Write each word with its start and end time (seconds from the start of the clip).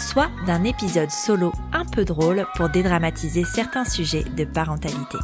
soit 0.00 0.30
d'un 0.46 0.64
épisode 0.64 1.10
solo 1.10 1.52
un 1.72 1.84
peu 1.84 2.04
drôle 2.04 2.46
pour 2.56 2.68
dédramatiser 2.68 3.44
certains 3.44 3.84
sujets 3.84 4.24
de 4.24 4.44
parentalité. 4.44 5.18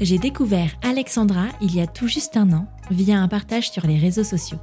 J'ai 0.00 0.18
découvert 0.18 0.70
Alexandra 0.82 1.46
il 1.60 1.74
y 1.74 1.80
a 1.80 1.86
tout 1.86 2.08
juste 2.08 2.36
un 2.36 2.52
an 2.52 2.66
via 2.90 3.20
un 3.20 3.28
partage 3.28 3.70
sur 3.70 3.86
les 3.86 3.98
réseaux 3.98 4.24
sociaux. 4.24 4.58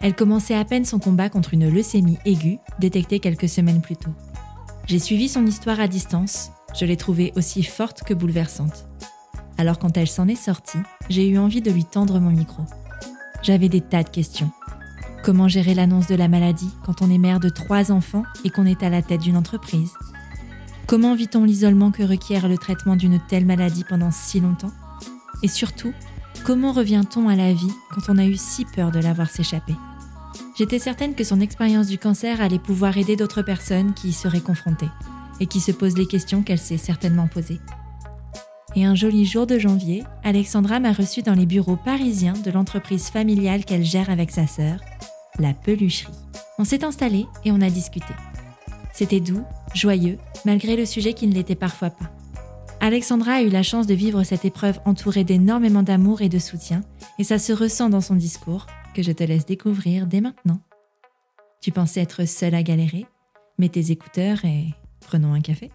Elle 0.00 0.14
commençait 0.14 0.54
à 0.54 0.64
peine 0.64 0.84
son 0.84 0.98
combat 0.98 1.30
contre 1.30 1.54
une 1.54 1.68
leucémie 1.68 2.18
aiguë 2.24 2.58
détectée 2.78 3.18
quelques 3.18 3.48
semaines 3.48 3.80
plus 3.80 3.96
tôt. 3.96 4.12
J'ai 4.86 4.98
suivi 4.98 5.28
son 5.28 5.46
histoire 5.46 5.80
à 5.80 5.88
distance, 5.88 6.50
je 6.74 6.84
l'ai 6.84 6.98
trouvée 6.98 7.32
aussi 7.36 7.62
forte 7.62 8.02
que 8.02 8.12
bouleversante. 8.12 8.86
Alors 9.56 9.78
quand 9.78 9.96
elle 9.96 10.08
s'en 10.08 10.28
est 10.28 10.34
sortie, 10.34 10.78
j'ai 11.08 11.26
eu 11.28 11.38
envie 11.38 11.62
de 11.62 11.70
lui 11.70 11.84
tendre 11.84 12.20
mon 12.20 12.30
micro. 12.30 12.62
J'avais 13.42 13.68
des 13.68 13.80
tas 13.80 14.02
de 14.02 14.10
questions. 14.10 14.50
Comment 15.24 15.48
gérer 15.48 15.72
l'annonce 15.72 16.06
de 16.06 16.16
la 16.16 16.28
maladie 16.28 16.68
quand 16.84 17.00
on 17.00 17.10
est 17.10 17.16
mère 17.16 17.40
de 17.40 17.48
trois 17.48 17.90
enfants 17.90 18.24
et 18.44 18.50
qu'on 18.50 18.66
est 18.66 18.82
à 18.82 18.90
la 18.90 19.00
tête 19.00 19.22
d'une 19.22 19.38
entreprise 19.38 19.94
Comment 20.86 21.14
vit-on 21.14 21.44
l'isolement 21.44 21.90
que 21.90 22.02
requiert 22.02 22.46
le 22.46 22.58
traitement 22.58 22.94
d'une 22.94 23.18
telle 23.18 23.46
maladie 23.46 23.84
pendant 23.88 24.10
si 24.10 24.40
longtemps 24.40 24.72
Et 25.42 25.48
surtout, 25.48 25.94
comment 26.44 26.72
revient-on 26.72 27.30
à 27.30 27.36
la 27.36 27.54
vie 27.54 27.72
quand 27.90 28.12
on 28.12 28.18
a 28.18 28.26
eu 28.26 28.36
si 28.36 28.66
peur 28.66 28.90
de 28.90 28.98
la 28.98 29.14
voir 29.14 29.30
s'échapper 29.30 29.74
J'étais 30.58 30.78
certaine 30.78 31.14
que 31.14 31.24
son 31.24 31.40
expérience 31.40 31.86
du 31.86 31.96
cancer 31.96 32.42
allait 32.42 32.58
pouvoir 32.58 32.98
aider 32.98 33.16
d'autres 33.16 33.40
personnes 33.40 33.94
qui 33.94 34.08
y 34.08 34.12
seraient 34.12 34.42
confrontées 34.42 34.90
et 35.40 35.46
qui 35.46 35.60
se 35.60 35.72
posent 35.72 35.96
les 35.96 36.06
questions 36.06 36.42
qu'elle 36.42 36.58
s'est 36.58 36.76
certainement 36.76 37.28
posées. 37.28 37.60
Et 38.76 38.84
un 38.84 38.94
joli 38.94 39.24
jour 39.24 39.46
de 39.46 39.58
janvier, 39.58 40.04
Alexandra 40.22 40.80
m'a 40.80 40.92
reçue 40.92 41.22
dans 41.22 41.34
les 41.34 41.46
bureaux 41.46 41.76
parisiens 41.76 42.34
de 42.34 42.50
l'entreprise 42.50 43.08
familiale 43.08 43.64
qu'elle 43.64 43.84
gère 43.84 44.10
avec 44.10 44.30
sa 44.30 44.46
sœur, 44.46 44.80
la 45.38 45.54
pelucherie. 45.54 46.12
On 46.58 46.64
s'est 46.64 46.84
installé 46.84 47.26
et 47.44 47.52
on 47.52 47.60
a 47.60 47.70
discuté. 47.70 48.14
C'était 48.92 49.20
doux, 49.20 49.42
joyeux, 49.74 50.18
malgré 50.44 50.76
le 50.76 50.86
sujet 50.86 51.14
qui 51.14 51.26
ne 51.26 51.34
l'était 51.34 51.56
parfois 51.56 51.90
pas. 51.90 52.10
Alexandra 52.80 53.34
a 53.34 53.42
eu 53.42 53.48
la 53.48 53.62
chance 53.62 53.86
de 53.86 53.94
vivre 53.94 54.22
cette 54.24 54.44
épreuve 54.44 54.78
entourée 54.84 55.24
d'énormément 55.24 55.82
d'amour 55.82 56.22
et 56.22 56.28
de 56.28 56.38
soutien, 56.38 56.82
et 57.18 57.24
ça 57.24 57.38
se 57.38 57.52
ressent 57.52 57.88
dans 57.88 58.00
son 58.00 58.14
discours, 58.14 58.66
que 58.94 59.02
je 59.02 59.10
te 59.10 59.24
laisse 59.24 59.46
découvrir 59.46 60.06
dès 60.06 60.20
maintenant. 60.20 60.60
Tu 61.60 61.72
pensais 61.72 62.00
être 62.00 62.26
seule 62.26 62.54
à 62.54 62.62
galérer? 62.62 63.06
Mets 63.58 63.70
tes 63.70 63.90
écouteurs 63.90 64.44
et 64.44 64.74
prenons 65.00 65.32
un 65.32 65.40
café. 65.40 65.70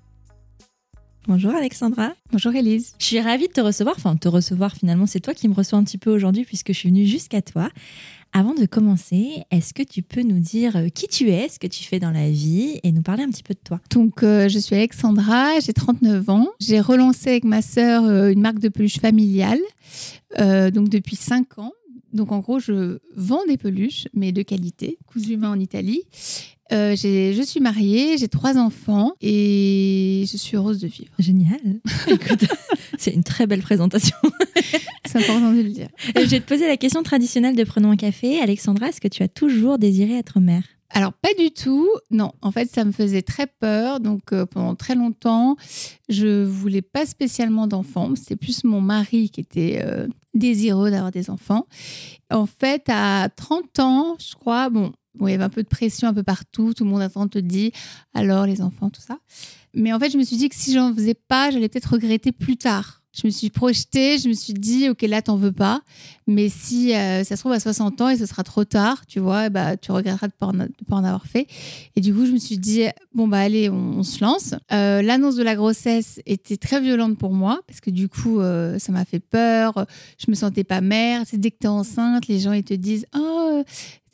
Bonjour 1.27 1.53
Alexandra. 1.53 2.13
Bonjour 2.31 2.55
Elise. 2.55 2.95
Je 2.97 3.05
suis 3.05 3.19
ravie 3.19 3.47
de 3.47 3.53
te 3.53 3.61
recevoir. 3.61 3.95
Enfin, 3.97 4.15
te 4.15 4.27
recevoir 4.27 4.73
finalement, 4.73 5.05
c'est 5.05 5.19
toi 5.19 5.33
qui 5.33 5.47
me 5.47 5.53
reçois 5.53 5.77
un 5.77 5.83
petit 5.83 5.97
peu 5.97 6.13
aujourd'hui 6.13 6.45
puisque 6.45 6.73
je 6.73 6.77
suis 6.77 6.89
venue 6.89 7.05
jusqu'à 7.05 7.41
toi. 7.41 7.69
Avant 8.31 8.53
de 8.53 8.65
commencer, 8.67 9.43
est-ce 9.49 9.73
que 9.73 9.81
tu 9.81 10.03
peux 10.03 10.21
nous 10.21 10.39
dire 10.39 10.75
euh, 10.75 10.89
qui 10.89 11.07
tu 11.07 11.31
es, 11.31 11.49
ce 11.49 11.57
que 11.57 11.65
tu 11.65 11.83
fais 11.83 11.99
dans 11.99 12.11
la 12.11 12.29
vie 12.29 12.79
et 12.83 12.91
nous 12.91 13.01
parler 13.01 13.23
un 13.23 13.29
petit 13.29 13.41
peu 13.41 13.55
de 13.55 13.59
toi? 13.63 13.79
Donc, 13.91 14.21
euh, 14.21 14.47
je 14.47 14.59
suis 14.59 14.75
Alexandra, 14.75 15.59
j'ai 15.59 15.73
39 15.73 16.29
ans. 16.29 16.47
J'ai 16.59 16.79
relancé 16.79 17.29
avec 17.29 17.43
ma 17.43 17.63
sœur 17.63 18.03
euh, 18.03 18.29
une 18.29 18.41
marque 18.41 18.59
de 18.59 18.69
peluche 18.69 18.99
familiale 18.99 19.59
donc 20.37 20.89
depuis 20.89 21.15
5 21.15 21.57
ans. 21.57 21.73
Donc, 22.13 22.31
en 22.31 22.39
gros, 22.39 22.59
je 22.59 22.99
vends 23.15 23.45
des 23.47 23.57
peluches, 23.57 24.07
mais 24.13 24.31
de 24.31 24.41
qualité, 24.41 24.97
cousues 25.07 25.37
main 25.37 25.51
en 25.51 25.59
Italie. 25.59 26.03
je 26.71 27.43
suis 27.45 27.59
mariée, 27.59 28.17
j'ai 28.17 28.27
trois 28.27 28.57
enfants 28.57 29.13
et 29.21 30.25
je 30.31 30.37
suis 30.37 30.57
heureuse 30.57 30.79
de 30.79 30.87
vivre. 30.87 31.11
Génial. 31.19 31.59
Écoute, 32.07 32.45
c'est 32.97 33.11
une 33.11 33.23
très 33.23 33.47
belle 33.47 33.61
présentation. 33.61 34.17
C'est 35.05 35.17
important 35.17 35.51
de 35.51 35.61
le 35.61 35.69
dire. 35.69 35.89
je 36.15 36.25
vais 36.25 36.39
te 36.39 36.47
poser 36.47 36.67
la 36.67 36.77
question 36.77 37.01
traditionnelle 37.01 37.55
de 37.55 37.63
Prenons 37.63 37.91
un 37.91 37.95
café. 37.97 38.39
Alexandra, 38.39 38.89
est-ce 38.89 39.01
que 39.01 39.07
tu 39.07 39.23
as 39.23 39.27
toujours 39.27 39.79
désiré 39.79 40.17
être 40.17 40.39
mère? 40.39 40.63
Alors 40.91 41.13
pas 41.13 41.29
du 41.37 41.51
tout, 41.51 41.87
non. 42.09 42.31
En 42.41 42.51
fait, 42.51 42.69
ça 42.69 42.83
me 42.83 42.91
faisait 42.91 43.21
très 43.21 43.47
peur. 43.47 43.99
Donc 43.99 44.33
euh, 44.33 44.45
pendant 44.45 44.75
très 44.75 44.95
longtemps, 44.95 45.55
je 46.09 46.43
voulais 46.43 46.81
pas 46.81 47.05
spécialement 47.05 47.67
d'enfants. 47.67 48.15
C'était 48.15 48.35
plus 48.35 48.63
mon 48.63 48.81
mari 48.81 49.29
qui 49.29 49.41
était 49.41 49.81
euh, 49.83 50.07
désireux 50.33 50.89
d'avoir 50.89 51.11
des 51.11 51.29
enfants. 51.29 51.67
En 52.31 52.47
fait, 52.47 52.83
à 52.87 53.29
30 53.35 53.79
ans, 53.79 54.15
je 54.19 54.33
crois, 54.35 54.69
bon, 54.69 54.91
il 55.21 55.29
y 55.29 55.33
avait 55.33 55.43
un 55.43 55.49
peu 55.49 55.63
de 55.63 55.67
pression 55.67 56.07
un 56.07 56.13
peu 56.13 56.23
partout. 56.23 56.73
Tout 56.73 56.85
le 56.85 56.89
monde 56.89 57.01
attend 57.01 57.27
te 57.27 57.39
dit 57.39 57.71
alors 58.15 58.47
les 58.47 58.61
enfants, 58.61 58.89
tout 58.89 59.01
ça. 59.01 59.19
Mais 59.75 59.93
en 59.93 59.99
fait, 59.99 60.09
je 60.09 60.17
me 60.17 60.23
suis 60.23 60.37
dit 60.37 60.49
que 60.49 60.55
si 60.55 60.73
j'en 60.73 60.93
faisais 60.93 61.13
pas, 61.13 61.51
j'allais 61.51 61.69
peut-être 61.69 61.93
regretter 61.93 62.31
plus 62.31 62.57
tard 62.57 62.98
je 63.11 63.25
me 63.25 63.31
suis 63.31 63.49
projetée, 63.49 64.17
je 64.19 64.29
me 64.29 64.33
suis 64.33 64.53
dit, 64.53 64.87
ok, 64.89 65.01
là, 65.03 65.21
t'en 65.21 65.35
veux 65.35 65.51
pas. 65.51 65.81
Mais 66.27 66.47
si 66.47 66.93
euh, 66.93 67.23
ça 67.23 67.35
se 67.35 67.41
trouve 67.41 67.53
à 67.53 67.59
60 67.59 68.01
ans 68.01 68.09
et 68.09 68.17
ce 68.17 68.27
sera 68.27 68.43
trop 68.43 68.65
tard, 68.65 69.07
tu 69.07 69.19
vois, 69.19 69.49
bah, 69.49 69.77
tu 69.77 69.91
regretteras 69.91 70.27
de 70.27 70.33
ne 70.57 70.67
pas, 70.87 70.95
en 70.95 71.03
avoir 71.03 71.25
fait. 71.25 71.47
Et 71.95 72.01
du 72.01 72.13
coup, 72.13 72.27
je 72.27 72.31
me 72.31 72.37
suis 72.37 72.59
dit, 72.59 72.83
bon, 73.15 73.27
bah, 73.27 73.39
allez, 73.39 73.69
on, 73.69 74.03
se 74.03 74.23
lance. 74.23 74.53
Euh, 74.71 75.01
l'annonce 75.01 75.35
de 75.35 75.43
la 75.43 75.55
grossesse 75.55 76.21
était 76.27 76.57
très 76.57 76.79
violente 76.81 77.17
pour 77.17 77.33
moi 77.33 77.61
parce 77.67 77.81
que 77.81 77.89
du 77.89 78.09
coup, 78.09 78.39
euh, 78.39 78.77
ça 78.77 78.91
m'a 78.91 79.05
fait 79.05 79.19
peur. 79.19 79.85
Je 80.19 80.29
me 80.29 80.35
sentais 80.35 80.63
pas 80.63 80.81
mère. 80.81 81.23
Dès 81.33 81.49
que 81.49 81.57
tu 81.59 81.65
es 81.65 81.69
enceinte, 81.69 82.27
les 82.27 82.39
gens, 82.39 82.53
ils 82.53 82.63
te 82.63 82.75
disent, 82.75 83.07
oh, 83.15 83.63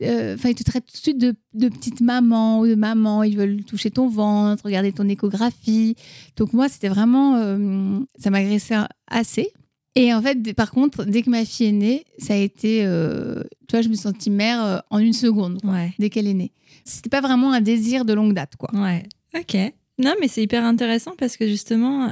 enfin, 0.02 0.50
ils 0.50 0.56
te 0.56 0.64
traitent 0.64 0.86
tout 0.86 0.94
de 0.94 0.98
suite 0.98 1.18
de, 1.18 1.70
petite 1.70 2.02
maman 2.02 2.60
ou 2.60 2.68
de 2.68 2.76
maman. 2.76 3.24
Ils 3.24 3.38
veulent 3.38 3.64
toucher 3.64 3.92
ton 3.92 4.08
ventre, 4.08 4.64
regarder 4.66 4.92
ton 4.92 5.08
échographie. 5.08 5.96
Donc 6.36 6.54
moi, 6.54 6.70
c'était 6.70 6.90
vraiment, 6.90 7.38
euh, 7.38 8.00
ça 8.18 8.30
m'agressait 8.30 8.76
assez. 9.08 9.52
Et 9.96 10.14
en 10.14 10.22
fait, 10.22 10.54
par 10.54 10.72
contre, 10.72 11.06
dès 11.06 11.22
que 11.22 11.30
ma 11.30 11.46
fille 11.46 11.68
est 11.68 11.72
née, 11.72 12.06
ça 12.18 12.34
a 12.34 12.38
été, 12.38 12.84
euh, 12.84 13.44
tu 13.68 13.76
vois, 13.76 13.82
je 13.82 13.88
me 13.88 13.94
suis 13.94 14.04
sentie 14.04 14.30
mère 14.30 14.84
en 14.90 15.00
une 15.00 15.14
seconde, 15.14 15.60
dès 16.00 16.10
qu'elle 16.10 16.28
est 16.28 16.34
née. 16.34 16.52
C'était 16.84 17.10
pas 17.10 17.22
vraiment 17.22 17.54
un 17.54 17.62
désir 17.62 18.04
de 18.04 18.14
longue 18.14 18.34
date, 18.34 18.58
quoi. 18.58 18.70
Ouais. 18.74 19.04
Ok. 19.34 19.56
Non, 19.98 20.14
mais 20.20 20.28
c'est 20.28 20.44
hyper 20.44 20.66
intéressant 20.66 21.14
parce 21.18 21.38
que 21.38 21.48
justement, 21.48 22.10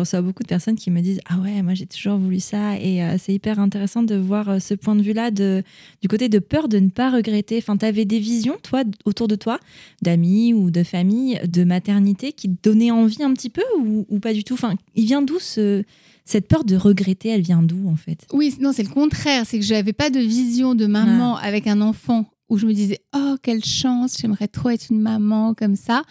reçois 0.00 0.22
beaucoup 0.22 0.42
de 0.42 0.48
personnes 0.48 0.76
qui 0.76 0.90
me 0.90 1.00
disent 1.00 1.20
Ah 1.28 1.38
ouais, 1.38 1.62
moi 1.62 1.74
j'ai 1.74 1.86
toujours 1.86 2.18
voulu 2.18 2.40
ça. 2.40 2.76
Et 2.78 3.02
euh, 3.02 3.16
c'est 3.18 3.32
hyper 3.32 3.58
intéressant 3.58 4.02
de 4.02 4.14
voir 4.16 4.48
euh, 4.48 4.58
ce 4.58 4.74
point 4.74 4.96
de 4.96 5.02
vue-là 5.02 5.30
de, 5.30 5.62
du 6.02 6.08
côté 6.08 6.28
de 6.28 6.38
peur 6.38 6.68
de 6.68 6.78
ne 6.78 6.88
pas 6.88 7.10
regretter. 7.10 7.58
Enfin, 7.58 7.76
tu 7.76 7.86
avais 7.86 8.04
des 8.04 8.18
visions, 8.18 8.56
toi, 8.62 8.82
autour 9.04 9.28
de 9.28 9.36
toi, 9.36 9.60
d'amis 10.02 10.54
ou 10.54 10.70
de 10.70 10.82
famille, 10.82 11.40
de 11.46 11.64
maternité 11.64 12.32
qui 12.32 12.48
te 12.48 12.68
donnaient 12.68 12.90
envie 12.90 13.22
un 13.22 13.32
petit 13.32 13.50
peu 13.50 13.62
ou, 13.78 14.18
pas 14.20 14.34
du 14.34 14.44
tout? 14.44 14.54
Enfin, 14.54 14.74
il 14.94 15.06
vient 15.06 15.22
d'où 15.22 15.38
ce, 15.38 15.82
cette 16.24 16.48
peur 16.48 16.64
de 16.64 16.76
regretter, 16.76 17.30
elle 17.30 17.42
vient 17.42 17.62
d'où 17.62 17.88
en 17.88 17.96
fait? 17.96 18.26
Oui, 18.32 18.54
non, 18.60 18.72
c'est 18.72 18.82
le 18.82 18.90
contraire. 18.90 19.44
C'est 19.46 19.58
que 19.58 19.64
je 19.64 19.74
n'avais 19.74 19.92
pas 19.92 20.10
de 20.10 20.20
vision 20.20 20.74
de 20.74 20.86
maman 20.86 21.36
ah. 21.36 21.44
avec 21.44 21.66
un 21.66 21.80
enfant 21.80 22.26
où 22.50 22.58
je 22.58 22.66
me 22.66 22.74
disais 22.74 22.98
oh 23.14 23.36
quelle 23.42 23.64
chance, 23.64 24.16
j'aimerais 24.20 24.48
trop 24.48 24.68
être 24.68 24.90
une 24.90 25.00
maman 25.00 25.54
comme 25.54 25.76
ça. 25.76 26.02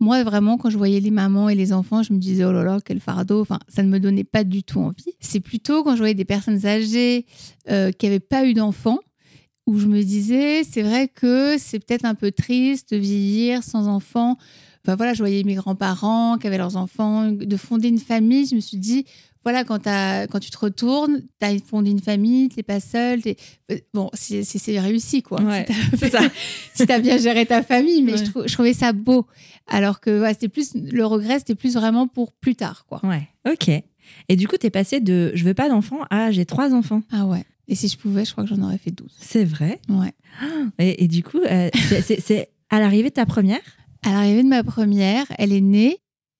Moi 0.00 0.22
vraiment 0.22 0.56
quand 0.56 0.70
je 0.70 0.78
voyais 0.78 1.00
les 1.00 1.10
mamans 1.10 1.48
et 1.48 1.54
les 1.54 1.72
enfants, 1.72 2.02
je 2.02 2.12
me 2.12 2.18
disais 2.18 2.44
oh 2.44 2.52
là 2.52 2.62
là 2.62 2.78
quel 2.82 3.00
fardeau. 3.00 3.40
Enfin 3.40 3.58
ça 3.68 3.82
ne 3.82 3.88
me 3.88 4.00
donnait 4.00 4.24
pas 4.24 4.44
du 4.44 4.62
tout 4.62 4.80
envie. 4.80 5.12
C'est 5.20 5.40
plutôt 5.40 5.82
quand 5.82 5.92
je 5.92 5.98
voyais 5.98 6.14
des 6.14 6.24
personnes 6.24 6.64
âgées 6.64 7.26
euh, 7.68 7.90
qui 7.90 8.06
n'avaient 8.06 8.20
pas 8.20 8.46
eu 8.46 8.54
d'enfants 8.54 9.00
où 9.66 9.78
je 9.78 9.86
me 9.86 10.02
disais 10.02 10.62
c'est 10.64 10.82
vrai 10.82 11.08
que 11.08 11.58
c'est 11.58 11.80
peut-être 11.80 12.04
un 12.04 12.14
peu 12.14 12.30
triste 12.30 12.94
de 12.94 12.96
vieillir 12.96 13.62
sans 13.62 13.88
enfants. 13.88 14.38
Enfin 14.88 14.96
voilà, 14.96 15.12
je 15.12 15.18
voyais 15.18 15.42
mes 15.42 15.54
grands-parents 15.54 16.38
qui 16.38 16.46
avaient 16.46 16.56
leurs 16.56 16.76
enfants, 16.76 17.30
de 17.30 17.56
fonder 17.58 17.88
une 17.88 17.98
famille. 17.98 18.46
Je 18.46 18.54
me 18.54 18.60
suis 18.60 18.78
dit, 18.78 19.04
voilà, 19.44 19.64
quand, 19.64 19.84
quand 19.84 20.40
tu 20.40 20.50
te 20.50 20.58
retournes, 20.58 21.22
tu 21.40 21.46
as 21.46 21.58
fondé 21.58 21.90
une 21.90 22.00
famille, 22.00 22.48
tu 22.48 22.56
n'es 22.56 22.62
pas 22.62 22.80
seule. 22.80 23.20
Euh, 23.70 23.76
bon, 23.94 24.10
c'est 24.12 24.78
réussi, 24.78 25.22
quoi. 25.22 25.38
si 25.94 26.10
tu 26.86 26.92
as, 26.92 26.98
bien 27.00 27.18
géré 27.18 27.46
ta 27.46 27.62
famille, 27.62 28.02
mais 28.02 28.16
je, 28.16 28.52
trouvais 28.52 28.74
ça 28.74 28.92
beau. 28.92 29.26
Alors 29.66 30.00
que 30.00 30.24
c'était 30.28 30.48
plus 30.48 30.74
le 30.74 31.04
regret, 31.04 31.38
c'était 31.38 31.54
plus 31.54 31.74
vraiment 31.74 32.06
pour 32.06 32.32
plus 32.32 32.56
tard, 32.56 32.84
quoi. 32.86 33.00
Ouais, 33.04 33.28
ok. 33.48 33.70
Et 34.28 34.36
du 34.36 34.48
coup, 34.48 34.56
tu 34.58 34.66
es 34.66 34.70
passé 34.70 35.00
de 35.00 35.32
je 35.34 35.44
veux 35.44 35.54
pas 35.54 35.68
d'enfants 35.68 36.00
à 36.10 36.30
j'ai 36.30 36.46
trois 36.46 36.74
enfants. 36.74 37.02
Ah 37.12 37.26
ouais. 37.26 37.44
Et 37.68 37.74
si 37.74 37.88
je 37.88 37.98
pouvais, 37.98 38.24
je 38.24 38.32
crois 38.32 38.44
que 38.44 38.50
j'en 38.50 38.62
aurais 38.62 38.78
fait 38.78 38.90
12. 38.90 39.10
C'est 39.18 39.44
vrai 39.44 39.80
Ouais. 39.88 40.12
Et, 40.78 41.06
du 41.06 41.22
coup, 41.22 41.40
euh, 41.40 41.68
c'est 41.74 42.48
à 42.70 42.80
l'arrivée 42.80 43.10
de 43.10 43.14
ta 43.14 43.26
première? 43.26 43.60
À 44.02 44.12
l'arrivée 44.12 44.42
de 44.42 44.48
ma 44.48 44.62
première, 44.62 45.26
elle 45.36 45.52
est 45.52 45.60
née 45.60 45.98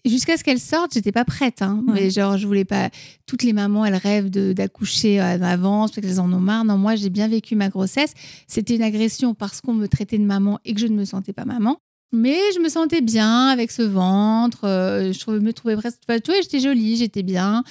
jusqu'à 0.08 0.36
ce 0.36 0.44
qu'elle 0.44 0.60
sorte, 0.60 0.94
j'étais 0.94 1.12
pas 1.12 1.24
prête. 1.24 1.62
Hein. 1.62 1.82
Mais 1.86 2.10
genre, 2.10 2.36
je 2.36 2.46
voulais 2.46 2.64
pas. 2.64 2.90
Toutes 3.26 3.42
les 3.42 3.52
mamans, 3.52 3.84
elles 3.84 3.94
rêvent 3.96 4.30
d'accoucher 4.30 5.20
à 5.20 5.36
l'avance 5.36 5.90
parce 5.92 6.06
qu'elles 6.06 6.20
en 6.20 6.32
ont 6.32 6.40
marre. 6.40 6.64
Non, 6.64 6.78
moi, 6.78 6.96
j'ai 6.96 7.10
bien 7.10 7.28
vécu 7.28 7.56
ma 7.56 7.68
grossesse. 7.68 8.14
C'était 8.46 8.76
une 8.76 8.82
agression 8.82 9.34
parce 9.34 9.60
qu'on 9.60 9.74
me 9.74 9.86
traitait 9.88 10.18
de 10.18 10.24
maman 10.24 10.58
et 10.64 10.74
que 10.74 10.80
je 10.80 10.86
ne 10.86 10.94
me 10.96 11.04
sentais 11.04 11.32
pas 11.32 11.44
maman. 11.44 11.78
Mais 12.10 12.38
je 12.54 12.60
me 12.60 12.70
sentais 12.70 13.02
bien 13.02 13.48
avec 13.48 13.70
ce 13.70 13.82
ventre. 13.82 14.64
euh, 14.64 15.12
je 15.12 15.30
me 15.30 15.52
trouvais 15.52 15.76
presque. 15.76 15.98
enfin, 16.08 16.18
tu 16.20 16.30
vois, 16.30 16.40
j'étais 16.40 16.60
jolie, 16.60 16.96
j'étais 16.96 17.22
bien. 17.22 17.64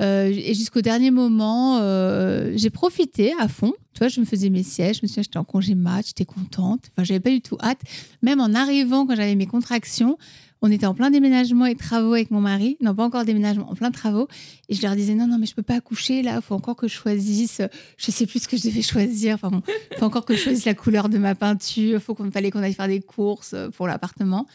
Euh, 0.00 0.32
et 0.32 0.54
jusqu'au 0.54 0.80
dernier 0.80 1.10
moment, 1.10 1.78
euh, 1.80 2.52
j'ai 2.54 2.70
profité 2.70 3.32
à 3.40 3.48
fond. 3.48 3.72
Tu 3.92 3.98
vois, 3.98 4.06
je 4.08 4.20
me 4.20 4.24
faisais 4.24 4.48
mes 4.48 4.62
sièges. 4.62 4.98
Je 4.98 5.00
me 5.02 5.08
souviens, 5.08 5.24
j'étais 5.24 5.38
en 5.38 5.44
congé 5.44 5.74
match, 5.74 6.08
j'étais 6.08 6.24
contente. 6.24 6.84
Enfin, 6.92 7.02
j'avais 7.02 7.18
pas 7.20 7.30
du 7.30 7.40
tout 7.40 7.58
hâte. 7.60 7.80
Même 8.22 8.40
en 8.40 8.54
arrivant, 8.54 9.06
quand 9.06 9.16
j'avais 9.16 9.34
mes 9.34 9.46
contractions, 9.46 10.18
on 10.62 10.70
était 10.70 10.86
en 10.86 10.94
plein 10.94 11.10
déménagement 11.10 11.66
et 11.66 11.74
travaux 11.74 12.12
avec 12.14 12.30
mon 12.30 12.40
mari. 12.40 12.76
Non, 12.80 12.94
pas 12.94 13.04
encore 13.04 13.24
déménagement, 13.24 13.70
en 13.70 13.74
plein 13.74 13.90
travaux. 13.90 14.28
Et 14.68 14.74
je 14.74 14.82
leur 14.82 14.94
disais, 14.94 15.14
non, 15.14 15.26
non, 15.26 15.38
mais 15.38 15.46
je 15.46 15.54
peux 15.54 15.62
pas 15.62 15.76
accoucher 15.76 16.22
là. 16.22 16.36
Il 16.36 16.42
faut 16.42 16.54
encore 16.54 16.76
que 16.76 16.86
je 16.88 16.94
choisisse. 16.94 17.62
Je 17.96 18.10
sais 18.10 18.26
plus 18.26 18.42
ce 18.42 18.48
que 18.48 18.56
je 18.56 18.64
devais 18.64 18.82
choisir. 18.82 19.34
Enfin 19.34 19.50
bon, 19.50 19.62
faut 19.98 20.04
encore 20.04 20.24
que 20.24 20.34
je 20.34 20.40
choisisse 20.40 20.66
la 20.66 20.74
couleur 20.74 21.08
de 21.08 21.18
ma 21.18 21.34
peinture. 21.34 22.00
Faut 22.00 22.14
qu'on 22.14 22.30
fallait 22.30 22.50
qu'on 22.50 22.62
aille 22.62 22.74
faire 22.74 22.88
des 22.88 23.00
courses 23.00 23.54
pour 23.76 23.86
l'appartement. 23.86 24.46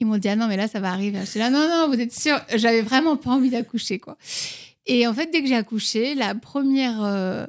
Ils 0.00 0.06
m'ont 0.06 0.18
dit, 0.18 0.28
ah 0.28 0.36
non, 0.36 0.46
mais 0.46 0.56
là, 0.56 0.68
ça 0.68 0.80
va 0.80 0.90
arriver. 0.90 1.18
J'étais 1.24 1.38
là, 1.38 1.50
non, 1.50 1.66
non, 1.68 1.88
vous 1.88 2.00
êtes 2.00 2.12
sûr? 2.12 2.38
J'avais 2.54 2.82
vraiment 2.82 3.16
pas 3.16 3.30
envie 3.30 3.50
d'accoucher, 3.50 3.98
quoi. 3.98 4.18
Et 4.86 5.06
en 5.06 5.14
fait, 5.14 5.30
dès 5.32 5.42
que 5.42 5.48
j'ai 5.48 5.56
accouché, 5.56 6.14
la 6.14 6.34
première. 6.34 7.02
euh, 7.02 7.46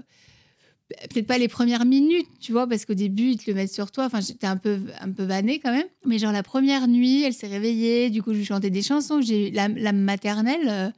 Peut-être 1.09 1.27
pas 1.27 1.37
les 1.37 1.49
premières 1.49 1.83
minutes, 1.85 2.27
tu 2.39 2.53
vois, 2.53 2.65
parce 2.65 2.85
qu'au 2.85 2.93
début, 2.93 3.31
ils 3.31 3.37
te 3.37 3.49
le 3.49 3.55
mettent 3.55 3.73
sur 3.73 3.91
toi. 3.91 4.05
Enfin, 4.05 4.21
j'étais 4.21 4.47
un 4.47 4.55
peu, 4.55 4.79
un 5.01 5.11
peu 5.11 5.23
vannée 5.23 5.59
quand 5.59 5.71
même. 5.73 5.87
Mais 6.05 6.17
genre, 6.17 6.31
la 6.31 6.43
première 6.43 6.87
nuit, 6.87 7.23
elle 7.23 7.33
s'est 7.33 7.47
réveillée. 7.47 8.09
Du 8.09 8.23
coup, 8.23 8.31
je 8.33 8.37
lui 8.37 8.45
chantais 8.45 8.69
des 8.69 8.81
chansons. 8.81 9.21
J'ai 9.21 9.49
eu 9.49 9.51
la, 9.51 9.67
la 9.67 9.91
maternelle 9.91 10.67
euh, 10.69 10.89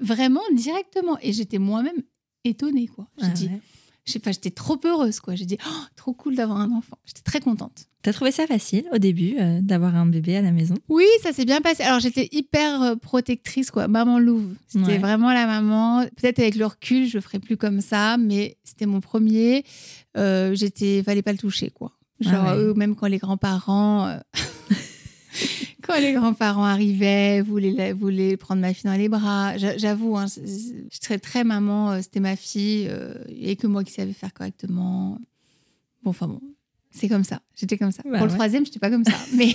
vraiment 0.00 0.42
directement. 0.54 1.16
Et 1.22 1.32
j'étais 1.32 1.58
moi-même 1.58 2.02
étonnée, 2.44 2.88
quoi. 2.88 3.08
J'ai 3.18 3.26
Ah 3.26 3.30
dit, 3.30 3.46
ouais. 3.46 3.60
Je 4.08 4.12
sais 4.14 4.18
pas, 4.18 4.32
j'étais 4.32 4.50
trop 4.50 4.80
heureuse, 4.84 5.20
quoi. 5.20 5.34
J'ai 5.34 5.44
dit, 5.44 5.58
oh, 5.64 5.72
trop 5.96 6.12
cool 6.14 6.34
d'avoir 6.34 6.58
un 6.60 6.70
enfant. 6.72 6.96
J'étais 7.04 7.20
très 7.22 7.40
contente. 7.40 7.86
T'as 8.02 8.12
trouvé 8.12 8.30
ça 8.32 8.46
facile 8.46 8.84
au 8.92 8.98
début 8.98 9.36
euh, 9.38 9.60
d'avoir 9.60 9.94
un 9.96 10.06
bébé 10.06 10.36
à 10.36 10.40
la 10.42 10.50
maison? 10.50 10.74
Oui, 10.88 11.04
ça 11.22 11.32
s'est 11.32 11.44
bien 11.44 11.60
passé. 11.60 11.82
Alors, 11.82 12.00
j'étais 12.00 12.28
hyper 12.32 12.82
euh, 12.82 12.94
protectrice, 12.96 13.70
quoi. 13.70 13.86
Maman 13.86 14.18
louve. 14.18 14.54
C'était 14.68 14.84
Ouais. 14.86 14.98
vraiment 14.98 15.32
la 15.32 15.46
maman. 15.46 16.06
Peut-être 16.16 16.38
avec 16.38 16.54
le 16.54 16.64
recul, 16.66 17.06
je 17.06 17.18
ferai 17.20 17.38
plus 17.38 17.56
comme 17.56 17.80
ça, 17.80 18.16
mais 18.16 18.56
c'était 18.64 18.86
mon 18.86 19.00
premier. 19.00 19.64
Euh, 20.16 20.54
j'étais, 20.54 21.02
fallait 21.02 21.22
pas 21.22 21.32
le 21.32 21.38
toucher, 21.38 21.70
quoi. 21.70 21.92
Genre, 22.20 22.32
Ah 22.46 22.56
ouais. 22.56 22.62
eux, 22.62 22.74
même 22.74 22.96
quand 22.96 23.06
les 23.08 23.18
grands-parents. 23.18 24.18
euh, 25.34 25.64
Quand 25.82 25.98
les 26.00 26.12
grands-parents 26.12 26.64
arrivaient, 26.64 27.40
voulaient, 27.40 27.70
la- 27.72 27.94
voulaient 27.94 28.36
prendre 28.36 28.60
ma 28.60 28.74
fille 28.74 28.90
dans 28.90 28.96
les 28.96 29.08
bras. 29.08 29.56
J'a- 29.56 29.78
J'avoue, 29.78 30.16
hein, 30.16 30.26
je 30.26 30.98
très, 31.00 31.18
très 31.18 31.44
maman, 31.44 31.92
euh, 31.92 31.98
c'était 32.02 32.20
ma 32.20 32.36
fille, 32.36 32.86
euh, 32.90 33.14
et 33.28 33.56
que 33.56 33.66
moi 33.66 33.84
qui 33.84 33.92
savais 33.92 34.12
faire 34.12 34.34
correctement. 34.34 35.18
Bon, 36.02 36.10
enfin 36.10 36.26
bon, 36.28 36.40
c'est 36.90 37.08
comme 37.08 37.24
ça. 37.24 37.40
J'étais 37.56 37.76
comme 37.78 37.90
ça. 37.92 38.02
Bah 38.04 38.18
pour 38.18 38.26
le 38.26 38.32
ouais. 38.32 38.36
troisième, 38.38 38.64
j'étais 38.64 38.78
pas 38.78 38.90
comme 38.90 39.04
ça. 39.04 39.12
Mais 39.36 39.54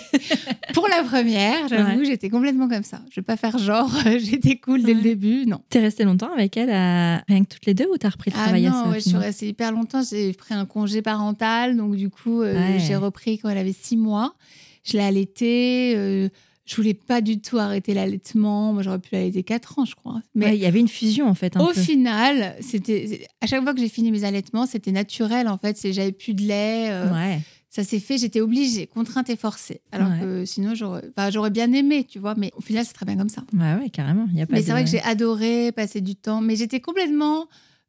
pour 0.73 0.87
la 0.87 1.03
première, 1.03 1.67
j'avoue, 1.67 1.99
Ouais. 1.99 2.05
j'étais 2.05 2.29
complètement 2.29 2.67
comme 2.67 2.83
ça. 2.83 3.01
Je 3.11 3.15
vais 3.21 3.23
pas 3.25 3.37
faire 3.37 3.57
genre, 3.57 3.91
j'étais 4.17 4.57
cool 4.57 4.81
dès 4.83 4.93
le 4.93 5.01
début, 5.01 5.45
non. 5.45 5.61
T'es 5.69 5.79
restée 5.79 6.03
longtemps 6.03 6.31
avec 6.33 6.57
elle, 6.57 6.69
à... 6.71 7.17
rien 7.27 7.43
que 7.43 7.49
toutes 7.53 7.65
les 7.65 7.73
deux, 7.73 7.87
ou 7.93 7.97
t'as 7.97 8.09
repris 8.09 8.31
le 8.31 8.37
Ah 8.39 8.43
travail 8.45 8.63
non, 8.63 8.91
je 8.93 8.99
suis 8.99 9.15
restée 9.17 9.47
hyper 9.49 9.71
longtemps. 9.71 10.01
J'ai 10.01 10.33
pris 10.33 10.53
un 10.53 10.65
congé 10.65 11.01
parental, 11.01 11.77
donc 11.77 11.95
du 11.95 12.09
coup, 12.09 12.41
euh, 12.41 12.77
j'ai 12.79 12.95
repris 12.95 13.37
quand 13.39 13.49
elle 13.49 13.57
avait 13.57 13.73
six 13.73 13.97
mois. 13.97 14.33
Je 14.83 14.93
l'ai 14.97 15.03
allaitée. 15.03 15.93
euh, 15.95 16.29
je 16.65 16.75
voulais 16.77 16.93
pas 16.93 17.19
du 17.19 17.41
tout 17.41 17.57
arrêter 17.57 17.93
l'allaitement. 17.93 18.71
Moi, 18.71 18.83
j'aurais 18.83 18.99
pu 18.99 19.09
l'allaiter 19.11 19.43
quatre 19.43 19.79
ans, 19.79 19.85
je 19.85 19.95
crois. 19.95 20.21
Mais 20.33 20.45
Ouais, 20.45 20.55
il 20.57 20.61
y 20.61 20.65
avait 20.65 20.79
une 20.79 20.87
fusion 20.87 21.27
en 21.27 21.33
fait. 21.35 21.57
Un 21.57 21.61
au 21.61 21.67
peu. 21.73 21.81
final, 21.81 22.55
c'était 22.61 23.27
à 23.41 23.47
chaque 23.47 23.61
fois 23.63 23.73
que 23.73 23.79
j'ai 23.81 23.89
fini 23.89 24.11
mes 24.11 24.23
allaitements, 24.23 24.65
c'était 24.65 24.91
naturel 24.93 25.49
en 25.49 25.57
fait. 25.57 25.77
J'avais 25.91 26.13
plus 26.13 26.33
de 26.33 26.41
lait. 26.43 26.87
euh, 26.89 27.11
Ouais. 27.13 27.39
Ça 27.69 27.83
s'est 27.83 27.99
fait. 27.99 28.17
J'étais 28.19 28.39
obligée, 28.39 28.85
contrainte 28.87 29.29
et 29.31 29.35
forcée. 29.35 29.81
Alors 29.91 30.09
Ouais. 30.09 30.19
que 30.21 30.45
sinon, 30.45 30.75
j'aurais, 30.75 31.01
enfin, 31.17 31.49
bien 31.49 31.73
aimé, 31.73 32.05
tu 32.07 32.19
vois. 32.19 32.35
Mais 32.37 32.51
au 32.55 32.61
final, 32.61 32.85
c'est 32.85 32.93
très 32.93 33.05
bien 33.05 33.17
comme 33.17 33.29
ça. 33.29 33.43
Ouais, 33.51 33.73
ouais, 33.81 33.89
carrément. 33.89 34.27
Il 34.31 34.37
y 34.37 34.41
a 34.41 34.45
pas 34.45 34.53
Mais 34.53 34.61
de- 34.61 34.65
c'est 34.65 34.71
vrai 34.71 34.83
que 34.83 34.89
j'ai 34.91 35.01
adoré 35.01 35.71
passer 35.73 35.99
du 35.99 36.15
temps, 36.15 36.39
mais 36.39 36.55
j'étais 36.55 36.79
complètement. 36.79 37.47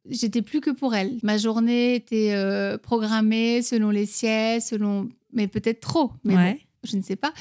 J'étais 0.09 0.41
plus 0.41 0.59
que 0.59 0.71
pour 0.71 0.95
elle. 0.95 1.13
Ma 1.23 1.37
journée 1.37 1.95
était 1.95 2.31
euh, 2.33 2.77
programmée 2.79 3.61
selon 3.61 3.89
les 3.91 4.05
siestes, 4.07 4.67
selon. 4.69 5.07
Mais 5.33 5.47
peut-être 5.47 5.81
trop. 5.81 6.11
Mais 6.23 6.35
Ouais. 6.35 6.53
bon, 6.53 6.59
je 6.85 6.97
ne 6.97 7.01
sais 7.01 7.15
pas. 7.15 7.33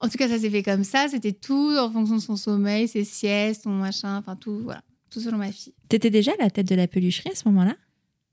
En 0.00 0.08
tout 0.08 0.16
cas, 0.18 0.28
ça 0.28 0.38
s'est 0.38 0.50
fait 0.50 0.62
comme 0.62 0.84
ça. 0.84 1.06
C'était 1.10 1.32
tout 1.32 1.74
en 1.78 1.90
fonction 1.90 2.16
de 2.16 2.20
son 2.20 2.36
sommeil, 2.36 2.88
ses 2.88 3.04
siestes, 3.04 3.62
son 3.64 3.70
machin, 3.70 4.16
enfin 4.18 4.36
tout, 4.36 4.60
voilà. 4.64 4.82
Tout 5.10 5.20
selon 5.20 5.38
ma 5.38 5.50
fille. 5.52 5.74
T'étais 5.88 6.10
déjà 6.10 6.32
à 6.38 6.42
la 6.44 6.50
tête 6.50 6.68
de 6.68 6.74
la 6.74 6.86
pelucherie 6.86 7.30
à 7.32 7.34
ce 7.34 7.42
moment-là? 7.48 7.74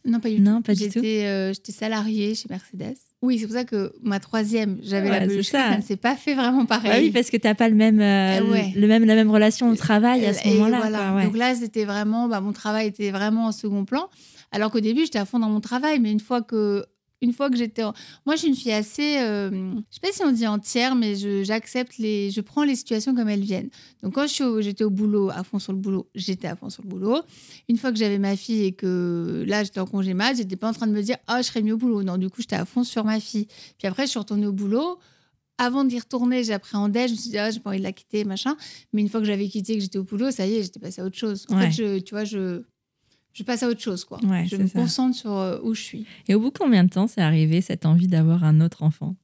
Non, 0.06 0.19
pas 0.19 0.30
du 0.30 0.39
Non, 0.39 0.57
tout. 0.57 0.62
pas 0.63 0.74
du 0.75 0.86
tout. 0.88 0.92
J'étais 1.01 1.25
euh, 1.25 1.51
j'étais 1.54 1.71
salariée 1.74 2.33
chez 2.36 2.48
Mercedes. 2.50 2.95
Oui, 3.24 3.39
c'est 3.39 3.48
pour 3.48 3.56
ça 3.56 3.65
que 3.65 3.92
ma 4.04 4.19
troisième, 4.19 4.77
j'avais 4.83 5.09
Ouais, 5.09 5.19
la 5.19 5.25
c'est 5.25 5.27
peluche. 5.27 5.48
ça. 5.48 5.71
Ça. 5.71 5.77
ne 5.77 5.81
s'est 5.81 5.98
pas 5.98 6.15
fait 6.15 6.36
vraiment 6.36 6.65
pareil. 6.68 6.92
Bah 6.92 6.98
oui, 7.01 7.09
parce 7.12 7.31
que 7.31 7.38
t'as 7.38 7.56
pas 7.56 7.68
le 7.68 7.74
même, 7.75 8.00
euh, 8.00 8.38
Eh 8.39 8.42
ouais. 8.50 8.74
le 8.75 8.88
même, 8.88 9.04
la 9.06 9.15
même 9.15 9.31
relation 9.31 9.69
au 9.71 9.75
travail 9.75 10.24
à 10.25 10.33
ce 10.33 10.48
Et 10.48 10.51
moment-là. 10.54 10.77
voilà. 10.77 10.98
quoi, 11.00 11.15
ouais. 11.15 11.24
Donc 11.25 11.36
là, 11.36 11.56
c'était 11.56 11.83
vraiment, 11.83 12.27
bah, 12.27 12.39
mon 12.42 12.54
travail 12.54 12.88
était 12.88 13.09
vraiment 13.09 13.48
en 13.48 13.51
second 13.51 13.83
plan. 13.86 14.07
Alors 14.51 14.69
qu'au 14.71 14.80
début, 14.80 15.01
j'étais 15.01 15.19
à 15.19 15.25
fond 15.25 15.39
dans 15.39 15.50
mon 15.50 15.59
travail, 15.62 16.00
mais 16.00 16.12
une 16.12 16.19
fois 16.21 16.42
que, 16.44 16.86
une 17.21 17.33
fois 17.33 17.49
que 17.49 17.57
j'étais, 17.57 17.83
en- 17.83 17.93
moi, 18.25 18.35
je 18.35 18.41
suis 18.41 18.47
une 18.49 18.55
fille 18.55 18.71
assez, 18.71 19.17
euh, 19.19 19.49
je 19.51 19.95
sais 19.95 19.99
pas 20.01 20.11
si 20.11 20.21
on 20.23 20.31
dit 20.31 20.45
entière, 20.45 20.95
mais 20.95 21.15
j'accepte 21.43 21.97
les, 21.97 22.29
je 22.31 22.41
prends 22.41 22.63
les 22.63 22.75
situations 22.75 23.15
comme 23.15 23.27
elles 23.29 23.41
viennent. 23.43 23.69
Donc 24.03 24.13
quand 24.15 24.25
au- 24.41 24.61
j'étais 24.61 24.83
au 24.83 24.89
boulot, 24.89 25.29
à 25.31 25.43
fond 25.43 25.57
sur 25.59 25.73
le 25.73 25.79
boulot, 25.79 26.07
j'étais 26.13 26.47
à 26.47 26.55
fond 26.55 26.69
sur 26.69 26.83
le 26.83 26.89
boulot. 26.89 27.21
Une 27.69 27.77
fois 27.77 27.91
que 27.91 27.97
j'avais 27.97 28.19
ma 28.19 28.35
fille 28.35 28.65
et 28.65 28.71
que 28.73 29.43
là, 29.47 29.63
j'étais 29.63 29.79
en 29.79 29.85
congé 29.87 30.13
mat, 30.13 30.35
j'étais 30.35 30.55
pas 30.55 30.69
en 30.69 30.73
train 30.73 30.87
de 30.87 30.91
me 30.93 31.01
dire, 31.01 31.17
ah, 31.27 31.41
je 31.41 31.47
serais 31.47 31.61
mieux 31.63 31.73
au 31.73 31.77
boulot. 31.77 32.03
Non, 32.03 32.17
du 32.17 32.29
coup, 32.29 32.41
j'étais 32.41 32.55
à 32.55 32.65
fond 32.65 32.83
sur 32.83 33.03
ma 33.03 33.19
fille. 33.19 33.47
Puis 33.79 33.87
après, 33.87 34.03
je 34.05 34.11
suis 34.11 34.19
retournée 34.19 34.45
au 34.47 34.53
boulot. 34.53 34.99
Avant 35.59 35.83
d'y 35.83 35.97
retourner, 35.97 36.43
j'appréhendais, 36.43 37.07
je 37.07 37.13
me 37.13 37.17
suis 37.17 37.31
dit, 37.31 37.37
ah, 37.39 37.49
j'ai 37.49 37.59
pas 37.59 37.71
envie 37.71 37.79
de 37.79 37.83
la 37.83 37.91
quitter, 37.91 38.23
machin. 38.25 38.55
Mais 38.93 39.01
une 39.01 39.09
fois 39.09 39.19
que 39.21 39.25
j'avais 39.25 39.47
quitté, 39.47 39.73
que 39.73 39.81
j'étais 39.81 39.97
au 39.97 40.03
boulot, 40.03 40.29
ça 40.29 40.45
y 40.45 40.53
est, 40.53 40.61
j'étais 40.61 40.79
passée 40.79 41.01
à 41.01 41.05
autre 41.05 41.17
chose. 41.17 41.47
En 41.49 41.57
Ouais. 41.57 41.71
fait, 41.71 41.71
je, 41.71 41.99
tu 41.99 42.13
vois, 42.13 42.25
je, 42.25 42.61
je 43.37 43.43
passe 43.43 43.61
à 43.63 43.69
autre 43.69 43.81
chose, 43.81 44.03
quoi. 44.03 44.19
Ouais, 44.25 44.45
je 44.49 44.55
me 44.57 44.67
ça. 44.67 44.79
concentre 44.79 45.15
sur 45.15 45.31
euh, 45.31 45.59
où 45.63 45.73
je 45.75 45.81
suis. 45.81 46.05
Et 46.27 46.35
au 46.35 46.39
bout 46.39 46.49
de 46.51 46.57
combien 46.57 46.83
de 46.83 46.89
temps 46.89 47.07
c'est 47.07 47.21
arrivé 47.21 47.61
cette 47.61 47.85
envie 47.85 48.07
d'avoir 48.07 48.43
un 48.43 48.59
autre 48.61 48.83
enfant 48.83 49.15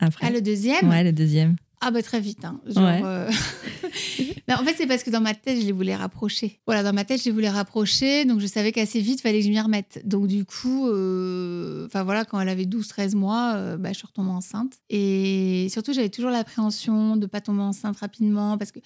après? 0.00 0.26
Ah, 0.26 0.30
le 0.30 0.40
deuxième? 0.40 0.88
Ouais, 0.88 1.04
le 1.04 1.12
deuxième. 1.12 1.56
Ah, 1.80 1.92
bah 1.92 2.02
très 2.02 2.20
vite. 2.20 2.44
hein. 2.44 2.60
Genre, 2.66 2.82
Ouais. 2.82 3.02
euh, 3.04 3.30
en 4.50 4.64
fait, 4.64 4.74
c'est 4.76 4.86
parce 4.88 5.04
que 5.04 5.10
dans 5.10 5.20
ma 5.20 5.34
tête, 5.34 5.60
je 5.60 5.64
les 5.66 5.70
voulais 5.72 5.94
rapprocher. 5.94 6.58
Voilà, 6.66 6.82
dans 6.82 6.92
ma 6.92 7.04
tête, 7.04 7.20
je 7.20 7.26
les 7.26 7.30
voulais 7.30 7.48
rapprocher. 7.50 8.24
Donc, 8.24 8.40
je 8.40 8.46
savais 8.48 8.72
qu'assez 8.72 9.00
vite, 9.00 9.20
il 9.20 9.22
fallait 9.22 9.38
que 9.38 9.44
je 9.44 9.50
m'y 9.50 9.60
remette. 9.60 10.00
Donc, 10.04 10.26
du 10.26 10.44
coup, 10.44 10.88
euh, 10.88 11.86
enfin 11.86 12.02
voilà, 12.02 12.24
quand 12.24 12.40
elle 12.40 12.48
avait 12.48 12.64
12-13 12.64 13.14
mois, 13.14 13.52
euh, 13.54 13.76
bah, 13.76 13.90
je 13.92 13.98
suis 13.98 14.06
retombée 14.08 14.30
enceinte. 14.30 14.72
Et 14.90 15.68
surtout, 15.70 15.92
j'avais 15.92 16.08
toujours 16.08 16.30
l'appréhension 16.30 17.16
de 17.16 17.26
pas 17.26 17.40
tomber 17.40 17.62
enceinte 17.62 17.96
rapidement 17.98 18.58
parce 18.58 18.72
que 18.72 18.80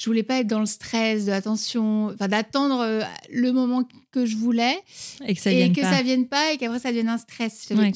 je 0.00 0.06
voulais 0.06 0.22
pas 0.22 0.38
être 0.38 0.46
dans 0.46 0.60
le 0.60 0.66
stress 0.66 1.26
de 1.26 1.30
l'attention, 1.30 2.06
enfin 2.06 2.26
d'attendre 2.26 2.80
euh, 2.80 3.02
le 3.30 3.52
moment 3.52 3.86
que 4.12 4.24
je 4.24 4.34
voulais 4.34 4.74
Et 5.26 5.34
que 5.34 5.40
ça 5.40 5.52
et 5.52 5.56
vienne 5.56 5.72
que 5.74 5.82
pas. 5.82 5.92
ça 5.92 6.02
vienne 6.02 6.26
pas 6.26 6.52
et 6.52 6.56
qu'après 6.56 6.78
ça 6.78 6.88
devienne 6.88 7.10
un 7.10 7.18
stress. 7.18 7.66
Ouais, 7.70 7.92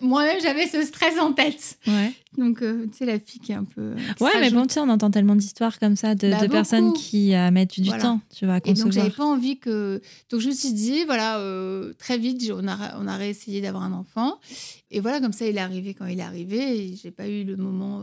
moi-même, 0.00 0.38
j'avais 0.42 0.66
ce 0.66 0.82
stress 0.82 1.18
en 1.20 1.34
tête. 1.34 1.78
Ouais. 1.86 2.12
Donc, 2.38 2.62
euh, 2.62 2.86
tu 2.90 2.96
sais, 2.96 3.04
la 3.04 3.20
fille 3.20 3.40
qui 3.40 3.52
est 3.52 3.56
un 3.56 3.64
peu. 3.64 3.94
Ouais, 4.20 4.30
mais 4.40 4.50
bon, 4.50 4.66
tu 4.66 4.72
sais, 4.74 4.80
on 4.80 4.88
entend 4.88 5.10
tellement 5.10 5.36
d'histoires 5.36 5.78
comme 5.78 5.96
ça 5.96 6.14
de, 6.14 6.30
Bah, 6.30 6.40
de 6.40 6.46
personnes 6.46 6.94
qui 6.94 7.34
euh, 7.34 7.50
mettent 7.50 7.78
du 7.78 7.88
Voilà. 7.88 8.02
temps, 8.02 8.20
tu 8.34 8.46
vois, 8.46 8.54
à 8.54 8.60
Et 8.64 8.72
donc, 8.72 8.90
j'avais 8.92 9.10
pas 9.10 9.24
envie 9.26 9.58
que. 9.58 10.00
Donc, 10.30 10.40
je 10.40 10.48
me 10.48 10.54
suis 10.54 10.72
dit, 10.72 11.04
voilà, 11.04 11.38
euh, 11.40 11.92
très 11.98 12.16
vite, 12.16 12.50
on 12.52 12.66
a, 12.66 12.98
on 12.98 13.06
a 13.06 13.16
réessayé 13.16 13.60
d'avoir 13.60 13.82
un 13.84 13.92
enfant. 13.92 14.38
Et 14.90 14.98
voilà, 15.00 15.20
comme 15.20 15.32
ça, 15.34 15.46
il 15.46 15.56
est 15.58 15.60
arrivé 15.60 15.92
quand 15.92 16.06
il 16.06 16.18
est 16.18 16.22
arrivé. 16.24 16.94
J'ai 17.00 17.10
pas 17.10 17.28
eu 17.28 17.44
le 17.44 17.56
moment 17.56 18.02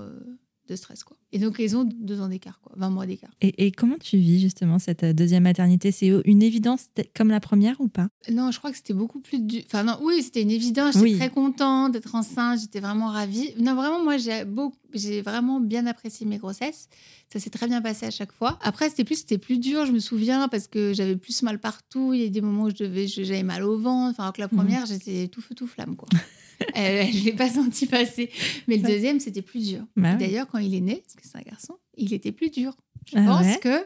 de 0.72 0.76
stress, 0.76 1.04
quoi. 1.04 1.18
Et 1.34 1.40
donc, 1.40 1.58
ils 1.60 1.76
ont 1.78 1.84
deux 1.84 2.20
ans 2.22 2.28
d'écart, 2.30 2.60
quoi. 2.62 2.74
20 2.78 2.90
mois 2.90 3.06
d'écart. 3.06 3.30
Et, 3.42 3.66
et 3.68 3.72
comment 3.72 3.98
tu 3.98 4.18
vis 4.18 4.40
justement 4.42 4.80
cette 4.80 5.04
euh, 5.04 5.14
deuxième 5.14 5.44
maternité? 5.44 5.92
C'est 5.92 6.12
une 6.26 6.42
évidence 6.42 6.88
comme 7.16 7.30
la 7.30 7.40
première 7.40 7.80
ou 7.80 7.88
pas? 7.88 8.08
Non, 8.32 8.52
je 8.52 8.58
crois 8.58 8.72
que 8.72 8.78
c'était 8.78 8.94
beaucoup 8.94 9.20
plus 9.20 9.40
dur. 9.40 9.62
Enfin, 9.66 9.84
non, 9.84 9.98
oui, 10.02 10.22
c'était 10.24 10.42
une 10.42 10.52
évidence. 10.52 10.94
J'étais 10.96 11.04
Oui. 11.04 11.18
très 11.18 11.30
contente 11.30 11.92
d'être 11.94 12.16
enceinte. 12.16 12.60
J'étais 12.60 12.80
vraiment 12.80 13.08
ravie. 13.10 13.54
Non, 13.60 13.76
vraiment, 13.76 14.04
moi, 14.04 14.18
j'ai 14.18 14.46
beaucoup... 14.46 14.78
j'ai 14.94 15.22
vraiment 15.22 15.60
bien 15.60 15.86
apprécié 15.86 16.26
mes 16.26 16.38
grossesses. 16.38 16.88
Ça 17.32 17.40
s'est 17.40 17.50
très 17.50 17.68
bien 17.68 17.82
passé 17.82 18.06
à 18.06 18.12
chaque 18.12 18.34
fois. 18.34 18.60
Après, 18.62 18.90
c'était 18.90 19.04
plus, 19.06 19.16
c'était 19.20 19.38
plus 19.38 19.58
dur, 19.58 19.86
je 19.86 19.92
me 19.94 20.00
souviens, 20.00 20.48
parce 20.50 20.68
que 20.68 20.94
j'avais 20.94 21.16
plus 21.16 21.44
mal 21.44 21.60
partout. 21.60 22.14
Il 22.14 22.22
y 22.22 22.26
a 22.26 22.30
des 22.30 22.42
moments 22.42 22.64
où 22.64 22.70
je 22.70 22.76
devais, 22.84 23.08
j'avais 23.08 23.44
mal 23.44 23.64
au 23.64 23.78
ventre. 23.80 24.12
Enfin, 24.12 24.24
alors 24.24 24.34
que 24.34 24.42
la 24.42 24.48
Mhm. 24.52 24.58
première, 24.58 24.86
j'étais 24.86 25.28
tout 25.30 25.42
feu, 25.42 25.56
tout 25.56 25.68
flamme, 25.68 25.96
quoi. 25.96 26.10
Euh, 26.78 27.04
je 27.12 27.26
l'ai 27.26 27.34
pas 27.34 27.50
senti 27.50 27.86
passer. 27.86 28.30
Mais 28.68 28.78
le 28.78 28.84
deuxième, 28.88 29.20
c'était 29.20 29.42
plus 29.42 29.68
dur. 29.70 29.82
Bah. 29.96 30.16
D'ailleurs, 30.16 30.48
quand 30.52 30.60
il 30.60 30.74
est 30.76 30.82
né, 30.82 31.02
parce 31.04 31.16
que 31.16 31.22
c'est 31.24 31.38
un 31.38 31.50
garçon, 31.50 31.76
il 31.98 32.14
était 32.14 32.32
plus 32.32 32.50
dur. 32.50 32.76
Je 33.12 33.18
Ah 33.20 33.26
pense 33.26 33.46
ouais 33.46 33.60
que 33.62 33.78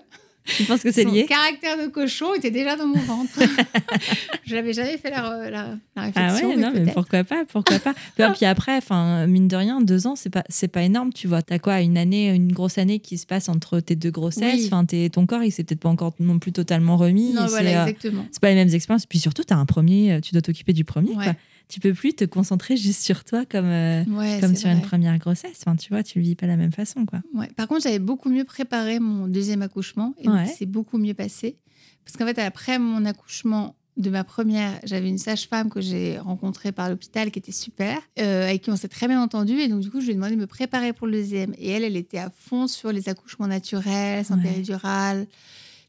Tu 0.46 0.64
penses 0.66 0.82
que 0.84 0.92
c'est 0.92 1.04
son 1.04 1.12
lié 1.12 1.26
caractère 1.26 1.78
de 1.82 1.88
cochon 1.88 2.34
était 2.36 2.52
déjà 2.52 2.76
dans 2.76 2.86
mon 2.86 3.00
ventre. 3.00 3.40
je 4.46 4.56
n'avais 4.56 4.74
jamais 4.74 4.98
fait 4.98 5.10
la, 5.10 5.50
la, 5.50 5.50
la 5.50 5.78
Ah 5.96 6.02
réflexion. 6.06 6.50
ouais, 6.50 6.56
mais 6.56 6.62
non, 6.62 6.72
mais 6.74 6.92
pourquoi 6.94 7.24
pas, 7.24 7.46
pourquoi 7.46 7.80
pas. 7.80 7.94
Puis, 8.16 8.26
puis 8.36 8.46
après, 8.46 8.78
enfin, 8.78 9.26
mine 9.28 9.48
de 9.48 9.56
rien, 9.56 9.82
deux 9.82 10.06
ans, 10.06 10.16
c'est 10.16 10.30
pas, 10.30 10.44
c'est 10.50 10.68
pas 10.68 10.84
énorme, 10.84 11.12
tu 11.14 11.28
vois. 11.28 11.42
T'as 11.42 11.58
quoi, 11.60 11.82
une 11.82 11.98
année, 11.98 12.30
une 12.30 12.52
grosse 12.52 12.78
année 12.78 13.00
qui 13.00 13.18
se 13.18 13.26
passe 13.26 13.50
entre 13.50 13.80
tes 13.80 13.96
deux 13.96 14.12
grossesses. 14.12 14.54
Oui. 14.60 14.64
Enfin, 14.68 14.86
t'es- 14.86 15.10
ton 15.10 15.26
corps, 15.26 15.44
il 15.44 15.52
s'est 15.52 15.64
peut-être 15.64 15.80
pas 15.82 15.90
encore 15.90 16.14
non 16.20 16.38
plus 16.38 16.52
totalement 16.52 16.98
remis. 16.98 17.34
Non, 17.34 17.48
voilà, 17.48 17.82
euh, 17.84 17.88
exactement. 17.88 18.26
c'est 18.32 18.42
pas 18.42 18.50
les 18.50 18.56
mêmes 18.56 18.74
expériences. 18.74 19.06
Puis 19.08 19.20
surtout, 19.20 19.44
t'as 19.44 19.56
un 19.56 19.66
premier, 19.66 20.20
tu 20.22 20.34
dois 20.34 20.42
t'occuper 20.42 20.74
du 20.74 20.84
premier. 20.86 21.16
Ouais. 21.16 21.24
quoi. 21.26 21.36
Tu 21.68 21.80
peux 21.80 21.94
plus 21.94 22.14
te 22.14 22.26
concentrer 22.26 22.78
juste 22.78 23.02
sur 23.02 23.24
toi 23.24 23.46
comme, 23.46 23.66
euh, 23.66 24.04
comme 24.40 24.56
sur 24.56 24.70
une 24.70 24.82
première 24.82 25.18
grossesse. 25.18 25.64
Enfin, 25.66 25.76
tu 25.76 25.90
vois, 25.90 26.04
tu 26.04 26.20
le 26.20 26.26
vis 26.26 26.36
pas 26.36 26.46
de 26.46 26.52
la 26.52 26.58
même 26.58 26.72
façon, 26.72 27.06
quoi. 27.06 27.22
Ouais. 27.34 27.48
Par 27.56 27.68
contre, 27.68 27.82
j'avais 27.84 28.00
beaucoup 28.00 28.30
mieux 28.30 28.44
préparé 28.44 29.00
mon 29.00 29.28
deuxième 29.28 29.62
accouchement 29.62 30.14
et 30.20 30.28
c'est 30.58 30.66
beaucoup 30.66 30.98
mieux 30.98 31.14
passé. 31.14 31.58
Parce 32.04 32.18
qu'en 32.18 32.26
fait, 32.26 32.40
après 32.40 32.78
mon 32.78 33.06
accouchement, 33.06 33.76
de 33.98 34.10
ma 34.10 34.24
première, 34.24 34.78
j'avais 34.84 35.08
une 35.08 35.18
sage-femme 35.18 35.70
que 35.70 35.80
j'ai 35.80 36.20
rencontrée 36.20 36.72
par 36.72 36.90
l'hôpital 36.90 37.32
qui 37.32 37.40
était 37.40 37.54
super, 37.54 37.98
euh, 38.20 38.44
avec 38.44 38.64
qui 38.64 38.72
on 38.72 38.76
s'est 38.76 38.90
très 38.90 39.08
bien 39.08 39.22
entendu. 39.22 39.54
Et 39.54 39.68
donc, 39.68 39.80
du 39.80 39.90
coup, 39.90 40.02
je 40.02 40.08
lui 40.08 40.12
ai 40.12 40.16
demandé 40.16 40.36
de 40.36 40.42
me 40.42 40.48
préparer 40.48 40.92
pour 40.92 41.08
le 41.08 41.14
deuxième. 41.14 41.54
Et 41.58 41.72
elle, 41.72 41.84
elle 41.84 41.96
était 41.96 42.18
à 42.18 42.30
fond 42.30 42.68
sur 42.68 42.92
les 42.92 43.08
accouchements 43.08 43.48
naturels, 43.48 44.26
sans 44.26 44.38
péridurale. 44.38 45.28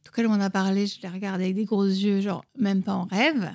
Tout 0.04 0.12
cas, 0.12 0.22
elle 0.22 0.28
m'en 0.28 0.34
a 0.34 0.50
parlé, 0.50 0.86
je 0.86 1.00
l'ai 1.02 1.08
regardée 1.08 1.44
avec 1.44 1.56
des 1.56 1.64
gros 1.64 1.84
yeux, 1.84 2.20
genre 2.20 2.44
même 2.56 2.82
pas 2.82 2.94
en 2.94 3.04
rêve. 3.04 3.50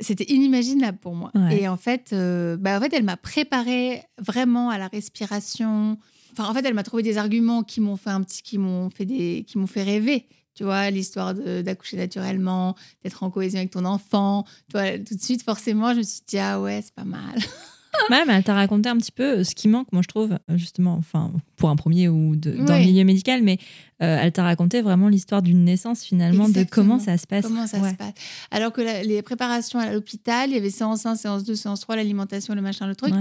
C'était 0.00 0.24
inimaginable 0.32 0.98
pour 0.98 1.14
moi. 1.14 1.30
Et 1.52 1.68
en 1.68 1.76
fait, 1.76 2.10
euh, 2.12 2.56
bah, 2.56 2.78
en 2.78 2.80
fait, 2.80 2.92
elle 2.92 3.04
m'a 3.04 3.16
préparé 3.16 4.02
vraiment 4.18 4.70
à 4.70 4.78
la 4.78 4.88
respiration. 4.88 5.98
Enfin, 6.32 6.48
en 6.48 6.54
fait, 6.54 6.64
elle 6.64 6.74
m'a 6.74 6.82
trouvé 6.82 7.02
des 7.02 7.16
arguments 7.16 7.62
qui 7.62 7.80
m'ont 7.80 7.96
fait 7.96 8.10
un 8.10 8.22
petit, 8.22 8.42
qui 8.42 8.58
m'ont 8.58 8.90
fait 8.90 9.04
des, 9.04 9.44
qui 9.46 9.58
m'ont 9.58 9.68
fait 9.68 9.84
rêver. 9.84 10.26
Tu 10.54 10.64
vois, 10.64 10.90
l'histoire 10.90 11.34
d'accoucher 11.34 11.96
naturellement, 11.96 12.76
d'être 13.02 13.22
en 13.24 13.30
cohésion 13.30 13.58
avec 13.58 13.70
ton 13.70 13.84
enfant. 13.84 14.44
Tu 14.68 14.78
vois, 14.78 14.98
tout 14.98 15.14
de 15.14 15.20
suite, 15.20 15.42
forcément, 15.42 15.92
je 15.92 15.98
me 15.98 16.02
suis 16.02 16.22
dit, 16.26 16.38
ah 16.38 16.60
ouais, 16.60 16.80
c'est 16.82 16.94
pas 16.94 17.04
mal. 17.04 17.38
mais 18.10 18.24
elle 18.28 18.44
t'a 18.44 18.54
raconté 18.54 18.88
un 18.88 18.96
petit 18.96 19.12
peu 19.12 19.38
euh, 19.38 19.44
ce 19.44 19.54
qui 19.54 19.68
manque, 19.68 19.88
moi, 19.92 20.02
je 20.02 20.08
trouve, 20.08 20.38
justement, 20.50 20.94
enfin, 20.94 21.32
pour 21.56 21.70
un 21.70 21.76
premier 21.76 22.08
ou 22.08 22.36
de, 22.36 22.52
dans 22.52 22.76
le 22.76 22.84
milieu 22.84 23.04
médical, 23.04 23.42
mais 23.42 23.58
euh, 24.02 24.18
elle 24.20 24.32
t'a 24.32 24.42
raconté 24.42 24.82
vraiment 24.82 25.08
l'histoire 25.08 25.42
d'une 25.42 25.64
naissance, 25.64 26.02
finalement, 26.02 26.48
de 26.48 26.64
comment 26.64 26.98
ça 26.98 27.16
se 27.18 27.26
passe. 27.26 27.46
Comment 27.46 27.66
ça 27.66 27.78
se 27.78 27.94
passe. 27.94 28.14
Alors 28.50 28.72
que 28.72 28.80
les 29.04 29.22
préparations 29.22 29.78
à 29.78 29.92
l'hôpital, 29.92 30.50
il 30.50 30.54
y 30.54 30.58
avait 30.58 30.70
séance 30.70 31.06
1, 31.06 31.16
séance 31.16 31.44
2, 31.44 31.54
séance 31.54 31.80
3, 31.80 31.96
l'alimentation, 31.96 32.54
le 32.54 32.62
machin, 32.62 32.86
le 32.86 32.96
truc. 32.96 33.14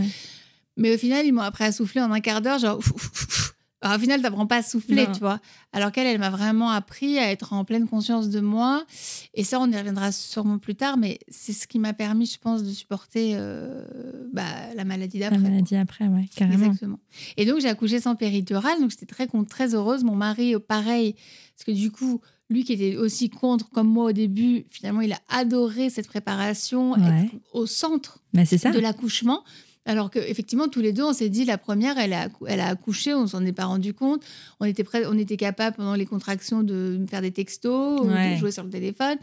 Mais 0.75 0.96
au 0.96 0.98
final, 0.98 1.25
ils 1.25 1.32
m'ont 1.32 1.42
appris 1.42 1.65
à 1.65 1.72
souffler 1.72 2.01
en 2.01 2.12
un 2.12 2.20
quart 2.20 2.42
d'heure, 2.42 2.58
genre 2.58 2.80
au 3.84 4.00
final, 4.00 4.20
tu 4.20 4.24
n'apprends 4.24 4.48
pas 4.48 4.58
à 4.58 4.62
souffler, 4.62 5.08
tu 5.13 5.20
vois. 5.20 5.40
Alors 5.72 5.92
qu'elle, 5.92 6.08
elle 6.08 6.20
m'a 6.20 6.30
vraiment 6.30 6.70
appris 6.70 7.20
à 7.20 7.32
être 7.32 7.54
en 7.54 7.66
pleine 7.66 7.88
conscience 7.88 8.30
de 8.30 8.40
moi. 8.40 8.86
Et 9.34 9.44
ça, 9.44 9.60
on 9.60 9.70
y 9.70 9.78
reviendra 9.78 10.12
sûrement 10.12 10.58
plus 10.58 10.75
tard, 10.75 10.98
mais 10.98 11.20
c'est 11.28 11.54
ce 11.54 11.68
qui 11.68 11.80
m'a 11.80 11.94
permis, 11.94 12.25
je 12.25 12.38
pense, 12.40 12.63
de 12.63 12.72
supporter 12.72 13.34
euh, 13.36 13.86
bah, 14.32 14.44
la 14.75 14.86
maladie 14.86 15.20
d'après. 15.20 15.38
La 15.38 15.50
maladie 15.50 15.75
après, 15.75 16.08
ouais, 16.08 16.30
carrément. 16.36 16.66
Exactement. 16.66 17.00
Et 17.38 17.46
donc, 17.46 17.60
j'ai 17.60 17.70
accouché 17.70 18.00
sans 18.00 18.16
péridurale, 18.16 18.80
donc 18.80 18.92
j'étais 18.92 19.06
très, 19.06 19.28
très 19.50 19.75
heureuse. 19.75 20.04
Mon 20.04 20.16
mari, 20.16 20.56
pareil, 20.68 21.16
parce 21.56 21.66
que 21.66 21.72
du 21.72 21.92
coup, 21.92 22.22
lui 22.50 22.63
qui 22.63 22.74
était 22.74 22.96
aussi 22.98 23.30
contre 23.30 23.70
comme 23.70 23.88
moi 23.88 24.06
au 24.06 24.12
début, 24.12 24.66
finalement, 24.70 25.02
il 25.02 25.12
a 25.12 25.20
adoré 25.30 25.90
cette 25.90 26.08
préparation, 26.08 26.96
être 26.96 27.34
au 27.52 27.66
centre 27.66 28.20
bah, 28.34 28.46
ça. 28.46 28.72
de 28.72 28.80
l'accouchement. 28.80 29.44
Alors 29.86 30.10
qu'effectivement, 30.10 30.70
tous 30.70 30.80
les 30.80 30.94
deux, 30.94 31.04
on 31.04 31.13
s'est 31.13 31.30
dit, 31.30 31.44
la 31.44 31.58
première, 31.58 31.98
elle 31.98 32.13
a, 32.13 32.30
elle 32.48 32.62
a 32.62 32.68
accouché, 32.68 33.13
on 33.13 33.28
s'en 33.28 33.46
est 33.46 33.52
pas 33.52 33.66
rendu 33.66 33.94
compte. 33.94 34.24
On 34.60 34.66
était, 34.66 34.84
prêt, 34.84 35.04
on 35.08 35.18
était 35.18 35.38
capable, 35.38 35.75
pendant 35.75 35.96
les 35.96 36.06
contractions, 36.06 36.63
de 36.63 37.00
faire 37.10 37.22
des 37.22 37.32
textos 37.32 38.02
ou 38.02 38.06
de 38.06 38.36
jouer 38.38 38.52
sur 38.52 38.63
le 38.63 38.70
téléphone. 38.70 39.18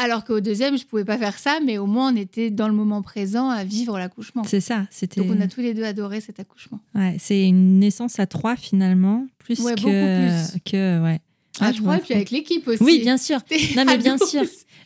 Alors 0.00 0.24
qu'au 0.24 0.38
deuxième, 0.38 0.78
je 0.78 0.84
pouvais 0.84 1.04
pas 1.04 1.18
faire 1.18 1.36
ça, 1.36 1.58
mais 1.64 1.76
au 1.78 1.86
moins, 1.86 2.12
on 2.12 2.16
était 2.16 2.50
dans 2.50 2.68
le 2.68 2.74
moment 2.74 3.02
présent 3.02 3.50
à 3.50 3.64
vivre 3.64 3.98
l'accouchement. 3.98 4.44
C'est 4.44 4.60
ça. 4.60 4.86
C'était... 4.90 5.20
Donc, 5.20 5.36
on 5.36 5.40
a 5.40 5.48
tous 5.48 5.60
les 5.60 5.74
deux 5.74 5.82
adoré 5.82 6.20
cet 6.20 6.38
accouchement. 6.38 6.78
Ouais, 6.94 7.16
c'est 7.18 7.48
une 7.48 7.80
naissance 7.80 8.20
à 8.20 8.26
trois, 8.26 8.54
finalement, 8.54 9.26
plus 9.38 9.56
que... 9.56 9.62
Beaucoup 9.62 9.80
plus. 9.80 10.60
que 10.64 11.02
ouais. 11.02 11.20
À 11.60 11.66
ah, 11.66 11.72
trois, 11.72 11.96
et 11.96 12.00
puis 12.00 12.14
avec 12.14 12.30
l'équipe 12.30 12.66
aussi. 12.68 12.82
Oui, 12.82 13.00
bien 13.00 13.18
sûr. 13.18 13.40
Non, 13.76 13.84
mais 13.84 13.98
bien 13.98 14.16
sûr. 14.18 14.42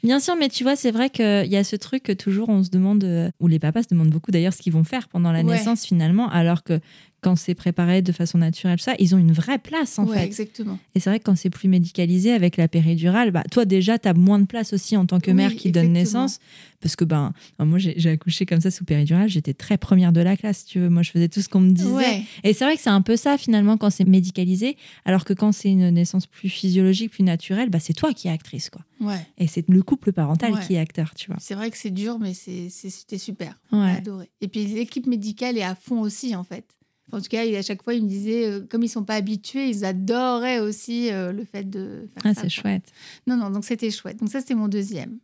Bien 0.06 0.20
sûr, 0.20 0.36
mais 0.36 0.48
tu 0.48 0.62
vois, 0.62 0.76
c'est 0.76 0.92
vrai 0.92 1.10
qu'il 1.10 1.48
y 1.48 1.56
a 1.56 1.64
ce 1.64 1.74
truc 1.74 2.04
que 2.04 2.12
toujours 2.12 2.48
on 2.48 2.62
se 2.62 2.70
demande, 2.70 3.02
euh, 3.02 3.28
ou 3.40 3.48
les 3.48 3.58
papas 3.58 3.82
se 3.82 3.88
demandent 3.90 4.10
beaucoup 4.10 4.30
d'ailleurs 4.30 4.52
ce 4.52 4.62
qu'ils 4.62 4.72
vont 4.72 4.84
faire 4.84 5.08
pendant 5.08 5.32
la 5.32 5.42
naissance 5.42 5.84
finalement, 5.84 6.30
alors 6.30 6.62
que 6.62 6.78
quand 7.26 7.34
c'est 7.34 7.56
préparé 7.56 8.02
de 8.02 8.12
façon 8.12 8.38
naturelle, 8.38 8.80
ça, 8.80 8.94
ils 9.00 9.16
ont 9.16 9.18
une 9.18 9.32
vraie 9.32 9.58
place 9.58 9.98
en 9.98 10.06
ouais, 10.06 10.18
fait. 10.18 10.26
exactement. 10.26 10.78
Et 10.94 11.00
c'est 11.00 11.10
vrai 11.10 11.18
que 11.18 11.24
quand 11.24 11.34
c'est 11.34 11.50
plus 11.50 11.66
médicalisé 11.66 12.30
avec 12.30 12.56
la 12.56 12.68
péridurale, 12.68 13.32
bah, 13.32 13.42
toi 13.50 13.64
déjà, 13.64 13.98
tu 13.98 14.06
as 14.06 14.14
moins 14.14 14.38
de 14.38 14.44
place 14.44 14.72
aussi 14.72 14.96
en 14.96 15.06
tant 15.06 15.18
que 15.18 15.32
mère 15.32 15.56
qui 15.56 15.72
donne 15.72 15.90
naissance. 15.92 16.38
Parce 16.80 16.94
que 16.94 17.04
ben, 17.04 17.32
moi, 17.58 17.78
j'ai 17.78 18.10
accouché 18.10 18.46
comme 18.46 18.60
ça 18.60 18.70
sous 18.70 18.84
péridurale, 18.84 19.28
j'étais 19.28 19.54
très 19.54 19.76
première 19.76 20.12
de 20.12 20.20
la 20.20 20.36
classe, 20.36 20.66
tu 20.66 20.78
veux. 20.78 20.88
Moi, 20.88 21.02
je 21.02 21.10
faisais 21.10 21.28
tout 21.28 21.42
ce 21.42 21.48
qu'on 21.48 21.58
me 21.58 21.72
disait. 21.72 22.22
Et 22.44 22.52
c'est 22.52 22.64
vrai 22.64 22.76
que 22.76 22.82
c'est 22.82 22.90
un 22.90 23.02
peu 23.02 23.16
ça 23.16 23.38
finalement 23.38 23.76
quand 23.76 23.90
c'est 23.90 24.06
médicalisé, 24.06 24.76
alors 25.04 25.24
que 25.24 25.32
quand 25.32 25.50
c'est 25.50 25.70
une 25.70 25.90
naissance 25.90 26.28
plus 26.28 26.48
physiologique, 26.48 27.10
plus 27.10 27.24
naturelle, 27.24 27.70
bah, 27.70 27.80
c'est 27.80 27.94
toi 27.94 28.12
qui 28.12 28.28
es 28.28 28.30
actrice. 28.30 28.70
quoi. 28.70 28.82
Ouais. 29.00 29.26
Et 29.36 29.48
c'est 29.48 29.68
le 29.68 29.82
couple 29.82 30.12
parental 30.12 30.60
qui 30.64 30.74
est 30.74 30.78
acteur, 30.78 31.12
tu 31.16 31.26
vois. 31.26 31.38
C'est 31.40 31.56
vrai 31.56 31.72
que 31.72 31.76
c'est 31.76 31.90
dur, 31.90 32.20
mais 32.20 32.34
c'était 32.34 33.18
super. 33.18 33.58
Ouais. 33.72 33.96
Adoré. 33.96 34.30
Et 34.40 34.46
puis 34.46 34.64
l'équipe 34.66 35.08
médicale 35.08 35.58
est 35.58 35.64
à 35.64 35.74
fond 35.74 36.02
aussi, 36.02 36.36
en 36.36 36.44
fait 36.44 36.66
en 37.12 37.20
tout 37.20 37.28
cas, 37.28 37.42
à 37.42 37.62
chaque 37.62 37.82
fois, 37.82 37.94
il 37.94 38.02
me 38.02 38.08
disait, 38.08 38.46
euh, 38.46 38.66
comme 38.68 38.82
ils 38.82 38.88
sont 38.88 39.04
pas 39.04 39.14
habitués, 39.14 39.68
ils 39.68 39.84
adoraient 39.84 40.58
aussi 40.58 41.12
euh, 41.12 41.32
le 41.32 41.44
fait 41.44 41.64
de 41.64 42.08
faire 42.14 42.32
ah, 42.32 42.34
c'est 42.34 42.48
chouette. 42.48 42.90
Non, 43.26 43.36
non, 43.36 43.50
donc 43.50 43.64
c'était 43.64 43.90
chouette. 43.90 44.18
Donc 44.18 44.28
ça, 44.28 44.40
c'était 44.40 44.54
mon 44.54 44.68
deuxième. 44.68 45.18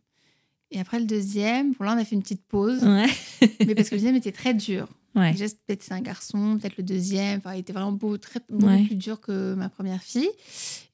Et 0.71 0.79
après 0.79 0.99
le 0.99 1.05
deuxième, 1.05 1.73
bon 1.73 1.85
là, 1.85 1.93
on 1.95 1.99
a 1.99 2.05
fait 2.05 2.15
une 2.15 2.23
petite 2.23 2.45
pause. 2.45 2.81
mais 2.83 3.75
parce 3.75 3.89
que 3.89 3.95
le 3.95 3.99
deuxième 3.99 4.15
était 4.15 4.31
très 4.31 4.53
dur. 4.53 4.87
Ouais. 5.15 5.33
peut-être 5.33 5.83
c'est 5.83 5.93
un 5.93 6.01
garçon, 6.01 6.57
peut-être 6.59 6.77
le 6.77 6.83
deuxième. 6.83 7.37
Enfin, 7.37 7.53
il 7.53 7.59
était 7.59 7.73
vraiment 7.73 7.91
beau, 7.91 8.17
très, 8.17 8.39
beaucoup 8.49 8.85
plus 8.85 8.95
dur 8.95 9.21
que 9.21 9.53
ma 9.53 9.69
première 9.69 10.01
fille. 10.01 10.29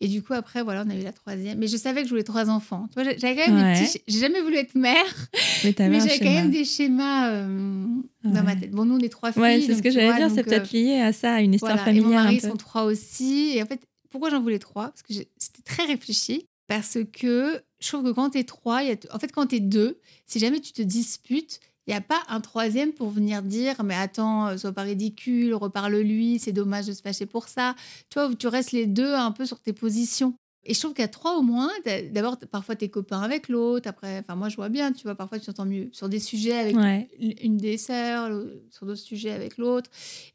Et 0.01 0.07
du 0.07 0.21
coup, 0.21 0.33
après, 0.33 0.61
voilà, 0.61 0.83
on 0.85 0.89
a 0.89 0.95
eu 0.95 1.03
la 1.03 1.13
troisième. 1.13 1.57
Mais 1.57 1.67
je 1.67 1.77
savais 1.77 2.01
que 2.01 2.07
je 2.07 2.11
voulais 2.11 2.23
trois 2.23 2.49
enfants. 2.49 2.87
J'avais 2.95 3.35
quand 3.35 3.51
même 3.51 3.75
J'ai 4.07 4.19
jamais 4.19 4.41
voulu 4.41 4.57
être 4.57 4.75
mère, 4.75 5.05
mais, 5.63 5.73
mais 5.77 5.99
j'avais 5.99 6.19
quand 6.19 6.33
même 6.33 6.51
des 6.51 6.65
schémas 6.65 7.31
euh, 7.31 7.85
dans 8.23 8.43
ma 8.43 8.55
tête. 8.55 8.71
Bon, 8.71 8.85
nous, 8.85 8.95
on 8.95 8.99
est 8.99 9.09
trois 9.09 9.31
filles. 9.31 9.41
Ouais, 9.41 9.61
c'est 9.61 9.75
ce 9.75 9.81
que 9.81 9.91
j'allais 9.91 10.15
dire. 10.15 10.29
C'est 10.33 10.43
peut-être 10.43 10.73
euh, 10.73 10.77
lié 10.77 10.99
à 10.99 11.13
ça, 11.13 11.35
à 11.35 11.41
une 11.41 11.53
histoire 11.53 11.79
familiale. 11.79 12.11
Et 12.11 12.15
mon 12.15 12.23
mari 12.23 12.39
sont 12.41 12.57
trois 12.57 12.83
aussi. 12.83 13.53
Et 13.55 13.63
en 13.63 13.65
fait, 13.65 13.81
pourquoi 14.09 14.29
j'en 14.29 14.41
voulais 14.41 14.59
trois? 14.59 14.89
Parce 14.89 15.01
que 15.01 15.13
c'était 15.13 15.63
très 15.63 15.85
réfléchi. 15.85 16.45
Parce 16.67 16.99
que 17.11 17.63
je 17.79 17.87
trouve 17.87 18.03
que 18.03 18.11
quand 18.11 18.31
tu 18.31 18.37
es 18.37 18.43
trois, 18.43 18.83
y 18.83 18.91
a 18.91 18.95
en 19.11 19.17
fait, 19.19 19.31
quand 19.31 19.47
tu 19.47 19.55
es 19.55 19.59
deux, 19.59 19.99
si 20.27 20.37
jamais 20.37 20.59
tu 20.59 20.71
te 20.71 20.83
disputes, 20.83 21.59
il 21.89 21.93
n'y 21.93 21.97
a 21.97 22.01
pas 22.01 22.21
un 22.27 22.39
troisième 22.39 22.93
pour 22.93 23.09
venir 23.09 23.41
dire 23.41 23.83
mais 23.83 23.95
attends, 23.95 24.49
euh, 24.49 24.57
sois 24.57 24.71
pas 24.71 24.83
ridicule, 24.83 25.55
reparle-lui, 25.55 26.37
c'est 26.37 26.51
dommage 26.51 26.85
de 26.85 26.93
se 26.93 27.01
fâcher 27.01 27.25
pour 27.25 27.47
ça. 27.47 27.73
Tu 28.11 28.19
vois, 28.19 28.29
tu 28.35 28.47
restes 28.47 28.73
les 28.73 28.85
deux 28.85 29.15
un 29.15 29.31
peu 29.31 29.47
sur 29.47 29.59
tes 29.59 29.73
positions. 29.73 30.35
Et 30.65 30.73
je 30.73 30.79
trouve 30.79 30.93
qu'à 30.93 31.07
trois 31.07 31.37
au 31.37 31.41
moins, 31.41 31.69
d'abord, 32.11 32.37
parfois 32.51 32.75
tes 32.75 32.89
copains 32.89 33.21
avec 33.21 33.47
l'autre, 33.47 33.87
après, 33.87 34.19
enfin, 34.19 34.35
moi 34.35 34.49
je 34.49 34.55
vois 34.57 34.69
bien, 34.69 34.91
tu 34.91 35.03
vois, 35.03 35.15
parfois 35.15 35.39
tu 35.39 35.45
t'entends 35.45 35.65
mieux 35.65 35.89
sur 35.93 36.09
des 36.09 36.19
sujets 36.19 36.53
avec 36.53 36.75
une 37.19 37.57
des 37.57 37.77
sœurs, 37.77 38.29
sur 38.69 38.85
d'autres 38.85 38.99
sujets 38.99 39.31
avec 39.31 39.57
l'autre. 39.57 39.89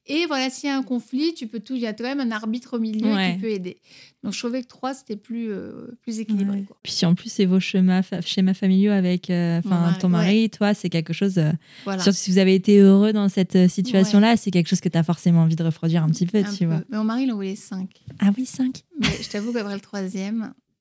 Et 0.06 0.26
voilà, 0.26 0.50
s'il 0.50 0.68
y 0.68 0.72
a 0.72 0.76
un 0.76 0.82
conflit, 0.82 1.34
tu 1.34 1.46
peux 1.46 1.60
tout, 1.60 1.74
il 1.74 1.82
y 1.82 1.86
a 1.86 1.92
quand 1.92 2.04
même 2.04 2.20
un 2.20 2.30
arbitre 2.30 2.76
au 2.76 2.80
milieu 2.80 3.10
qui 3.10 3.38
peut 3.38 3.50
aider. 3.50 3.78
Donc 4.22 4.32
je 4.32 4.38
trouvais 4.38 4.62
que 4.62 4.68
trois, 4.68 4.94
c'était 4.94 5.16
plus, 5.16 5.52
euh, 5.52 5.98
plus 6.00 6.18
équilibré. 6.18 6.64
Puis 6.82 6.92
si 6.92 7.04
en 7.04 7.14
plus 7.14 7.30
c'est 7.30 7.44
vos 7.44 7.60
schémas, 7.60 8.02
schémas 8.24 8.54
familiaux 8.54 8.92
avec 8.92 9.28
euh, 9.28 9.60
ton 10.00 10.08
mari, 10.08 10.48
toi, 10.48 10.72
c'est 10.72 10.88
quelque 10.88 11.12
chose. 11.12 11.36
Euh, 11.36 11.52
surtout 11.98 12.12
si 12.12 12.30
vous 12.30 12.38
avez 12.38 12.54
été 12.54 12.78
heureux 12.78 13.12
dans 13.12 13.28
cette 13.28 13.68
situation-là, 13.68 14.38
c'est 14.38 14.50
quelque 14.50 14.68
chose 14.68 14.80
que 14.80 14.88
tu 14.88 14.96
as 14.96 15.02
forcément 15.02 15.42
envie 15.42 15.56
de 15.56 15.62
reproduire 15.64 16.02
un 16.02 16.08
petit 16.08 16.24
peu, 16.24 16.42
tu 16.56 16.64
vois. 16.64 16.80
Mais 16.88 16.96
mon 16.96 17.04
mari, 17.04 17.24
il 17.24 17.32
en 17.32 17.34
voulait 17.34 17.56
cinq. 17.56 17.90
Ah 18.18 18.30
oui, 18.36 18.46
cinq. 18.46 18.84
Mais 18.98 19.08
je 19.20 19.28
t'avoue 19.28 19.52
qu'après 19.52 19.74
le 19.74 19.80
troisième, 19.80 20.13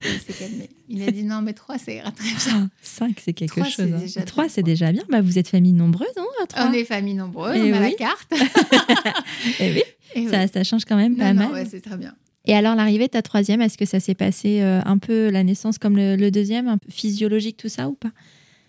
il 0.06 0.20
s'est 0.20 0.34
calmé. 0.34 0.70
Il 0.90 1.04
a 1.04 1.12
dit 1.12 1.24
non, 1.24 1.42
mais 1.42 1.54
trois, 1.54 1.78
c'est 1.78 2.02
très 2.02 2.52
bien. 2.52 2.70
Cinq, 2.82 3.22
c'est 3.24 3.34
quelque 3.34 3.64
chose. 3.64 4.18
Hein. 4.18 4.24
Trois, 4.26 4.50
c'est 4.50 4.64
déjà 4.64 4.92
bien. 4.92 5.04
Bah, 5.10 5.22
vous 5.22 5.38
êtes 5.38 5.48
famille 5.48 5.74
nombreuse, 5.74 6.08
hein, 6.18 6.26
On 6.58 6.74
est 6.74 6.86
famille 6.86 7.14
nombreuse, 7.14 7.56
eh 7.56 7.72
on 7.72 7.76
a 7.76 7.80
la 7.80 7.92
carte. 7.92 8.32
Et 9.60 9.84
eh 10.16 10.20
oui, 10.20 10.30
ça, 10.30 10.48
ça, 10.48 10.64
change 10.64 10.86
quand 10.86 10.98
même 10.98 11.16
pas 11.16 11.34
mal. 11.34 11.52
Ouais, 11.52 11.66
c'est 11.66 11.82
très 11.82 11.98
bien. 11.98 12.14
Et 12.46 12.54
alors, 12.54 12.76
l'arrivée 12.76 13.06
de 13.06 13.12
ta 13.12 13.22
troisième, 13.22 13.62
est-ce 13.62 13.78
que 13.78 13.86
ça 13.86 14.00
s'est 14.00 14.16
passé 14.16 14.62
euh, 14.62 14.82
un 14.86 14.98
peu 14.98 15.30
la 15.30 15.44
naissance 15.44 15.78
comme 15.78 15.96
le, 15.96 16.30
deuxième, 16.30 16.68
un 16.68 16.78
peu 16.78 16.92
physiologique, 16.92 17.58
tout 17.58 17.70
ça 17.70 17.88
ou 17.88 17.94
pas? 17.94 18.12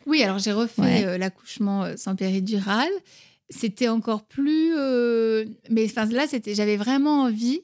Oui, 0.06 0.22
alors 0.22 0.38
j'ai 0.38 0.52
refait 0.52 1.06
euh, 1.06 1.18
l'accouchement 1.18 1.84
euh, 1.84 1.94
sans 1.96 2.14
péridurale. 2.14 2.90
C'était 3.50 3.88
encore 3.88 4.24
plus. 4.24 4.74
Mais 5.70 5.86
là, 5.96 6.24
j'avais 6.46 6.76
vraiment 6.76 7.22
envie. 7.22 7.60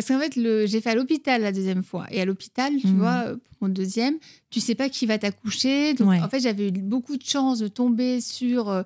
Parce 0.00 0.08
qu'en 0.08 0.18
fait, 0.18 0.32
j'ai 0.66 0.80
fait 0.80 0.90
à 0.90 0.94
l'hôpital 0.94 1.42
la 1.42 1.52
deuxième 1.52 1.82
fois. 1.82 2.06
Et 2.10 2.22
à 2.22 2.24
l'hôpital, 2.24 2.72
tu 2.80 2.86
mmh. 2.86 2.98
vois, 2.98 3.24
pour 3.24 3.56
mon 3.60 3.68
deuxième, 3.68 4.14
tu 4.48 4.58
sais 4.58 4.74
pas 4.74 4.88
qui 4.88 5.04
va 5.04 5.18
t'accoucher. 5.18 5.92
Donc, 5.92 6.08
en 6.08 6.28
fait, 6.30 6.40
j'avais 6.40 6.68
eu 6.68 6.72
beaucoup 6.72 7.18
de 7.18 7.22
chance 7.22 7.58
de 7.58 7.68
tomber 7.68 8.22
sur 8.22 8.82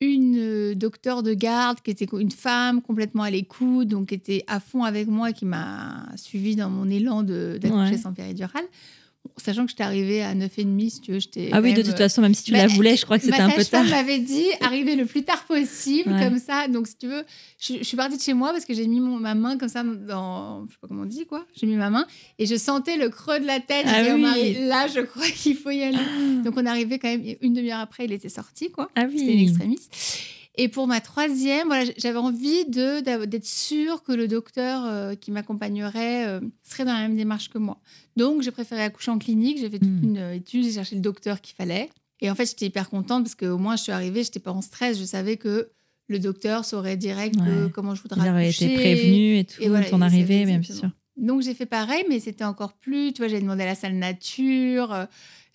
une 0.00 0.36
euh, 0.38 0.74
docteur 0.76 1.24
de 1.24 1.34
garde 1.34 1.80
qui 1.80 1.90
était 1.90 2.06
une 2.12 2.30
femme 2.30 2.80
complètement 2.80 3.24
à 3.24 3.30
l'écoute, 3.30 3.88
donc 3.88 4.10
qui 4.10 4.14
était 4.14 4.44
à 4.46 4.60
fond 4.60 4.84
avec 4.84 5.08
moi, 5.08 5.32
qui 5.32 5.46
m'a 5.46 6.06
suivi 6.14 6.54
dans 6.54 6.70
mon 6.70 6.88
élan 6.88 7.24
d'accoucher 7.24 7.96
sans 7.96 8.12
péridurale. 8.12 8.66
Sachant 9.36 9.64
que 9.64 9.70
j'étais 9.70 9.82
arrivée 9.82 10.22
à 10.22 10.34
9h30, 10.34 10.90
si 10.90 11.00
tu 11.00 11.12
veux. 11.12 11.18
j'étais 11.20 11.50
Ah 11.52 11.60
oui, 11.60 11.74
de 11.74 11.82
toute 11.82 11.96
façon, 11.96 12.20
même 12.22 12.34
si 12.34 12.44
tu 12.44 12.52
bah, 12.52 12.58
la 12.58 12.66
voulais, 12.68 12.96
je 12.96 13.04
crois 13.04 13.18
que 13.18 13.24
c'était 13.24 13.38
Ma 13.38 13.44
un 13.44 13.50
peu 13.50 13.64
tard. 13.64 13.82
sage-femme 13.84 13.90
m'avait 13.90 14.18
dit 14.18 14.44
arriver 14.60 14.96
le 14.96 15.04
plus 15.06 15.22
tard 15.24 15.44
possible, 15.44 16.12
Ouais. 16.12 16.24
comme 16.24 16.38
ça. 16.38 16.68
Donc, 16.68 16.86
si 16.86 16.96
tu 16.96 17.06
veux, 17.08 17.24
je, 17.60 17.74
je 17.78 17.82
suis 17.84 17.96
partie 17.96 18.16
de 18.16 18.22
chez 18.22 18.34
moi 18.34 18.52
parce 18.52 18.64
que 18.64 18.74
j'ai 18.74 18.86
mis 18.86 19.00
mon- 19.00 19.18
ma 19.18 19.34
main 19.34 19.56
comme 19.58 19.68
ça 19.68 19.82
dans. 19.82 20.66
Je 20.66 20.72
sais 20.72 20.78
pas 20.80 20.88
comment 20.88 21.02
on 21.02 21.06
dit, 21.06 21.26
quoi. 21.26 21.44
J'ai 21.54 21.66
mis 21.66 21.76
ma 21.76 21.90
main 21.90 22.06
et 22.38 22.46
je 22.46 22.56
sentais 22.56 22.96
le 22.96 23.08
creux 23.08 23.40
de 23.40 23.46
la 23.46 23.60
tête. 23.60 23.86
Ah 23.88 24.02
au 24.10 24.14
oui. 24.14 24.20
mari, 24.22 24.54
là, 24.66 24.86
je 24.88 25.00
crois 25.00 25.26
qu'il 25.34 25.56
faut 25.56 25.70
y 25.70 25.82
aller. 25.82 25.98
Donc, 26.44 26.54
on 26.56 26.66
arrivait 26.66 26.98
quand 26.98 27.08
même 27.08 27.22
une 27.40 27.52
demi-heure 27.54 27.80
après, 27.80 28.04
il 28.04 28.12
était 28.12 28.28
sorti, 28.28 28.70
quoi. 28.70 28.88
Ah 28.94 29.02
C'était 29.10 29.32
une 29.32 29.38
oui. 29.40 29.42
extrémiste. 29.48 29.94
Et 30.58 30.68
pour 30.68 30.86
ma 30.86 31.00
troisième, 31.02 31.66
voilà, 31.66 31.90
j'avais 31.98 32.18
envie 32.18 32.64
d'être 32.64 33.44
sûre 33.44 34.02
que 34.02 34.12
le 34.12 34.26
docteur 34.26 34.84
euh, 34.86 35.14
qui 35.14 35.30
m'accompagnerait 35.30 36.26
euh, 36.26 36.40
serait 36.62 36.84
dans 36.86 36.94
la 36.94 37.00
même 37.00 37.16
démarche 37.16 37.50
que 37.50 37.58
moi. 37.58 37.78
Donc, 38.16 38.40
j'ai 38.42 38.50
préféré 38.50 38.82
accoucher 38.82 39.10
en 39.10 39.18
clinique. 39.18 39.58
J'ai 39.58 39.68
fait 39.68 39.78
toute 39.78 39.88
Hmm. 39.88 40.04
une 40.04 40.18
euh, 40.18 40.34
étude, 40.34 40.64
j'ai 40.64 40.72
cherché 40.72 40.94
le 40.94 41.02
docteur 41.02 41.40
qu'il 41.42 41.54
fallait. 41.54 41.90
Et 42.22 42.30
en 42.30 42.34
fait, 42.34 42.46
j'étais 42.46 42.66
hyper 42.66 42.88
contente 42.88 43.24
parce 43.24 43.34
qu'au 43.34 43.58
moins, 43.58 43.76
je 43.76 43.82
suis 43.82 43.92
arrivée, 43.92 44.24
j'étais 44.24 44.40
pas 44.40 44.52
en 44.52 44.62
stress. 44.62 44.98
Je 44.98 45.04
savais 45.04 45.36
que 45.36 45.68
le 46.08 46.18
docteur 46.18 46.64
saurait 46.64 46.96
direct 46.96 47.36
Ouais. 47.36 47.70
comment 47.74 47.94
je 47.94 48.00
voudrais 48.00 48.20
Il 48.24 48.30
aurait 48.30 48.44
accoucher. 48.44 48.64
été 48.66 48.74
prévenu 48.76 49.38
et 49.38 49.44
tout, 49.44 49.60
Et 49.62 49.68
voilà, 49.68 49.90
ton 49.90 50.00
arrivée, 50.00 50.46
bien 50.46 50.62
sûr. 50.62 50.88
Donc, 51.18 51.42
j'ai 51.42 51.52
fait 51.52 51.66
pareil, 51.66 52.04
mais 52.08 52.18
c'était 52.20 52.44
encore 52.44 52.72
plus. 52.74 53.12
Tu 53.12 53.20
vois, 53.20 53.28
j'ai 53.28 53.40
demandé 53.40 53.62
à 53.64 53.66
la 53.66 53.74
salle 53.74 53.94
nature. 53.96 55.06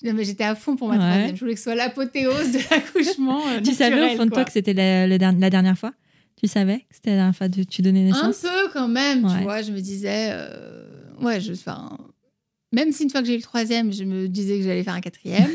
Non, 0.04 0.14
mais 0.14 0.24
j'étais 0.24 0.44
à 0.44 0.56
fond 0.56 0.76
pour 0.76 0.88
ma 0.90 0.96
Ouais. 0.98 1.00
troisième. 1.02 1.36
Je 1.36 1.40
voulais 1.42 1.54
que 1.54 1.60
ce 1.60 1.66
soit 1.66 1.76
l'apothéose 1.76 2.52
de 2.52 2.60
l'accouchement. 2.70 3.48
euh, 3.48 3.62
Tu 3.62 3.74
savais 3.74 4.14
au 4.14 4.18
fond 4.18 4.26
de 4.26 4.32
toi 4.32 4.44
que 4.46 4.52
c'était 4.52 4.74
la, 4.74 5.08
la 5.08 5.50
dernière 5.50 5.78
fois? 5.78 5.94
Tu 6.42 6.48
savais 6.48 6.80
que 6.80 6.86
c'était 6.96 7.12
la 7.12 7.16
dernière 7.18 7.36
fois 7.36 7.50
que 7.50 7.62
tu 7.62 7.82
donnais 7.82 8.02
Un 8.02 8.06
naissance? 8.06 8.40
peu 8.42 8.70
quand 8.74 8.88
même, 8.88 9.24
Ouais. 9.26 9.38
tu 9.38 9.44
vois. 9.44 9.62
Je 9.62 9.72
me 9.72 9.80
disais, 9.80 10.30
euh, 10.32 10.86
ouais, 11.22 11.40
je, 11.40 11.54
enfin, 11.54 11.98
même 12.72 12.92
si 12.92 13.04
une 13.04 13.10
fois 13.10 13.22
que 13.22 13.28
j'ai 13.28 13.34
eu 13.34 13.38
le 13.38 13.44
troisième, 13.44 13.94
je 13.94 14.04
me 14.04 14.28
disais 14.28 14.58
que 14.58 14.64
j'allais 14.64 14.84
faire 14.84 14.94
un 14.96 15.02
quatrième, 15.02 15.52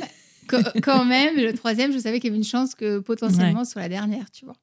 quand 0.82 1.04
même, 1.04 1.36
le 1.36 1.52
troisième, 1.54 1.92
je 1.92 1.98
savais 1.98 2.20
qu'il 2.20 2.28
y 2.28 2.30
avait 2.30 2.38
une 2.38 2.44
chance 2.44 2.74
que 2.76 3.00
potentiellement 3.00 3.64
ce 3.64 3.72
soit 3.72 3.82
la 3.82 3.88
dernière, 3.88 4.30
tu 4.30 4.44
vois. 4.44 4.54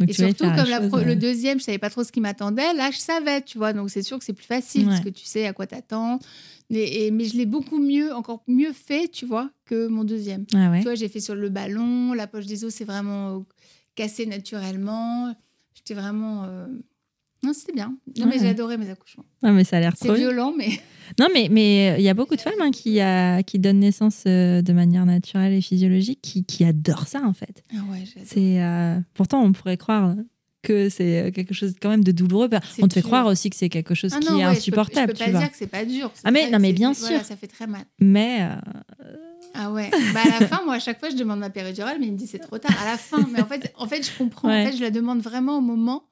Donc 0.00 0.08
Et 0.10 0.12
surtout, 0.14 0.44
comme 0.56 0.70
la 0.70 0.78
chose, 0.80 0.88
pro- 0.88 0.98
euh, 0.98 1.04
le 1.04 1.16
deuxième, 1.16 1.58
je 1.60 1.64
savais 1.64 1.78
pas 1.78 1.90
trop 1.90 2.02
ce 2.04 2.10
qui 2.10 2.20
m'attendait. 2.20 2.72
Là, 2.74 2.90
je 2.90 2.96
savais, 2.98 3.42
tu 3.42 3.58
vois. 3.58 3.72
Donc, 3.72 3.90
c'est 3.90 4.02
sûr 4.02 4.18
que 4.18 4.24
c'est 4.24 4.32
plus 4.32 4.46
facile 4.46 4.86
parce 4.86 5.00
que 5.04 5.10
tu 5.10 5.24
sais 5.26 5.46
à 5.46 5.52
quoi 5.52 5.66
t'attends. 5.66 6.18
Mais, 6.70 6.84
et- 6.90 7.10
mais 7.10 7.24
je 7.26 7.36
l'ai 7.36 7.46
beaucoup 7.46 7.78
mieux, 7.78 8.12
encore 8.14 8.42
mieux 8.48 8.72
fait, 8.72 9.08
tu 9.08 9.26
vois, 9.26 9.50
que 9.66 9.86
mon 9.88 10.04
deuxième. 10.04 10.46
Ah 10.54 10.70
ouais. 10.70 10.78
Tu 10.78 10.84
vois, 10.84 10.94
j'ai 10.94 11.08
fait 11.08 11.20
sur 11.20 11.34
le 11.34 11.48
ballon. 11.50 12.12
La 12.14 12.26
poche 12.26 12.46
des 12.46 12.64
os, 12.64 12.72
c'est 12.74 12.84
vraiment 12.84 13.36
euh, 13.36 13.40
cassé 13.94 14.24
naturellement. 14.26 15.34
J'étais 15.74 15.94
vraiment. 15.94 16.44
euh, 16.44 16.66
Non, 17.42 17.52
c'était 17.54 17.72
bien. 17.72 17.94
Non, 18.18 18.26
mais 18.26 18.38
j'ai 18.38 18.48
adoré 18.48 18.76
mes 18.76 18.90
accouchements. 18.90 19.24
Ah, 19.42 19.50
mais 19.52 19.64
ça 19.64 19.78
a 19.78 19.80
l'air 19.80 19.94
C'est 19.96 20.12
violent, 20.14 20.52
mais. 20.56 20.68
Non, 21.18 21.26
mais 21.34 21.48
mais 21.50 21.96
il 21.98 22.04
y 22.04 22.08
a 22.08 22.14
beaucoup 22.14 22.36
de 22.36 22.40
femmes 22.40 22.60
hein, 22.60 22.70
qui, 22.70 23.00
a, 23.00 23.42
qui 23.42 23.58
donnent 23.58 23.80
naissance 23.80 24.22
euh, 24.28 24.62
de 24.62 24.72
manière 24.72 25.04
naturelle 25.06 25.52
et 25.52 25.60
physiologique 25.60 26.20
qui, 26.22 26.44
qui 26.44 26.64
adorent 26.64 27.08
ça, 27.08 27.22
en 27.24 27.32
fait. 27.32 27.64
Ah 27.72 27.78
ouais, 27.90 28.04
j'adore. 28.06 28.28
C'est 28.32 28.62
euh, 28.62 29.00
Pourtant, 29.14 29.42
on 29.42 29.50
pourrait 29.52 29.76
croire 29.76 30.14
que 30.62 30.88
c'est 30.88 31.20
euh, 31.22 31.30
quelque 31.32 31.52
chose 31.52 31.74
quand 31.82 31.88
même 31.88 32.04
de 32.04 32.12
douloureux. 32.12 32.48
On 32.80 32.86
te 32.86 32.94
fait 32.94 33.00
dur. 33.00 33.08
croire 33.08 33.26
aussi 33.26 33.50
que 33.50 33.56
c'est 33.56 33.68
quelque 33.70 33.94
chose 33.96 34.12
Ah 34.14 34.20
qui 34.20 34.26
non, 34.30 34.38
est 34.38 34.44
ouais, 34.44 34.50
insupportable, 34.52 35.12
Je 35.16 35.18
peux, 35.18 35.18
je 35.18 35.24
peux 35.24 35.24
tu 35.24 35.24
pas 35.24 35.30
vois. 35.32 35.40
dire 35.40 35.50
que 35.50 35.56
c'est 35.56 35.66
pas 35.66 35.84
dur. 35.84 36.12
Ah, 36.22 36.30
mais- 36.30 36.48
non, 36.48 36.60
mais 36.60 36.72
bien 36.72 36.92
voilà, 36.92 37.16
sûr. 37.18 37.26
ça 37.26 37.34
fait 37.34 37.48
très 37.48 37.66
mal. 37.66 37.82
Mais 37.98 38.42
euh, 38.42 39.12
Ah 39.54 39.72
ouais. 39.72 39.90
Bah 40.14 40.20
à 40.24 40.40
la 40.40 40.46
fin, 40.46 40.60
moi, 40.64 40.74
à 40.74 40.78
chaque 40.78 41.00
fois, 41.00 41.10
je 41.10 41.16
demande 41.16 41.40
ma 41.40 41.50
péridurale, 41.50 41.96
mais 41.98 42.06
il 42.06 42.12
me 42.12 42.18
dit 42.18 42.28
c'est 42.28 42.38
trop 42.38 42.58
tard. 42.58 42.70
À 42.80 42.84
la 42.84 42.96
fin. 42.96 43.26
Mais 43.32 43.40
en 43.42 43.46
fait, 43.46 43.72
en 43.76 43.88
fait 43.88 44.06
je 44.08 44.16
comprends. 44.16 44.48
Ouais. 44.48 44.62
En 44.62 44.70
fait, 44.70 44.76
je 44.76 44.82
la 44.82 44.90
demande 44.92 45.20
vraiment 45.22 45.58
au 45.58 45.60
moment 45.60 46.04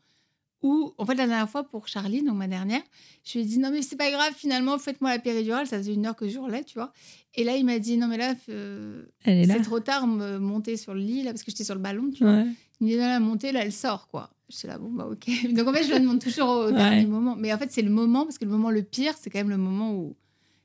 où, 0.62 0.92
en 0.98 1.06
fait, 1.06 1.14
la 1.14 1.26
dernière 1.26 1.48
fois 1.48 1.62
pour 1.64 1.86
Charlie, 1.88 2.22
donc 2.22 2.36
ma 2.36 2.48
dernière, 2.48 2.80
je 3.24 3.34
lui 3.34 3.40
ai 3.40 3.44
dit 3.44 3.58
non, 3.58 3.70
mais 3.70 3.82
c'est 3.82 3.96
pas 3.96 4.10
grave, 4.10 4.32
finalement, 4.36 4.76
faites-moi 4.78 5.10
la 5.10 5.18
péridurale. 5.18 5.66
Ça 5.66 5.78
faisait 5.78 5.94
une 5.94 6.04
heure 6.06 6.16
que 6.16 6.28
je 6.28 6.34
hurlais, 6.36 6.64
tu 6.64 6.74
vois. 6.74 6.92
Et 7.34 7.44
là, 7.44 7.56
il 7.56 7.64
m'a 7.64 7.78
dit 7.78 7.96
non, 7.96 8.08
mais 8.08 8.16
là, 8.16 8.34
euh, 8.48 9.04
là. 9.24 9.54
c'est 9.54 9.62
trop 9.62 9.80
tard, 9.80 10.06
me 10.06 10.38
monter 10.38 10.76
sur 10.76 10.94
le 10.94 11.00
lit, 11.00 11.22
là, 11.22 11.30
parce 11.30 11.42
que 11.44 11.50
j'étais 11.50 11.64
sur 11.64 11.74
le 11.74 11.80
ballon, 11.80 12.10
tu 12.10 12.24
vois. 12.24 12.42
Il 12.80 12.86
me 12.86 12.90
dit 12.92 12.96
non, 12.96 13.06
la 13.06 13.20
montée, 13.20 13.52
là, 13.52 13.64
elle 13.64 13.72
sort, 13.72 14.08
quoi. 14.08 14.30
Je 14.50 14.56
suis 14.56 14.68
là, 14.68 14.78
bon, 14.78 14.90
bah, 14.90 15.06
ok. 15.10 15.28
Donc, 15.54 15.68
en 15.68 15.72
fait, 15.72 15.84
je 15.84 15.90
la 15.90 16.00
demande 16.00 16.20
toujours 16.20 16.48
au 16.48 16.66
Ouais. 16.66 16.72
dernier 16.72 17.06
moment. 17.06 17.36
Mais 17.36 17.52
en 17.52 17.58
fait, 17.58 17.70
c'est 17.70 17.82
le 17.82 17.90
moment, 17.90 18.24
parce 18.24 18.38
que 18.38 18.44
le 18.44 18.50
moment 18.50 18.70
le 18.70 18.82
pire, 18.82 19.14
c'est 19.20 19.30
quand 19.30 19.38
même 19.38 19.50
le 19.50 19.58
moment 19.58 19.92
où. 19.92 20.16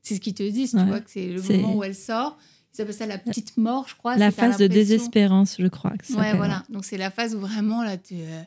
C'est 0.02 0.16
ce 0.16 0.20
qu'ils 0.20 0.34
te 0.34 0.44
disent, 0.44 0.74
Ouais. 0.74 0.82
tu 0.82 0.88
vois, 0.88 1.00
que 1.02 1.10
c'est 1.12 1.28
le 1.28 1.42
moment 1.42 1.76
où 1.76 1.84
elle 1.84 1.96
sort. 1.96 2.38
Ils 2.78 2.82
appellent 2.82 2.94
ça 2.96 3.06
la 3.06 3.18
petite 3.20 3.56
mort, 3.58 3.88
je 3.88 3.96
crois. 3.96 4.16
La 4.18 4.32
phase 4.32 4.58
de 4.58 4.66
désespérance, 4.68 5.58
je 5.60 5.68
crois. 5.68 5.92
Que 5.92 6.06
ça 6.08 6.18
Ouais, 6.18 6.36
voilà. 6.36 6.64
Donc, 6.70 6.84
c'est 6.86 6.98
la 6.98 7.12
phase 7.12 7.36
où 7.36 7.40
vraiment, 7.40 7.84
là, 7.84 7.98
tu, 7.98 8.16
euh, 8.16 8.42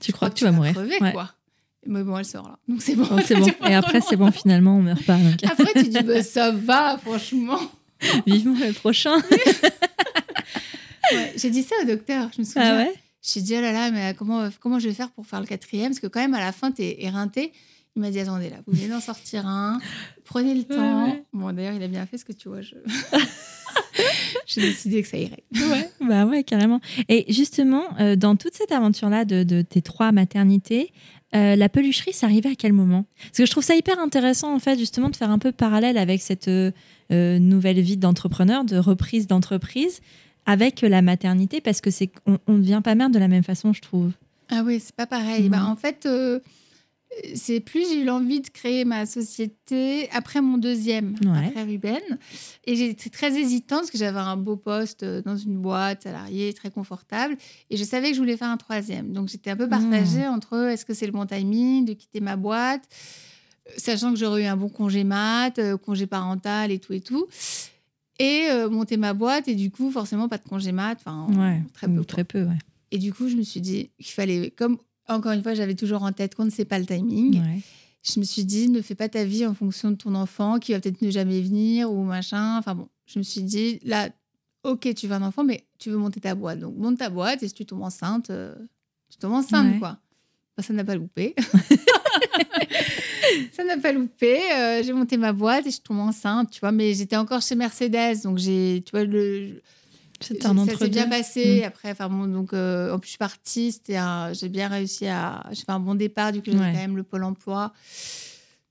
Tu 0.00 0.12
crois 0.12 0.30
que 0.30 0.34
tu 0.34 0.44
vas 0.44 0.52
mourir. 0.52 0.72
crever, 0.74 0.98
Ouais. 1.00 1.12
quoi. 1.12 1.32
Mais 1.86 2.02
bon, 2.02 2.18
elle 2.18 2.24
sort 2.24 2.48
là. 2.48 2.58
Donc, 2.68 2.82
c'est 2.82 2.94
bon. 2.96 3.06
C'est 3.24 3.34
vois, 3.34 3.48
Et 3.70 3.74
après, 3.74 4.00
c'est 4.00 4.16
bon, 4.16 4.30
finalement, 4.30 4.76
on 4.76 4.82
meurt 4.82 5.02
pas. 5.04 5.16
Donc, 5.16 5.42
Après, 5.44 5.72
tu 5.74 5.88
dis, 5.88 6.02
bah, 6.02 6.22
ça 6.22 6.50
va, 6.50 6.98
franchement. 6.98 7.58
vivement 8.26 8.56
le 8.60 8.72
prochain. 8.72 9.16
Ouais, 11.12 11.32
J'ai 11.36 11.48
dit 11.48 11.62
ça 11.62 11.74
au 11.82 11.86
docteur, 11.86 12.28
je 12.34 12.40
me 12.42 12.44
souviens. 12.44 12.74
Ah 12.74 12.76
ouais? 12.84 12.92
J'ai 13.22 13.40
dit, 13.40 13.54
oh 13.56 13.60
là 13.62 13.72
là, 13.72 13.90
mais 13.90 14.14
comment, 14.14 14.48
comment 14.60 14.78
je 14.78 14.88
vais 14.88 14.94
faire 14.94 15.10
pour 15.10 15.26
faire 15.26 15.40
le 15.40 15.46
quatrième? 15.46 15.88
Parce 15.88 16.00
que 16.00 16.06
quand 16.06 16.20
même, 16.20 16.34
à 16.34 16.40
la 16.40 16.52
fin, 16.52 16.70
t'es 16.70 17.02
éreinté. 17.02 17.52
Il 17.96 18.02
m'a 18.02 18.10
dit, 18.10 18.20
attendez, 18.20 18.50
là, 18.50 18.56
vous 18.66 18.76
venez 18.76 18.88
d'en 18.88 19.00
sortir 19.00 19.46
un, 19.46 19.80
prenez 20.24 20.54
le 20.54 20.64
temps. 20.64 21.16
Bon, 21.32 21.50
d'ailleurs, 21.52 21.72
il 21.72 21.82
a 21.82 21.88
bien 21.88 22.04
fait 22.04 22.18
ce 22.18 22.26
que 22.26 22.32
tu 22.32 22.48
vois. 22.50 22.60
Je... 22.60 22.74
J'ai 24.46 24.60
décidé 24.60 25.02
que 25.02 25.08
ça 25.08 25.18
irait. 25.18 25.44
Ouais, 25.54 25.90
bah 26.00 26.24
ouais, 26.24 26.42
carrément. 26.44 26.80
Et 27.08 27.24
justement, 27.32 27.84
euh, 28.00 28.16
dans 28.16 28.36
toute 28.36 28.54
cette 28.54 28.72
aventure-là 28.72 29.24
de, 29.24 29.42
de 29.42 29.62
tes 29.62 29.82
trois 29.82 30.12
maternités, 30.12 30.92
euh, 31.34 31.56
la 31.56 31.68
pelucherie, 31.68 32.12
ça 32.12 32.26
arrivait 32.26 32.50
à 32.50 32.54
quel 32.54 32.72
moment? 32.72 33.04
Parce 33.20 33.38
que 33.38 33.46
je 33.46 33.50
trouve 33.50 33.64
ça 33.64 33.76
hyper 33.76 33.98
intéressant, 33.98 34.54
en 34.54 34.58
fait, 34.58 34.78
justement, 34.78 35.10
de 35.10 35.16
faire 35.16 35.30
un 35.30 35.38
peu 35.38 35.52
parallèle 35.52 35.98
avec 35.98 36.22
cette 36.22 36.48
euh, 36.48 36.72
nouvelle 37.10 37.80
vie 37.80 37.98
d'entrepreneur, 37.98 38.64
de 38.64 38.78
reprise 38.78 39.26
d'entreprise, 39.26 40.00
avec 40.46 40.80
la 40.80 41.02
maternité, 41.02 41.60
parce 41.60 41.82
que 41.82 41.90
c'est 41.90 42.10
on, 42.26 42.38
ne 42.54 42.58
devient 42.58 42.80
pas 42.82 42.94
mère 42.94 43.10
de 43.10 43.18
la 43.18 43.28
même 43.28 43.42
façon, 43.42 43.74
je 43.74 43.82
trouve. 43.82 44.12
Ah 44.50 44.62
oui, 44.64 44.80
c'est 44.80 44.94
pas 44.94 45.06
pareil. 45.06 45.50
Bah, 45.50 45.66
en 45.66 45.76
fait, 45.76 46.06
euh, 46.06 46.40
c'est 47.34 47.60
plus 47.60 47.88
j'ai 47.88 48.00
eu 48.02 48.04
l'envie 48.04 48.40
de 48.40 48.48
créer 48.48 48.84
ma 48.84 49.06
société 49.06 50.08
après 50.12 50.40
mon 50.40 50.58
deuxième, 50.58 51.14
Ouais. 51.24 51.46
après 51.48 51.62
Ruben. 51.64 52.00
Et 52.64 52.76
j'étais 52.76 53.10
très 53.10 53.38
hésitante 53.38 53.80
parce 53.80 53.90
que 53.90 53.98
j'avais 53.98 54.18
un 54.18 54.36
beau 54.36 54.56
poste 54.56 55.02
euh, 55.02 55.22
dans 55.22 55.36
une 55.36 55.58
boîte 55.58 56.02
salariée 56.04 56.52
très 56.52 56.70
confortable. 56.70 57.36
Et 57.70 57.76
je 57.76 57.84
savais 57.84 58.08
que 58.10 58.14
je 58.14 58.20
voulais 58.20 58.36
faire 58.36 58.48
un 58.50 58.56
troisième. 58.56 59.12
Donc 59.12 59.28
j'étais 59.28 59.50
un 59.50 59.56
peu 59.56 59.68
partagée 59.68 60.26
entre 60.26 60.56
est-ce 60.68 60.84
que 60.84 60.94
c'est 60.94 61.06
le 61.06 61.12
bon 61.12 61.26
timing 61.26 61.84
de 61.84 61.92
quitter 61.92 62.20
ma 62.20 62.36
boîte, 62.36 62.84
euh, 63.68 63.72
sachant 63.76 64.12
que 64.12 64.18
j'aurais 64.18 64.42
eu 64.42 64.46
un 64.46 64.56
bon 64.56 64.68
congé 64.68 65.04
mat, 65.04 65.58
euh, 65.58 65.76
congé 65.76 66.06
parental 66.06 66.70
et 66.72 66.78
tout 66.78 66.92
et 66.92 67.00
tout. 67.00 67.26
Et 68.20 68.46
euh, 68.50 68.68
monter 68.68 68.96
ma 68.96 69.14
boîte 69.14 69.46
et 69.46 69.54
du 69.54 69.70
coup 69.70 69.90
forcément 69.92 70.28
pas 70.28 70.38
de 70.38 70.48
congé 70.48 70.72
mat, 70.72 70.98
enfin 71.00 71.26
Ouais, 71.38 71.62
très 71.72 71.86
peu. 71.86 72.04
Très 72.04 72.24
peu, 72.24 72.42
ouais. 72.42 72.58
Et 72.90 72.98
du 72.98 73.12
coup, 73.12 73.28
je 73.28 73.36
me 73.36 73.42
suis 73.42 73.60
dit 73.60 73.90
qu'il 73.98 74.06
fallait, 74.12 74.50
comme 74.56 74.78
encore 75.08 75.32
une 75.32 75.42
fois, 75.42 75.54
j'avais 75.54 75.74
toujours 75.74 76.02
en 76.02 76.12
tête 76.12 76.34
qu'on 76.34 76.44
ne 76.44 76.50
sait 76.50 76.64
pas 76.64 76.78
le 76.78 76.86
timing. 76.86 77.40
Ouais. 77.40 77.60
Je 78.02 78.20
me 78.20 78.24
suis 78.24 78.44
dit, 78.44 78.68
ne 78.68 78.80
fais 78.80 78.94
pas 78.94 79.08
ta 79.08 79.24
vie 79.24 79.44
en 79.46 79.54
fonction 79.54 79.90
de 79.90 79.96
ton 79.96 80.14
enfant 80.14 80.58
qui 80.58 80.72
va 80.72 80.80
peut-être 80.80 81.02
ne 81.02 81.10
jamais 81.10 81.40
venir 81.40 81.90
ou 81.92 82.04
machin. 82.04 82.56
Enfin 82.58 82.74
bon, 82.74 82.88
je 83.06 83.18
me 83.18 83.24
suis 83.24 83.42
dit, 83.42 83.80
là, 83.84 84.08
ok, 84.62 84.94
tu 84.94 85.06
veux 85.08 85.14
un 85.14 85.22
enfant, 85.22 85.44
mais 85.44 85.64
tu 85.78 85.90
veux 85.90 85.96
monter 85.96 86.20
ta 86.20 86.34
boîte. 86.34 86.60
Donc 86.60 86.76
monte 86.76 86.98
ta 86.98 87.10
boîte 87.10 87.42
et 87.42 87.48
si 87.48 87.54
tu 87.54 87.66
tombes 87.66 87.82
enceinte, 87.82 88.30
euh, 88.30 88.54
tu 89.10 89.18
tombes 89.18 89.32
enceinte, 89.32 89.72
Ouais. 89.74 89.78
quoi. 89.78 89.98
Ça 90.60 90.72
n'a 90.72 90.84
pas 90.84 90.96
loupé. 90.96 91.34
ça 93.52 93.64
n'a 93.64 93.78
pas 93.78 93.92
loupé. 93.92 94.38
Euh, 94.52 94.82
j'ai 94.82 94.92
monté 94.92 95.16
ma 95.16 95.32
boîte 95.32 95.66
et 95.66 95.70
je 95.70 95.80
tombe 95.80 95.98
enceinte, 96.00 96.50
tu 96.50 96.60
vois. 96.60 96.72
Mais 96.72 96.94
j'étais 96.94 97.16
encore 97.16 97.42
chez 97.42 97.54
Mercedes, 97.54 98.22
donc 98.24 98.38
j'ai, 98.38 98.82
tu 98.84 98.90
vois, 98.92 99.04
le, 99.04 99.60
Ça 100.20 100.34
s'est 100.78 100.88
bien 100.88 101.08
passé. 101.08 101.60
Mm. 101.62 101.66
Après, 101.66 101.90
enfin 101.92 102.08
bon, 102.08 102.26
donc 102.26 102.52
euh, 102.52 102.92
en 102.92 102.98
plus 102.98 103.06
je 103.06 103.10
suis 103.12 103.18
partie, 103.18 103.72
c'était 103.72 103.98
j'ai 104.32 104.48
bien 104.48 104.68
réussi 104.68 105.06
à, 105.06 105.44
j'ai 105.50 105.64
fait 105.64 105.70
un 105.72 105.80
bon 105.80 105.94
départ 105.94 106.32
du 106.32 106.40
coup 106.42 106.50
j'avais 106.50 106.60
Ouais. 106.64 106.72
quand 106.72 106.78
même 106.80 106.96
le 106.96 107.02
pôle 107.04 107.24
emploi. 107.24 107.72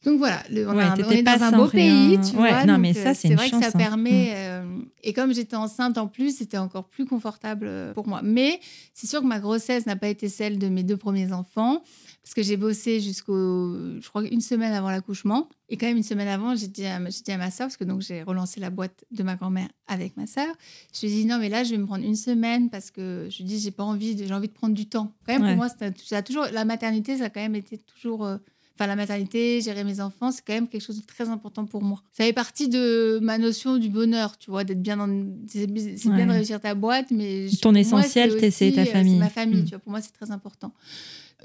Donc 0.06 0.20
voilà, 0.20 0.42
le- 0.52 0.68
on, 0.70 0.76
Ouais, 0.76 0.84
a 0.84 0.96
on 1.06 1.10
est 1.12 1.24
pas 1.24 1.38
dans 1.38 1.46
un 1.46 1.52
beau 1.58 1.66
rien. 1.66 1.72
pays, 2.18 2.20
tu 2.32 2.38
Ouais, 2.38 2.50
vois. 2.52 2.66
non, 2.66 2.74
donc, 2.74 2.82
mais 2.84 2.98
euh, 2.98 3.04
ça, 3.04 3.14
c'est 3.14 3.34
vrai 3.34 3.46
que 3.50 3.56
chance, 3.56 3.64
ça 3.64 3.70
hein. 3.74 3.78
permet. 3.78 4.32
euh, 4.36 4.64
et 5.04 5.12
comme 5.12 5.34
j'étais 5.34 5.56
enceinte 5.56 5.98
en 5.98 6.08
plus, 6.08 6.38
c'était 6.38 6.58
encore 6.60 6.86
plus 6.88 7.06
confortable 7.06 7.70
pour 7.94 8.08
moi. 8.08 8.22
Mais 8.24 8.60
c'est 8.94 9.08
sûr 9.08 9.22
que 9.22 9.26
ma 9.26 9.40
grossesse 9.40 9.86
n'a 9.86 9.96
pas 9.96 10.08
été 10.08 10.30
celle 10.30 10.60
de 10.60 10.70
mes 10.70 10.84
deux 10.84 10.98
premiers 10.98 11.34
enfants 11.34 11.82
parce 12.28 12.34
que 12.36 12.44
j'ai 12.44 12.58
bossé 12.58 13.00
jusqu'au, 13.00 13.74
je 14.02 14.10
crois, 14.10 14.22
une 14.28 14.42
semaine 14.42 14.74
avant 14.74 14.90
l'accouchement. 14.90 15.48
Et 15.70 15.78
quand 15.78 15.86
même 15.88 15.96
une 15.96 16.04
semaine 16.04 16.28
avant, 16.28 16.56
j'ai 16.58 16.68
dit 16.68 16.86
à, 16.86 17.00
j'ai 17.10 17.22
dit 17.24 17.32
à 17.32 17.38
ma 17.38 17.50
soeur, 17.52 17.68
parce 17.68 17.78
que 17.78 17.86
donc 17.86 18.02
j'ai 18.02 18.22
relancé 18.22 18.60
la 18.60 18.70
boîte 18.70 19.06
de 19.12 19.24
ma 19.24 19.36
grand-mère 19.36 19.70
avec 19.88 20.18
ma 20.18 20.28
soeur. 20.28 20.54
Je 20.94 21.06
lui 21.06 21.14
ai 21.14 21.16
dit 21.22 21.26
non, 21.26 21.38
mais 21.40 21.48
là, 21.48 21.64
je 21.64 21.72
vais 21.72 21.78
me 21.78 21.86
prendre 21.86 22.04
une 22.04 22.18
semaine 22.18 22.70
parce 22.70 22.92
que 22.92 23.28
je 23.32 23.38
lui 23.38 23.44
dis 23.46 23.60
j'ai 23.60 23.72
pas 23.72 23.84
envie, 23.86 24.14
de- 24.16 24.26
j'ai 24.26 24.34
envie 24.34 24.50
de 24.50 24.54
prendre 24.54 24.76
du 24.76 24.88
temps. 24.90 25.14
Quand 25.26 25.34
même, 25.34 25.42
Ouais. 25.44 25.50
pour 25.50 25.58
moi, 25.58 25.70
ça 25.70 26.18
a 26.18 26.22
toujours 26.22 26.46
la 26.52 26.66
maternité, 26.66 27.18
ça 27.18 27.26
a 27.26 27.30
quand 27.30 27.40
même 27.40 27.56
été 27.56 27.78
toujours. 27.78 28.26
euh, 28.26 28.38
Enfin, 28.80 28.86
la 28.86 28.96
maternité, 28.96 29.60
gérer 29.60 29.84
mes 29.84 30.02
enfants, 30.02 30.30
c'est 30.30 30.44
quand 30.46 30.54
même 30.54 30.68
quelque 30.68 30.84
chose 30.84 31.02
de 31.02 31.06
très 31.08 31.30
important 31.30 31.66
pour 31.66 31.82
moi. 31.82 32.04
Ça 32.16 32.24
fait 32.26 32.32
partie 32.32 32.68
de 32.70 33.18
ma 33.24 33.40
notion 33.40 33.78
du 33.80 33.90
bonheur, 33.90 34.38
tu 34.38 34.52
vois, 34.52 34.64
d'être 34.64 34.84
bien 34.84 34.98
dans. 34.98 35.08
C'est 35.48 35.66
bien 35.66 35.84
Ouais. 36.16 36.26
de 36.28 36.32
réussir 36.32 36.62
ta 36.62 36.76
boîte, 36.76 37.08
mais. 37.10 37.48
je- 37.50 37.58
Ton 37.60 37.72
moi, 37.72 37.80
essentiel, 37.82 38.34
c'est 38.40 38.52
c'est 38.52 38.72
ta 38.74 38.82
euh, 38.82 38.86
famille. 38.86 39.14
C'est 39.14 39.20
ma 39.20 39.30
famille, 39.30 39.62
Mm. 39.62 39.66
tu 39.66 39.70
vois, 39.72 39.80
pour 39.80 39.90
moi, 39.90 40.00
c'est 40.00 40.12
très 40.14 40.30
important. 40.30 40.72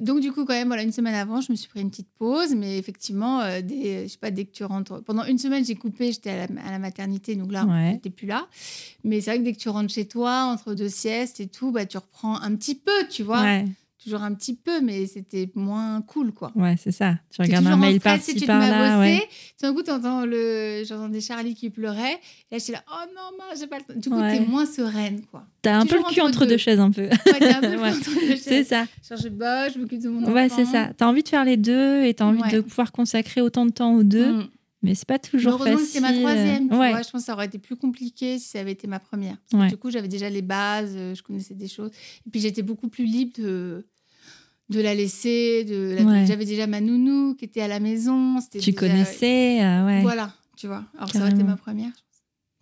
Donc 0.00 0.20
du 0.20 0.32
coup, 0.32 0.44
quand 0.46 0.54
même, 0.54 0.68
voilà, 0.68 0.82
une 0.82 0.92
semaine 0.92 1.14
avant, 1.14 1.40
je 1.42 1.52
me 1.52 1.56
suis 1.56 1.68
pris 1.68 1.80
une 1.82 1.90
petite 1.90 2.08
pause, 2.18 2.54
mais 2.56 2.78
effectivement, 2.78 3.40
euh, 3.40 3.60
dès, 3.60 4.04
je 4.04 4.12
sais 4.12 4.18
pas, 4.18 4.30
dès 4.30 4.46
que 4.46 4.52
tu 4.52 4.64
rentres, 4.64 5.02
pendant 5.04 5.24
une 5.24 5.36
semaine, 5.38 5.64
j'ai 5.66 5.74
coupé, 5.74 6.12
j'étais 6.12 6.30
à, 6.30 6.46
la- 6.46 6.62
à 6.66 6.70
la 6.70 6.78
maternité, 6.78 7.36
donc 7.36 7.52
là, 7.52 7.66
Ouais. 7.66 7.90
j'étais 7.92 8.08
plus 8.10 8.26
là. 8.26 8.48
Mais 9.04 9.20
c'est 9.20 9.30
vrai 9.32 9.38
que 9.40 9.44
dès 9.44 9.52
que 9.52 9.58
tu 9.58 9.68
rentres 9.68 9.92
chez 9.92 10.06
toi, 10.06 10.44
entre 10.44 10.74
deux 10.74 10.88
siestes 10.88 11.40
et 11.40 11.46
tout, 11.46 11.72
bah 11.72 11.84
tu 11.84 11.98
reprends 11.98 12.40
un 12.40 12.54
petit 12.56 12.74
peu, 12.74 13.06
tu 13.10 13.22
vois, 13.22 13.42
Ouais, 13.42 13.66
toujours 14.02 14.22
un 14.22 14.34
petit 14.34 14.54
peu, 14.54 14.80
mais 14.80 15.06
c'était 15.06 15.50
moins 15.54 16.02
cool, 16.02 16.32
quoi. 16.32 16.52
ouais, 16.56 16.76
c'est 16.78 16.92
ça. 16.92 17.16
Tu 17.30 17.40
regardes 17.42 17.66
un 17.66 17.76
mail 17.76 18.00
par-ci, 18.00 18.38
si 18.38 18.46
par-là. 18.46 18.98
Ouais. 19.00 19.20
Tout 19.58 19.66
d'un 19.66 19.74
coup, 19.74 19.82
t'entends 19.82 20.24
le... 20.26 20.82
j'entendais 20.86 21.20
Charlie 21.20 21.54
qui 21.54 21.70
pleurait. 21.70 22.14
Et 22.50 22.54
là, 22.54 22.58
j'étais 22.58 22.72
là, 22.72 22.84
oh 22.90 23.04
non, 23.14 23.36
mince, 23.38 23.60
j'ai 23.60 23.66
pas 23.66 23.78
le 23.78 23.84
temps. 23.94 24.00
Du 24.00 24.08
coup, 24.10 24.16
Ouais. 24.20 24.38
t'es 24.38 24.44
moins 24.44 24.66
sereine, 24.66 25.22
quoi. 25.30 25.46
T'as 25.62 25.78
un 25.78 25.86
peu 25.86 25.96
le 25.96 26.02
cul 26.12 26.20
entre 26.20 26.30
entre 26.32 26.40
deux. 26.44 26.50
deux 26.52 26.56
chaises, 26.58 26.80
un 26.80 26.90
peu. 26.90 27.02
Ouais, 27.02 27.38
t'es 27.38 27.52
un 27.54 27.60
peu 27.60 27.76
Ouais. 27.82 27.90
entre 27.90 28.10
deux 28.28 28.36
c'est 28.36 28.64
ça. 28.64 28.84
Genre, 29.08 29.18
je 29.18 29.28
bosse, 29.28 29.74
je 29.74 29.78
m'occupe 29.78 30.00
de 30.02 30.08
mon 30.08 30.22
enfant. 30.22 30.32
Ouais, 30.32 30.48
c'est 30.48 30.64
ça. 30.64 30.90
T'as 30.96 31.06
envie 31.06 31.22
de 31.22 31.28
faire 31.28 31.44
les 31.44 31.56
deux 31.56 32.04
et 32.04 32.14
t'as 32.14 32.24
envie 32.24 32.50
de 32.50 32.60
pouvoir 32.60 32.92
consacrer 32.92 33.40
autant 33.40 33.66
de 33.66 33.70
temps 33.72 33.94
aux 33.94 34.02
deux, 34.02 34.32
Mm. 34.32 34.48
mais 34.82 34.94
c'est 34.96 35.06
pas 35.06 35.18
toujours 35.20 35.52
heureusement 35.52 35.74
que 35.76 35.80
facile. 35.82 35.92
c'est 35.92 36.00
ma 36.00 36.12
troisième. 36.12 36.68
Tu 36.68 36.74
ouais. 36.76 36.90
vois, 36.90 37.02
je 37.02 37.10
pense 37.10 37.20
que 37.22 37.26
ça 37.26 37.34
aurait 37.34 37.46
été 37.46 37.58
plus 37.58 37.76
compliqué 37.76 38.38
si 38.40 38.48
ça 38.48 38.58
avait 38.60 38.72
été 38.72 38.86
ma 38.88 38.98
première. 38.98 39.36
Parce 39.50 39.64
que. 39.66 39.68
Du 39.70 39.76
coup, 39.76 39.90
j'avais 39.90 40.08
déjà 40.08 40.28
les 40.28 40.42
bases, 40.42 40.94
euh, 40.96 41.14
je 41.14 41.22
connaissais 41.22 41.54
des 41.54 41.68
choses. 41.68 41.90
Et 42.26 42.30
puis, 42.30 42.40
j'étais 42.40 42.62
beaucoup 42.62 42.88
plus 42.88 43.04
libre 43.04 43.32
de, 43.38 43.86
de 44.72 44.80
la 44.80 44.94
laisser. 44.94 45.64
De 45.64 45.94
la- 45.98 46.02
Ouais. 46.04 46.26
J'avais 46.26 46.44
déjà 46.44 46.66
ma 46.66 46.80
nounou 46.80 47.34
qui 47.34 47.44
était 47.44 47.60
à 47.60 47.68
la 47.68 47.80
maison. 47.80 48.38
Tu 48.50 48.58
déjà- 48.58 48.72
connaissais, 48.72 49.62
euh, 49.62 49.86
ouais. 49.86 50.02
Voilà, 50.02 50.32
tu 50.56 50.66
vois. 50.66 50.84
Alors, 50.96 51.10
ça 51.10 51.20
aurait 51.20 51.30
été 51.30 51.42
ma 51.44 51.56
première. 51.56 51.90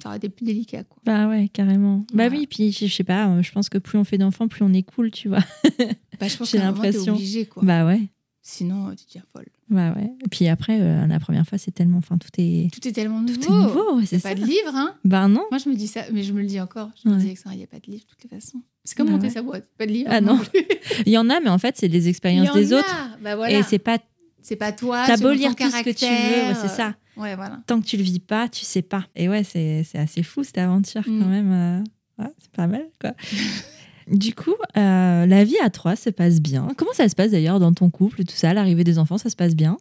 Ça 0.02 0.08
aurait 0.08 0.18
été 0.18 0.28
plus 0.30 0.44
délicat, 0.46 0.84
quoi. 0.84 1.02
Bah 1.04 1.28
ouais, 1.28 1.48
carrément. 1.52 1.98
Bah 1.98 2.06
Voilà. 2.28 2.30
oui, 2.30 2.46
puis 2.46 2.72
je 2.72 2.86
sais 2.86 3.04
pas, 3.04 3.28
euh, 3.28 3.42
je 3.42 3.52
pense 3.52 3.68
que 3.68 3.76
plus 3.78 3.98
on 3.98 4.04
fait 4.04 4.16
d'enfants, 4.18 4.48
plus 4.48 4.62
on 4.64 4.72
est 4.72 4.82
cool, 4.82 5.10
tu 5.10 5.28
vois. 5.28 5.44
Bah, 6.20 6.28
je 6.28 6.36
pense 6.36 6.50
J'ai 6.50 6.58
l'impression. 6.58 7.14
obligé, 7.14 7.46
quoi. 7.46 7.62
Bah 7.64 7.86
ouais. 7.86 8.02
Sinon, 8.42 8.88
euh, 8.88 8.94
tu 8.94 9.04
deviens 9.06 9.22
folle. 9.32 9.46
Bah 9.70 9.92
ouais. 9.94 10.10
Et 10.24 10.28
puis 10.28 10.48
après, 10.48 10.78
euh, 10.80 11.06
la 11.06 11.18
première 11.20 11.46
fois, 11.46 11.56
c'est 11.58 11.70
tellement. 11.70 11.98
Enfin, 11.98 12.18
tout 12.18 12.28
est. 12.38 12.70
Tout 12.72 12.86
est 12.88 12.92
tellement 12.92 13.24
Tout 13.24 13.34
nouveau. 13.34 13.54
est 13.54 13.62
nouveau, 13.66 13.96
ouais, 13.98 14.06
c'est 14.06 14.16
a 14.16 14.20
ça. 14.20 14.28
pas 14.30 14.34
de 14.34 14.44
livre, 14.44 14.74
hein. 14.74 14.94
Bah 15.04 15.28
non. 15.28 15.44
Moi, 15.50 15.58
je 15.62 15.68
me 15.70 15.74
dis 15.74 15.86
ça, 15.86 16.02
mais 16.12 16.22
je 16.22 16.32
me 16.34 16.40
le 16.40 16.46
dis 16.46 16.60
encore. 16.60 16.90
Je 17.02 17.08
me 17.08 17.16
dis, 17.16 17.26
Alexandra, 17.26 17.54
il 17.54 17.58
n'y 17.58 17.64
a 17.64 17.68
pas 17.68 17.78
de 17.78 17.90
livre, 17.90 18.04
de 18.04 18.08
toutes 18.10 18.22
les 18.24 18.28
façons. 18.38 18.60
C'est 18.84 18.96
comme 18.96 19.10
monter 19.10 19.26
ouais. 19.26 19.32
sa 19.32 19.42
boîte. 19.42 19.66
Pas 19.78 19.86
de 19.86 19.92
livre. 19.92 20.08
Ah 20.12 20.20
non. 20.20 20.40
Il 21.06 21.12
y 21.12 21.18
en 21.18 21.28
a, 21.30 21.40
mais 21.40 21.50
en 21.50 21.58
fait, 21.58 21.76
c'est 21.78 21.88
des 21.88 22.08
expériences 22.08 22.50
en 22.50 22.54
des 22.54 22.72
a. 22.72 22.78
autres. 22.78 22.96
Bah 23.22 23.36
voilà. 23.36 23.58
Et 23.58 23.62
c'est 23.62 23.78
pas. 23.78 23.98
C'est 24.42 24.56
pas 24.56 24.72
toi. 24.72 25.04
T'as 25.06 25.18
beau 25.18 25.32
lire 25.32 25.54
tout 25.54 25.70
ce 25.70 25.82
que 25.82 25.90
tu 25.90 26.06
veux, 26.06 26.48
ouais, 26.48 26.54
c'est 26.60 26.68
ça. 26.68 26.88
euh, 27.18 27.20
Ouais, 27.20 27.36
voilà. 27.36 27.58
Tant 27.66 27.78
que 27.80 27.86
tu 27.86 27.98
le 27.98 28.02
vis 28.02 28.20
pas, 28.20 28.48
tu 28.48 28.64
sais 28.64 28.80
pas. 28.80 29.04
Et 29.14 29.28
ouais, 29.28 29.44
c'est 29.44 29.84
assez 29.94 30.22
fou 30.22 30.42
cette 30.44 30.56
aventure 30.58 31.02
Mm. 31.06 31.20
quand 31.20 31.26
même. 31.28 31.52
euh, 31.52 32.22
ouais, 32.22 32.30
c'est 32.38 32.50
pas 32.52 32.66
mal, 32.66 32.86
quoi. 33.00 33.12
Du 34.08 34.34
coup, 34.34 34.54
euh, 34.76 35.26
la 35.26 35.44
vie 35.44 35.58
à 35.62 35.70
trois 35.70 35.94
se 35.94 36.10
passe 36.10 36.40
bien. 36.40 36.66
Comment 36.76 36.92
ça 36.94 37.08
se 37.08 37.14
passe 37.14 37.30
d'ailleurs 37.30 37.60
dans 37.60 37.72
ton 37.72 37.90
couple, 37.90 38.24
tout 38.24 38.34
ça, 38.34 38.52
l'arrivée 38.54 38.82
des 38.82 38.98
enfants, 38.98 39.18
ça 39.18 39.30
se 39.30 39.36
passe 39.36 39.54
bien? 39.54 39.76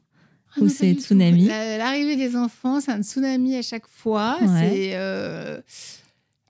Ah 0.56 0.62
Ou 0.62 0.68
c'est 0.70 0.94
tsunami? 0.94 1.46
La- 1.46 1.78
L'arrivée 1.78 2.16
des 2.16 2.36
enfants, 2.36 2.80
c'est 2.82 2.92
un 2.92 3.02
tsunami 3.02 3.56
à 3.56 3.62
chaque 3.64 3.88
fois. 3.88 4.38
Ouais. 4.42 4.48
C'est. 4.72 4.92
euh, 4.96 5.62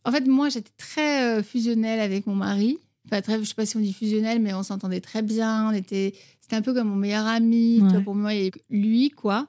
En 0.05 0.11
fait, 0.11 0.27
moi, 0.27 0.49
j'étais 0.49 0.71
très 0.77 1.39
euh, 1.39 1.43
fusionnelle 1.43 1.99
avec 1.99 2.27
mon 2.27 2.35
mari. 2.35 2.79
Enfin, 3.05 3.21
très, 3.21 3.39
je 3.39 3.43
sais 3.43 3.55
pas 3.55 3.65
si 3.65 3.77
on 3.77 3.79
dit 3.79 3.93
fusionnel, 3.93 4.39
mais 4.39 4.53
on 4.53 4.63
s'entendait 4.63 5.01
très 5.01 5.21
bien. 5.21 5.69
On 5.69 5.73
était, 5.73 6.13
c'était 6.41 6.55
un 6.55 6.61
peu 6.61 6.73
comme 6.73 6.89
mon 6.89 6.95
meilleur 6.95 7.25
ami. 7.25 7.81
Ouais. 7.81 7.89
vois, 7.89 8.01
pour 8.01 8.15
moi, 8.15 8.33
il 8.33 8.37
y 8.37 8.47
avait 8.47 8.51
lui, 8.69 9.09
quoi. 9.09 9.47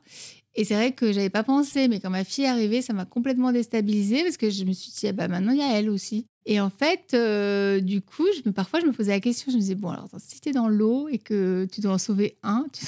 Et 0.56 0.64
c'est 0.64 0.74
vrai 0.74 0.92
que 0.92 1.12
j'avais 1.12 1.30
pas 1.30 1.44
pensé, 1.44 1.86
mais 1.86 2.00
quand 2.00 2.10
ma 2.10 2.24
fille 2.24 2.44
est 2.44 2.48
arrivée, 2.48 2.82
ça 2.82 2.92
m'a 2.92 3.04
complètement 3.04 3.52
déstabilisée 3.52 4.24
parce 4.24 4.36
que 4.36 4.50
je 4.50 4.64
me 4.64 4.72
suis 4.72 4.90
dit, 4.90 5.06
ah 5.06 5.12
bah 5.12 5.28
maintenant 5.28 5.52
il 5.52 5.58
y 5.58 5.62
a 5.62 5.78
elle 5.78 5.88
aussi. 5.88 6.26
Et 6.44 6.60
en 6.60 6.70
fait, 6.70 7.14
euh, 7.14 7.80
du 7.80 8.00
coup, 8.00 8.26
je 8.36 8.48
me, 8.48 8.52
parfois 8.52 8.80
je 8.80 8.86
me 8.86 8.92
posais 8.92 9.12
la 9.12 9.20
question, 9.20 9.52
je 9.52 9.56
me 9.56 9.60
disais, 9.60 9.76
bon, 9.76 9.90
alors 9.90 10.06
attends, 10.06 10.18
si 10.18 10.40
t'es 10.40 10.50
dans 10.50 10.68
l'eau 10.68 11.08
et 11.08 11.18
que 11.18 11.68
tu 11.70 11.80
dois 11.80 11.92
en 11.92 11.98
sauver 11.98 12.36
un, 12.42 12.66
tu 12.72 12.84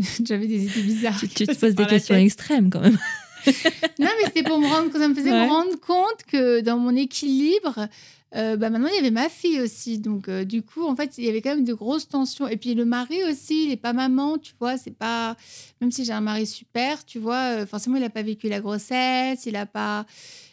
j'avais 0.24 0.46
des 0.46 0.64
idées 0.64 0.82
bizarres. 0.82 1.18
Tu, 1.18 1.28
te 1.28 1.58
poses 1.58 1.74
des 1.74 1.86
questions 1.86 2.14
extrêmes 2.14 2.70
quand 2.70 2.80
même. 2.80 2.98
Non, 3.98 4.08
mais 4.18 4.26
c'était 4.26 4.42
pour 4.42 4.58
me 4.58 4.66
rendre, 4.66 4.92
ça 4.92 5.08
me 5.08 5.14
faisait 5.14 5.30
Ouais. 5.32 5.46
me 5.46 5.50
rendre 5.50 5.78
compte 5.80 6.22
que 6.26 6.60
dans 6.60 6.78
mon 6.78 6.94
équilibre, 6.94 7.88
euh, 8.34 8.56
bah 8.56 8.70
maintenant 8.70 8.88
il 8.90 8.96
y 8.96 8.98
avait 8.98 9.10
ma 9.10 9.28
fille 9.28 9.60
aussi. 9.60 9.98
Donc 9.98 10.28
euh, 10.28 10.44
du 10.44 10.62
coup, 10.62 10.84
en 10.86 10.94
fait, 10.96 11.16
il 11.18 11.24
y 11.24 11.28
avait 11.28 11.40
quand 11.40 11.54
même 11.54 11.64
de 11.64 11.72
grosses 11.74 12.08
tensions. 12.08 12.46
Et 12.48 12.56
puis 12.56 12.74
le 12.74 12.84
mari 12.84 13.22
aussi, 13.30 13.64
il 13.64 13.68
n'est 13.70 13.76
pas 13.76 13.92
maman, 13.92 14.36
tu 14.38 14.52
vois. 14.58 14.76
C'est 14.76 14.90
pas, 14.96 15.36
même 15.80 15.90
si 15.92 16.04
j'ai 16.04 16.12
un 16.12 16.20
mari 16.20 16.46
super, 16.46 17.04
tu 17.04 17.18
vois, 17.18 17.60
euh, 17.60 17.66
forcément 17.66 17.96
il 17.96 18.02
n'a 18.02 18.10
pas 18.10 18.22
vécu 18.22 18.48
la 18.48 18.60
grossesse, 18.60 19.46
il 19.46 19.52
n'a 19.52 19.66
pas, 19.66 20.04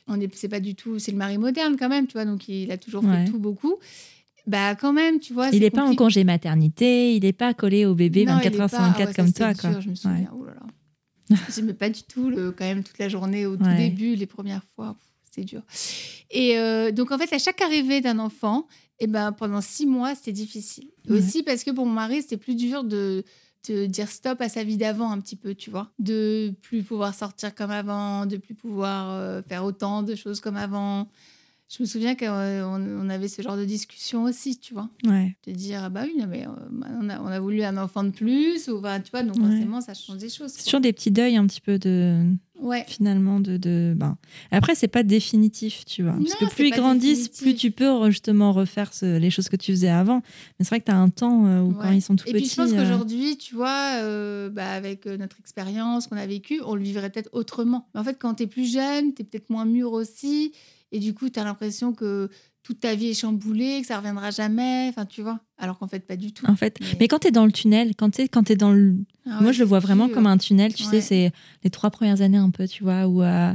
on 0.07 0.19
est, 0.21 0.33
c'est 0.35 0.47
pas 0.49 0.59
du 0.59 0.75
tout, 0.75 0.99
c'est 0.99 1.11
le 1.11 1.17
mari 1.17 1.37
moderne 1.37 1.75
quand 1.77 1.89
même, 1.89 2.07
tu 2.07 2.13
vois. 2.13 2.25
Donc 2.25 2.47
il 2.47 2.71
a 2.71 2.77
toujours 2.77 3.03
Ouais. 3.03 3.25
fait 3.25 3.31
tout 3.31 3.39
beaucoup. 3.39 3.75
Bah 4.45 4.75
quand 4.75 4.91
même, 4.93 5.19
tu 5.19 5.33
vois. 5.33 5.49
Il 5.53 5.61
n'est 5.61 5.69
pas 5.69 5.83
en 5.85 5.95
congé 5.95 6.23
maternité, 6.25 7.15
il 7.15 7.23
n'est 7.23 7.31
pas 7.33 7.53
collé 7.53 7.85
au 7.85 7.95
bébé 7.95 8.25
Non, 8.25 8.33
24 8.35 8.45
il 8.53 8.57
est 8.57 8.61
heures 8.61 8.69
pas- 8.69 8.75
sur 8.77 8.85
24 8.85 9.01
ah 9.01 9.05
ouais, 9.09 9.13
comme 9.15 9.31
toi. 9.33 9.53
dur, 9.53 9.61
Quoi. 9.61 9.79
je 9.79 9.85
me 9.87 9.91
Ouais. 9.91 9.95
souviens. 9.95 10.31
Oh 10.37 10.43
là 10.45 10.53
là. 10.53 10.61
J'aimais 11.55 11.73
pas 11.73 11.89
du 11.89 12.03
tout 12.03 12.29
le, 12.29 12.51
quand 12.51 12.65
même 12.65 12.83
toute 12.83 12.97
la 12.99 13.09
journée 13.09 13.45
au 13.45 13.57
tout 13.57 13.63
Ouais. 13.63 13.77
début, 13.77 14.15
les 14.15 14.25
premières 14.25 14.63
fois. 14.75 14.95
C'était 15.25 15.45
dur. 15.45 15.61
Et 16.31 16.57
euh, 16.59 16.91
donc, 16.91 17.11
en 17.11 17.17
fait, 17.17 17.33
à 17.33 17.39
chaque 17.39 17.61
arrivée 17.61 18.01
d'un 18.01 18.19
enfant, 18.19 18.67
et 18.99 19.07
ben, 19.07 19.31
pendant 19.31 19.61
six 19.61 19.85
mois, 19.87 20.13
c'était 20.15 20.31
difficile. 20.31 20.89
Aussi 21.09 21.41
parce 21.43 21.63
que 21.63 21.71
pour 21.71 21.85
mon 21.85 21.93
mari, 21.93 22.21
c'était 22.21 22.37
plus 22.37 22.55
dur 22.55 22.83
de, 22.83 23.23
de 23.67 23.85
dire 23.87 24.07
stop 24.09 24.39
à 24.41 24.49
sa 24.49 24.63
vie 24.63 24.77
d'avant 24.77 25.09
un 25.11 25.19
petit 25.19 25.35
peu, 25.35 25.55
tu 25.55 25.69
vois. 25.71 25.91
De 25.99 26.53
plus 26.61 26.83
pouvoir 26.83 27.15
sortir 27.15 27.55
comme 27.55 27.71
avant, 27.71 28.25
de 28.27 28.37
plus 28.37 28.53
pouvoir 28.53 29.09
euh, 29.11 29.41
faire 29.41 29.65
autant 29.65 30.03
de 30.03 30.13
choses 30.15 30.39
comme 30.39 30.55
avant. 30.57 31.09
Je 31.75 31.81
me 31.81 31.87
souviens 31.87 32.13
qu'on 32.15 32.27
on 32.27 33.09
avait 33.09 33.27
ce 33.27 33.41
genre 33.41 33.57
de 33.57 33.65
discussion 33.65 34.23
aussi, 34.23 34.57
tu 34.59 34.73
vois 34.75 34.89
Ouais. 35.05 35.35
de 35.47 35.51
dire 35.53 35.81
ah 35.83 35.89
bah 35.89 36.03
oui 36.05 36.13
mais 36.27 36.45
euh, 36.45 36.51
on, 37.01 37.09
a, 37.09 37.19
on 37.19 37.27
a 37.27 37.39
voulu 37.39 37.63
un 37.63 37.77
enfant 37.77 38.03
de 38.03 38.11
plus 38.11 38.67
ou 38.67 38.79
bah, 38.79 38.99
tu 38.99 39.09
vois 39.11 39.23
donc 39.23 39.37
Ouais. 39.37 39.49
forcément 39.49 39.81
ça 39.81 39.93
change 39.93 40.17
des 40.17 40.29
choses 40.29 40.51
C'est 40.55 40.65
toujours 40.65 40.81
des 40.81 40.93
petits 40.93 41.09
deuils 41.11 41.35
un 41.35 41.47
petit 41.47 41.61
peu 41.61 41.79
de. 41.79 42.21
ouais 42.59 42.85
Finalement, 42.87 43.39
de. 43.39 43.57
de 43.57 43.93
ben. 43.97 44.17
Après, 44.51 44.75
c'est 44.75 44.87
pas 44.87 45.01
définitif, 45.03 45.83
tu 45.85 46.03
vois. 46.03 46.13
Parce 46.13 46.35
que 46.35 46.45
plus 46.53 46.67
ils 46.67 46.71
grandissent, 46.71 47.29
définitif. 47.31 47.41
plus 47.41 47.55
tu 47.55 47.71
peux 47.71 48.09
justement 48.11 48.51
refaire 48.51 48.93
ce- 48.93 49.17
les 49.17 49.31
choses 49.31 49.49
que 49.49 49.55
tu 49.55 49.71
faisais 49.71 49.89
avant. 49.89 50.17
Mais 50.59 50.65
c'est 50.65 50.69
vrai 50.69 50.79
que 50.79 50.85
tu 50.85 50.91
as 50.91 50.97
un 50.97 51.09
temps 51.09 51.45
euh, 51.47 51.61
où 51.61 51.73
quand 51.73 51.91
ils 51.91 52.01
sont 52.03 52.15
tout 52.15 52.27
et 52.27 52.33
petits. 52.33 52.43
puis 52.43 52.51
je 52.51 52.55
pense 52.55 52.71
euh, 52.71 52.75
qu'aujourd'hui 52.77 53.37
tu 53.37 53.55
vois 53.55 53.95
euh, 54.01 54.49
bah, 54.49 54.71
avec 54.71 55.07
euh, 55.07 55.17
notre 55.17 55.39
expérience 55.39 56.05
qu'on 56.07 56.17
a 56.17 56.27
vécue 56.27 56.61
on 56.65 56.75
le 56.75 56.83
vivrait 56.83 57.09
peut-être 57.09 57.29
autrement 57.33 57.87
mais 57.95 57.99
en 58.01 58.03
fait 58.03 58.17
quand 58.19 58.35
tu 58.35 58.43
es 58.43 58.47
plus 58.47 58.71
jeune 58.71 59.13
tu 59.15 59.23
es 59.23 59.25
peut-être 59.25 59.49
moins 59.49 59.65
mûr 59.65 59.91
aussi 59.91 60.53
et 60.93 60.99
du 60.99 61.13
coup 61.13 61.29
tu 61.29 61.37
as 61.39 61.43
l'impression 61.43 61.91
que 61.93 62.29
toute 62.63 62.79
ta 62.79 62.95
vie 62.95 63.07
est 63.07 63.13
chamboulée 63.19 63.81
que 63.81 63.87
ça 63.87 63.97
reviendra 63.97 64.31
jamais 64.31 64.87
enfin 64.89 65.05
tu 65.05 65.21
vois 65.21 65.41
alors 65.57 65.77
qu'en 65.79 65.87
fait 65.89 65.99
pas 66.07 66.15
du 66.15 66.31
tout 66.31 66.45
En 66.47 66.55
fait, 66.55 66.77
Mais- 66.79 66.87
mais 67.01 67.07
quand 67.09 67.19
tu 67.19 67.27
es 67.27 67.31
dans 67.31 67.45
le 67.45 67.51
tunnel, 67.51 67.91
quand 67.97 68.09
tu 68.11 68.21
es, 68.21 68.27
quand 68.29 68.49
es 68.49 68.55
dans 68.55 68.71
le. 68.71 68.95
Ah 69.25 69.39
Moi, 69.41 69.51
je 69.51 69.59
le 69.59 69.65
vois 69.65 69.79
vraiment 69.79 70.07
comme 70.09 70.27
un 70.27 70.37
tunnel, 70.37 70.73
tu 70.73 70.83
Ouais. 70.83 70.89
sais, 70.89 71.01
c'est 71.01 71.31
les 71.63 71.69
trois 71.69 71.89
premières 71.91 72.21
années 72.21 72.37
un 72.37 72.49
peu, 72.51 72.67
tu 72.67 72.83
vois, 72.83 73.07
où. 73.07 73.21
euh, 73.23 73.53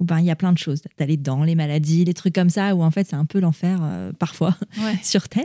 où 0.00 0.04
ben, 0.04 0.18
il 0.18 0.26
y 0.26 0.30
a 0.30 0.34
plein 0.36 0.52
de 0.52 0.58
choses. 0.58 0.82
T'as 0.96 1.06
les 1.06 1.16
dents, 1.16 1.44
les 1.44 1.54
maladies, 1.54 2.04
les 2.04 2.14
trucs 2.14 2.34
comme 2.34 2.50
ça, 2.50 2.74
où 2.74 2.82
en 2.82 2.90
fait 2.90 3.06
c'est 3.08 3.14
un 3.14 3.26
peu 3.26 3.38
l'enfer 3.38 3.78
euh, 3.82 4.12
parfois 4.18 4.56
ouais. 4.78 4.98
sur 5.04 5.28
Terre. 5.28 5.44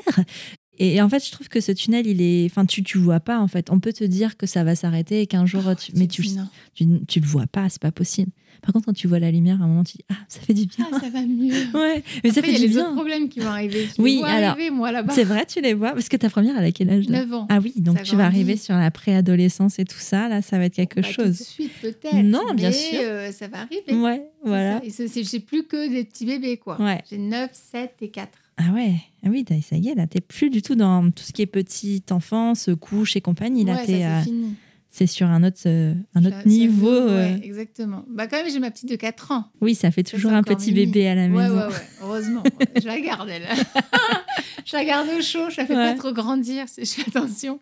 Et 0.80 1.02
en 1.02 1.10
fait, 1.10 1.24
je 1.26 1.32
trouve 1.32 1.50
que 1.50 1.60
ce 1.60 1.72
tunnel, 1.74 2.08
il 2.08 2.22
est. 2.22 2.46
Enfin, 2.46 2.66
tu, 2.66 2.82
tu 2.84 2.98
vois 2.98 3.20
pas, 3.20 3.40
en 3.40 3.48
fait. 3.48 3.70
On 3.70 3.80
peut 3.80 3.92
te 3.94 4.04
dire 4.06 4.38
que 4.38 4.48
ça 4.48 4.64
va 4.64 4.76
s'arrêter 4.76 5.22
et 5.22 5.28
qu'un 5.28 5.46
jour. 5.46 5.64
Oh, 5.70 5.76
tu... 5.76 5.92
Mais 5.96 6.08
tu 6.08 6.28
non. 6.30 6.48
tu, 6.74 6.88
tu 7.08 7.20
le 7.20 7.28
vois 7.28 7.48
pas, 7.48 7.68
c'est 7.70 7.82
pas 7.82 7.92
possible. 7.92 8.32
Par 8.62 8.74
contre, 8.74 8.86
quand 8.88 8.94
tu 8.94 9.08
vois 9.08 9.20
la 9.20 9.32
lumière, 9.32 9.62
à 9.62 9.66
un 9.66 9.68
moment, 9.68 9.84
tu 9.84 9.98
dis 9.98 10.06
Ah, 10.10 10.16
ça 10.28 10.40
fait 10.42 10.54
du 10.54 10.66
bien. 10.66 10.88
ah 10.92 11.00
ça 11.00 11.10
va 11.10 11.22
mieux 11.22 11.54
Ouais, 11.74 12.04
mais 12.24 12.32
ça 12.32 12.42
fait 12.42 12.50
il 12.50 12.54
y 12.54 12.56
a 12.58 12.60
du 12.60 12.68
les 12.68 12.78
autres 12.78 12.88
bien. 12.88 12.96
problèmes 12.96 13.30
qui 13.30 13.40
vont 13.40 13.48
arriver 13.50 13.84
Je 13.92 13.98
les 13.98 14.04
Oui, 14.04 14.18
vois 14.20 14.28
alors, 14.30 14.50
arriver, 14.52 14.70
moi 14.70 14.92
là-bas 14.92 15.14
C'est 15.14 15.24
vrai, 15.24 15.46
tu 15.46 15.62
les 15.62 15.74
vois. 15.74 15.92
Parce 15.92 16.10
que 16.10 16.18
ta 16.18 16.30
première, 16.30 16.58
elle 16.58 16.66
a 16.66 16.72
quel 16.72 16.90
âge 16.90 17.08
là 17.10 17.20
9 17.26 17.34
ans 17.34 17.48
Ah 17.50 17.60
oui, 17.64 17.74
donc 17.78 17.98
Ça 17.98 18.04
tu 18.04 18.16
vas 18.16 18.26
arriver 18.26 18.58
sur 18.58 18.76
la 18.76 18.92
préadolescence 18.92 19.80
et 19.80 19.86
tout 19.86 19.98
ça. 20.00 20.28
Là, 20.30 20.42
ça 20.42 20.58
va 20.58 20.66
être 20.66 20.74
quelque 20.76 21.02
Bah, 21.02 21.08
Tout 21.08 21.14
chose. 21.14 21.38
de 21.40 21.44
suite, 21.44 21.72
peut-être. 21.82 22.16
Non, 22.24 22.54
bien 22.54 22.72
sûr. 22.72 23.00
euh, 23.02 23.32
ça 23.32 23.48
va 23.48 23.60
arriver. 23.62 23.94
Ouais, 24.02 24.24
voilà. 24.44 24.82
Et 24.84 24.92
J'ai 25.24 25.40
plus 25.40 25.64
que 25.64 25.90
des 25.90 26.04
petits 26.04 26.26
bébés, 26.26 26.58
quoi. 26.58 26.80
Ouais. 26.82 27.02
J'ai 27.10 27.18
9, 27.18 27.50
7 27.54 27.92
et 28.02 28.10
4. 28.10 28.30
Ah 28.62 28.74
ouais, 28.74 28.96
ah 29.26 29.30
oui, 29.30 29.46
ça 29.62 29.78
y 29.78 29.88
est, 29.88 29.96
là, 29.96 30.06
t'es 30.06 30.20
plus 30.20 30.50
du 30.50 30.62
tout 30.62 30.76
dans 30.76 31.10
tout 31.12 31.24
ce 31.24 31.32
qui 31.32 31.42
est 31.42 31.46
petite 31.46 32.12
enfance, 32.12 32.70
couche 32.82 33.16
et 33.16 33.22
compagnie. 33.22 33.64
Là, 33.64 33.76
ouais, 33.76 33.86
t'es, 33.86 34.02
ça, 34.02 34.08
euh, 34.08 34.20
c'est 34.20 34.30
fini. 34.30 34.56
C'est 35.00 35.08
sur 35.08 35.28
un 35.28 35.44
autre, 35.44 35.58
euh, 35.66 35.94
un 36.14 36.26
autre 36.26 36.36
Ça- 36.36 36.42
ça 36.44 36.50
niveau. 36.50 36.90
euh. 36.92 37.18
ouais, 37.36 37.40
exactement. 37.44 38.04
Bah, 38.10 38.28
quand 38.28 38.36
même, 38.38 38.52
j'ai 38.52 38.60
ma 38.60 38.70
petite 38.70 38.90
de 38.90 38.98
4 38.98 39.32
ans. 39.32 39.46
Oui, 39.62 39.74
ça 39.76 39.92
fait 39.92 40.04
toujours 40.04 40.34
un 40.34 40.44
petit 40.44 40.74
bébé 40.74 41.08
à 41.08 41.16
la 41.16 41.22
Ouais, 41.24 41.28
maison. 41.30 41.56
ouais, 41.58 41.66
ouais. 41.68 41.74
Heureusement. 42.04 42.44
je 42.82 42.86
la 42.86 43.00
garde, 43.00 43.30
elle. 43.30 43.48
je 44.66 44.76
la 44.76 44.84
garde 44.86 45.08
au 45.18 45.22
chaud. 45.22 45.50
Je 45.50 45.58
la 45.58 45.66
fais 45.66 45.76
Ouais. 45.76 45.92
pas 45.94 45.98
trop 45.98 46.12
grandir. 46.12 46.66
c'est- 46.68 46.84
Je 46.84 47.02
fais 47.02 47.10
attention. 47.18 47.60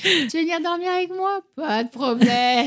tu 0.00 0.08
veux 0.38 0.40
venir 0.42 0.60
dormir 0.62 0.88
avec 0.96 1.10
moi? 1.10 1.40
Pas 1.56 1.84
de 1.84 1.90
problème. 1.90 2.66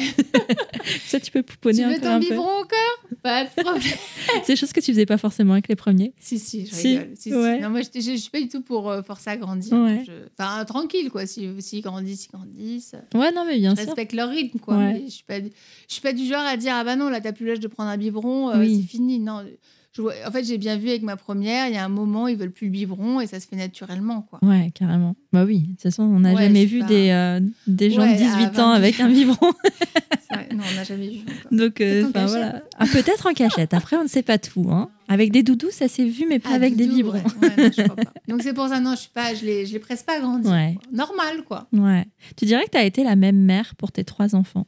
Ça, 1.08 1.20
tu 1.20 1.32
peux 1.32 1.42
pouponner 1.44 1.78
tu 1.84 1.84
veux 2.02 2.08
un 2.08 2.20
peu. 2.20 2.26
biberon 2.26 2.44
encore? 2.60 2.95
Pas 3.24 3.46
de 3.46 3.50
problème. 3.50 3.82
C'est 4.44 4.54
des 4.54 4.56
choses 4.56 4.74
que 4.74 4.80
tu 4.80 4.92
faisais 4.92 5.06
pas 5.06 5.18
forcément 5.18 5.54
avec 5.54 5.68
les 5.68 5.76
premiers. 5.76 6.14
Si, 6.20 6.40
si, 6.40 6.66
je 6.66 6.74
Si, 6.76 6.88
rigole. 6.98 7.12
Si, 7.16 7.30
si. 7.30 7.36
ouais. 7.36 7.60
Non, 7.60 7.70
moi, 7.70 7.82
je, 7.82 7.88
je, 8.00 8.12
je 8.12 8.16
suis 8.18 8.30
pas 8.30 8.40
du 8.42 8.48
tout 8.50 8.62
pour 8.62 8.90
euh, 8.90 9.02
forcer 9.02 9.30
à 9.32 9.38
grandir. 9.38 9.74
Ouais. 9.74 10.04
Je- 10.06 10.12
Enfin, 10.38 10.64
tranquille, 10.66 11.10
quoi. 11.10 11.26
S'ils 11.26 11.62
si, 11.62 11.82
grandissent, 11.82 12.26
ils 12.28 12.32
grandissent. 12.38 12.96
Ouais, 13.14 13.32
non, 13.32 13.46
mais 13.46 13.58
bien 13.58 13.72
je 13.76 13.80
sûr. 13.82 13.86
respecte 13.88 14.14
leur 14.14 14.30
rythme, 14.30 14.60
quoi. 14.60 14.78
Ouais. 14.78 14.94
Mais 14.94 15.04
je 15.06 15.12
suis 15.12 15.24
pas, 15.24 15.40
du- 15.40 15.52
je 15.88 15.94
suis 15.94 16.02
pas 16.02 16.14
du 16.14 16.26
genre 16.26 16.42
à 16.46 16.58
dire 16.58 16.74
ah 16.76 16.84
bah 16.84 16.96
non, 16.96 17.10
là, 17.10 17.22
t'as 17.22 17.32
plus 17.34 17.46
l'âge 17.46 17.60
de 17.60 17.68
prendre 17.68 17.90
un 17.90 17.98
biberon, 17.98 18.50
euh, 18.52 18.60
Oui. 18.60 18.82
c'est 18.82 18.88
fini. 18.88 19.20
Non, 19.20 19.44
je 19.96 20.02
vois- 20.02 20.14
en 20.28 20.32
fait, 20.32 20.44
j'ai 20.44 20.58
bien 20.58 20.78
vu 20.78 20.90
avec 20.90 21.04
ma 21.04 21.16
première, 21.16 21.68
il 21.68 21.74
y 21.74 21.78
a 21.78 21.86
un 21.86 21.90
moment, 21.90 22.28
ils 22.28 22.36
veulent 22.38 22.52
plus 22.52 22.66
le 22.68 22.72
biberon 22.72 23.22
et 23.22 23.28
ça 23.28 23.40
se 23.40 23.48
fait 23.48 23.56
naturellement, 23.56 24.22
quoi. 24.24 24.40
Ouais, 24.42 24.72
carrément. 24.76 25.16
Bah 25.32 25.46
oui, 25.46 25.60
de 25.60 25.68
toute 25.72 25.82
façon, 25.84 26.04
on 26.04 26.20
n'a 26.20 26.34
Ouais, 26.34 26.44
jamais 26.44 26.66
vu 26.66 26.80
pas- 26.80 26.86
des, 26.88 27.10
euh, 27.12 27.40
des 27.68 27.92
gens 27.92 28.02
Ouais, 28.02 28.14
de 28.14 28.18
18 28.18 28.46
à 28.60 28.64
ans 28.66 28.70
20. 28.70 28.74
avec 28.74 29.00
un 29.00 29.08
biberon. 29.10 29.52
Vrai. 30.32 30.50
Non, 30.54 30.64
on 30.70 30.76
n'a 30.76 30.84
jamais 30.84 31.10
vu. 31.10 31.20
encore. 31.22 31.58
Donc, 31.58 31.80
euh, 31.82 32.02
Peut-être 32.02 32.06
en 32.06 32.10
enfin, 32.10 32.12
cachette. 32.14 32.30
voilà. 32.30 32.64
Ah, 32.78 32.86
Peut-être 32.92 33.28
en 33.28 33.34
cachette. 33.34 33.74
Après, 33.74 33.96
on 33.96 34.04
ne 34.04 34.08
sait 34.08 34.24
pas 34.24 34.38
tout. 34.38 34.66
Hein. 34.70 34.90
Avec 35.08 35.32
des 35.32 35.44
doudous, 35.44 35.70
ça 35.72 35.88
s'est 35.88 36.04
vu, 36.06 36.26
mais 36.28 36.40
pas 36.40 36.50
Ah, 36.52 36.56
avec 36.56 36.76
des 36.76 36.88
biberons. 36.88 37.14
ouais. 37.42 37.50
Non, 37.58 37.70
je 37.78 37.82
crois 37.84 37.96
pas. 37.96 38.12
Donc 38.28 38.42
c'est 38.42 38.54
pour 38.54 38.68
ça, 38.68 38.80
non, 38.82 38.92
je 38.96 39.02
suis 39.02 39.12
pas, 39.14 39.34
je 39.34 39.78
pas 40.06 40.20
grandir. 40.20 40.52
Ouais. 40.52 40.76
quoi. 40.82 40.92
Normal, 40.92 41.44
quoi. 41.48 41.68
Ouais. 41.72 42.06
Tu 42.36 42.46
dirais 42.46 42.66
que 42.66 42.72
tu 42.72 42.78
as 42.78 42.84
été 42.86 43.04
la 43.04 43.16
même 43.16 43.38
mère 43.38 43.76
pour 43.76 43.92
tes 43.92 44.04
trois 44.04 44.36
enfants? 44.36 44.66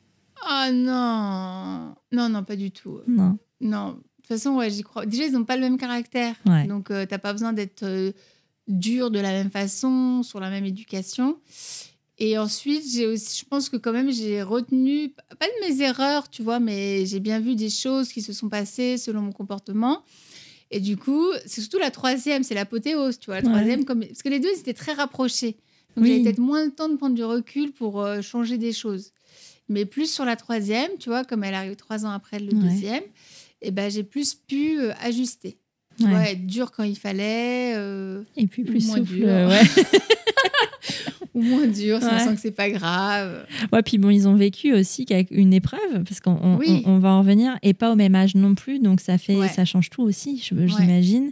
Ah 0.48 0.70
non, 0.72 1.96
non, 2.12 2.30
non, 2.30 2.44
pas 2.44 2.56
du 2.56 2.72
tout. 2.72 3.00
Non. 3.08 3.38
Non, 3.60 3.98
toute 4.28 4.38
façon, 4.38 4.56
ouais, 4.56 4.70
j'y 4.70 4.84
crois. 4.84 5.06
Déjà, 5.06 5.26
ils 5.26 5.32
n'ont 5.34 5.46
pas 5.46 5.56
le 5.56 5.62
même 5.62 5.78
caractère. 5.78 6.36
Ouais. 6.46 6.66
Donc, 6.68 6.88
tu 6.90 7.08
t'as 7.08 7.18
pas 7.18 7.34
besoin 7.34 7.54
d'être 7.54 7.84
euh, 7.84 8.12
dur 8.68 9.10
de 9.12 9.20
la 9.20 9.32
même 9.32 9.50
façon, 9.52 10.24
sur 10.24 10.40
la 10.40 10.50
même 10.50 10.66
éducation. 10.66 11.38
Et 12.20 12.38
ensuite, 12.38 12.84
j'ai 12.92 13.06
aussi, 13.06 13.40
je 13.42 13.46
pense 13.46 13.70
que 13.70 13.78
quand 13.78 13.94
même, 13.94 14.12
j'ai 14.12 14.42
retenu, 14.42 15.10
pas 15.40 15.46
de 15.46 15.68
mes 15.70 15.82
erreurs, 15.84 16.30
tu 16.30 16.42
vois, 16.42 16.60
mais 16.60 17.06
j'ai 17.06 17.20
bien 17.20 17.40
vu 17.40 17.56
des 17.56 17.70
choses 17.70 18.10
qui 18.12 18.22
se 18.24 18.34
sont 18.34 18.50
passées 18.50 18.98
selon 18.98 19.22
mon 19.22 19.32
comportement. 19.32 20.02
Et 20.72 20.80
du 20.80 20.98
coup, 20.98 21.26
c'est 21.46 21.62
surtout 21.62 21.78
la 21.78 21.92
troisième, 21.92 22.44
c'est 22.44 22.56
l'apothéose, 22.56 23.20
tu 23.20 23.28
vois. 23.28 23.36
La 23.42 23.48
Ouais. 23.48 23.54
troisième, 23.54 23.86
comme... 23.86 24.04
parce 24.04 24.24
que 24.24 24.30
les 24.30 24.40
deux, 24.40 24.50
ils 24.56 24.60
étaient 24.60 24.74
très 24.74 24.94
rapprochés. 24.94 25.58
Donc, 25.96 26.06
Oui. 26.06 26.10
j'avais 26.10 26.24
peut-être 26.24 26.40
moins 26.40 26.66
le 26.66 26.72
temps 26.72 26.90
de 26.90 26.96
prendre 26.96 27.16
du 27.16 27.24
recul 27.24 27.72
pour 27.72 28.02
euh, 28.02 28.22
changer 28.22 28.58
des 28.58 28.74
choses. 28.74 29.12
Mais 29.70 29.86
plus 29.86 30.12
sur 30.12 30.26
la 30.26 30.36
troisième, 30.36 30.90
tu 31.00 31.10
vois, 31.10 31.24
comme 31.24 31.44
elle 31.44 31.54
arrive 31.54 31.76
trois 31.76 32.06
ans 32.06 32.10
après 32.12 32.40
le 32.40 32.48
Ouais. 32.54 32.70
deuxième, 32.70 33.04
et 33.62 33.72
ben, 33.72 33.90
j'ai 33.92 34.04
plus 34.04 34.36
pu 34.36 34.80
euh, 34.80 34.94
ajuster. 35.02 35.58
Ouais. 36.00 36.34
être 36.34 36.46
dur 36.46 36.72
quand 36.72 36.84
il 36.84 36.96
fallait, 36.98 37.74
euh, 37.76 38.22
Et 38.36 38.46
puis 38.46 38.64
plus 38.64 38.86
Moins 38.88 38.98
souple. 38.98 39.14
dur. 39.16 39.26
ouais. 39.28 39.62
ou 41.34 41.42
moins 41.42 41.68
dur, 41.68 42.00
on 42.02 42.06
Ouais. 42.06 42.20
sent 42.20 42.36
que 42.36 42.42
c'est 42.42 42.52
pas 42.52 42.70
grave. 42.70 43.46
ouais, 43.72 43.82
puis 43.84 43.98
bon, 43.98 44.10
ils 44.10 44.28
ont 44.28 44.36
vécu 44.36 44.74
aussi 44.74 45.06
une 45.32 45.54
épreuve, 45.54 46.04
parce 46.04 46.20
qu'on 46.20 46.38
on- 46.42 46.58
Oui. 46.58 46.84
on- 46.86 46.94
on 46.94 47.00
va 47.00 47.10
en 47.14 47.20
revenir, 47.22 47.58
et 47.64 47.74
pas 47.74 47.92
au 47.92 47.96
même 47.96 48.16
âge 48.16 48.36
non 48.36 48.56
plus, 48.56 48.80
donc 48.80 49.02
ça 49.02 49.18
fait, 49.18 49.36
Ouais. 49.36 49.48
ça 49.50 49.66
change 49.66 49.90
tout 49.90 50.02
aussi, 50.04 50.38
j'imagine. 50.40 51.32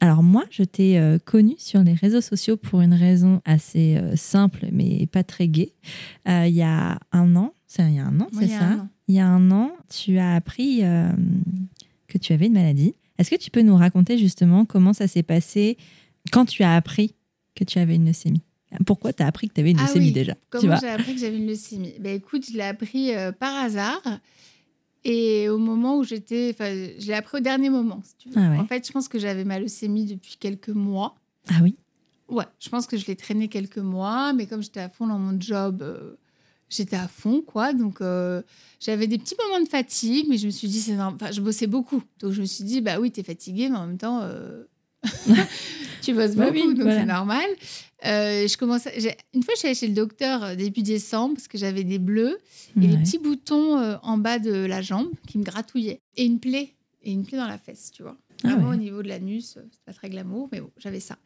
Alors 0.00 0.22
moi, 0.22 0.44
je 0.50 0.62
t'ai 0.62 0.98
euh, 0.98 1.18
connue 1.24 1.56
sur 1.58 1.82
les 1.82 1.94
réseaux 1.94 2.20
sociaux 2.20 2.56
pour 2.58 2.82
une 2.82 2.92
raison 2.94 3.40
assez 3.46 3.96
euh, 3.96 4.14
simple, 4.16 4.66
mais 4.72 5.06
pas 5.06 5.24
très 5.24 5.48
gaie. 5.48 5.72
Il 6.26 6.48
y 6.54 6.62
a 6.62 6.98
un 7.12 7.36
an, 7.36 7.54
c'est 7.66 7.82
il 7.82 7.94
y 7.94 7.98
a 7.98 8.04
un 8.06 8.20
an, 8.20 8.28
c'est 8.38 8.48
ça? 8.48 8.64
un 8.64 8.78
an. 8.80 8.88
Il 9.08 9.14
y 9.14 9.20
a 9.20 9.26
un 9.26 9.50
an, 9.50 9.72
tu 9.88 10.18
as 10.18 10.34
appris 10.34 10.84
euh, 10.84 11.10
que 12.08 12.18
tu 12.18 12.32
avais 12.32 12.46
une 12.46 12.54
maladie. 12.54 12.94
Est-ce 13.18 13.30
que 13.30 13.36
tu 13.36 13.50
peux 13.50 13.62
nous 13.62 13.76
raconter 13.76 14.18
justement 14.18 14.64
comment 14.64 14.92
ça 14.92 15.06
s'est 15.06 15.22
passé 15.22 15.76
quand 16.32 16.44
tu 16.44 16.62
as 16.62 16.74
appris 16.74 17.14
que 17.54 17.64
tu 17.64 17.78
avais 17.78 17.94
une 17.94 18.06
leucémie? 18.06 18.42
Pourquoi 18.84 19.12
tu 19.12 19.22
as 19.22 19.26
appris 19.26 19.48
que 19.48 19.54
tu 19.54 19.60
avais 19.60 19.70
une 19.70 19.78
Ah 19.78 19.86
leucémie 19.86 20.06
oui, 20.06 20.12
déjà? 20.12 20.34
Comment 20.50 20.76
j'ai 20.80 20.88
appris 20.88 21.14
que 21.14 21.20
j'avais 21.20 21.38
une 21.38 21.46
leucémie? 21.46 21.94
Ben 22.00 22.16
écoute, 22.16 22.44
je 22.50 22.54
l'ai 22.56 22.62
appris 22.64 23.14
euh, 23.14 23.32
par 23.32 23.54
hasard. 23.54 24.02
Et 25.04 25.48
au 25.48 25.58
moment 25.58 25.98
où 25.98 26.04
j'étais. 26.04 26.50
Enfin, 26.52 26.74
je 26.98 27.06
l'ai 27.06 27.14
appris 27.14 27.38
au 27.38 27.40
dernier 27.40 27.70
moment, 27.70 28.02
si 28.04 28.16
tu 28.16 28.28
veux. 28.28 28.34
Ah 28.38 28.50
ouais. 28.50 28.58
En 28.58 28.66
fait, 28.66 28.84
je 28.86 28.92
pense 28.92 29.06
que 29.06 29.20
j'avais 29.20 29.44
ma 29.44 29.60
leucémie 29.60 30.04
depuis 30.04 30.36
quelques 30.38 30.68
mois. 30.68 31.14
Ah 31.48 31.60
oui? 31.62 31.76
Ouais, 32.28 32.44
je 32.58 32.68
pense 32.68 32.88
que 32.88 32.96
je 32.96 33.06
l'ai 33.06 33.14
traîné 33.14 33.46
quelques 33.46 33.78
mois, 33.78 34.32
mais 34.32 34.46
comme 34.46 34.62
j'étais 34.64 34.80
à 34.80 34.88
fond 34.88 35.06
dans 35.06 35.18
mon 35.18 35.40
job, 35.40 35.80
euh, 35.80 36.16
j'étais 36.68 36.96
à 36.96 37.08
fond, 37.08 37.42
quoi. 37.42 37.72
Donc, 37.72 38.00
euh, 38.00 38.42
j'avais 38.80 39.06
des 39.06 39.18
petits 39.18 39.36
moments 39.42 39.62
de 39.64 39.68
fatigue, 39.68 40.26
mais 40.28 40.38
je 40.38 40.46
me 40.46 40.50
suis 40.50 40.68
dit, 40.68 40.80
c'est 40.80 40.94
normal. 40.94 41.18
Enfin, 41.20 41.32
je 41.32 41.40
bossais 41.40 41.66
beaucoup. 41.66 42.02
Donc, 42.20 42.32
je 42.32 42.40
me 42.40 42.46
suis 42.46 42.64
dit, 42.64 42.80
bah 42.80 42.98
oui, 43.00 43.10
t'es 43.10 43.22
fatiguée, 43.22 43.68
mais 43.68 43.76
en 43.76 43.86
même 43.86 43.98
temps, 43.98 44.20
euh, 44.22 44.64
tu 46.02 46.12
bosses 46.14 46.34
Bah 46.34 46.46
beaucoup, 46.50 46.56
oui, 46.68 46.74
donc 46.74 46.82
voilà. 46.82 47.00
c'est 47.00 47.06
normal. 47.06 47.46
Euh, 48.04 48.46
je 48.46 48.56
j'ai- 48.98 49.16
une 49.34 49.42
fois, 49.42 49.54
je 49.54 49.58
suis 49.58 49.68
allée 49.68 49.74
chez 49.74 49.88
le 49.88 49.94
docteur 49.94 50.54
début 50.56 50.82
décembre 50.82 51.34
parce 51.34 51.48
que 51.48 51.58
j'avais 51.58 51.82
des 51.84 51.98
bleus 51.98 52.38
et 52.80 52.86
des 52.86 52.98
petits 52.98 53.18
boutons 53.18 53.78
en 54.02 54.18
bas 54.18 54.38
de 54.38 54.52
la 54.52 54.82
jambe 54.82 55.08
qui 55.26 55.38
me 55.38 55.44
gratouillaient. 55.44 56.00
Et 56.16 56.24
une 56.24 56.38
plaie. 56.38 56.74
Et 57.02 57.12
une 57.12 57.24
plaie 57.24 57.38
dans 57.38 57.46
la 57.48 57.58
fesse, 57.58 57.90
tu 57.92 58.02
vois. 58.02 58.16
Ah 58.44 58.48
Vraiment 58.48 58.68
ouais. 58.70 58.74
au 58.76 58.78
niveau 58.78 59.02
de 59.02 59.08
l'anus, 59.08 59.54
c'est 59.72 59.84
pas 59.86 59.94
très 59.94 60.10
glamour, 60.10 60.48
mais 60.52 60.60
bon, 60.60 60.70
j'avais 60.76 61.00
ça. 61.00 61.16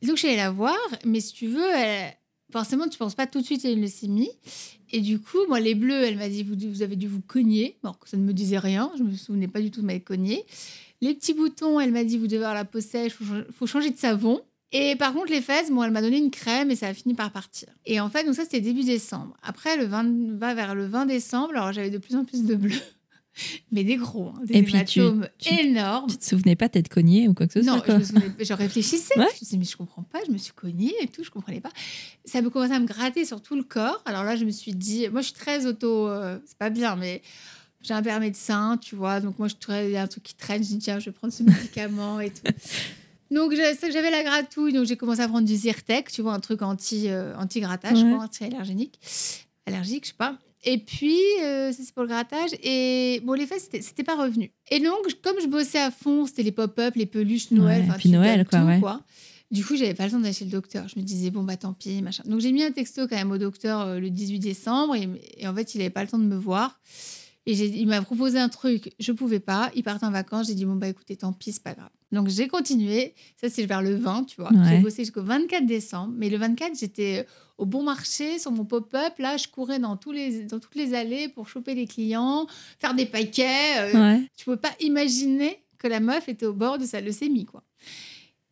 Et 0.00 0.06
donc, 0.06 0.16
je 0.16 0.20
suis 0.20 0.28
allée 0.28 0.36
la 0.36 0.50
voir, 0.52 0.76
mais 1.04 1.20
si 1.20 1.32
tu 1.32 1.48
veux, 1.48 1.70
elle- 1.74 2.12
forcément, 2.52 2.88
tu 2.88 2.98
penses 2.98 3.14
pas 3.14 3.26
tout 3.26 3.40
de 3.40 3.44
suite 3.44 3.64
à 3.64 3.70
une 3.70 3.80
leucémie. 3.80 4.30
Et 4.90 5.00
du 5.00 5.18
coup, 5.18 5.38
moi, 5.48 5.58
les 5.58 5.74
bleus, 5.74 6.02
elle 6.02 6.18
m'a 6.18 6.28
dit, 6.28 6.42
vous, 6.42 6.82
avez 6.82 6.96
dû 6.96 7.08
vous 7.08 7.22
cogner. 7.22 7.76
Bon, 7.82 7.94
ça 8.04 8.16
ne 8.16 8.22
me 8.22 8.32
disait 8.32 8.58
rien, 8.58 8.92
je 8.96 9.02
me 9.02 9.14
souvenais 9.14 9.48
pas 9.48 9.60
du 9.60 9.70
tout 9.70 9.80
de 9.80 9.86
m'être 9.86 10.04
cogné. 10.04 10.44
Les 11.00 11.14
petits 11.14 11.34
boutons, 11.34 11.80
elle 11.80 11.92
m'a 11.92 12.04
dit, 12.04 12.18
vous 12.18 12.26
devez 12.26 12.44
avoir 12.44 12.54
la 12.54 12.64
peau 12.64 12.80
sèche, 12.80 13.14
faut, 13.14 13.24
faut 13.50 13.66
changer 13.66 13.90
de 13.90 13.98
savon. 13.98 14.40
Et 14.72 14.96
par 14.96 15.12
contre, 15.12 15.30
les 15.30 15.42
fesses, 15.42 15.70
bon, 15.70 15.82
elle 15.82 15.90
m'a 15.90 16.00
donné 16.00 16.18
une 16.18 16.30
crème 16.30 16.70
et 16.70 16.76
ça 16.76 16.88
a 16.88 16.94
fini 16.94 17.14
par 17.14 17.30
partir. 17.30 17.68
Et 17.84 18.00
en 18.00 18.08
fait, 18.08 18.24
donc 18.24 18.34
ça, 18.34 18.44
c'était 18.44 18.60
début 18.60 18.84
décembre. 18.84 19.36
Après, 19.42 19.76
le 19.76 19.84
20, 19.84 20.38
va 20.38 20.54
vers 20.54 20.74
le 20.74 20.86
20 20.86 21.06
décembre, 21.06 21.50
alors 21.54 21.72
j'avais 21.72 21.90
de 21.90 21.98
plus 21.98 22.16
en 22.16 22.24
plus 22.24 22.44
de 22.44 22.54
bleus. 22.54 22.80
Mais 23.70 23.82
des 23.84 23.96
gros, 23.96 24.28
hein, 24.28 24.40
des 24.44 24.58
Et 24.58 24.62
puis 24.62 24.72
tu- 24.84 25.00
hématomes 25.00 25.28
tu- 25.38 25.54
énormes. 25.54 26.10
Tu 26.10 26.18
te 26.18 26.24
souvenais 26.24 26.54
pas 26.56 26.68
t'être 26.68 26.88
cogné 26.90 27.28
ou 27.28 27.34
quoi 27.34 27.46
que 27.46 27.54
ce 27.54 27.58
Non, 27.60 27.76
soit 27.78 27.84
je, 27.88 27.92
me 27.98 28.04
souvenais 28.04 28.30
pas. 28.30 28.44
je 28.44 28.52
réfléchissais. 28.52 29.18
Ouais. 29.18 29.26
Je 29.30 29.34
me 29.34 29.38
disais, 29.38 29.56
mais 29.56 29.64
je 29.64 29.76
comprends 29.76 30.02
pas, 30.02 30.18
je 30.26 30.30
me 30.32 30.36
suis 30.38 30.52
cognée 30.52 30.92
et 31.00 31.06
tout, 31.06 31.24
je 31.24 31.30
comprenais 31.30 31.60
pas. 31.60 31.70
Ça 32.26 32.42
me 32.42 32.50
commençait 32.50 32.74
à 32.74 32.78
me 32.78 32.86
gratter 32.86 33.24
sur 33.24 33.40
tout 33.40 33.56
le 33.56 33.62
corps. 33.62 34.02
Alors 34.04 34.24
là, 34.24 34.36
je 34.36 34.44
me 34.44 34.50
suis 34.50 34.74
dit, 34.74 35.08
moi, 35.08 35.20
je 35.22 35.26
suis 35.28 35.34
très 35.34 35.64
auto. 35.66 36.08
euh, 36.08 36.38
c'est 36.44 36.58
pas 36.58 36.68
bien, 36.70 36.94
mais 36.96 37.22
j'ai 37.80 37.94
un 37.94 38.02
père 38.02 38.20
médecin, 38.20 38.78
tu 38.80 38.94
vois. 38.96 39.20
Donc 39.20 39.38
moi, 39.38 39.48
je 39.48 39.54
il 39.86 39.90
y 39.92 39.96
a 39.96 40.02
un 40.02 40.06
truc 40.06 40.22
qui 40.24 40.34
traîne. 40.34 40.62
Je 40.62 40.68
dis, 40.68 40.78
tiens, 40.78 40.98
je 40.98 41.06
vais 41.06 41.12
prendre 41.12 41.32
ce 41.32 41.42
médicament 41.72 42.20
et 42.20 42.30
tout. 42.30 42.42
Donc 43.30 43.52
je- 43.54 43.90
j'avais 43.90 44.10
la 44.10 44.22
gratouille, 44.24 44.74
donc 44.74 44.84
j'ai 44.84 44.96
commencé 44.98 45.20
à 45.22 45.26
prendre 45.28 45.46
du 45.46 45.56
Zyrtec, 45.56 46.10
tu 46.12 46.20
vois, 46.20 46.34
un 46.34 46.40
truc 46.40 46.60
anti, 46.60 47.08
euh, 47.08 47.34
anti-grattage, 47.38 47.98
je 47.98 48.04
Ouais. 48.04 48.12
crois, 48.12 48.24
anti-allergénique. 48.26 49.00
Allergique, 49.64 50.04
je 50.04 50.08
sais 50.10 50.16
pas. 50.18 50.38
Et 50.64 50.78
puis, 50.78 51.18
euh, 51.42 51.72
c'est 51.76 51.92
pour 51.92 52.02
le 52.04 52.08
grattage. 52.08 52.50
Et 52.62 53.20
bon, 53.24 53.32
les 53.32 53.46
fesses, 53.46 53.68
c'était- 53.70 54.02
pas 54.04 54.16
revenu. 54.16 54.52
Et 54.70 54.78
donc, 54.80 54.98
comme 55.22 55.36
je 55.42 55.46
bossais 55.48 55.78
à 55.80 55.90
fond, 55.90 56.26
c'était 56.26 56.42
les 56.44 56.52
pop-up, 56.52 56.94
les 56.96 57.06
peluches 57.06 57.50
Noël. 57.50 57.82
Ouais, 57.88 57.96
puis 57.98 58.08
Noël, 58.10 58.46
quoi, 58.48 58.60
tout, 58.60 58.66
ouais. 58.66 58.80
quoi. 58.80 59.00
Du 59.50 59.64
coup, 59.64 59.76
j'avais 59.76 59.92
pas 59.94 60.06
le 60.06 60.12
temps 60.12 60.20
d'aller 60.20 60.32
chez 60.32 60.44
le 60.46 60.50
docteur. 60.50 60.88
Je 60.88 60.98
me 60.98 61.04
disais, 61.04 61.30
bon, 61.30 61.42
bah 61.42 61.56
tant 61.56 61.72
pis, 61.74 62.00
machin. 62.00 62.22
Donc, 62.26 62.40
j'ai 62.40 62.52
mis 62.52 62.62
un 62.62 62.70
texto 62.72 63.06
quand 63.06 63.16
même 63.16 63.30
au 63.32 63.38
docteur 63.38 63.80
euh, 63.82 63.98
le 64.00 64.08
18 64.08 64.38
décembre. 64.38 64.94
Et, 64.96 65.08
et 65.36 65.46
en 65.46 65.54
fait, 65.54 65.74
il 65.74 65.80
avait 65.82 65.90
pas 65.90 66.02
le 66.02 66.08
temps 66.08 66.18
de 66.18 66.24
me 66.24 66.36
voir. 66.36 66.80
Et 67.46 67.54
il 67.54 67.88
m'a 67.88 68.00
proposé 68.02 68.38
un 68.38 68.48
truc, 68.48 68.92
je 69.00 69.10
pouvais 69.10 69.40
pas. 69.40 69.70
Il 69.74 69.82
partait 69.82 70.06
en 70.06 70.12
vacances. 70.12 70.46
J'ai 70.46 70.54
dit, 70.54 70.64
bon, 70.64 70.76
bah 70.76 70.86
écoutez, 70.88 71.16
tant 71.16 71.32
pis, 71.32 71.52
c'est 71.52 71.62
pas 71.62 71.74
grave. 71.74 71.90
Donc, 72.12 72.28
j'ai 72.28 72.46
continué. 72.46 73.14
Ça, 73.40 73.48
c'est 73.48 73.66
vers 73.66 73.82
le 73.82 73.96
20, 73.96 74.24
tu 74.24 74.40
vois. 74.40 74.52
Ouais. 74.52 74.58
J'ai 74.68 74.78
bossé 74.78 75.02
jusqu'au 75.02 75.22
24 75.24 75.66
décembre. 75.66 76.14
Mais 76.16 76.28
le 76.30 76.36
24, 76.36 76.78
j'étais 76.78 77.26
au 77.58 77.66
bon 77.66 77.82
marché, 77.82 78.38
sur 78.38 78.52
mon 78.52 78.64
pop-up. 78.64 79.14
Là, 79.18 79.36
je 79.38 79.48
courais 79.48 79.80
dans, 79.80 79.96
tous 79.96 80.12
les, 80.12 80.44
dans 80.44 80.60
toutes 80.60 80.76
les 80.76 80.94
allées 80.94 81.28
pour 81.28 81.48
choper 81.48 81.74
les 81.74 81.86
clients, 81.88 82.46
faire 82.78 82.94
des 82.94 83.06
paquets. 83.06 83.78
euh, 83.78 83.92
Ouais. 84.18 84.22
tu 84.36 84.44
peux 84.44 84.56
pas 84.56 84.70
imaginer 84.80 85.58
que 85.78 85.88
la 85.88 85.98
meuf 85.98 86.28
était 86.28 86.46
au 86.46 86.52
bord 86.54 86.78
de 86.78 86.84
sa 86.84 87.00
leucémie, 87.00 87.44
quoi. 87.46 87.64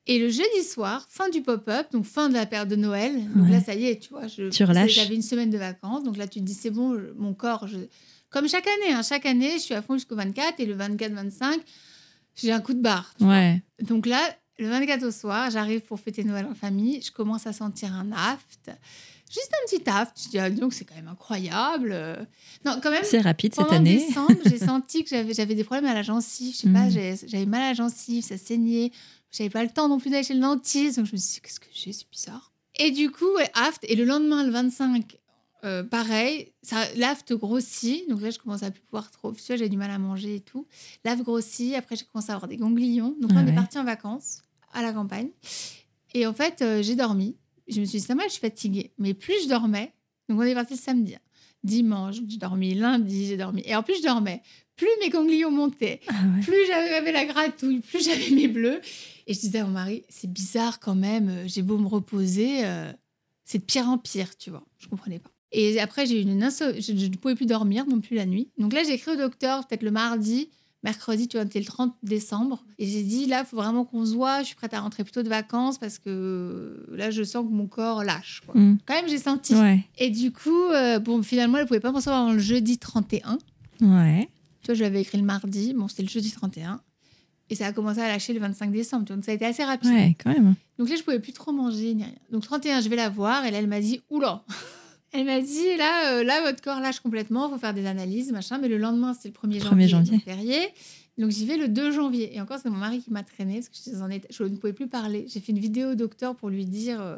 Et 0.09 0.19
le 0.19 0.31
jeudi 0.31 0.65
soir, 0.69 1.07
fin 1.09 1.29
du 1.29 1.43
pop-up, 1.43 1.87
donc 1.93 2.05
fin 2.07 2.29
de 2.29 2.35
la 2.35 2.47
période 2.47 2.69
de 2.69 2.75
Noël. 2.77 3.13
Donc 3.37 3.45
Ouais. 3.45 3.51
là, 3.53 3.61
ça 3.61 3.75
y 3.77 3.87
est, 3.87 4.01
tu 4.03 4.09
vois, 4.11 4.27
je. 4.27 4.51
J'avais 4.89 5.15
une 5.15 5.23
semaine 5.23 5.51
de 5.51 5.59
vacances, 5.59 6.03
donc 6.03 6.17
là, 6.17 6.27
tu 6.27 6.41
te 6.41 6.45
dis, 6.45 6.55
c'est 6.55 6.71
bon, 6.71 7.01
mon 7.17 7.35
corps, 7.35 7.69
je... 7.69 7.77
comme 8.31 8.49
chaque 8.49 8.67
année, 8.67 8.93
hein, 8.95 9.03
chaque 9.03 9.27
année, 9.27 9.53
je 9.55 9.59
suis 9.63 9.75
à 9.75 9.83
fond 9.83 9.95
jusqu'au 9.95 10.17
24, 10.17 10.61
et 10.61 10.67
le 10.67 10.77
24-25, 10.77 11.61
j'ai 12.37 12.53
un 12.53 12.61
coup 12.61 12.75
de 12.75 12.81
barre. 12.81 13.13
Ouais. 13.21 13.63
Donc 13.83 14.07
là, 14.07 14.21
le 14.59 14.69
24 14.69 15.03
au 15.05 15.11
soir, 15.11 15.51
j'arrive 15.51 15.81
pour 15.83 15.99
fêter 16.01 16.23
Noël 16.25 16.47
en 16.47 16.55
famille, 16.55 17.01
je 17.03 17.11
commence 17.11 17.47
à 17.47 17.53
sentir 17.53 17.93
un 17.95 18.13
aft. 18.13 18.71
Juste 19.31 19.51
un 19.63 19.67
petit 19.77 19.89
aft. 19.89 20.13
Je 20.25 20.29
dis, 20.29 20.39
ah, 20.41 20.51
donc 20.51 20.73
c'est 20.73 20.85
quand 20.85 20.97
même 20.97 21.07
incroyable. 21.07 21.95
Non, 22.65 22.81
quand 22.83 22.91
même, 22.91 23.05
C'est 23.05 23.21
rapide 23.21 23.55
cette 23.55 23.71
année. 23.71 23.99
décembre, 24.05 24.35
j'ai 24.45 24.59
senti 24.67 25.05
que 25.05 25.11
j'avais, 25.11 25.33
j'avais 25.35 25.55
des 25.55 25.63
problèmes 25.63 25.87
à 25.89 25.95
la 25.95 26.03
gencive. 26.03 26.53
Je 26.53 26.59
sais 26.63 26.69
pas, 26.69 26.87
Mm. 26.87 27.17
j'avais, 27.29 27.47
mal 27.47 27.63
à 27.63 27.69
la 27.69 27.75
gencive, 27.75 28.25
ça 28.25 28.37
saignait. 28.37 28.91
J'avais 29.31 29.51
pas 29.51 29.63
le 29.63 29.71
temps 29.71 29.89
non 29.89 29.99
plus 30.01 30.11
d'aller 30.11 30.25
chez 30.25 30.35
le 30.35 30.41
dentiste. 30.41 30.97
Donc 30.99 31.07
je 31.07 31.13
me 31.13 31.17
suis 31.17 31.35
dit, 31.35 31.41
qu'est-ce 31.43 31.61
que 31.61 31.67
j'ai 31.73 31.93
C'est 31.93 32.11
bizarre. 32.11 32.51
Et 32.81 32.91
du 32.91 33.11
coup, 33.11 33.29
aft. 33.55 33.85
Et 33.85 33.95
le 33.95 34.05
lendemain, 34.05 34.43
le 34.45 34.51
25, 34.51 35.17
euh, 35.65 35.83
pareil, 35.83 36.53
ça, 36.63 36.85
l'aft 36.97 37.33
grossit. 37.35 38.09
Donc 38.09 38.21
là, 38.23 38.31
je 38.31 38.39
commence 38.39 38.63
à 38.63 38.71
plus 38.71 38.81
pouvoir 38.83 39.11
trop. 39.11 39.33
Tu 39.33 39.43
vois, 39.47 39.57
j'ai 39.57 39.69
du 39.69 39.77
mal 39.77 39.91
à 39.91 39.99
manger 39.99 40.37
et 40.37 40.41
tout. 40.41 40.67
L'aft 41.05 41.23
grossit. 41.23 41.75
Après, 41.75 41.97
j'ai 41.97 42.05
commencé 42.05 42.31
à 42.31 42.35
avoir 42.35 42.49
des 42.49 42.57
ganglions. 42.57 43.15
Donc 43.21 43.33
là, 43.33 43.41
Ah 43.41 43.45
on 43.47 43.51
est 43.51 43.55
parti 43.55 43.79
en 43.79 43.85
vacances 43.85 44.43
à 44.73 44.83
la 44.83 44.93
campagne. 44.93 45.29
Et 46.15 46.27
en 46.27 46.33
fait, 46.35 46.63
euh, 46.63 46.83
j'ai 46.83 46.97
dormi. 46.97 47.37
Je 47.69 47.81
me 47.81 47.85
suis 47.85 47.99
dit, 47.99 48.05
c'est 48.05 48.11
normal, 48.13 48.27
je 48.29 48.33
suis 48.33 48.41
fatiguée. 48.41 48.93
Mais 48.99 49.15
plus 49.15 49.35
je 49.45 49.49
dormais, 49.49 49.93
donc 50.29 50.39
on 50.41 50.43
est 50.43 50.55
parti 50.55 50.75
le 50.75 50.79
samedi. 50.81 51.15
hein. 51.15 51.21
Dimanche, 51.63 52.17
j'ai 52.27 52.37
dormi. 52.39 52.75
Lundi, 52.75 53.27
j'ai 53.27 53.37
dormi. 53.37 53.63
Et 53.67 53.77
en 53.77 53.83
plus, 53.83 53.97
je 53.99 54.03
dormais. 54.03 54.43
Plus 54.77 54.89
mes 55.01 55.11
ganglions 55.11 55.51
montaient, 55.51 56.01
Ah 56.09 56.15
ouais. 56.35 56.41
plus 56.43 56.67
j'avais 56.67 57.13
la 57.13 57.27
gratouille, 57.27 57.81
plus 57.81 58.03
j'avais 58.05 58.31
mes 58.31 58.49
bleus. 58.49 58.81
Et 59.27 59.35
je 59.35 59.41
disais 59.41 59.59
à 59.59 59.65
mon 59.67 59.73
mari, 59.73 60.03
c'est 60.09 60.33
bizarre 60.33 60.81
quand 60.81 60.95
même, 60.95 61.29
euh, 61.29 61.45
j'ai 61.47 61.61
beau 61.63 61.77
me 61.77 61.87
reposer, 61.87 62.65
euh, 62.65 62.91
c'est 63.45 63.59
de 63.59 63.65
pire 63.65 63.89
en 63.89 63.99
pire, 63.99 64.37
tu 64.39 64.49
vois. 64.51 64.65
Je 64.79 64.89
comprenais 64.89 65.19
pas. 65.19 65.30
Et 65.53 65.81
après, 65.81 66.07
j'ai 66.07 66.21
eu 66.21 66.23
une 66.23 66.43
inso... 66.43 66.65
je, 66.79 66.93
ne 66.93 67.17
pouvais 67.17 67.35
plus 67.35 67.47
dormir 67.47 67.87
non 67.87 68.01
plus 68.01 68.17
la 68.17 68.27
nuit. 68.27 68.49
Donc 68.59 68.73
là, 68.73 68.83
j'ai 68.85 68.95
écrit 68.95 69.13
au 69.13 69.17
docteur, 69.17 69.67
peut-être 69.67 69.83
le 69.83 69.91
mardi, 69.91 70.49
mercredi, 70.83 71.29
tu 71.29 71.37
vois, 71.37 71.45
c'était 71.45 71.59
le 71.59 71.67
30 71.67 71.95
décembre. 72.03 72.65
Et 72.79 72.87
j'ai 72.87 73.03
dit, 73.03 73.27
là, 73.27 73.41
il 73.41 73.47
faut 73.47 73.57
vraiment 73.57 73.85
qu'on 73.85 74.07
se 74.07 74.15
voit. 74.15 74.41
Je 74.41 74.47
suis 74.47 74.55
prête 74.55 74.75
à 74.75 74.81
rentrer 74.81 75.05
plutôt 75.05 75.23
de 75.23 75.29
vacances 75.29 75.79
parce 75.79 75.99
que 75.99 76.87
là, 76.93 77.11
je 77.11 77.23
sens 77.23 77.45
que 77.45 77.53
mon 77.53 77.67
corps 77.67 78.05
lâche. 78.05 78.43
Quoi. 78.47 78.61
Mm. 78.61 78.79
Quand 78.87 78.95
même, 78.95 79.09
j'ai 79.09 79.19
senti. 79.19 79.55
Ouais. 79.55 79.85
Et 79.99 80.11
du 80.11 80.33
coup, 80.33 80.65
euh, 80.67 80.99
bon, 80.99 81.23
finalement, 81.23 81.59
elle 81.59 81.65
ne 81.65 81.69
pouvait 81.69 81.81
pas 81.81 81.93
m'en 81.93 82.01
savoir 82.01 82.23
avant 82.23 82.33
le 82.33 82.39
jeudi 82.39 82.79
31. 82.79 83.39
Ouais. 83.81 84.29
Tu 84.63 84.67
vois, 84.67 84.75
je 84.75 84.83
l'avais 84.83 85.03
écrit 85.03 85.19
le 85.19 85.25
mardi. 85.25 85.75
Bon, 85.75 85.89
c'était 85.89 86.03
le 86.03 86.09
jeudi 86.09 86.31
31. 86.31 86.81
Et 87.51 87.57
ça 87.57 87.67
a 87.67 87.73
commencé 87.73 88.01
à 88.01 88.07
lâcher 88.07 88.33
le 88.33 88.41
25 88.41 88.71
décembre. 88.71 89.05
tu 89.05 89.13
vois, 89.13 89.17
Donc, 89.17 89.25
ça 89.25 89.33
a 89.33 89.35
été 89.35 89.45
assez 89.45 89.65
rapide. 89.65 89.91
Ouais, 89.91 90.17
quand 90.23 90.31
même. 90.31 90.55
Donc 90.79 90.89
là, 90.89 90.97
je 90.97 91.03
pouvais 91.03 91.19
plus 91.19 91.33
trop 91.33 91.53
manger 91.53 91.95
ni 91.95 92.05
rien. 92.05 92.15
Donc 92.31 92.45
31, 92.45 92.81
je 92.81 92.89
vais 92.89 92.97
la 92.97 93.09
voir. 93.11 93.45
Et 93.45 93.51
là, 93.51 93.59
elle 93.59 93.67
m'a 93.67 93.81
dit, 93.81 94.01
oula 94.09 94.45
Elle 95.13 95.25
m'a 95.27 95.41
dit, 95.41 95.77
là, 95.77 96.13
euh, 96.13 96.25
là, 96.25 96.41
votre 96.43 96.61
corps 96.63 96.81
lâche 96.81 97.01
complètement. 97.01 97.49
Il 97.49 97.53
faut 97.53 97.59
faire 97.59 97.75
des 97.75 97.87
analyses, 97.87 98.31
machin. 98.33 98.59
Mais 98.59 98.69
le 98.69 98.79
lendemain, 98.79 99.13
c'était 99.15 99.29
le 99.29 99.49
1er 99.49 99.59
1er 99.59 99.63
janvier. 99.69 99.89
janvier. 99.89 100.11
donc 100.13 100.23
férié. 100.25 100.59
Donc 101.19 101.31
j'y 101.31 101.45
vais 101.47 101.57
le 101.57 101.69
2 101.69 101.91
janvier. 101.91 102.35
Et 102.35 102.41
encore, 102.41 102.59
c'est 102.63 102.71
mon 102.71 102.79
mari 102.79 103.01
qui 103.03 103.11
m'a 103.11 103.23
traîné 103.23 103.55
parce 103.57 103.69
que 103.69 103.75
j'étais 103.85 104.01
en 104.01 104.09
état- 104.09 104.29
je 104.31 104.43
ne 104.45 104.57
pouvais 104.57 104.73
plus 104.73 104.87
parler. 104.87 105.27
J'ai 105.29 105.41
fait 105.41 105.53
une 105.53 105.59
vidéo 105.59 105.91
au 105.91 105.95
docteur 105.95 106.35
pour 106.37 106.49
lui 106.49 106.65
dire, 106.65 107.01
euh, 107.03 107.17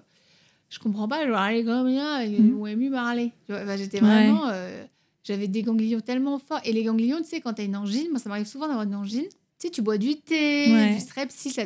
je 0.70 0.78
comprends 0.78 1.06
pas, 1.06 1.24
je 1.24 1.30
vais 1.30 1.36
aller 1.36 1.64
comme 1.64 1.86
bien. 1.88 2.22
Il 2.22 2.42
Mhm. 2.42 2.50
m'aurait 2.52 2.76
mieux 2.76 2.90
parler. 2.90 3.30
Tu 3.46 3.52
vois, 3.52 3.62
enfin, 3.62 3.76
J'étais 3.76 4.00
Ouais. 4.02 4.08
vraiment... 4.08 4.48
euh, 4.48 4.84
j'avais 5.22 5.46
des 5.46 5.62
ganglions 5.62 6.00
tellement 6.00 6.38
forts. 6.38 6.60
Et 6.64 6.72
les 6.72 6.82
ganglions, 6.82 7.18
tu 7.18 7.24
sais, 7.28 7.40
quand 7.40 7.52
tu 7.52 7.60
as 7.62 7.64
une 7.64 7.76
angine, 7.76 8.08
moi, 8.10 8.18
ça 8.18 8.28
m'arrive 8.28 8.46
souvent 8.46 8.66
d'avoir 8.66 8.84
une 8.86 8.94
angine. 8.94 9.22
Tu 9.28 9.68
sais, 9.68 9.70
tu 9.70 9.82
bois 9.82 9.98
du 9.98 10.16
thé, 10.16 10.72
Ouais. 10.72 10.94
du 10.94 11.00
strepsil. 11.00 11.52
ça- 11.52 11.62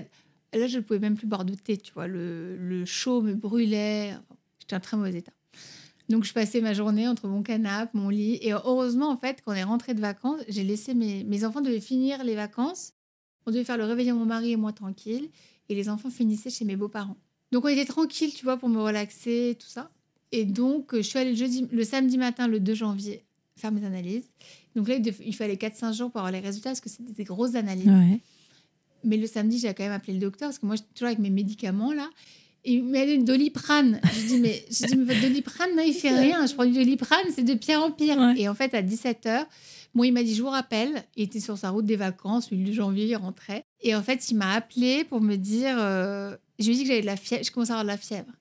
Là, 0.53 0.67
je 0.67 0.77
ne 0.79 0.83
pouvais 0.83 0.99
même 0.99 1.17
plus 1.17 1.27
boire 1.27 1.45
de 1.45 1.55
thé, 1.55 1.77
tu 1.77 1.93
vois. 1.95 2.07
Le, 2.07 2.57
le 2.57 2.85
chaud 2.85 3.21
me 3.23 3.35
brûlait. 3.35 4.11
Enfin, 4.15 4.37
J'étais 4.61 4.77
en 4.77 4.81
très 4.81 4.97
mauvais 4.97 5.15
état. 5.15 5.33
Donc, 6.09 6.25
je 6.25 6.33
passais 6.33 6.61
ma 6.61 6.73
journée 6.73 7.09
entre 7.09 7.27
mon 7.27 7.43
canapé, 7.43 7.91
mon 7.95 8.09
lit. 8.09 8.39
Et 8.43 8.53
heureusement, 8.53 9.11
en 9.11 9.17
fait, 9.17 9.43
quand 9.45 9.53
on 9.53 9.57
est 9.57 9.65
rentré 9.65 9.95
de 9.95 10.01
vacances, 10.01 10.41
j'ai 10.49 10.65
laissé 10.65 10.95
mes... 10.95 11.25
Mes 11.25 11.45
enfants 11.45 11.61
devaient 11.61 11.81
finir 11.81 12.23
les 12.23 12.35
vacances. 12.35 12.93
On 13.47 13.51
devait 13.51 13.65
faire 13.65 13.77
le 13.77 13.85
réveillon, 13.85 14.17
mon 14.17 14.27
mari 14.27 14.53
et 14.53 14.57
moi, 14.57 14.73
tranquille. 14.73 15.29
Et 15.69 15.75
les 15.75 15.89
enfants 15.89 16.11
finissaient 16.11 16.51
chez 16.51 16.65
mes 16.65 16.77
beaux-parents. 16.77 17.17
Donc, 17.51 17.65
on 17.65 17.69
était 17.69 17.85
tranquille, 17.85 18.33
tu 18.33 18.45
vois, 18.45 18.57
pour 18.57 18.69
me 18.69 18.81
relaxer, 18.81 19.57
tout 19.59 19.69
ça. 19.69 19.91
Et 20.33 20.45
donc, 20.45 20.95
je 20.95 21.03
suis 21.03 21.19
allée 21.19 21.31
le, 21.31 21.37
jeudi, 21.37 21.67
le 21.71 21.85
samedi 21.85 22.19
matin, 22.19 22.49
le 22.49 22.61
2 22.61 22.75
janvier, 22.75 23.25
faire 23.57 23.73
mes 23.73 23.85
analyses. 23.85 24.29
Donc 24.75 24.89
là, 24.89 24.97
il 24.97 25.35
fallait 25.35 25.55
4-5 25.55 25.95
jours 25.95 26.11
pour 26.11 26.21
avoir 26.21 26.33
les 26.33 26.41
résultats 26.41 26.71
parce 26.71 26.81
que 26.81 26.89
c'était 26.89 27.13
des 27.13 27.25
grosses 27.25 27.55
analyses. 27.55 27.87
Ouais. 27.87 28.21
Mais 29.05 29.17
le 29.17 29.27
samedi, 29.27 29.59
j'ai 29.59 29.73
quand 29.73 29.85
même 29.85 29.93
appelé 29.93 30.15
le 30.15 30.19
docteur 30.19 30.49
parce 30.49 30.59
que 30.59 30.67
moi, 30.67 30.77
j'étais 30.77 30.93
toujours 30.95 31.07
avec 31.07 31.19
mes 31.19 31.31
médicaments 31.31 31.93
là. 31.93 32.11
Il 32.67 32.85
m'a 32.85 33.01
donné 33.01 33.15
une 33.15 33.25
doliprane. 33.25 34.01
J'ai 34.13 34.27
dit, 34.27 34.39
mais, 34.41 34.65
j'ai 34.71 34.87
dit, 34.87 34.97
mais 34.97 35.15
votre 35.15 35.27
doliprane, 35.27 35.71
non, 35.77 35.83
il 35.87 35.95
fait 35.95 36.17
rien. 36.17 36.47
Je 36.47 36.55
prends 36.55 36.67
du 36.67 36.73
doliprane, 36.73 37.27
c'est 37.35 37.45
de 37.45 37.55
pire 37.55 37.81
en 37.81 37.91
pire. 37.91 38.19
Ouais. 38.19 38.35
Et 38.37 38.49
en 38.49 38.55
fait, 38.55 38.75
à 38.75 38.83
17h, 38.83 39.47
bon, 39.95 40.05
il 40.05 40.13
m'a 40.13 40.23
dit, 40.23 40.35
je 40.35 40.43
vous 40.43 40.51
rappelle. 40.51 41.05
Il 41.17 41.25
était 41.25 41.41
sur 41.41 41.57
sa 41.57 41.71
route 41.71 41.87
des 41.87 41.97
vacances, 41.97 42.51
le 42.51 42.59
8 42.59 42.73
janvier, 42.73 43.07
il 43.07 43.17
rentrait. 43.17 43.65
Et 43.81 43.95
en 43.95 44.03
fait, 44.03 44.31
il 44.31 44.37
m'a 44.37 44.53
appelé 44.53 45.05
pour 45.05 45.21
me 45.21 45.37
dire, 45.37 45.77
euh, 45.79 46.37
je 46.59 46.67
lui 46.67 46.75
ai 46.75 46.77
dit 46.77 46.83
que 46.83 46.89
j'avais 46.89 47.01
de 47.03 47.07
la 47.07 47.17
fièvre, 47.17 47.45
je 47.45 47.51
commençais 47.51 47.73
à 47.73 47.79
avoir 47.79 47.85
de 47.85 47.91
la 47.91 47.97
fièvre. 47.97 48.33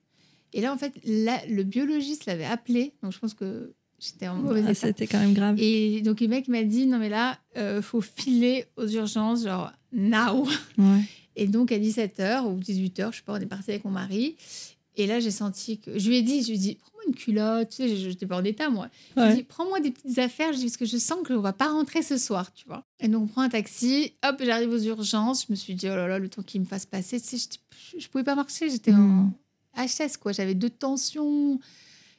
Et 0.52 0.60
là, 0.60 0.72
en 0.72 0.78
fait, 0.78 0.92
le 1.04 1.62
biologiste 1.62 2.26
l'avait 2.26 2.44
appelé. 2.44 2.94
Donc, 3.02 3.12
je 3.12 3.18
pense 3.18 3.34
que 3.34 3.74
j'étais 3.98 4.28
en 4.28 4.36
mauvais 4.36 4.62
Ah. 4.66 4.74
C'était 4.74 5.06
quand 5.06 5.20
même 5.20 5.34
grave. 5.34 5.56
Et 5.58 6.00
donc, 6.02 6.20
le 6.20 6.28
mec 6.28 6.48
m'a 6.48 6.62
dit, 6.62 6.86
non, 6.86 6.98
mais 6.98 7.08
là, 7.08 7.38
euh, 7.56 7.82
faut 7.82 8.00
filer 8.00 8.64
aux 8.76 8.86
urgences, 8.88 9.44
genre, 9.44 9.72
now. 9.92 10.46
Ouais. 10.78 11.02
Et 11.36 11.46
donc, 11.46 11.70
à 11.70 11.78
17h 11.78 12.44
ou 12.46 12.58
18h, 12.58 13.12
je 13.12 13.16
sais 13.18 13.22
pas, 13.24 13.34
on 13.34 13.40
est 13.40 13.46
parti 13.46 13.70
avec 13.70 13.84
mon 13.84 13.90
mari. 13.90 14.36
Et 14.98 15.06
là, 15.06 15.20
j'ai 15.20 15.30
senti 15.30 15.78
que. 15.78 15.98
Je 15.98 16.08
lui 16.08 16.16
ai 16.16 16.22
dit, 16.22 16.42
je 16.42 16.48
lui 16.48 16.54
ai 16.54 16.58
dit, 16.58 16.74
prends-moi 16.76 17.02
une 17.08 17.14
culotte. 17.14 17.68
Tu 17.68 17.76
sais, 17.76 17.96
je 17.96 18.08
n'étais 18.08 18.24
pas 18.26 18.38
en 18.38 18.44
état, 18.44 18.70
moi. 18.70 18.88
Je 19.16 19.22
lui 19.22 19.30
ai 19.30 19.34
dit, 19.36 19.42
prends-moi 19.42 19.80
des 19.80 19.90
petites 19.90 20.18
affaires. 20.18 20.52
Je 20.54 20.58
dis, 20.58 20.64
parce 20.64 20.78
que 20.78 20.86
je 20.86 20.96
sens 20.96 21.18
qu'on 21.26 21.40
va 21.40 21.52
pas 21.52 21.68
rentrer 21.68 22.00
ce 22.02 22.16
soir, 22.16 22.50
tu 22.54 22.66
vois. 22.66 22.82
Et 23.00 23.08
donc, 23.08 23.24
on 23.24 23.26
prend 23.26 23.42
un 23.42 23.50
taxi. 23.50 24.14
Hop, 24.26 24.36
j'arrive 24.42 24.70
aux 24.70 24.78
urgences. 24.78 25.42
Je 25.46 25.52
me 25.52 25.56
suis 25.56 25.74
dit, 25.74 25.86
oh 25.90 25.94
là 25.94 26.08
là, 26.08 26.18
le 26.18 26.30
temps 26.30 26.42
qu'il 26.42 26.62
me 26.62 26.66
fasse 26.66 26.86
passer. 26.86 27.20
Tu 27.20 27.26
sais, 27.26 27.36
j'étais- 27.36 28.00
je 28.02 28.08
pouvais 28.08 28.24
pas 28.24 28.34
marcher. 28.34 28.70
J'étais 28.70 28.92
Mm. 28.92 29.30
en 29.76 29.84
HS, 29.84 30.16
quoi. 30.18 30.32
J'avais 30.32 30.54
deux 30.54 30.70
tensions. 30.70 31.60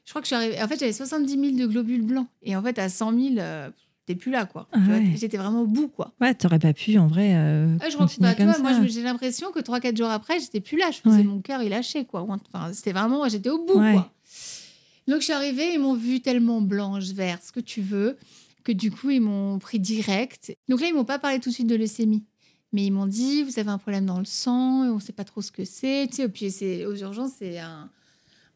Je 0.06 0.12
crois 0.12 0.22
que 0.22 0.26
je 0.26 0.36
suis 0.36 0.36
arrivée. 0.36 0.62
En 0.62 0.68
fait, 0.68 0.80
j'avais 0.80 0.94
70 0.94 1.32
000 1.34 1.58
de 1.58 1.66
globules 1.66 2.04
blancs. 2.04 2.28
Et 2.44 2.56
en 2.56 2.62
fait, 2.62 2.78
à 2.78 2.90
100 2.90 3.12
000, 3.20 3.40
euh, 3.40 3.70
t'es 4.08 4.16
plus 4.16 4.32
là, 4.32 4.46
quoi. 4.48 4.68
Ah 4.72 4.80
ouais. 4.90 5.12
J'étais 5.16 5.38
vraiment 5.38 5.62
au 5.62 5.68
bout, 5.68 5.88
quoi. 5.90 6.14
Ouais, 6.20 6.34
t'aurais 6.34 6.58
pas 6.58 6.74
pu 6.74 6.98
en 6.98 7.06
vrai. 7.06 7.34
euh, 7.36 7.78
Ah, 7.82 7.90
je 7.90 7.98
rentre 7.98 8.18
pas, 8.20 8.34
moi 8.60 8.74
ça. 8.74 8.82
je- 8.84 8.88
j'ai 8.88 9.04
l'impression 9.04 9.52
que 9.52 9.60
3-4 9.60 9.96
jours 9.96 10.10
après, 10.10 10.40
j'étais 10.40 10.62
plus 10.62 10.78
là. 10.78 10.90
Je 10.92 10.98
faisais 11.00 11.18
Ouais. 11.18 11.24
mon 11.24 11.42
cœur, 11.42 11.62
il 11.62 11.70
lâchait 11.70 12.06
quoi. 12.06 12.26
Enfin, 12.28 12.72
c'était 12.74 12.94
vraiment, 12.94 13.28
j'étais 13.30 13.50
au 13.52 13.64
bout 13.64 13.80
Ouais. 13.80 13.94
quoi. 13.94 14.12
Donc 15.08 15.20
je 15.20 15.26
suis 15.26 15.34
arrivée, 15.34 15.74
ils 15.74 15.80
m'ont 15.80 15.94
vue 15.94 16.20
tellement 16.22 16.60
blanche, 16.62 17.06
verte, 17.12 17.44
ce 17.44 17.52
que 17.52 17.60
tu 17.62 17.82
veux, 17.82 18.18
que 18.64 18.72
du 18.74 18.92
coup 18.92 19.10
ils 19.10 19.22
m'ont 19.22 19.58
pris 19.60 19.80
direct. 19.80 20.54
Donc 20.68 20.82
là 20.82 20.88
ils 20.88 20.94
m'ont 20.94 21.06
pas 21.06 21.20
parlé 21.20 21.40
tout 21.40 21.50
de 21.50 21.54
suite 21.54 21.68
de 21.68 21.76
leucémie. 21.76 22.24
Mais 22.74 22.86
ils 22.86 22.92
m'ont 22.92 23.06
dit, 23.08 23.44
vous 23.44 23.60
avez 23.60 23.70
un 23.70 23.78
problème 23.78 24.06
dans 24.06 24.20
le 24.20 24.26
sang, 24.26 24.84
et 24.86 24.90
on 24.90 25.00
sait 25.00 25.14
pas 25.14 25.24
trop 25.24 25.42
ce 25.42 25.54
que 25.54 25.64
c'est. 25.64 26.08
Tu 26.10 26.18
sais, 26.18 26.24
et 26.24 26.28
puis 26.28 26.52
c'est, 26.52 26.86
aux 26.86 26.96
urgences, 26.98 27.32
c'est 27.40 27.60
un, 27.60 27.90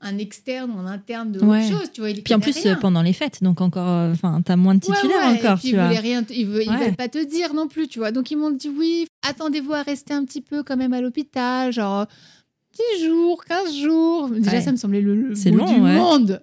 un 0.02 0.18
externe 0.18 0.72
ou 0.72 0.80
un 0.80 0.86
interne 0.88 1.32
de 1.32 1.38
autre 1.40 1.48
Ouais. 1.48 1.70
chose. 1.70 1.92
Tu 1.94 2.02
vois, 2.02 2.10
il 2.10 2.22
Puis 2.24 2.34
en 2.34 2.40
plus, 2.40 2.58
rien. 2.58 2.76
pendant 2.76 3.02
les 3.02 3.14
fêtes, 3.14 3.44
donc 3.44 3.62
encore, 3.62 3.88
euh, 3.88 4.12
enfin, 4.14 4.42
t'as 4.44 4.56
moins 4.56 4.76
de 4.76 4.80
titulaires 4.82 5.32
ouais, 5.32 5.38
encore, 5.40 5.60
puis 5.60 5.70
tu 5.70 5.76
ils 5.76 5.76
vois. 5.76 5.88
rien, 5.90 6.24
ils, 6.30 6.46
veulent, 6.48 6.64
ils 6.66 6.78
veulent 6.78 6.96
pas 6.96 7.08
te 7.10 7.24
dire 7.24 7.54
non 7.54 7.68
plus, 7.68 7.88
tu 7.88 8.00
vois. 8.00 8.12
Donc 8.12 8.32
ils 8.32 8.38
m'ont 8.38 8.52
dit 8.52 8.70
oui, 8.70 9.08
attendez-vous 9.28 9.74
à 9.74 9.84
rester 9.84 10.14
un 10.14 10.26
petit 10.26 10.42
peu 10.42 10.64
quand 10.64 10.78
même 10.78 10.94
à 10.94 11.02
l'hôpital, 11.02 11.72
genre 11.72 12.06
10 13.00 13.06
jours, 13.06 13.44
15 13.46 13.76
jours. 13.76 14.30
Déjà, 14.30 14.62
ça 14.62 14.72
me 14.72 14.78
semblait 14.78 15.02
le, 15.02 15.14
le 15.16 15.34
bout 15.34 15.58
long, 15.58 15.74
du 15.74 15.80
monde. 15.82 16.42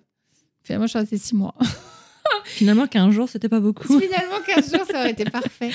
Finalement, 0.62 0.86
je 0.86 0.90
suis 0.90 0.98
restée 0.98 1.18
6 1.18 1.34
mois. 1.34 1.54
Finalement, 2.44 2.86
15 2.86 3.12
jours, 3.14 3.28
c'était 3.28 3.48
pas 3.48 3.60
beaucoup. 3.60 3.86
Finalement, 4.00 4.36
15 4.46 4.70
jours, 4.76 4.86
ça 4.90 5.00
aurait 5.00 5.10
été 5.12 5.24
parfait. 5.24 5.70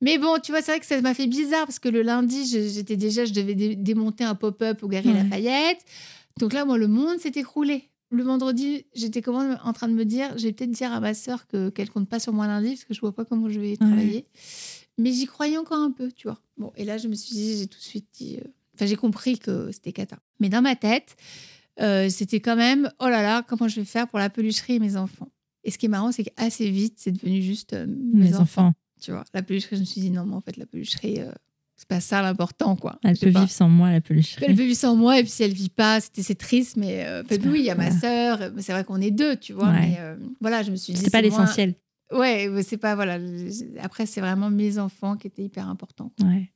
Mais 0.00 0.18
bon, 0.18 0.36
tu 0.42 0.52
vois, 0.52 0.60
c'est 0.60 0.72
vrai 0.72 0.80
que 0.80 0.86
ça 0.86 1.00
m'a 1.00 1.14
fait 1.14 1.26
bizarre 1.26 1.64
parce 1.66 1.78
que 1.78 1.88
le 1.88 2.02
lundi, 2.02 2.44
j'étais 2.74 2.96
déjà, 2.96 3.24
je 3.24 3.32
devais 3.32 3.54
dé- 3.54 3.76
démonter 3.76 4.24
un 4.24 4.34
pop-up 4.34 4.82
au 4.82 4.88
Galerie. 4.88 5.14
Lafayette. 5.14 5.78
Donc 6.40 6.52
là, 6.52 6.64
moi, 6.64 6.78
le 6.78 6.88
monde 6.88 7.18
s'est 7.18 7.32
écroulé. 7.34 7.90
Le 8.10 8.22
vendredi, 8.22 8.86
j'étais 8.94 9.22
comment 9.22 9.56
en 9.64 9.72
train 9.72 9.88
de 9.88 9.94
me 9.94 10.04
dire, 10.04 10.36
je 10.38 10.44
vais 10.44 10.52
peut-être 10.52 10.70
dire 10.70 10.92
à 10.92 11.00
ma 11.00 11.14
sœur 11.14 11.46
que 11.46 11.70
qu'elle 11.70 11.90
compte 11.90 12.08
pas 12.08 12.20
sur 12.20 12.32
moi 12.32 12.46
lundi 12.46 12.70
parce 12.70 12.84
que 12.84 12.94
je 12.94 13.00
vois 13.00 13.14
pas 13.14 13.24
comment 13.24 13.48
je 13.48 13.58
vais 13.60 13.76
travailler. 13.76 14.26
Mais 14.98 15.12
j'y 15.12 15.26
croyais 15.26 15.56
encore 15.56 15.80
un 15.80 15.90
peu, 15.90 16.12
tu 16.12 16.28
vois. 16.28 16.40
Bon, 16.56 16.72
et 16.76 16.84
là, 16.84 16.98
je 16.98 17.08
me 17.08 17.14
suis 17.14 17.34
dit, 17.34 17.58
j'ai 17.58 17.66
tout 17.66 17.78
de 17.78 17.82
suite 17.82 18.06
dit, 18.16 18.36
euh, 18.36 18.46
enfin, 18.74 18.86
j'ai 18.86 18.94
compris 18.96 19.38
que 19.38 19.72
c'était 19.72 19.92
cata. 19.92 20.18
Mais 20.38 20.48
dans 20.48 20.62
ma 20.62 20.76
tête, 20.76 21.16
euh, 21.80 22.08
c'était 22.08 22.38
quand 22.40 22.54
même, 22.54 22.88
oh 23.00 23.08
là 23.08 23.22
là, 23.22 23.42
comment 23.42 23.66
je 23.66 23.80
vais 23.80 23.84
faire 23.86 24.06
pour 24.06 24.20
la 24.20 24.30
pelucherie 24.30 24.74
et 24.74 24.78
mes 24.78 24.96
enfants? 24.96 25.28
Et 25.64 25.72
ce 25.72 25.78
qui 25.78 25.86
est 25.86 25.88
marrant, 25.88 26.12
c'est 26.12 26.22
qu'assez 26.24 26.70
vite, 26.70 26.94
c'est 26.98 27.10
devenu 27.10 27.42
juste 27.42 27.72
euh, 27.72 27.86
mes, 27.88 28.26
Mes 28.26 28.34
enfants. 28.34 28.42
enfants, 28.68 28.72
Tu 29.00 29.10
vois, 29.10 29.24
la 29.34 29.42
pelucherie, 29.42 29.74
je 29.76 29.80
me 29.80 29.86
suis 29.86 30.00
dit, 30.00 30.10
non, 30.10 30.24
mais 30.26 30.34
en 30.36 30.40
fait, 30.40 30.56
la 30.56 30.66
pelucherie, 30.66 31.20
c'est 31.84 31.96
pas 31.96 32.00
ça 32.00 32.22
l'important, 32.22 32.76
quoi. 32.76 32.98
elle 33.04 33.18
peut 33.18 33.30
pas. 33.30 33.40
vivre 33.40 33.50
sans 33.52 33.68
moi, 33.68 33.92
la 33.92 34.00
pelucherie. 34.00 34.44
Elle 34.48 34.54
peut 34.56 34.62
vivre 34.62 34.76
sans 34.76 34.96
moi, 34.96 35.18
et 35.18 35.22
puis 35.22 35.30
si 35.30 35.42
elle 35.42 35.52
vit 35.52 35.68
pas, 35.68 36.00
c'était 36.00 36.22
c'est 36.22 36.34
triste, 36.34 36.76
mais 36.76 37.04
euh, 37.06 37.22
oui, 37.44 37.58
il 37.60 37.64
y 37.64 37.70
a 37.70 37.74
ma 37.74 37.90
sœur, 37.90 38.38
mais 38.54 38.62
c'est 38.62 38.72
vrai 38.72 38.84
qu'on 38.84 39.00
est 39.00 39.10
deux, 39.10 39.36
tu 39.36 39.52
vois. 39.52 39.68
Ouais. 39.68 39.80
Mais 39.80 39.96
euh, 40.00 40.16
voilà, 40.40 40.62
je 40.62 40.70
me 40.70 40.76
suis 40.76 40.92
dit. 40.94 41.00
C'est 41.00 41.10
pas 41.10 41.18
moins- 41.20 41.28
l'essentiel. 41.28 41.74
Ouais, 42.12 42.48
mais 42.48 42.62
c'est 42.62 42.76
pas, 42.78 42.94
voilà. 42.94 43.18
Après, 43.82 44.06
c'est 44.06 44.20
vraiment 44.20 44.48
mes 44.50 44.78
enfants 44.78 45.16
qui 45.16 45.26
étaient 45.26 45.42
hyper 45.44 45.68
importants. 45.68 46.12
Ouais. 46.22 46.50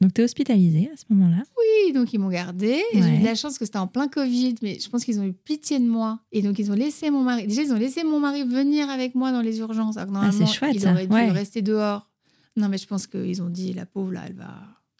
Donc, 0.00 0.14
t'es 0.14 0.22
hospitalisée 0.22 0.88
à 0.92 0.96
ce 0.96 1.04
moment-là. 1.10 1.42
Oui, 1.56 1.92
donc 1.92 2.12
ils 2.12 2.18
m'ont 2.18 2.28
gardée. 2.28 2.80
J'ai 2.94 3.00
Ouais. 3.00 3.16
eu 3.16 3.18
de 3.20 3.24
la 3.24 3.34
chance 3.34 3.58
que 3.58 3.64
c'était 3.64 3.78
en 3.78 3.86
plein 3.88 4.06
Covid, 4.08 4.54
mais 4.62 4.78
je 4.80 4.88
pense 4.88 5.04
qu'ils 5.04 5.18
ont 5.18 5.24
eu 5.24 5.32
pitié 5.32 5.78
de 5.80 5.86
moi. 5.86 6.20
Et 6.30 6.40
donc 6.40 6.58
ils 6.58 6.70
ont 6.70 6.74
laissé 6.74 7.10
mon 7.10 7.22
mari. 7.22 7.46
Déjà, 7.48 7.62
ils 7.62 7.72
ont 7.72 7.76
laissé 7.78 8.04
mon 8.04 8.20
mari 8.20 8.44
venir 8.44 8.88
avec 8.90 9.14
moi 9.16 9.32
dans 9.32 9.40
les 9.40 9.58
urgences. 9.58 9.96
Alors 9.96 10.12
que 10.12 10.16
Ah, 10.18 10.30
c'est 10.30 10.38
normalement, 10.38 10.46
chouette, 10.52 10.74
il 10.76 10.86
aurait 10.88 11.06
dû 11.06 11.12
Ouais. 11.14 11.30
rester 11.30 11.62
dehors. 11.62 12.07
Non, 12.58 12.68
mais 12.68 12.78
je 12.78 12.86
pense 12.86 13.06
qu'ils 13.06 13.40
ont 13.42 13.48
dit, 13.50 13.72
la 13.72 13.86
pauvre, 13.86 14.12
là, 14.12 14.22
elle 14.26 14.34
va. 14.34 14.54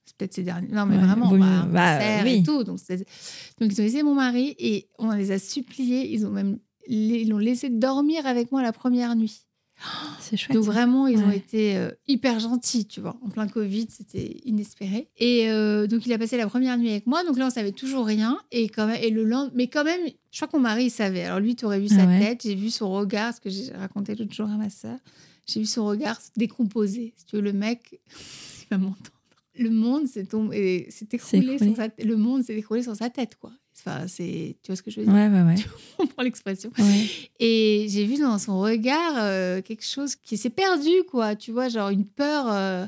C'est 0.07 0.17
peut-être 0.17 0.35
ses 0.35 0.43
derniers. 0.43 0.69
Non, 0.69 0.87
mais 0.87 0.97
Ouais, 0.97 1.03
vraiment, 1.05 1.31
bah, 1.31 1.67
Bah, 1.71 1.99
oui. 2.25 2.37
et 2.39 2.43
tout. 2.43 2.65
Donc, 2.65 2.79
donc 2.89 3.73
ils 3.73 3.81
ont 3.81 3.85
laissé 3.85 4.03
mon 4.03 4.15
mari 4.15 4.55
et 4.59 4.89
on 4.99 5.11
les 5.13 5.31
a 5.33 5.39
suppliés. 5.39 6.11
Ils 6.13 6.25
ont 6.27 6.31
même 6.31 6.59
ils 6.91 7.29
l'ont 7.29 7.37
laissé 7.37 7.69
dormir 7.69 8.25
avec 8.27 8.51
moi 8.51 8.63
la 8.63 8.73
première 8.73 9.15
nuit. 9.15 9.43
C'est 10.21 10.37
chouette. 10.39 10.57
Donc 10.57 10.65
vraiment, 10.65 11.07
ils 11.07 11.19
ont 11.19 11.31
été 11.31 11.77
euh, 11.77 11.91
hyper 12.09 12.41
gentils, 12.41 12.87
tu 12.87 13.01
vois. 13.01 13.17
En 13.23 13.29
plein 13.29 13.47
Covid, 13.47 13.87
c'était 13.91 14.41
inespéré. 14.45 15.09
Et 15.19 15.51
euh, 15.51 15.87
donc 15.87 16.07
il 16.07 16.13
a 16.15 16.19
passé 16.19 16.37
la 16.39 16.49
première 16.49 16.77
nuit 16.79 16.91
avec 16.91 17.07
moi. 17.07 17.23
Donc 17.25 17.37
là, 17.39 17.47
on 17.47 17.51
savait 17.51 17.71
toujours 17.73 18.07
rien. 18.07 18.39
Et 18.51 18.69
quand 18.71 18.87
même, 18.87 18.99
et 19.03 19.11
le 19.11 19.23
lendemain, 19.25 19.53
mais 19.55 19.69
quand 19.69 19.85
même, 19.85 20.01
je 20.33 20.37
crois 20.39 20.49
que 20.49 20.57
mon 20.57 20.63
mari 20.63 20.87
il 20.87 20.91
savait. 20.91 21.25
Alors 21.25 21.39
lui, 21.41 21.55
tu 21.55 21.65
aurais 21.67 21.79
vu 21.79 21.89
Ah 21.93 21.97
sa 21.97 22.07
ouais. 22.07 22.19
tête, 22.19 22.43
j'ai 22.43 22.55
vu 22.57 22.71
son 22.71 22.91
regard, 22.91 23.35
ce 23.35 23.41
que 23.41 23.51
j'ai 23.51 23.71
raconté 23.73 24.15
l'autre 24.17 24.33
jour 24.35 24.49
à 24.49 24.57
ma 24.57 24.71
sœur. 24.71 24.97
J'ai 25.49 25.61
vu 25.61 25.67
son 25.67 25.87
regard 25.87 26.21
se 26.21 26.29
décomposer. 26.37 27.15
Si 27.17 27.25
tu 27.25 27.37
veux, 27.37 27.43
le 27.43 27.53
mec, 27.53 28.01
il 28.63 28.67
va 28.71 28.79
m'entendre. 28.79 29.11
Le 29.59 29.71
monde 29.71 30.07
s'est 30.07 30.25
tombé, 30.27 30.87
s'est 30.91 31.09
écroulé 31.11 31.59
sur 31.59 31.77
sa 31.77 31.89
tête. 31.89 32.07
Le 32.07 32.17
monde 32.17 32.45
s'est 32.45 32.55
écroulé 32.57 32.83
sur 32.83 32.95
sa 32.95 33.11
tête, 33.11 33.37
quoi. 33.41 33.51
Enfin, 33.77 34.07
c'est, 34.07 34.57
tu 34.63 34.69
vois 34.69 34.77
ce 34.77 34.83
que 34.83 34.91
je 34.91 35.01
veux 35.01 35.07
dire? 35.07 35.15
Ouais, 35.15 35.29
ouais, 35.29 35.43
ouais. 35.43 35.55
On 35.99 36.07
prend 36.07 36.23
l'expression? 36.23 36.71
Et 37.41 37.87
j'ai 37.89 38.05
vu 38.05 38.19
dans 38.19 38.39
son 38.39 38.61
regard 38.61 39.15
euh, 39.17 39.61
quelque 39.63 39.85
chose 39.85 40.15
qui 40.17 40.37
s'est 40.37 40.51
perdu, 40.51 40.91
quoi. 41.11 41.35
Tu 41.35 41.51
vois, 41.51 41.69
genre 41.69 41.89
une 41.89 42.05
peur, 42.05 42.47
euh, 42.53 42.87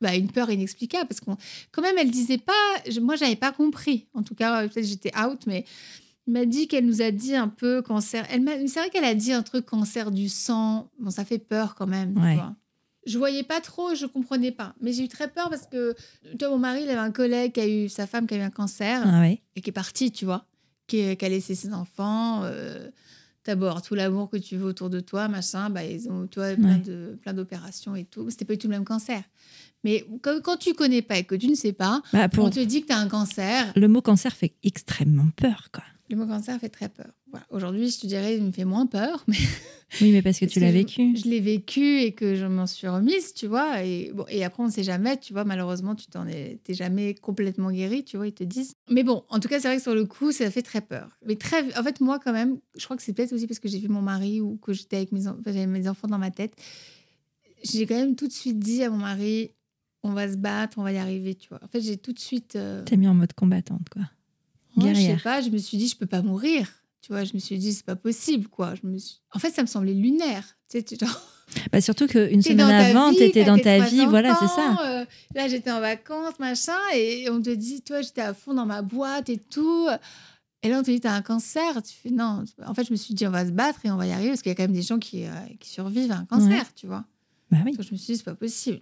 bah, 0.00 0.16
une 0.16 0.30
peur 0.30 0.50
inexplicable. 0.50 1.06
Parce 1.08 1.20
qu'on, 1.20 1.36
quand 1.72 1.82
même, 1.82 1.98
elle 1.98 2.10
disait 2.10 2.38
pas. 2.38 2.52
je- 2.88 3.00
moi, 3.00 3.14
j'avais 3.16 3.36
pas 3.36 3.52
compris. 3.52 4.06
En 4.14 4.22
tout 4.22 4.34
cas, 4.34 4.66
peut-être 4.68 4.86
j'étais 4.86 5.12
out, 5.18 5.40
mais 5.46 5.64
m'a 6.26 6.44
dit 6.46 6.68
qu'elle 6.68 6.86
nous 6.86 7.02
a 7.02 7.10
dit 7.10 7.34
un 7.34 7.48
peu 7.48 7.82
cancer. 7.82 8.24
Elle 8.30 8.42
m'a, 8.42 8.52
c'est 8.68 8.78
vrai 8.80 8.90
qu'elle 8.90 9.04
a 9.04 9.14
dit 9.14 9.32
un 9.32 9.42
truc 9.42 9.66
cancer 9.66 10.10
du 10.10 10.28
sang. 10.28 10.90
Bon, 11.00 11.10
ça 11.10 11.24
fait 11.24 11.38
peur 11.38 11.74
quand 11.74 11.86
même. 11.86 12.14
tu 12.14 12.20
Ouais. 12.20 12.34
vois. 12.36 12.54
je 13.06 13.18
voyais 13.18 13.42
pas 13.42 13.60
trop, 13.60 13.94
je 13.96 14.06
comprenais 14.06 14.52
pas. 14.52 14.74
Mais 14.80 14.92
j'ai 14.92 15.02
eu 15.04 15.08
très 15.08 15.28
peur 15.28 15.50
parce 15.50 15.66
que, 15.66 15.94
toi, 16.38 16.50
mon 16.50 16.58
mari, 16.58 16.82
il 16.84 16.88
avait 16.90 16.98
un 17.00 17.10
collègue 17.10 17.52
qui 17.52 17.60
a 17.60 17.66
eu 17.68 17.88
sa 17.88 18.06
femme 18.06 18.26
qui 18.28 18.34
a 18.34 18.38
eu 18.38 18.40
un 18.42 18.50
cancer 18.50 19.02
Ah 19.04 19.20
ouais. 19.20 19.42
et 19.56 19.60
qui 19.60 19.70
est 19.70 19.72
partie, 19.72 20.12
tu 20.12 20.24
vois, 20.24 20.46
qui, 20.86 21.16
qui 21.16 21.24
a 21.24 21.28
laissé 21.28 21.54
ses 21.56 21.72
enfants. 21.74 22.42
Euh, 22.44 22.88
D'abord, 23.44 23.82
tout 23.82 23.96
l'amour 23.96 24.30
que 24.30 24.36
tu 24.36 24.56
veux 24.56 24.66
autour 24.66 24.88
de 24.88 25.00
toi, 25.00 25.26
machin, 25.26 25.68
bah, 25.68 25.82
ils 25.82 26.08
ont, 26.08 26.28
tu 26.28 26.38
vois, 26.38 26.54
plein 26.54 26.74
Ouais. 26.74 26.78
de 26.78 27.18
plein 27.22 27.32
d'opérations 27.34 27.96
et 27.96 28.04
tout. 28.04 28.30
C'était 28.30 28.44
pas 28.44 28.52
du 28.52 28.58
tout 28.60 28.68
le 28.68 28.74
même 28.74 28.84
cancer. 28.84 29.20
Mais 29.82 30.06
quand, 30.22 30.40
quand 30.40 30.56
tu 30.56 30.74
connais 30.74 31.02
pas 31.02 31.18
et 31.18 31.24
que 31.24 31.34
tu 31.34 31.48
ne 31.48 31.56
sais 31.56 31.72
pas, 31.72 32.00
Bah, 32.12 32.28
pour... 32.28 32.44
on 32.44 32.50
te 32.50 32.60
dit 32.60 32.82
que 32.82 32.86
tu 32.86 32.92
as 32.92 32.98
un 32.98 33.08
cancer. 33.08 33.72
Le 33.74 33.88
mot 33.88 34.00
cancer 34.00 34.32
fait 34.32 34.54
extrêmement 34.62 35.26
peur, 35.34 35.70
quoi. 35.74 35.82
Le 36.10 36.16
mot 36.16 36.26
cancer 36.26 36.58
fait 36.60 36.68
très 36.68 36.88
peur. 36.88 37.10
Voilà. 37.30 37.46
Aujourd'hui, 37.50 37.88
je 37.90 38.00
te 38.00 38.06
dirais, 38.06 38.36
il 38.36 38.42
me 38.42 38.50
fait 38.52 38.64
moins 38.66 38.86
peur, 38.86 39.24
mais 39.28 39.36
Oui, 40.00 40.12
mais 40.12 40.20
parce 40.20 40.38
que 40.38 40.44
Parce 40.44 40.52
tu 40.54 40.60
l'as 40.60 40.72
vécu. 40.72 41.16
Je, 41.16 41.28
l'ai 41.28 41.40
vécu 41.40 42.00
et 42.00 42.12
que 42.12 42.34
je 42.34 42.44
m'en 42.44 42.66
suis 42.66 42.86
remise, 42.88 43.32
tu 43.34 43.46
vois. 43.46 43.82
Et, 43.84 44.10
bon, 44.12 44.24
et 44.28 44.44
après, 44.44 44.62
on 44.62 44.66
ne 44.66 44.70
sait 44.72 44.82
jamais, 44.82 45.16
tu 45.18 45.32
vois. 45.32 45.44
Malheureusement, 45.44 45.94
tu 45.94 46.06
t'en 46.06 46.26
es, 46.26 46.60
jamais 46.68 47.14
complètement 47.14 47.70
guéri, 47.70 48.04
tu 48.04 48.16
vois, 48.18 48.26
ils 48.26 48.32
te 48.34 48.44
disent. 48.44 48.74
Mais 48.90 49.04
bon, 49.04 49.24
en 49.28 49.38
tout 49.40 49.48
cas, 49.48 49.58
c'est 49.60 49.68
vrai 49.68 49.76
que 49.76 49.82
sur 49.82 49.94
le 49.94 50.04
coup, 50.04 50.32
ça 50.32 50.50
fait 50.50 50.62
très 50.62 50.80
peur. 50.82 51.16
Mais 51.26 51.36
très, 51.36 51.76
en 51.78 51.82
fait, 51.82 52.00
moi, 52.00 52.18
quand 52.18 52.32
même, 52.32 52.58
je 52.76 52.84
crois 52.84 52.96
que 52.96 53.02
c'est 53.02 53.12
peut-être 53.14 53.32
aussi 53.32 53.46
parce 53.46 53.60
que 53.60 53.68
j'ai 53.68 53.78
vu 53.78 53.88
mon 53.88 54.02
mari 54.02 54.40
ou 54.40 54.56
que 54.56 54.72
j'étais 54.74 54.96
avec 54.96 55.12
mes, 55.12 55.26
en- 55.28 55.32
enfin, 55.32 55.42
j'avais 55.52 55.66
mes 55.66 55.88
enfants 55.88 56.08
dans 56.08 56.18
ma 56.18 56.30
tête. 56.30 56.54
J'ai 57.64 57.86
quand 57.86 57.94
même 57.94 58.16
tout 58.16 58.26
de 58.26 58.32
suite 58.32 58.58
dit 58.58 58.82
à 58.82 58.90
mon 58.90 58.96
mari, 58.96 59.52
on 60.02 60.12
va 60.12 60.30
se 60.30 60.36
battre, 60.36 60.78
on 60.78 60.82
va 60.82 60.92
y 60.92 60.98
arriver, 60.98 61.34
tu 61.36 61.48
vois. 61.48 61.60
En 61.62 61.68
fait, 61.68 61.80
j'ai 61.80 61.96
tout 61.96 62.12
de 62.12 62.18
suite. 62.18 62.56
euh, 62.56 62.82
T'es 62.84 62.96
mis 62.96 63.06
en 63.08 63.14
mode 63.14 63.32
combattante, 63.34 63.88
quoi. 63.90 64.02
Moi, 64.76 64.88
je 64.90 64.94
sais 64.94 65.00
Guerrière. 65.02 65.22
pas, 65.22 65.40
je 65.40 65.50
me 65.50 65.58
suis 65.58 65.76
dit, 65.76 65.88
je 65.88 65.96
peux 65.96 66.06
pas 66.06 66.22
mourir. 66.22 66.68
Tu 67.00 67.12
vois, 67.12 67.24
je 67.24 67.32
me 67.34 67.38
suis 67.40 67.58
dit, 67.58 67.72
c'est 67.72 67.84
pas 67.84 67.96
possible, 67.96 68.46
quoi. 68.48 68.74
Je 68.80 68.86
me 68.86 68.96
suis... 68.96 69.20
En 69.34 69.38
fait, 69.40 69.50
ça 69.50 69.62
me 69.62 69.66
semblait 69.66 69.92
lunaire. 69.94 70.44
Tu 70.70 70.78
sais, 70.78 70.82
tu 70.84 70.96
genre, 70.96 71.20
Bah, 71.72 71.80
surtout 71.80 72.06
qu'une 72.06 72.40
semaine 72.42 72.60
avant, 72.70 73.10
t'étais 73.12 73.44
t'as 73.44 73.46
dans 73.56 73.58
ta 73.58 73.80
vie, 73.80 74.06
voilà, 74.06 74.34
c'est 74.40 74.46
ça. 74.46 74.76
euh, 75.00 75.04
là, 75.34 75.48
j'étais 75.48 75.70
en 75.70 75.80
vacances, 75.80 76.38
machin, 76.38 76.78
et 76.94 77.28
on 77.28 77.42
te 77.42 77.50
dit, 77.50 77.82
toi, 77.82 78.00
j'étais 78.02 78.20
à 78.22 78.32
fond 78.34 78.54
dans 78.54 78.64
ma 78.66 78.82
boîte 78.82 79.28
et 79.28 79.38
tout. 79.38 79.88
Et 80.62 80.68
là, 80.68 80.78
on 80.78 80.82
te 80.82 80.90
dit, 80.92 81.00
t'as 81.00 81.12
un 81.14 81.22
cancer. 81.22 81.82
Tu 81.82 81.92
fais, 81.92 82.10
non. 82.10 82.44
En 82.64 82.72
fait, 82.72 82.84
je 82.86 82.92
me 82.92 82.96
suis 82.96 83.14
dit, 83.14 83.26
on 83.26 83.30
va 83.32 83.44
se 83.44 83.50
battre 83.50 83.84
et 83.84 83.90
on 83.90 83.96
va 83.96 84.06
y 84.06 84.12
arriver, 84.12 84.28
parce 84.30 84.42
qu'il 84.42 84.50
y 84.50 84.52
a 84.52 84.54
quand 84.54 84.62
même 84.62 84.72
des 84.72 84.82
gens 84.82 84.98
qui, 85.00 85.24
euh, 85.26 85.30
qui 85.58 85.68
survivent 85.68 86.12
à 86.12 86.18
un 86.18 86.24
cancer, 86.24 86.50
Ouais. 86.50 86.62
tu 86.76 86.86
vois. 86.86 87.04
Bah 87.50 87.58
oui. 87.66 87.72
Donc, 87.72 87.84
je 87.84 87.90
me 87.92 87.96
suis 87.96 88.12
dit, 88.12 88.16
c'est 88.18 88.24
pas 88.24 88.34
possible. 88.36 88.80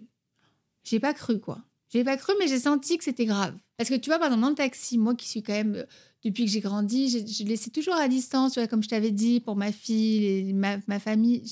J'ai 0.84 1.01
pas 1.01 1.14
cru, 1.14 1.41
quoi. 1.41 1.59
J'ai 1.93 2.05
pas 2.05 2.16
cru, 2.16 2.32
mais 2.38 2.47
j'ai 2.47 2.61
senti 2.61 2.99
que 2.99 3.05
c'était 3.05 3.26
grave. 3.26 3.55
Parce 3.76 3.91
que 3.91 3.97
tu 3.97 4.11
vois, 4.11 4.18
par 4.18 4.28
exemple, 4.28 4.43
dans 4.43 4.49
le 4.51 4.55
taxi, 4.55 4.97
moi 4.99 5.14
qui 5.14 5.28
suis 5.28 5.43
quand 5.43 5.53
même, 5.53 5.74
euh, 5.74 5.84
depuis 6.24 6.45
que 6.45 6.51
j'ai 6.51 6.61
grandi, 6.61 7.09
je 7.09 7.45
laissais 7.45 7.70
toujours 7.70 7.95
à 7.95 8.07
distance, 8.09 8.53
tu 8.53 8.61
vois, 8.61 8.68
comme 8.68 8.82
je 8.82 8.88
t'avais 8.88 9.11
dit, 9.11 9.41
pour 9.41 9.57
ma 9.57 9.72
fille, 9.72 10.20
les- 10.20 10.53
ma, 10.53 10.76
ma 10.86 10.99
famille. 11.01 11.43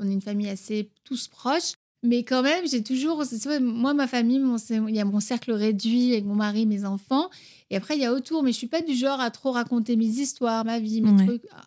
On 0.00 0.08
est 0.08 0.12
une 0.12 0.22
famille 0.22 0.48
assez 0.48 0.90
tous 1.04 1.28
proches. 1.28 1.72
Mais 2.04 2.24
quand 2.24 2.42
même, 2.42 2.66
j'ai 2.66 2.82
toujours. 2.82 3.22
moi, 3.60 3.94
ma 3.94 4.06
famille, 4.08 4.38
mon- 4.40 4.56
il 4.88 4.94
y 4.94 5.00
a 5.00 5.04
mon 5.04 5.20
cercle 5.20 5.52
réduit 5.52 6.12
avec 6.12 6.24
mon 6.24 6.34
mari, 6.34 6.66
mes 6.66 6.84
enfants. 6.84 7.28
Et 7.70 7.76
après, 7.76 7.94
il 7.96 8.00
y 8.00 8.04
a 8.06 8.12
autour. 8.12 8.42
Mais 8.42 8.52
je 8.52 8.56
suis 8.58 8.66
pas 8.66 8.80
du 8.80 8.94
genre 8.94 9.20
à 9.20 9.30
trop 9.30 9.52
raconter 9.52 9.96
mes 9.96 10.06
histoires, 10.06 10.64
ma 10.64 10.80
vie, 10.80 11.00
mes 11.02 11.10
Ouais. 11.10 11.26
trucs. 11.26 11.42
Ah, 11.52 11.62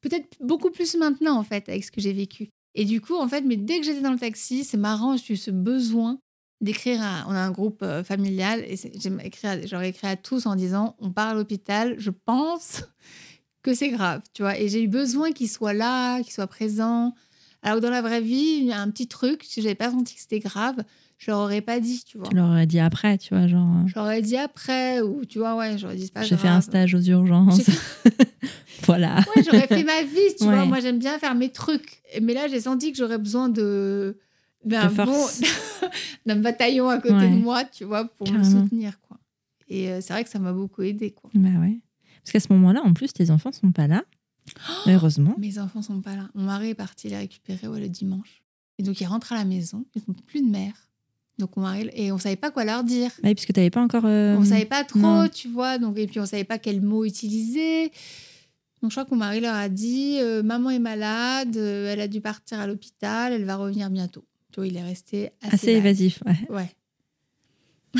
Peut-être 0.00 0.36
beaucoup 0.40 0.70
plus 0.70 0.94
maintenant, 0.96 1.36
en 1.38 1.42
fait, 1.42 1.68
avec 1.68 1.84
ce 1.84 1.90
que 1.90 2.00
j'ai 2.00 2.12
vécu. 2.12 2.50
Et 2.74 2.84
du 2.84 3.00
coup, 3.00 3.16
en 3.16 3.26
fait, 3.28 3.40
mais 3.42 3.56
dès 3.56 3.80
que 3.80 3.84
j'étais 3.86 4.00
dans 4.00 4.12
le 4.12 4.18
taxi, 4.18 4.62
c'est 4.62 4.76
marrant, 4.76 5.16
j'ai 5.16 5.34
eu 5.34 5.36
ce 5.36 5.50
besoin 5.50 6.18
d'écrire 6.60 7.00
on 7.28 7.32
a 7.32 7.38
un 7.40 7.50
groupe 7.50 7.82
euh, 7.82 8.02
familial 8.02 8.60
et 8.66 8.76
j'aurais 9.66 9.88
écrit 9.90 10.08
à 10.08 10.16
tous 10.16 10.46
en 10.46 10.56
disant 10.56 10.96
on 10.98 11.10
part 11.12 11.28
à 11.28 11.34
l'hôpital 11.34 11.94
je 11.98 12.10
pense 12.10 12.82
que 13.62 13.74
c'est 13.74 13.90
grave 13.90 14.22
tu 14.32 14.42
vois 14.42 14.58
et 14.58 14.68
j'ai 14.68 14.82
eu 14.82 14.88
besoin 14.88 15.30
qu'ils 15.32 15.48
soient 15.50 15.72
là 15.72 16.20
qu'ils 16.22 16.32
soient 16.32 16.46
présents 16.48 17.14
alors 17.62 17.78
que 17.78 17.82
dans 17.82 17.90
la 17.90 18.02
vraie 18.02 18.20
vie 18.20 18.58
il 18.60 18.64
y 18.64 18.72
a 18.72 18.80
un 18.80 18.90
petit 18.90 19.06
truc 19.08 19.44
si 19.44 19.62
j'avais 19.62 19.74
pas 19.76 19.90
senti 19.90 20.14
que 20.16 20.20
c'était 20.20 20.40
grave 20.40 20.76
je 21.18 21.30
leur 21.30 21.40
aurais 21.40 21.60
pas 21.60 21.80
dit 21.80 22.02
tu 22.06 22.16
vois 22.18 22.28
Tu 22.28 22.36
l'aurais 22.36 22.66
dit 22.66 22.78
après, 22.78 23.18
tu 23.18 23.34
vois, 23.34 23.48
genre. 23.48 23.66
euh, 23.84 23.88
j'aurais 23.88 24.22
dit 24.22 24.36
après 24.36 25.00
ou 25.00 25.24
tu 25.24 25.38
vois 25.40 25.56
ouais 25.56 25.76
j'aurais 25.76 25.96
dit 25.96 26.04
c'est 26.06 26.12
pas 26.12 26.22
J'ai 26.22 26.36
fait 26.36 26.46
un 26.46 26.60
stage 26.60 26.94
aux 26.94 27.00
urgences. 27.00 27.60
Voilà. 28.84 29.16
Ouais, 29.16 29.42
j'aurais 29.44 29.66
fait 29.66 29.82
ma 29.84 30.02
vie, 30.02 30.34
tu 30.38 30.44
Ouais. 30.44 30.54
vois. 30.54 30.64
Moi, 30.64 30.80
j'aime 30.80 30.98
bien 30.98 31.18
faire 31.18 31.34
mes 31.34 31.50
trucs. 31.50 32.00
Mais 32.22 32.32
là, 32.32 32.46
j'ai 32.48 32.60
senti 32.60 32.92
que 32.92 32.96
j'aurais 32.98 33.18
besoin 33.18 33.48
de 33.48 34.16
d'un 34.64 34.88
bon- 34.88 35.26
bataillon 36.26 36.88
à 36.88 36.98
côté 37.00 37.14
Ouais. 37.14 37.30
de 37.30 37.36
moi, 37.36 37.64
tu 37.64 37.84
vois, 37.84 38.04
pour 38.06 38.30
me 38.30 38.42
soutenir, 38.42 39.00
quoi. 39.00 39.18
Et 39.68 39.90
euh, 39.90 40.00
c'est 40.00 40.12
vrai 40.12 40.24
que 40.24 40.30
ça 40.30 40.38
m'a 40.38 40.52
beaucoup 40.52 40.82
aidé, 40.82 41.10
quoi. 41.10 41.30
Bah 41.34 41.48
ouais. 41.60 41.78
Parce 42.24 42.32
qu'à 42.32 42.40
ce 42.40 42.52
moment-là, 42.52 42.80
en 42.84 42.92
plus, 42.94 43.12
tes 43.12 43.30
enfants 43.30 43.52
sont 43.52 43.72
pas 43.72 43.86
là. 43.86 44.02
Heureusement. 44.86 45.34
Mes 45.38 45.58
enfants 45.58 45.82
sont 45.82 46.00
pas 46.00 46.16
là. 46.16 46.28
Mon 46.34 46.44
mari 46.44 46.70
est 46.70 46.74
parti 46.74 47.08
les 47.08 47.16
récupérer 47.18 47.68
ouais, 47.68 47.80
le 47.80 47.88
dimanche. 47.88 48.42
Et 48.78 48.82
donc, 48.82 49.00
ils 49.00 49.06
rentrent 49.06 49.32
à 49.32 49.36
la 49.36 49.44
maison. 49.44 49.84
Ils 49.94 50.02
n'ont 50.08 50.14
plus 50.14 50.40
de 50.42 50.46
mère. 50.48 50.72
Donc, 51.38 51.56
mon 51.56 51.62
mari... 51.62 51.88
Et 51.92 52.10
on 52.12 52.18
savait 52.18 52.36
pas 52.36 52.50
quoi 52.50 52.64
leur 52.64 52.82
dire. 52.84 53.10
Oui, 53.22 53.34
puisque 53.34 53.52
t'avais 53.52 53.70
pas 53.70 53.82
encore. 53.82 54.04
euh, 54.06 54.36
On 54.38 54.44
savait 54.44 54.64
pas 54.64 54.84
trop, 54.84 54.98
non. 54.98 55.28
tu 55.28 55.48
vois. 55.48 55.78
Donc, 55.78 55.98
et 55.98 56.06
puis, 56.06 56.18
on 56.20 56.26
savait 56.26 56.44
pas 56.44 56.58
quel 56.58 56.80
mot 56.80 57.04
utiliser. 57.04 57.92
Donc, 58.82 58.90
je 58.90 58.94
crois 58.94 59.04
que 59.04 59.10
mon 59.10 59.16
mari 59.16 59.40
leur 59.40 59.54
a 59.54 59.68
dit 59.68 60.18
euh, 60.20 60.42
Maman 60.42 60.70
est 60.70 60.78
malade, 60.78 61.56
euh, 61.56 61.92
elle 61.92 62.00
a 62.00 62.08
dû 62.08 62.20
partir 62.20 62.58
à 62.60 62.66
l'hôpital, 62.66 63.32
elle 63.32 63.44
va 63.44 63.56
revenir 63.56 63.90
bientôt. 63.90 64.24
Il 64.64 64.76
est 64.76 64.82
resté 64.82 65.30
assez, 65.42 65.72
évasif. 65.72 66.20
Ouais. 66.26 66.54
Ouais. 66.56 66.74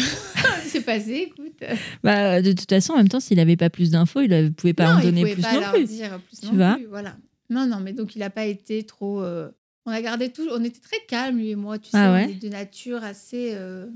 c'est 0.67 0.83
passé, 0.83 1.29
écoute. 1.33 1.55
Bah, 2.03 2.43
de 2.43 2.53
toute 2.53 2.69
façon, 2.69 2.93
en 2.93 2.97
même 2.99 3.09
temps, 3.09 3.21
s'il 3.21 3.41
avait 3.41 3.57
pas 3.57 3.71
plus 3.71 3.91
d'infos, 3.91 4.21
il 4.21 4.31
ne 4.31 4.49
pouvait 4.51 4.75
pas 4.75 4.93
non, 4.93 4.99
en 4.99 5.03
donner 5.03 5.23
plus 5.23 5.43
non 5.43 5.49
plus. 5.73 5.85
dire 5.85 6.21
plus 6.21 6.41
Tu 6.41 6.47
non 6.47 6.53
vois 6.55 6.75
plus, 6.75 6.87
voilà. 6.87 7.17
Non, 7.51 7.67
non, 7.67 7.81
mais 7.81 7.93
donc 7.93 8.15
il 8.15 8.19
n'a 8.19 8.31
pas 8.31 8.45
été 8.45 8.83
trop. 8.85 9.23
euh, 9.23 9.49
On 9.87 9.91
a 9.91 10.03
gardé 10.03 10.31
tout. 10.31 10.47
On 10.53 10.63
était 10.63 10.81
très 10.81 10.99
calmes, 11.09 11.39
lui 11.39 11.51
et 11.51 11.57
moi, 11.57 11.79
tu 11.79 11.91
sais, 11.91 11.97
Ah 11.97 12.13
ouais 12.13 12.31
est 12.33 12.35
de 12.43 12.49
nature 12.49 13.03
assez. 13.03 13.53
euh, 13.55 13.87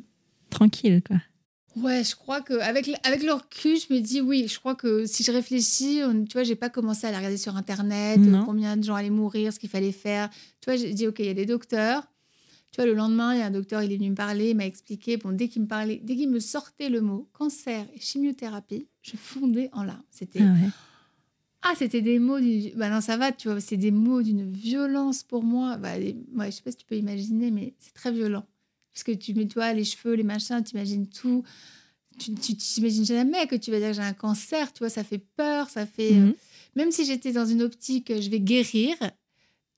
Tranquille, 0.50 1.02
quoi. 1.06 1.18
Ouais, 1.76 2.04
je 2.04 2.14
crois 2.16 2.42
que 2.42 2.54
avec 2.60 2.86
le- 2.86 2.94
avec 3.02 3.22
le 3.22 3.32
recul, 3.32 3.78
je 3.78 3.94
me 3.94 4.00
dis 4.00 4.20
oui. 4.20 4.46
Je 4.46 4.58
crois 4.58 4.74
que 4.74 5.06
si 5.06 5.22
je 5.22 5.32
réfléchis, 5.32 6.00
on- 6.04 6.24
tu 6.24 6.32
vois, 6.34 6.42
j'ai 6.42 6.54
pas 6.56 6.68
commencé 6.68 7.06
à 7.06 7.10
la 7.10 7.16
regarder 7.18 7.38
sur 7.38 7.56
internet, 7.56 8.18
euh, 8.20 8.42
combien 8.44 8.76
de 8.76 8.84
gens 8.84 8.94
allaient 8.94 9.08
mourir, 9.10 9.52
ce 9.52 9.58
qu'il 9.58 9.70
fallait 9.70 9.92
faire. 9.92 10.28
Tu 10.60 10.70
vois, 10.70 10.76
j'ai 10.76 10.92
dit 10.92 11.06
ok, 11.06 11.18
il 11.20 11.26
y 11.26 11.30
a 11.30 11.34
des 11.34 11.46
docteurs. 11.46 12.02
Tu 12.72 12.76
vois, 12.80 12.86
le 12.86 12.94
lendemain, 12.94 13.34
il 13.34 13.38
y 13.38 13.42
a 13.42 13.46
un 13.46 13.50
docteur, 13.50 13.82
il 13.82 13.92
est 13.92 13.96
venu 13.98 14.10
me 14.10 14.14
parler, 14.16 14.50
il 14.50 14.56
m'a 14.56 14.64
expliqué. 14.66 15.18
Bon, 15.18 15.30
dès 15.32 15.48
qu'il 15.48 15.62
me 15.62 15.66
parlait, 15.68 16.00
dès 16.02 16.16
qu'il 16.16 16.30
me 16.30 16.40
sortait 16.40 16.88
le 16.88 17.02
mot 17.02 17.28
cancer 17.34 17.86
et 17.94 18.00
chimiothérapie, 18.00 18.86
je 19.02 19.16
fondais 19.16 19.68
en 19.72 19.84
larmes. 19.84 20.02
C'était 20.10 20.40
Ah 20.40 20.52
ouais. 20.54 20.70
ah, 21.62 21.74
c'était 21.76 22.00
des 22.00 22.18
mots 22.18 22.40
d'une. 22.40 22.70
Bah 22.76 22.88
non, 22.88 23.00
ça 23.02 23.16
va, 23.18 23.30
tu 23.30 23.48
vois, 23.48 23.60
c'est 23.60 23.76
des 23.76 23.90
mots 23.90 24.22
d'une 24.22 24.48
violence 24.50 25.22
pour 25.22 25.42
moi. 25.44 25.76
Bah, 25.76 25.98
les- 25.98 26.16
ouais, 26.34 26.50
je 26.50 26.56
sais 26.56 26.62
pas 26.62 26.70
si 26.70 26.78
tu 26.78 26.86
peux 26.86 26.96
imaginer, 26.96 27.50
mais 27.50 27.74
c'est 27.78 27.92
très 27.94 28.10
violent. 28.10 28.44
Parce 28.94 29.04
que 29.04 29.12
tu 29.12 29.34
mets, 29.34 29.46
toi, 29.46 29.72
les 29.74 29.84
cheveux, 29.84 30.14
les 30.14 30.22
machins, 30.22 30.62
tu 30.64 30.74
imagines 30.74 31.06
tout. 31.06 31.44
Tu 32.18 32.34
tu 32.34 32.56
t'imagines 32.56 33.04
jamais 33.06 33.46
que 33.46 33.56
tu 33.56 33.70
vas 33.70 33.78
dire 33.78 33.88
que 33.88 33.94
j'ai 33.96 34.02
un 34.02 34.12
cancer, 34.12 34.72
tu 34.72 34.80
vois, 34.80 34.88
ça 34.90 35.04
fait 35.04 35.22
peur, 35.36 35.68
ça 35.70 35.84
fait. 35.86 36.12
Mhm. 36.12 36.34
Même 36.76 36.90
si 36.90 37.04
j'étais 37.04 37.32
dans 37.32 37.46
une 37.46 37.60
optique, 37.62 38.10
euh, 38.10 38.20
je 38.20 38.30
vais 38.30 38.40
guérir, 38.40 38.94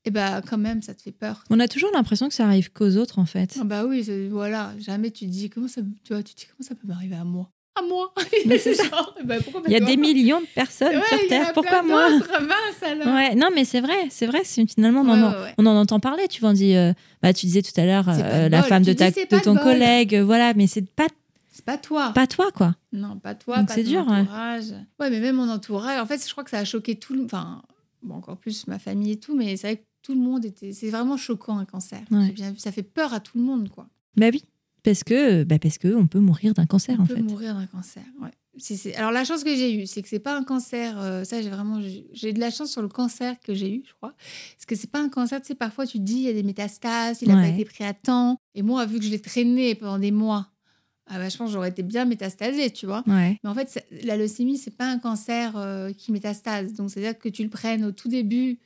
et 0.05 0.11
bah 0.11 0.43
quand 0.49 0.59
même, 0.59 0.83
ça 0.83 0.95
te 0.95 1.03
fait 1.03 1.13
peur. 1.13 1.45
On 1.51 1.59
a 1.61 1.69
toujours 1.69 1.91
l'impression 1.95 2.29
que 2.29 2.35
ça 2.35 2.45
arrive 2.47 2.73
qu'aux 2.73 2.97
autres, 2.97 3.19
en 3.19 3.27
fait. 3.27 3.57
Ah 3.61 3.65
bah 3.65 3.85
oui, 3.87 4.05
voilà, 4.31 4.73
jamais 4.79 5.11
tu 5.11 5.27
te 5.27 5.31
dis 5.31 5.49
comment 5.51 5.69
ça, 5.69 5.81
tu 6.05 6.13
vois, 6.13 6.23
tu 6.23 6.35
te 6.35 6.41
dis 6.41 6.47
comment 6.47 6.67
ça 6.69 6.75
peut 6.75 6.87
m'arriver 6.87 7.17
à 7.17 7.25
moi? 7.25 7.49
À 7.77 7.83
moi? 7.83 8.13
Mais 8.47 8.59
c'est 8.59 8.75
ça. 8.75 8.85
Bah, 9.25 9.35
pourquoi 9.43 9.63
pas 9.63 9.69
Il 9.69 9.73
y 9.73 9.77
a 9.77 9.81
des 9.81 9.97
millions 9.97 10.41
de 10.41 10.47
personnes 10.55 10.95
Ouais, 10.95 11.03
sur 11.09 11.19
en 11.25 11.29
Terre. 11.29 11.53
Pourquoi 11.53 11.83
moi? 11.83 12.09
d'autres, 12.09 12.41
mince, 12.43 12.83
alors. 12.83 13.13
Ouais, 13.15 13.35
non, 13.35 13.49
mais 13.53 13.65
c'est 13.65 13.81
vrai, 13.81 13.97
c'est 14.11 14.27
vrai. 14.27 14.43
c'est- 14.45 14.65
Finalement, 14.73 15.01
on, 15.01 15.09
en, 15.09 15.31
Ouais, 15.31 15.37
ouais, 15.37 15.43
ouais. 15.43 15.55
on 15.59 15.67
en 15.67 15.77
entend 15.77 15.99
parler. 15.99 16.29
Tu 16.29 16.45
on 16.45 16.53
dit, 16.53 16.77
euh, 16.77 16.93
bah, 17.21 17.33
tu 17.33 17.47
disais 17.47 17.63
tout 17.63 17.73
à 17.81 17.85
l'heure, 17.85 18.09
euh, 18.09 18.49
la 18.49 18.61
bol. 18.61 18.69
femme 18.69 18.83
de, 18.85 18.93
ta, 18.93 19.11
dis, 19.11 19.27
de 19.29 19.39
ton 19.41 19.57
collègue, 19.57 20.15
voilà, 20.21 20.55
mais 20.55 20.69
c'est 20.69 20.89
pas, 20.89 21.09
C'est 21.51 21.65
pas 21.65 21.77
toi. 21.77 22.13
pas 22.15 22.29
toi, 22.29 22.53
quoi. 22.55 22.77
Non, 22.93 23.17
pas 23.19 23.35
toi, 23.35 23.59
Donc 23.59 23.67
pas 23.69 23.75
c'est 23.75 23.83
ton 23.83 23.91
dur, 23.91 24.07
ouais. 24.07 24.19
entourage. 24.21 24.71
Ouais. 25.01 25.11
mais 25.11 25.19
même 25.19 25.35
mon 25.35 25.49
entourage. 25.51 25.99
En 26.01 26.07
fait, 26.07 26.25
je 26.25 26.31
crois 26.31 26.45
que 26.45 26.51
ça 26.51 26.59
a 26.59 26.65
choqué 26.65 26.95
tout 26.95 27.15
le. 27.15 27.25
Enfin, 27.25 27.61
bon, 28.05 28.15
encore 28.15 28.37
plus 28.37 28.69
ma 28.69 28.79
famille 28.79 29.11
et 29.13 29.19
tout, 29.19 29.35
mais 29.35 29.57
c'est 29.57 29.67
vrai 29.67 29.77
que 29.79 29.83
tout 30.05 30.15
le 30.15 30.21
monde 30.21 30.45
était. 30.45 30.73
C'est 30.73 30.91
vraiment 30.91 31.17
choquant 31.17 31.59
un 31.59 31.65
cancer. 31.65 32.01
Ouais. 32.13 32.27
J'ai 32.27 32.33
bien 32.33 32.53
vu. 32.53 32.59
Ça 32.61 32.71
fait 32.71 32.83
peur 32.85 33.13
à 33.13 33.19
tout 33.21 33.37
le 33.39 33.43
monde, 33.45 33.69
quoi. 33.71 33.89
Bah 34.17 34.27
oui, 34.33 34.45
parce 34.85 35.03
que, 35.03 35.43
bah, 35.43 35.59
parce 35.59 35.79
que 35.79 35.93
on 35.97 36.07
peut 36.07 36.21
mourir 36.21 36.55
d'un 36.55 36.67
cancer, 36.67 36.95
On 37.01 37.03
en 37.03 37.07
peut 37.07 37.17
fait. 37.17 37.23
mourir 37.23 37.55
d'un 37.57 37.67
cancer. 37.67 38.03
Ouais. 38.23 38.31
C'est- 38.57 38.95
Alors 38.95 39.11
la 39.11 39.25
chance 39.25 39.43
que 39.43 39.57
j'ai 39.57 39.75
eue, 39.83 39.87
c'est 39.87 40.01
que 40.01 40.09
c'est 40.09 40.21
pas 40.21 40.37
un 40.37 40.45
cancer. 40.45 40.97
euh, 41.01 41.25
ça, 41.25 41.43
j'ai 41.43 41.49
vraiment 41.51 41.81
j'ai- 42.13 42.33
de 42.33 42.39
la 42.39 42.51
chance 42.53 42.71
sur 42.71 42.83
le 42.83 42.89
cancer 42.89 43.35
que 43.41 43.53
j'ai 43.53 43.75
eu, 43.75 43.83
je 43.85 43.93
crois, 43.95 44.15
parce 44.55 44.67
que 44.67 44.77
c'est 44.77 44.91
pas 44.91 45.01
un 45.01 45.09
cancer. 45.09 45.41
Tu 45.41 45.49
sais, 45.49 45.55
parfois 45.57 45.87
tu 45.89 45.99
te 45.99 46.05
dis 46.05 46.15
il 46.19 46.21
y 46.23 46.29
a 46.29 46.33
des 46.33 46.45
métastases, 46.45 47.23
il 47.23 47.29
n'a 47.29 47.35
pas 47.35 47.49
été 47.49 47.65
pris 47.65 47.83
à 47.83 47.95
temps. 47.95 48.37
Et 48.55 48.63
moi, 48.63 48.87
vu 48.87 48.99
que 49.01 49.05
je 49.05 49.11
l'ai 49.11 49.21
traîné 49.21 49.75
pendant 49.75 49.99
des 49.99 50.13
mois, 50.13 50.53
ah 51.09 51.19
bah, 51.19 51.29
je 51.29 51.37
pense 51.37 51.51
j'aurais 51.51 51.71
été 51.71 51.83
bien 51.83 52.05
métastasée, 52.05 52.71
tu 52.71 52.87
vois. 52.87 53.03
Ouais. 53.09 53.41
Mais 53.43 53.51
en 53.51 53.55
fait, 53.55 53.85
la 54.05 54.17
leucémie, 54.17 54.57
c'est 54.57 54.77
pas 54.77 54.87
un 54.89 54.99
cancer 55.01 55.57
euh, 55.57 55.93
qui 55.93 56.13
métastase. 56.13 56.75
Donc, 56.75 56.91
c'est-à-dire 56.91 57.19
que 57.19 57.29
tu 57.29 57.43
le 57.43 57.51
prennes 57.51 57.85
au 57.85 57.91
tout 57.91 58.09
début 58.09 58.59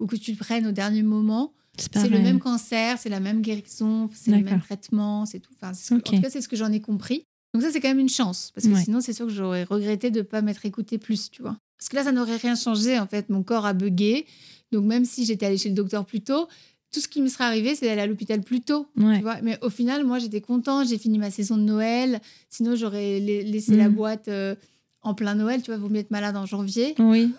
ou 0.00 0.06
que 0.06 0.16
tu 0.16 0.30
le 0.32 0.36
prennes 0.36 0.66
au 0.66 0.72
dernier 0.72 1.02
moment, 1.02 1.52
C'est 1.78 2.08
le 2.08 2.20
même 2.20 2.38
cancer, 2.38 2.98
c'est 2.98 3.08
la 3.08 3.20
même 3.20 3.40
guérison, 3.42 4.08
c'est 4.14 4.30
le 4.30 4.42
même 4.44 4.60
traitement, 4.60 5.26
c'est 5.26 5.40
tout. 5.40 5.50
Enfin, 5.60 5.72
que-. 5.72 5.94
En 5.94 6.00
tout 6.16 6.20
cas, 6.22 6.30
c'est 6.30 6.40
ce 6.40 6.48
que 6.48 6.56
j'en 6.56 6.70
ai 6.72 6.80
compris. 6.80 7.24
Donc 7.52 7.62
ça, 7.62 7.70
c'est 7.70 7.80
quand 7.80 7.88
même 7.88 7.98
une 8.00 8.08
chance, 8.08 8.50
parce 8.54 8.66
que 8.66 8.72
Ouais. 8.72 8.82
sinon, 8.82 9.00
c'est 9.00 9.12
sûr 9.12 9.26
que 9.26 9.32
j'aurais 9.32 9.64
regretté 9.64 10.10
de 10.10 10.18
ne 10.18 10.22
pas 10.22 10.42
m'être 10.42 10.66
écoutée 10.66 10.98
plus, 10.98 11.30
tu 11.30 11.42
vois. 11.42 11.56
Parce 11.78 11.88
que 11.88 11.96
là, 11.96 12.02
ça 12.04 12.12
n'aurait 12.12 12.36
rien 12.36 12.54
changé, 12.56 12.98
en 12.98 13.06
fait. 13.06 13.28
Mon 13.28 13.42
corps 13.42 13.66
a 13.66 13.72
bugué. 13.74 14.26
Donc 14.72 14.84
même 14.84 15.04
si 15.04 15.24
j'étais 15.24 15.46
allée 15.46 15.58
chez 15.58 15.68
le 15.68 15.74
docteur 15.74 16.04
plus 16.04 16.20
tôt, 16.20 16.48
tout 16.92 17.00
ce 17.00 17.08
qui 17.08 17.20
me 17.20 17.28
serait 17.28 17.44
arrivé, 17.44 17.74
c'est 17.74 17.86
d'aller 17.86 18.00
à 18.02 18.06
l'hôpital 18.06 18.40
plus 18.40 18.60
tôt. 18.60 18.86
Ouais. 18.96 19.16
Tu 19.18 19.22
vois 19.22 19.40
mais 19.42 19.58
au 19.62 19.70
final, 19.70 20.04
moi, 20.04 20.18
j'étais 20.20 20.40
contente. 20.40 20.88
J'ai 20.88 20.98
fini 20.98 21.18
ma 21.18 21.30
saison 21.30 21.56
de 21.56 21.62
Noël. 21.62 22.20
Sinon, 22.50 22.74
j'aurais 22.76 23.18
la- 23.20 23.42
laissé 23.42 23.76
la 23.76 23.88
Mm. 23.88 23.94
boîte 23.94 24.28
euh, 24.28 24.54
en 25.02 25.14
plein 25.14 25.34
Noël. 25.34 25.60
Tu 25.62 25.70
vois, 25.72 25.78
vous 25.78 25.92
être 25.96 26.10
malade 26.12 26.36
en 26.36 26.46
janvier. 26.46 26.94
Oui. 27.00 27.32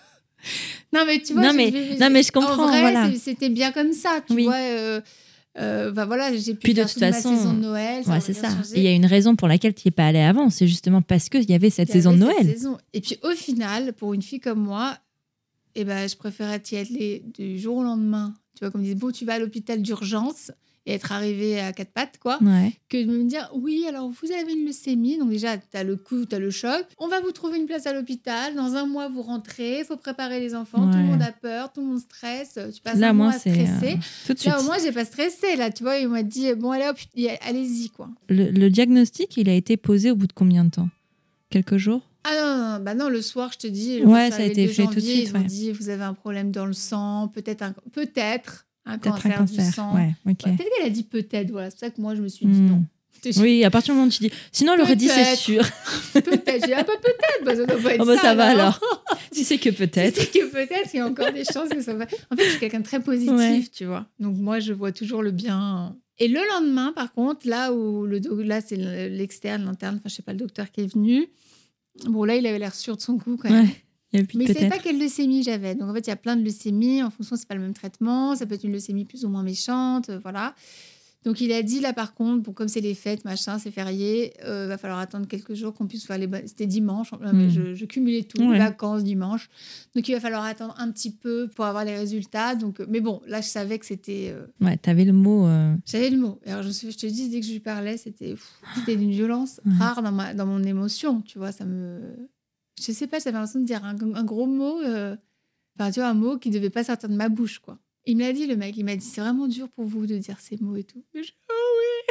Non, 0.92 1.04
mais 1.06 1.20
tu 1.22 1.32
vois, 1.32 1.42
Non, 1.42 1.52
mais- 1.54 1.70
non, 2.00 2.10
mais 2.10 2.22
je 2.22 2.30
en 2.34 2.40
comprends, 2.40 2.68
vrai, 2.68 2.80
voilà. 2.80 3.10
c'était 3.16 3.48
bien 3.48 3.72
comme 3.72 3.92
ça. 3.92 4.20
Tu 4.26 4.34
Oui. 4.34 4.44
vois, 4.44 4.54
euh, 4.56 5.00
euh, 5.58 5.90
bah 5.92 6.04
voilà, 6.04 6.34
j'ai 6.36 6.54
pu 6.54 6.60
Puis 6.60 6.74
de 6.74 6.82
toute 6.82 6.92
toute 6.92 7.00
façon, 7.02 7.30
ma 7.30 7.36
saison 7.38 7.52
de 7.54 7.60
Noël. 7.60 8.02
Ouais, 8.06 8.20
c'est 8.20 8.34
ça. 8.34 8.48
Il 8.74 8.82
y 8.82 8.86
a 8.88 8.92
une 8.92 9.06
raison 9.06 9.36
pour 9.36 9.48
laquelle 9.48 9.74
tu 9.74 9.82
n'y 9.86 9.88
es 9.88 9.92
pas 9.92 10.06
allé 10.06 10.20
avant. 10.20 10.50
C'est 10.50 10.66
justement 10.68 11.02
parce 11.02 11.28
qu'il 11.28 11.48
y 11.48 11.54
avait 11.54 11.70
cette 11.70 11.88
y 11.88 11.92
saison 11.92 12.10
de 12.16 12.22
avait 12.22 12.32
Noël. 12.34 12.46
saison. 12.54 12.78
Et 12.92 13.00
puis 13.00 13.18
au 13.22 13.30
final, 13.30 13.92
pour 13.94 14.12
une 14.14 14.22
fille 14.22 14.40
comme 14.40 14.60
moi, 14.60 14.96
eh 15.74 15.84
ben, 15.84 16.08
je 16.08 16.16
préférais 16.16 16.62
y 16.72 16.76
aller 16.76 17.22
du 17.38 17.58
jour 17.58 17.78
au 17.78 17.82
lendemain. 17.82 18.34
Tu 18.54 18.60
vois, 18.64 18.70
comme 18.70 18.82
ils 18.82 18.86
disent, 18.92 18.96
bon, 18.96 19.10
tu 19.10 19.24
vas 19.24 19.34
à 19.34 19.38
l'hôpital 19.38 19.80
d'urgence 19.82 20.50
et 20.86 20.92
être 20.94 21.10
arrivé 21.12 21.58
à 21.60 21.72
quatre 21.72 21.90
pattes, 21.92 22.18
quoi, 22.20 22.38
Ouais. 22.40 22.72
que 22.88 22.96
de 23.04 23.10
me 23.10 23.24
dire, 23.24 23.50
oui, 23.54 23.84
alors 23.88 24.08
vous 24.08 24.30
avez 24.32 24.52
une 24.52 24.64
leucémie, 24.64 25.18
donc 25.18 25.30
déjà, 25.30 25.58
tu 25.58 25.76
as 25.76 25.82
le 25.82 25.96
coup, 25.96 26.24
tu 26.26 26.34
as 26.36 26.38
le 26.38 26.50
choc. 26.50 26.86
On 26.98 27.08
va 27.08 27.20
vous 27.20 27.32
trouver 27.32 27.58
une 27.58 27.66
place 27.66 27.86
à 27.86 27.92
l'hôpital. 27.92 28.54
Dans 28.54 28.74
un 28.76 28.86
mois, 28.86 29.08
vous 29.08 29.22
rentrez. 29.22 29.80
Il 29.80 29.84
faut 29.84 29.96
préparer 29.96 30.38
les 30.40 30.54
enfants. 30.54 30.88
Tout 30.90 30.96
le 30.98 31.04
monde 31.04 31.22
a 31.22 31.32
peur, 31.32 31.72
tout 31.72 31.80
le 31.80 31.88
monde 31.88 31.98
stresse. 31.98 32.58
Tu 32.74 32.80
passes 32.80 32.98
Là, 32.98 33.10
un 33.10 33.12
moi, 33.12 33.26
mois 33.30 33.38
stresser. 33.38 33.94
euh, 33.94 33.96
tout 34.26 34.32
de 34.34 34.38
suite. 34.38 34.52
Là, 34.52 34.60
au 34.60 34.64
moins, 34.64 34.76
j'ai 34.82 34.92
pas 34.92 35.04
stressé. 35.04 35.56
Là, 35.56 35.70
tu 35.70 35.82
vois, 35.82 35.96
il 35.98 36.08
m'a 36.08 36.22
dit, 36.22 36.54
bon, 36.54 36.70
allez, 36.70 36.86
hop, 36.88 36.96
allez-y, 37.46 37.90
quoi. 37.90 38.08
le, 38.28 38.50
le 38.50 38.70
diagnostic, 38.70 39.36
il 39.36 39.48
a 39.48 39.54
été 39.54 39.76
posé 39.76 40.10
au 40.12 40.16
bout 40.16 40.26
de 40.28 40.32
combien 40.32 40.64
de 40.64 40.70
temps? 40.70 40.88
Quelques 41.50 41.76
jours? 41.76 42.02
Ah 42.24 42.30
non, 42.40 42.56
non, 42.58 42.72
non, 42.78 42.84
bah 42.84 42.94
non, 42.94 43.08
le 43.08 43.22
soir, 43.22 43.50
je 43.52 43.58
te 43.58 43.66
dis. 43.68 44.00
le 44.00 44.06
Ouais, 44.06 44.30
ça 44.32 44.38
a 44.38 44.42
été 44.46 44.62
le 44.62 44.68
2 44.68 44.72
fait 44.74 44.86
tout 44.86 44.94
de 44.94 45.00
suite, 45.00 45.28
Ils 45.30 45.36
ont 45.36 45.40
ouais. 45.40 45.44
dit, 45.44 45.70
vous 45.72 45.88
avez 45.90 46.02
un 46.02 46.14
problème 46.14 46.50
dans 46.50 46.66
le 46.66 46.72
sang, 46.72 47.28
peut-être 47.28 47.64
peut-être 47.92 48.65
un 48.86 48.98
cancer, 48.98 49.40
un 49.40 49.44
du 49.44 49.56
cancer. 49.56 49.74
sang. 49.74 49.94
Ouais, 49.94 50.14
ok. 50.26 50.38
Ouais, 50.46 50.52
peut-être 50.56 50.70
qu'elle 50.78 50.86
a 50.86 50.90
dit 50.90 51.02
peut-être, 51.02 51.50
voilà. 51.50 51.70
C'est 51.70 51.76
pour 51.76 51.80
ça 51.80 51.90
que 51.90 52.00
moi, 52.00 52.14
je 52.14 52.22
me 52.22 52.28
suis 52.28 52.46
dit 52.46 52.60
Hmm. 52.60 52.66
non. 52.68 52.84
Oui, 53.38 53.64
à 53.64 53.70
partir 53.70 53.92
du 53.92 53.96
moment 53.98 54.08
où 54.08 54.12
tu 54.12 54.20
dis. 54.22 54.30
Sinon, 54.52 54.74
elle 54.74 54.82
aurait 54.82 54.94
dit 54.94 55.08
c'est 55.08 55.34
sûr. 55.36 55.62
Peut-être. 56.12 56.64
J'ai 56.66 56.74
ah, 56.74 56.84
bah, 56.84 56.92
peut-être. 57.02 57.44
Bah, 57.44 57.56
ça 57.56 57.64
doit 57.66 57.82
pas 57.82 57.94
être 57.94 58.00
Oh, 58.02 58.06
bah, 58.06 58.16
ça 58.18 58.34
va 58.36 58.44
alors. 58.50 58.78
tu 59.34 59.42
sais 59.42 59.58
que 59.58 59.68
Tu 59.70 59.74
peut-être. 59.74 60.14
sais 60.16 60.26
que 60.26 60.46
peut-être, 60.50 60.90
il 60.94 60.98
y 60.98 61.00
a 61.00 61.06
encore 61.06 61.32
des 61.32 61.42
chances 61.44 61.68
que 61.70 61.80
ça 61.80 61.94
va. 61.94 62.04
En 62.30 62.36
fait, 62.36 62.44
je 62.44 62.50
suis 62.50 62.60
quelqu'un 62.60 62.80
de 62.80 62.84
très 62.84 63.00
positif, 63.00 63.32
Ouais. 63.34 63.64
tu 63.74 63.84
vois. 63.86 64.06
Donc, 64.20 64.36
moi, 64.36 64.60
je 64.60 64.72
vois 64.72 64.92
toujours 64.92 65.22
le 65.22 65.32
bien. 65.32 65.96
Et 66.18 66.28
le 66.28 66.38
lendemain, 66.54 66.92
par 66.92 67.12
contre, 67.12 67.48
là 67.48 67.72
où 67.72 68.06
le 68.06 68.20
do- 68.20 68.40
là, 68.42 68.60
c'est 68.60 68.76
le- 68.76 69.08
l'externe, 69.08 69.64
l'interne, 69.64 69.96
enfin, 69.96 70.08
je 70.08 70.14
sais 70.14 70.22
pas, 70.22 70.32
le 70.32 70.38
docteur 70.38 70.70
qui 70.70 70.82
est 70.82 70.94
venu. 70.94 71.26
Bon, 72.04 72.22
là, 72.24 72.36
il 72.36 72.46
avait 72.46 72.58
l'air 72.60 72.74
sûr 72.74 72.96
de 72.96 73.02
son 73.02 73.18
coup 73.18 73.36
quand 73.36 73.50
même. 73.50 73.68
Mais 74.34 74.46
peut-être. 74.46 74.68
pas 74.68 74.78
quelle 74.78 74.98
leucémie 74.98 75.42
j'avais. 75.42 75.74
Donc 75.74 75.88
en 75.90 75.94
fait, 75.94 76.06
il 76.06 76.10
y 76.10 76.12
a 76.12 76.16
plein 76.16 76.36
de 76.36 76.42
leucémies. 76.44 77.02
En 77.02 77.10
fonction, 77.10 77.36
c'est 77.36 77.48
pas 77.48 77.54
le 77.54 77.60
même 77.60 77.74
traitement. 77.74 78.34
Ça 78.34 78.46
peut 78.46 78.54
être 78.54 78.64
une 78.64 78.72
leucémie 78.72 79.04
plus 79.04 79.24
ou 79.24 79.28
moins 79.28 79.42
méchante, 79.42 80.10
euh, 80.10 80.18
voilà. 80.22 80.54
Donc 81.24 81.40
il 81.40 81.50
a 81.50 81.60
dit 81.64 81.80
là 81.80 81.92
par 81.92 82.14
contre, 82.14 82.44
bon 82.44 82.52
comme 82.52 82.68
c'est 82.68 82.80
les 82.80 82.94
fêtes, 82.94 83.24
machin, 83.24 83.58
c'est 83.58 83.72
férié, 83.72 84.32
euh, 84.44 84.68
va 84.68 84.78
falloir 84.78 85.00
attendre 85.00 85.26
quelques 85.26 85.54
jours 85.54 85.74
qu'on 85.74 85.88
puisse 85.88 86.06
faire 86.06 86.18
les. 86.18 86.28
C'était 86.46 86.66
dimanche, 86.66 87.12
euh, 87.14 87.32
mais 87.32 87.46
Mm. 87.46 87.50
je, 87.50 87.74
je 87.74 87.84
cumulais 87.84 88.22
tout, 88.22 88.40
Ouais. 88.48 88.58
vacances 88.58 89.02
dimanche. 89.02 89.48
Donc 89.96 90.08
il 90.08 90.12
va 90.14 90.20
falloir 90.20 90.44
attendre 90.44 90.76
un 90.78 90.88
petit 90.92 91.10
peu 91.10 91.48
pour 91.56 91.64
avoir 91.64 91.84
les 91.84 91.96
résultats. 91.96 92.54
Donc, 92.54 92.78
euh, 92.78 92.86
mais 92.88 93.00
bon, 93.00 93.22
là 93.26 93.40
je 93.40 93.48
savais 93.48 93.76
que 93.80 93.86
c'était. 93.86 94.28
euh, 94.32 94.46
Ouais, 94.64 94.76
t'avais 94.76 95.04
le 95.04 95.12
mot. 95.12 95.48
euh, 95.48 95.74
j'avais 95.84 96.10
le 96.10 96.18
mot. 96.18 96.38
Alors 96.46 96.62
je, 96.62 96.70
te 96.70 97.06
dis, 97.06 97.28
dès 97.28 97.40
que 97.40 97.46
je 97.46 97.52
lui 97.54 97.60
parlais, 97.60 97.96
c'était 97.96 98.36
d'une 98.86 99.10
violence 99.10 99.60
Ouais. 99.66 99.72
rare 99.80 100.02
dans, 100.04 100.12
ma, 100.12 100.32
dans 100.32 100.46
mon 100.46 100.62
émotion. 100.62 101.22
Tu 101.22 101.38
vois, 101.38 101.50
ça 101.50 101.64
me. 101.64 102.02
Je 102.80 102.92
sais 102.92 103.06
pas, 103.06 103.18
j'avais 103.18 103.32
l'impression 103.32 103.60
de 103.60 103.64
dire 103.64 103.84
un, 103.84 103.96
un 104.14 104.24
gros 104.24 104.46
mot. 104.46 104.80
euh, 104.80 105.16
Enfin, 105.78 105.90
tu 105.90 106.00
vois, 106.00 106.08
un 106.08 106.14
mot 106.14 106.38
qui 106.38 106.50
devait 106.50 106.70
pas 106.70 106.84
sortir 106.84 107.08
de 107.08 107.14
ma 107.14 107.28
bouche, 107.28 107.58
quoi. 107.58 107.78
Il 108.06 108.16
me 108.16 108.22
l'a 108.22 108.32
dit, 108.32 108.46
le 108.46 108.56
mec. 108.56 108.76
Il 108.76 108.84
m'a 108.84 108.96
dit, 108.96 109.04
c'est 109.04 109.20
vraiment 109.20 109.46
dur 109.46 109.68
pour 109.68 109.84
vous 109.84 110.06
de 110.06 110.16
dire 110.16 110.38
ces 110.40 110.56
mots 110.60 110.76
et 110.76 110.84
tout. 110.84 111.04
Je, 111.14 111.20
oh 111.50 111.52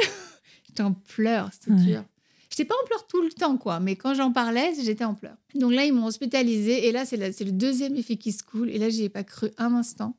oui 0.00 0.06
J'étais 0.68 0.82
en 0.82 0.92
pleurs, 0.92 1.50
c'était 1.52 1.72
Ouais. 1.72 1.82
dur. 1.84 2.04
J'étais 2.50 2.64
pas 2.64 2.74
en 2.80 2.86
pleurs 2.86 3.06
tout 3.08 3.22
le 3.22 3.30
temps, 3.30 3.56
quoi. 3.58 3.80
Mais 3.80 3.96
quand 3.96 4.14
j'en 4.14 4.30
parlais, 4.32 4.72
j'étais 4.80 5.04
en 5.04 5.14
pleurs. 5.14 5.36
Donc 5.56 5.72
là, 5.72 5.84
ils 5.84 5.92
m'ont 5.92 6.06
hospitalisée. 6.06 6.86
Et 6.86 6.92
là, 6.92 7.04
c'est 7.04 7.16
le 7.16 7.50
deuxième 7.52 7.96
effet 7.96 8.16
qui 8.16 8.30
se 8.32 8.42
coule. 8.44 8.70
Et 8.70 8.78
là, 8.78 8.88
j'y 8.88 9.02
ai 9.04 9.08
pas 9.08 9.24
cru 9.24 9.50
un 9.58 9.74
instant. 9.74 10.16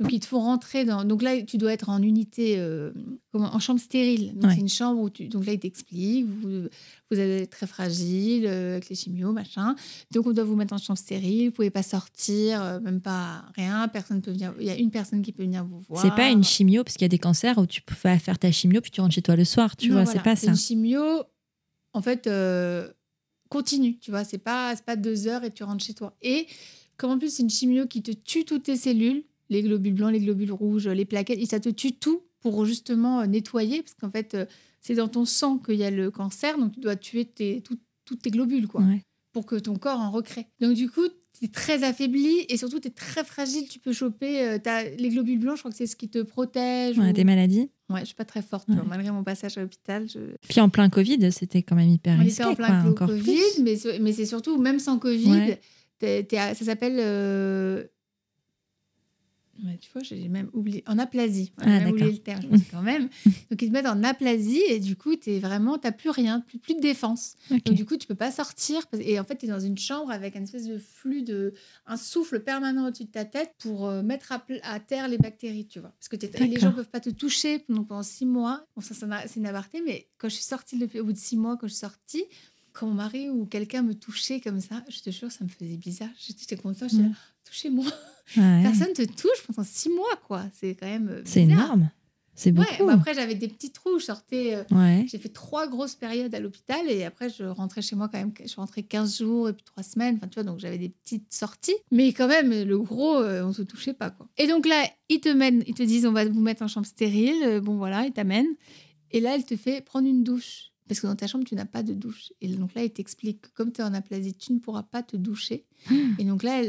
Donc, 0.00 0.12
ils 0.12 0.20
te 0.20 0.26
font 0.26 0.40
rentrer 0.40 0.84
dans. 0.84 1.04
Donc 1.04 1.22
là, 1.22 1.40
tu 1.42 1.58
dois 1.58 1.72
être 1.72 1.88
en 1.88 2.02
unité, 2.02 2.54
euh, 2.58 2.90
en 3.34 3.58
chambre 3.60 3.78
stérile. 3.78 4.32
Donc, 4.34 4.44
Ouais. 4.44 4.54
c'est 4.54 4.60
une 4.60 4.68
chambre 4.68 5.00
où 5.00 5.10
tu. 5.10 5.28
Donc 5.28 5.46
là, 5.46 5.52
ils 5.52 5.60
t'expliquent. 5.60 6.26
Vous, 6.26 6.62
vous 7.10 7.18
êtes 7.18 7.50
très 7.50 7.66
fragile 7.66 8.46
euh, 8.46 8.72
avec 8.72 8.88
les 8.88 8.96
chimios, 8.96 9.32
machin. 9.32 9.76
Donc, 10.10 10.26
on 10.26 10.32
doit 10.32 10.44
vous 10.44 10.56
mettre 10.56 10.72
en 10.74 10.78
chambre 10.78 10.98
stérile. 10.98 11.46
Vous 11.50 11.52
pouvez 11.54 11.70
pas 11.70 11.82
sortir, 11.84 12.62
euh, 12.62 12.80
même 12.80 13.00
pas 13.00 13.44
rien. 13.54 13.86
Personne 13.88 14.22
peut 14.22 14.32
venir. 14.32 14.54
Il 14.58 14.66
y 14.66 14.70
a 14.70 14.76
une 14.76 14.90
personne 14.90 15.22
qui 15.22 15.30
peut 15.30 15.42
venir 15.44 15.64
vous 15.64 15.80
voir. 15.88 16.02
C'est 16.02 16.10
pas 16.16 16.30
une 16.30 16.42
chimio, 16.42 16.82
parce 16.82 16.96
qu'il 16.96 17.04
y 17.04 17.06
a 17.06 17.08
des 17.08 17.18
cancers 17.18 17.58
où 17.58 17.66
tu 17.66 17.80
peux 17.82 17.94
faire 17.94 18.38
ta 18.38 18.50
chimio, 18.50 18.80
puis 18.80 18.90
tu 18.90 19.00
rentres 19.02 19.14
chez 19.14 19.22
toi 19.22 19.36
le 19.36 19.44
soir, 19.44 19.76
tu 19.76 19.88
Non, 19.88 19.96
vois, 19.96 20.04
voilà. 20.04 20.18
c'est 20.18 20.24
pas 20.24 20.34
C'est 20.36 20.46
ça. 20.46 20.52
une 20.52 20.58
chimio, 20.58 21.22
en 21.92 22.02
fait, 22.02 22.28
continue. 23.48 23.98
Tu 23.98 24.10
vois, 24.10 24.24
c'est 24.24 24.38
pas, 24.38 24.74
c'est 24.74 24.84
pas 24.84 24.96
deux 24.96 25.26
heures 25.28 25.44
et 25.44 25.50
tu 25.52 25.62
rentres 25.64 25.84
chez 25.84 25.94
toi. 25.94 26.16
Et 26.22 26.46
comme 26.96 27.10
en 27.10 27.18
plus, 27.18 27.34
c'est 27.34 27.42
une 27.42 27.50
chimio 27.50 27.86
qui 27.86 28.02
te 28.02 28.10
tue 28.10 28.44
toutes 28.44 28.64
tes 28.64 28.76
cellules, 28.76 29.24
les 29.52 29.62
globules 29.62 29.94
blancs, 29.94 30.12
les 30.12 30.20
globules 30.20 30.52
rouges, 30.52 30.88
les 30.88 31.04
plaquettes, 31.04 31.38
et 31.38 31.46
ça 31.46 31.60
te 31.60 31.68
tue 31.68 31.92
tout 31.92 32.22
pour 32.40 32.64
justement 32.66 33.20
euh, 33.20 33.26
nettoyer, 33.26 33.82
parce 33.82 33.94
qu'en 33.94 34.10
fait, 34.10 34.34
euh, 34.34 34.46
c'est 34.80 34.94
dans 34.96 35.08
ton 35.08 35.24
sang 35.24 35.58
qu'il 35.58 35.76
y 35.76 35.84
a 35.84 35.90
le 35.90 36.10
cancer, 36.10 36.58
donc 36.58 36.72
tu 36.72 36.80
dois 36.80 36.96
tuer 36.96 37.24
tes, 37.24 37.60
tout- 37.60 37.78
tous 38.04 38.16
tes 38.16 38.30
globules, 38.30 38.66
quoi, 38.66 38.80
Ouais. 38.82 39.00
pour 39.32 39.46
que 39.46 39.54
ton 39.56 39.76
corps 39.76 40.00
en 40.00 40.10
recrée. 40.10 40.46
Donc 40.60 40.74
du 40.74 40.88
coup, 40.90 41.06
tu 41.38 41.44
es 41.46 41.48
très 41.48 41.82
affaibli 41.84 42.44
et 42.48 42.56
surtout, 42.56 42.78
tu 42.80 42.88
es 42.88 42.90
très 42.90 43.24
fragile. 43.24 43.66
Tu 43.68 43.78
peux 43.78 43.92
choper 43.94 44.42
euh, 44.42 44.58
les 44.98 45.08
globules 45.08 45.38
blancs, 45.38 45.56
je 45.56 45.62
crois 45.62 45.70
que 45.70 45.76
c'est 45.76 45.86
ce 45.86 45.96
qui 45.96 46.08
te 46.10 46.20
protège. 46.20 46.98
Ouais, 46.98 47.10
ou- 47.10 47.12
des 47.12 47.24
maladies. 47.24 47.70
Ouais, 47.88 48.00
je 48.00 48.06
suis 48.06 48.14
pas 48.14 48.24
très 48.24 48.42
forte, 48.42 48.68
malgré 48.88 49.10
mon 49.12 49.22
passage 49.22 49.56
à 49.58 49.60
l'hôpital. 49.62 50.08
Je... 50.08 50.18
Puis 50.48 50.60
en 50.60 50.68
plein 50.68 50.88
Covid, 50.90 51.30
c'était 51.30 51.62
quand 51.62 51.76
même 51.76 51.88
hyper 51.90 52.16
On 52.18 52.22
risqué, 52.22 52.44
en 52.44 52.54
plein 52.54 52.86
encore 52.88 53.08
Covid, 53.08 53.22
plus. 53.22 53.62
mais, 54.00 54.12
c'est 54.12 54.26
surtout, 54.26 54.56
même 54.58 54.78
sans 54.78 54.98
Covid, 54.98 55.56
ça 56.00 56.54
s'appelle. 56.54 56.96
euh, 56.98 57.84
ouais, 59.64 59.78
tu 59.80 59.90
vois, 59.92 60.02
j'ai 60.02 60.28
même 60.28 60.48
oublié. 60.52 60.82
En 60.86 60.98
aplasie. 60.98 61.52
Ouais, 61.58 61.64
Ah, 61.66 61.78
même 61.80 61.90
oublié 61.90 62.10
le 62.12 62.18
terme, 62.18 62.40
dis 62.50 62.64
quand 62.70 62.82
même. 62.82 63.08
Donc, 63.50 63.62
ils 63.62 63.68
te 63.68 63.72
mettent 63.72 63.86
en 63.86 64.02
aplasie 64.02 64.62
et 64.68 64.80
du 64.80 64.96
coup, 64.96 65.16
t'es 65.16 65.38
vraiment, 65.38 65.78
t'as 65.78 65.92
plus 65.92 66.10
rien, 66.10 66.40
plus, 66.40 66.58
plus 66.58 66.74
de 66.74 66.80
défense. 66.80 67.34
Ok. 67.50 67.62
Donc, 67.64 67.74
du 67.74 67.84
coup, 67.84 67.96
tu 67.96 68.06
peux 68.06 68.14
pas 68.14 68.30
sortir. 68.30 68.82
Et 69.00 69.18
en 69.20 69.24
fait, 69.24 69.36
tu 69.36 69.46
es 69.46 69.48
dans 69.48 69.60
une 69.60 69.78
chambre 69.78 70.10
avec 70.10 70.34
une 70.36 70.44
espèce 70.44 70.66
de 70.66 70.78
flux, 70.78 71.22
de, 71.22 71.54
un 71.86 71.96
souffle 71.96 72.40
permanent 72.40 72.86
au-dessus 72.88 73.04
de 73.04 73.10
ta 73.10 73.24
tête 73.24 73.52
pour 73.58 73.86
euh, 73.86 74.02
mettre 74.02 74.32
à, 74.32 74.44
à 74.62 74.80
terre 74.80 75.08
les 75.08 75.18
bactéries, 75.18 75.66
tu 75.66 75.80
vois. 75.80 75.90
Parce 75.98 76.08
que 76.08 76.16
les 76.44 76.58
gens 76.60 76.72
peuvent 76.72 76.88
pas 76.90 77.00
te 77.00 77.10
toucher 77.10 77.58
pendant, 77.60 77.84
pendant 77.84 78.02
six 78.02 78.26
mois. 78.26 78.66
Bon, 78.76 78.82
ça, 78.82 78.94
c'est 79.26 79.36
une 79.40 79.46
aparté, 79.46 79.82
mais 79.84 80.08
quand 80.18 80.28
je 80.28 80.34
suis 80.34 80.44
sortie, 80.44 80.78
de- 80.78 81.00
au 81.00 81.04
bout 81.04 81.12
de 81.12 81.18
six 81.18 81.36
mois, 81.36 81.56
quand 81.56 81.66
je 81.66 81.72
suis 81.72 81.80
sortie, 81.80 82.24
quand 82.72 82.86
mon 82.86 82.94
mari 82.94 83.28
ou 83.28 83.44
quelqu'un 83.44 83.82
me 83.82 83.92
touchait 83.94 84.40
comme 84.40 84.58
ça, 84.60 84.82
je 84.88 85.00
te 85.00 85.10
jure, 85.10 85.30
ça 85.30 85.44
me 85.44 85.48
faisait 85.50 85.76
bizarre. 85.76 86.08
J'étais 86.18 86.56
contente, 86.56 86.88
j'étais 86.90 87.02
Mm. 87.02 87.08
là, 87.10 87.14
touchez-moi. 87.52 87.84
Ouais. 88.36 88.60
Personne 88.62 88.92
te 88.94 89.02
touche 89.02 89.46
pendant 89.46 89.66
six 89.66 89.90
mois, 89.90 90.16
quoi. 90.26 90.44
C'est 90.58 90.74
quand 90.74 90.86
même. 90.86 91.08
euh, 91.10 91.22
C'est 91.24 91.42
énorme. 91.42 91.90
C'est 92.34 92.50
Ouais, 92.58 92.64
beaucoup. 92.64 92.86
bah 92.86 92.94
après, 92.94 93.12
j'avais 93.12 93.34
des 93.34 93.46
petits 93.48 93.72
trous. 93.72 93.98
Je 93.98 94.06
sortais. 94.06 94.54
euh, 94.54 94.62
Ouais. 94.74 95.04
j'ai 95.06 95.18
fait 95.18 95.28
trois 95.28 95.66
grosses 95.68 95.94
périodes 95.96 96.34
à 96.34 96.40
l'hôpital 96.40 96.80
et 96.88 97.04
après 97.04 97.28
je 97.28 97.44
rentrais 97.44 97.82
chez 97.82 97.94
moi 97.94 98.08
quand 98.10 98.18
même. 98.18 98.32
Je 98.40 98.46
suis 98.48 98.56
rentrée 98.60 98.84
15 98.84 99.18
jours 99.18 99.50
et 99.50 99.52
puis 99.52 99.64
3 99.64 99.82
semaines. 99.82 100.16
Enfin, 100.16 100.28
tu 100.28 100.34
vois, 100.36 100.44
donc 100.44 100.58
j'avais 100.60 100.78
des 100.78 100.88
petites 100.88 101.30
sorties. 101.32 101.74
Mais 101.90 102.12
quand 102.14 102.28
même, 102.28 102.50
le 102.50 102.78
gros, 102.78 103.16
euh, 103.18 103.44
on 103.44 103.52
se 103.52 103.60
touchait 103.62 103.92
pas, 103.92 104.08
quoi. 104.10 104.26
Et 104.38 104.46
donc 104.46 104.66
là, 104.66 104.82
ils 105.10 105.20
te, 105.20 105.28
mènent, 105.28 105.62
ils 105.66 105.74
te 105.74 105.82
disent 105.82 106.06
on 106.06 106.12
va 106.12 106.24
vous 106.24 106.40
mettre 106.40 106.62
en 106.62 106.68
chambre 106.68 106.86
stérile. 106.86 107.42
Euh, 107.44 107.60
Bon, 107.60 107.76
voilà, 107.76 108.06
ils 108.06 108.12
t'amènent. 108.12 108.54
Et 109.10 109.20
là, 109.20 109.34
elle 109.34 109.44
te 109.44 109.56
fait 109.56 109.82
prendre 109.82 110.08
une 110.08 110.24
douche. 110.24 110.71
Parce 110.92 111.00
que 111.00 111.06
dans 111.06 111.16
ta 111.16 111.26
chambre, 111.26 111.46
tu 111.46 111.54
n'as 111.54 111.64
pas 111.64 111.82
de 111.82 111.94
douche. 111.94 112.34
Et 112.42 112.48
donc 112.48 112.74
là, 112.74 112.84
il 112.84 112.90
t'explique 112.90 113.40
que 113.40 113.48
comme 113.54 113.72
tu 113.72 113.80
es 113.80 113.84
en 113.84 113.94
aplasie, 113.94 114.34
tu 114.34 114.52
ne 114.52 114.58
pourras 114.58 114.82
pas 114.82 115.02
te 115.02 115.16
doucher. 115.16 115.64
Et 116.18 116.24
donc 116.24 116.42
là, 116.42 116.60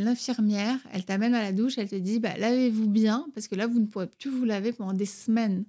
l'infirmière, 0.00 0.80
elle 0.92 1.04
t'amène 1.04 1.32
à 1.32 1.40
la 1.40 1.52
douche, 1.52 1.78
elle 1.78 1.88
te 1.88 1.94
dit 1.94 2.18
bah, 2.18 2.36
lavez-vous 2.36 2.88
bien, 2.88 3.24
parce 3.36 3.46
que 3.46 3.54
là, 3.54 3.68
vous 3.68 3.78
ne 3.78 3.86
pourrez 3.86 4.08
plus 4.08 4.30
vous 4.30 4.44
laver 4.44 4.72
pendant 4.72 4.94
des 4.94 5.06
semaines. 5.06 5.64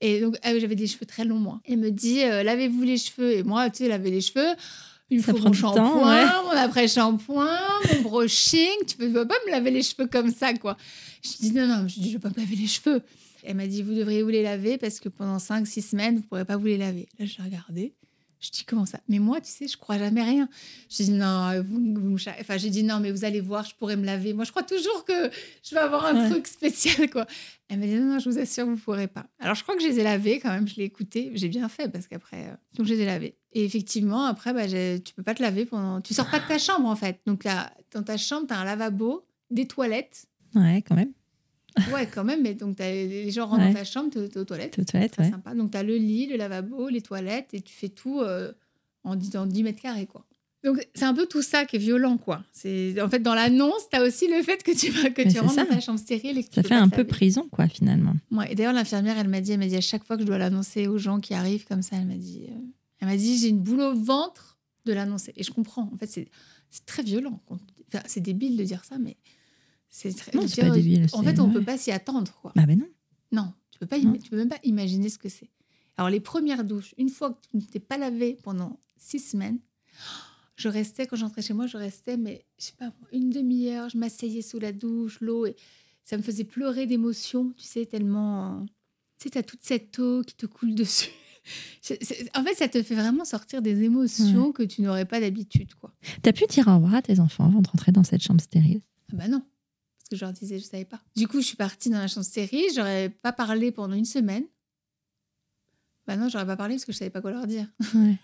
Et 0.00 0.20
donc, 0.20 0.38
ah 0.42 0.58
j'avais 0.58 0.74
des 0.74 0.88
cheveux 0.88 1.06
très 1.06 1.24
longs, 1.24 1.38
moi. 1.38 1.60
Elle 1.66 1.78
me 1.78 1.92
dit 1.92 2.24
euh, 2.24 2.42
lavez-vous 2.42 2.82
les 2.82 2.96
cheveux. 2.96 3.30
Et 3.30 3.44
moi, 3.44 3.70
tu 3.70 3.84
sais, 3.84 3.88
laver 3.88 4.10
les 4.10 4.22
cheveux, 4.22 4.56
il 5.08 5.22
faut 5.22 5.38
mon 5.38 5.52
shampoing, 5.52 6.08
ouais. 6.08 6.26
mon 6.46 6.50
après-shampoing, 6.50 7.58
mon 7.94 8.00
brushing. 8.00 8.86
Tu 8.88 8.96
peux, 8.96 9.12
pas 9.12 9.36
me 9.46 9.52
laver 9.52 9.70
les 9.70 9.82
cheveux 9.84 10.08
comme 10.08 10.32
ça, 10.32 10.52
quoi. 10.54 10.76
Je 11.22 11.30
dis 11.38 11.52
non, 11.52 11.68
non, 11.68 11.86
je 11.86 12.00
dis 12.00 12.08
je 12.08 12.14
vais 12.14 12.18
pas 12.18 12.30
me 12.30 12.42
laver 12.42 12.56
les 12.56 12.66
cheveux. 12.66 13.00
Elle 13.44 13.56
m'a 13.56 13.66
dit 13.66 13.82
vous 13.82 13.94
devriez 13.94 14.22
vous 14.22 14.28
les 14.28 14.42
laver 14.42 14.78
parce 14.78 15.00
que 15.00 15.08
pendant 15.08 15.38
5-6 15.38 15.82
semaines, 15.90 16.16
vous 16.16 16.22
pourrez 16.22 16.44
pas 16.44 16.56
vous 16.56 16.66
les 16.66 16.78
laver. 16.78 17.08
Là, 17.18 17.26
j'ai 17.26 17.42
regardé. 17.42 17.94
Je 18.42 18.48
dis 18.50 18.64
comment 18.64 18.86
ça? 18.86 18.98
Mais 19.06 19.18
moi, 19.18 19.38
tu 19.42 19.50
sais, 19.50 19.68
je 19.68 19.76
crois 19.76 19.98
jamais 19.98 20.22
rien. 20.22 20.48
Je 20.88 21.02
dis 21.02 21.10
non, 21.10 21.60
vous, 21.62 21.78
vous 21.94 22.16
Enfin, 22.40 22.56
j'ai 22.56 22.70
dit 22.70 22.82
non, 22.82 22.98
mais 22.98 23.12
vous 23.12 23.26
allez 23.26 23.42
voir, 23.42 23.66
je 23.66 23.74
pourrais 23.74 23.96
me 23.98 24.04
laver. 24.06 24.32
Moi, 24.32 24.44
je 24.44 24.50
crois 24.50 24.62
toujours 24.62 25.04
que 25.04 25.12
je 25.62 25.74
vais 25.74 25.80
avoir 25.82 26.06
un 26.06 26.22
Ouais. 26.22 26.30
truc 26.30 26.46
spécial, 26.46 27.10
quoi. 27.10 27.26
Elle 27.68 27.80
m'a 27.80 27.86
dit 27.86 27.96
non, 27.96 28.14
non, 28.14 28.18
je 28.18 28.30
vous 28.30 28.38
assure, 28.38 28.64
vous 28.64 28.78
pourrez 28.78 29.08
pas. 29.08 29.26
Alors, 29.40 29.54
je 29.54 29.62
crois 29.62 29.76
que 29.76 29.82
je 29.82 29.88
les 29.88 30.00
ai 30.00 30.04
lavés 30.04 30.40
quand 30.40 30.48
même. 30.48 30.66
Je 30.66 30.76
l'ai 30.76 30.84
écouté. 30.84 31.30
J'ai 31.34 31.48
bien 31.48 31.68
fait 31.68 31.90
parce 31.92 32.06
qu'après, 32.06 32.46
euh, 32.48 32.54
donc 32.78 32.86
je 32.86 32.94
les 32.94 33.00
ai 33.00 33.04
lavés. 33.04 33.36
Et 33.52 33.62
effectivement, 33.62 34.24
après, 34.24 34.54
bah, 34.54 34.66
tu 34.66 35.12
peux 35.14 35.22
pas 35.22 35.34
te 35.34 35.42
laver 35.42 35.66
pendant. 35.66 36.00
Tu 36.00 36.14
sors 36.14 36.30
pas 36.30 36.38
de 36.40 36.46
ta 36.48 36.56
chambre 36.56 36.88
en 36.88 36.96
fait. 36.96 37.20
Donc 37.26 37.44
là, 37.44 37.70
dans 37.92 38.02
ta 38.02 38.16
chambre, 38.16 38.46
tu 38.46 38.54
as 38.54 38.58
un 38.58 38.64
lavabo, 38.64 39.26
des 39.50 39.66
toilettes. 39.66 40.24
Ouais, 40.54 40.80
quand 40.80 40.94
même. 40.96 41.12
Ouais, 41.94 42.06
quand 42.06 42.24
même. 42.24 42.42
Mais 42.42 42.54
donc, 42.54 42.76
t'as- 42.76 42.90
les 42.90 43.30
gens 43.30 43.46
rentrent 43.46 43.62
Ouais. 43.62 43.68
dans 43.72 43.78
ta 43.78 43.84
chambre, 43.84 44.10
t'es 44.10 44.28
t'es 44.28 44.38
aux 44.38 44.44
toilettes. 44.44 44.72
Tout 44.72 44.84
toilette, 44.84 45.12
Très 45.12 45.24
ouais. 45.24 45.30
sympa. 45.30 45.54
Donc, 45.54 45.70
tu 45.72 45.76
as 45.78 45.82
le 45.82 45.96
lit, 45.96 46.26
le 46.26 46.36
lavabo, 46.36 46.88
les 46.88 47.00
toilettes 47.02 47.48
et 47.54 47.60
tu 47.60 47.72
fais 47.74 47.88
tout 47.88 48.20
euh, 48.20 48.52
en, 49.04 49.16
10, 49.16 49.36
en 49.36 49.46
10 49.46 49.62
mètres 49.62 49.80
carrés, 49.82 50.06
quoi. 50.06 50.26
Donc, 50.62 50.86
c'est 50.94 51.06
un 51.06 51.14
peu 51.14 51.24
tout 51.26 51.40
ça 51.40 51.64
qui 51.64 51.76
est 51.76 51.78
violent, 51.78 52.18
quoi. 52.18 52.44
C'est 52.52 53.00
En 53.00 53.08
fait, 53.08 53.20
dans 53.20 53.34
l'annonce, 53.34 53.88
tu 53.90 53.96
as 53.96 54.02
aussi 54.02 54.28
le 54.28 54.42
fait 54.42 54.62
que 54.62 54.72
tu, 54.78 54.92
que 54.92 55.22
Mais 55.22 55.32
tu 55.32 55.38
rentres 55.40 55.54
ça. 55.54 55.64
dans 55.64 55.70
ta 55.70 55.80
chambre 55.80 55.98
stérile 55.98 56.36
et 56.36 56.44
que 56.44 56.48
tu 56.50 56.54
Ça 56.56 56.62
fait 56.62 56.74
un 56.74 56.90
peu 56.90 57.04
prison, 57.04 57.48
quoi, 57.50 57.66
finalement. 57.66 58.12
Ouais, 58.30 58.52
et 58.52 58.54
d'ailleurs, 58.54 58.74
l'infirmière, 58.74 59.16
elle 59.18 59.28
m'a 59.28 59.40
dit, 59.40 59.52
elle 59.52 59.60
dit 59.66 59.76
à 59.76 59.80
chaque 59.80 60.04
fois 60.04 60.16
que 60.16 60.22
je 60.22 60.26
dois 60.26 60.36
l'annoncer 60.36 60.86
aux 60.86 60.98
gens 60.98 61.18
qui 61.18 61.32
arrivent 61.32 61.64
comme 61.66 61.80
ça, 61.80 61.96
elle 61.96 62.06
m'a 62.06 62.14
dit, 62.16 62.44
euh, 62.50 62.54
elle 62.98 63.08
m'a 63.08 63.16
dit, 63.16 63.38
j'ai 63.38 63.48
une 63.48 63.60
boule 63.60 63.80
au 63.80 63.94
ventre 63.94 64.58
de 64.84 64.92
l'annoncer. 64.92 65.32
Et 65.36 65.42
je 65.44 65.50
comprends. 65.50 65.90
En 65.94 65.96
fait, 65.96 66.06
c'est 66.08 66.28
très 66.84 67.02
violent. 67.02 67.40
enfin, 67.48 68.02
c'est 68.06 68.20
débile 68.20 68.58
de 68.58 68.64
dire 68.64 68.84
ça, 68.84 68.98
mais 68.98 69.16
c'est 69.90 70.14
très. 70.16 70.32
Non, 70.36 70.46
pas 70.46 70.70
débile, 70.70 71.06
En 71.12 71.22
fait, 71.22 71.38
on 71.40 71.46
ouais. 71.48 71.52
peut 71.54 71.64
pas 71.64 71.76
s'y 71.76 71.90
attendre, 71.90 72.32
quoi. 72.40 72.52
Bah, 72.56 72.64
ben 72.66 72.78
non. 72.78 72.86
Non, 73.32 73.52
tu 73.70 73.78
peux 73.78 73.86
pas, 73.86 73.98
Non. 73.98 74.12
tu 74.14 74.30
peux 74.30 74.36
même 74.36 74.48
pas 74.48 74.58
imaginer 74.64 75.08
ce 75.08 75.18
que 75.18 75.28
c'est. 75.28 75.50
Alors 75.96 76.08
les 76.10 76.20
premières 76.20 76.64
douches, 76.64 76.94
une 76.98 77.08
fois 77.10 77.30
que 77.30 77.38
tu 77.50 77.56
ne 77.56 77.62
t'es 77.62 77.80
pas 77.80 77.98
lavé 77.98 78.38
pendant 78.42 78.80
six 78.96 79.18
semaines, 79.18 79.58
je 80.56 80.68
restais 80.68 81.06
quand 81.06 81.16
j'entrais 81.16 81.42
chez 81.42 81.52
moi, 81.52 81.66
je 81.66 81.76
restais 81.76 82.16
mais 82.16 82.44
je 82.58 82.66
sais 82.66 82.72
pas 82.78 82.92
une 83.12 83.30
demi-heure, 83.30 83.88
je 83.90 83.98
m'asseyais 83.98 84.42
sous 84.42 84.58
la 84.58 84.72
douche, 84.72 85.18
l'eau 85.20 85.44
et 85.46 85.56
ça 86.04 86.16
me 86.16 86.22
faisait 86.22 86.44
pleurer 86.44 86.86
d'émotion, 86.86 87.52
tu 87.56 87.64
sais 87.64 87.84
tellement, 87.86 88.64
tu 89.18 89.24
sais 89.24 89.30
t'as 89.30 89.42
toute 89.42 89.62
cette 89.62 89.98
eau 89.98 90.22
qui 90.22 90.34
te 90.34 90.46
coule 90.46 90.74
dessus. 90.74 91.10
En 92.34 92.44
fait, 92.44 92.54
ça 92.54 92.68
te 92.68 92.82
fait 92.82 92.94
vraiment 92.94 93.24
sortir 93.24 93.62
des 93.62 93.82
émotions 93.82 94.52
que 94.52 94.62
tu 94.62 94.82
n'aurais 94.82 95.06
pas 95.06 95.20
d'habitude, 95.20 95.74
quoi. 95.74 95.90
T'as 96.20 96.32
pu 96.34 96.44
dire 96.46 96.68
au 96.68 96.74
revoir 96.74 96.94
à 96.96 97.02
tes 97.02 97.18
enfants 97.18 97.46
avant 97.46 97.62
de 97.62 97.68
rentrer 97.68 97.92
dans 97.92 98.04
cette 98.04 98.22
chambre 98.22 98.42
stérile? 98.42 98.82
Ah 99.10 99.16
bah 99.16 99.26
non, 99.26 99.42
que 100.10 100.16
je 100.16 100.24
leur 100.24 100.32
disais, 100.32 100.58
je 100.58 100.64
savais 100.64 100.84
pas. 100.84 101.00
Du 101.16 101.26
coup, 101.28 101.40
je 101.40 101.46
suis 101.46 101.56
partie 101.56 101.88
dans 101.90 101.98
la 101.98 102.08
chambre 102.08 102.26
stérile, 102.26 102.66
j'aurais 102.74 103.08
pas 103.08 103.32
parlé 103.32 103.72
pendant 103.72 103.94
une 103.94 104.04
semaine. 104.04 104.44
Bah 106.06 106.16
non, 106.16 106.28
j'aurais 106.28 106.46
pas 106.46 106.56
parlé 106.56 106.74
parce 106.74 106.84
que 106.84 106.92
je 106.92 106.98
savais 106.98 107.10
pas 107.10 107.20
quoi 107.20 107.30
leur 107.30 107.46
dire. 107.46 107.66
Ouais. 107.94 108.16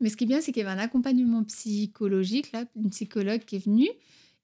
Mais 0.00 0.10
ce 0.10 0.16
qui 0.16 0.24
est 0.24 0.26
bien, 0.26 0.40
c'est 0.42 0.52
qu'il 0.52 0.62
y 0.62 0.66
avait 0.66 0.78
un 0.78 0.82
accompagnement 0.82 1.42
psychologique, 1.44 2.52
là, 2.52 2.64
une 2.76 2.90
psychologue 2.90 3.40
qui 3.44 3.56
est 3.56 3.64
venue. 3.64 3.88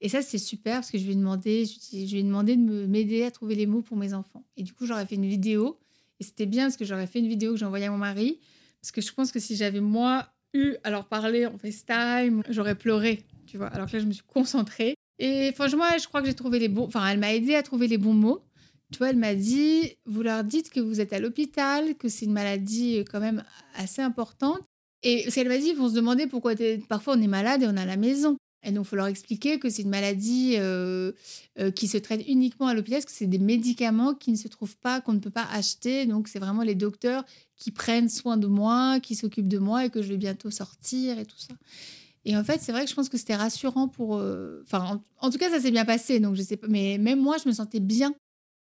Et 0.00 0.08
ça, 0.08 0.22
c'est 0.22 0.38
super 0.38 0.76
parce 0.76 0.90
que 0.90 0.96
je 0.98 1.04
lui 1.04 1.12
ai 1.12 1.16
demandé, 1.16 1.64
je, 1.66 1.96
lui 1.96 2.20
ai- 2.20 2.22
demandé 2.22 2.56
de 2.56 2.62
me- 2.62 2.86
m'aider 2.86 3.22
à 3.24 3.30
trouver 3.30 3.54
les 3.54 3.66
mots 3.66 3.82
pour 3.82 3.96
mes 3.98 4.14
enfants. 4.14 4.44
Et 4.56 4.62
du 4.62 4.72
coup, 4.72 4.86
j'aurais 4.86 5.04
fait 5.04 5.16
une 5.16 5.26
vidéo. 5.26 5.78
Et 6.20 6.24
c'était 6.24 6.46
bien 6.46 6.64
parce 6.64 6.76
que 6.78 6.84
j'aurais 6.86 7.06
fait 7.06 7.18
une 7.18 7.28
vidéo 7.28 7.52
que 7.52 7.58
j'ai 7.58 7.66
envoyée 7.66 7.84
à 7.86 7.90
mon 7.90 7.98
mari. 7.98 8.40
Parce 8.80 8.92
que 8.92 9.00
je 9.02 9.12
pense 9.12 9.30
que 9.30 9.38
si 9.40 9.54
j'avais, 9.56 9.80
moi, 9.80 10.26
eu 10.54 10.74
à 10.84 10.90
leur 10.90 11.06
parler 11.06 11.44
en 11.46 11.58
FaceTime, 11.58 12.42
j'aurais 12.48 12.74
pleuré, 12.74 13.24
tu 13.46 13.58
vois. 13.58 13.66
Alors 13.68 13.88
que 13.88 13.92
là, 13.96 13.98
je 14.02 14.06
me 14.06 14.12
suis 14.12 14.24
concentrée. 14.26 14.94
Et 15.18 15.52
franchement, 15.52 15.84
je 16.00 16.06
crois 16.08 16.20
que 16.20 16.26
j'ai 16.26 16.34
trouvé 16.34 16.58
les 16.58 16.68
bons... 16.68 16.84
Enfin, 16.84 17.06
elle 17.08 17.18
m'a 17.18 17.34
aidé 17.34 17.54
à 17.54 17.62
trouver 17.62 17.88
les 17.88 17.98
bons 17.98 18.14
mots. 18.14 18.42
Tu 18.92 18.98
vois, 18.98 19.10
elle 19.10 19.16
m'a 19.16 19.34
dit, 19.34 19.96
vous 20.04 20.22
leur 20.22 20.44
dites 20.44 20.70
que 20.70 20.80
vous 20.80 21.00
êtes 21.00 21.12
à 21.12 21.18
l'hôpital, 21.18 21.96
que 21.96 22.08
c'est 22.08 22.26
une 22.26 22.32
maladie 22.32 22.98
euh, 22.98 23.04
quand 23.10 23.20
même 23.20 23.42
assez 23.74 24.02
importante. 24.02 24.60
Et 25.02 25.22
parce 25.24 25.34
qu'elle 25.34 25.48
m'a 25.48 25.58
dit, 25.58 25.68
ils 25.68 25.76
vont 25.76 25.88
se 25.88 25.94
demander 25.94 26.26
pourquoi 26.26 26.52
parfois 26.88 27.14
on 27.16 27.22
est 27.22 27.26
malade 27.26 27.62
et 27.62 27.66
on 27.66 27.76
est 27.76 27.80
à 27.80 27.86
la 27.86 27.96
maison. 27.96 28.36
Et 28.64 28.70
donc, 28.70 28.86
il 28.86 28.88
faut 28.88 28.96
leur 28.96 29.06
expliquer 29.06 29.58
que 29.58 29.68
c'est 29.68 29.82
une 29.82 29.88
maladie 29.88 30.54
euh, 30.56 31.12
euh, 31.58 31.70
qui 31.72 31.88
se 31.88 31.96
traite 31.98 32.22
uniquement 32.28 32.68
à 32.68 32.74
l'hôpital, 32.74 33.04
que 33.04 33.10
c'est 33.10 33.26
des 33.26 33.40
médicaments 33.40 34.14
qui 34.14 34.30
ne 34.30 34.36
se 34.36 34.46
trouvent 34.46 34.76
pas, 34.76 35.00
qu'on 35.00 35.14
ne 35.14 35.18
peut 35.18 35.30
pas 35.30 35.48
acheter. 35.50 36.06
Donc, 36.06 36.28
c'est 36.28 36.38
vraiment 36.38 36.62
les 36.62 36.76
docteurs 36.76 37.24
qui 37.56 37.72
prennent 37.72 38.08
soin 38.08 38.36
de 38.36 38.46
moi, 38.46 39.00
qui 39.00 39.16
s'occupent 39.16 39.48
de 39.48 39.58
moi 39.58 39.86
et 39.86 39.90
que 39.90 40.00
je 40.00 40.08
vais 40.08 40.16
bientôt 40.16 40.50
sortir 40.50 41.18
et 41.18 41.26
tout 41.26 41.38
ça. 41.38 41.54
Et 42.24 42.36
en 42.36 42.44
fait, 42.44 42.60
c'est 42.60 42.72
vrai 42.72 42.84
que 42.84 42.90
je 42.90 42.94
pense 42.94 43.08
que 43.08 43.18
c'était 43.18 43.34
rassurant 43.36 43.88
pour. 43.88 44.16
euh, 44.16 44.62
Enfin, 44.64 45.00
en, 45.20 45.26
en 45.26 45.30
tout 45.30 45.38
cas, 45.38 45.50
ça 45.50 45.60
s'est 45.60 45.70
bien 45.72 45.84
passé. 45.84 46.20
Donc, 46.20 46.36
je 46.36 46.42
sais 46.42 46.56
pas. 46.56 46.68
Mais 46.68 46.98
même 46.98 47.20
moi, 47.20 47.36
je 47.42 47.48
me 47.48 47.52
sentais 47.54 47.80
bien 47.80 48.14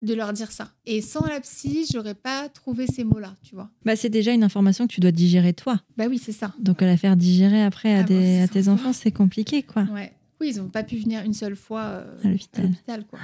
de 0.03 0.15
leur 0.15 0.33
dire 0.33 0.53
ça. 0.53 0.71
Et 0.87 1.01
sans 1.01 1.27
la 1.27 1.41
psy, 1.41 1.85
j'aurais 1.93 2.15
pas 2.15 2.49
trouvé 2.49 2.87
ces 2.87 3.03
mots-là, 3.03 3.35
tu 3.43 3.57
vois. 3.57 3.69
Bah, 3.85 3.97
c'est 3.97 4.11
déjà 4.11 4.33
une 4.33 4.45
information 4.45 4.87
que 4.87 4.93
tu 4.93 5.01
dois 5.01 5.11
digérer 5.11 5.53
toi. 5.55 5.81
Bah 5.97 6.05
oui, 6.09 6.19
c'est 6.19 6.31
ça. 6.33 6.55
Donc, 6.61 6.81
à 6.83 6.87
la 6.87 6.97
faire 6.97 7.17
digérer 7.17 7.63
après 7.65 7.95
à, 7.95 7.99
Ah, 8.01 8.03
des- 8.05 8.37
c'est 8.37 8.41
à 8.43 8.49
tes 8.49 8.69
enfants, 8.69 8.93
c'est 8.93 9.11
compliqué, 9.11 9.65
quoi. 9.65 9.83
Ouais. 9.93 10.13
Oui, 10.41 10.53
ils 10.55 10.59
n'ont 10.63 10.69
pas 10.69 10.85
pu 10.85 10.97
venir 10.99 11.25
une 11.25 11.35
seule 11.35 11.57
fois 11.57 11.81
euh, 11.83 12.17
À 12.23 12.29
l'hôpital. 12.29 13.05
quoi. 13.11 13.19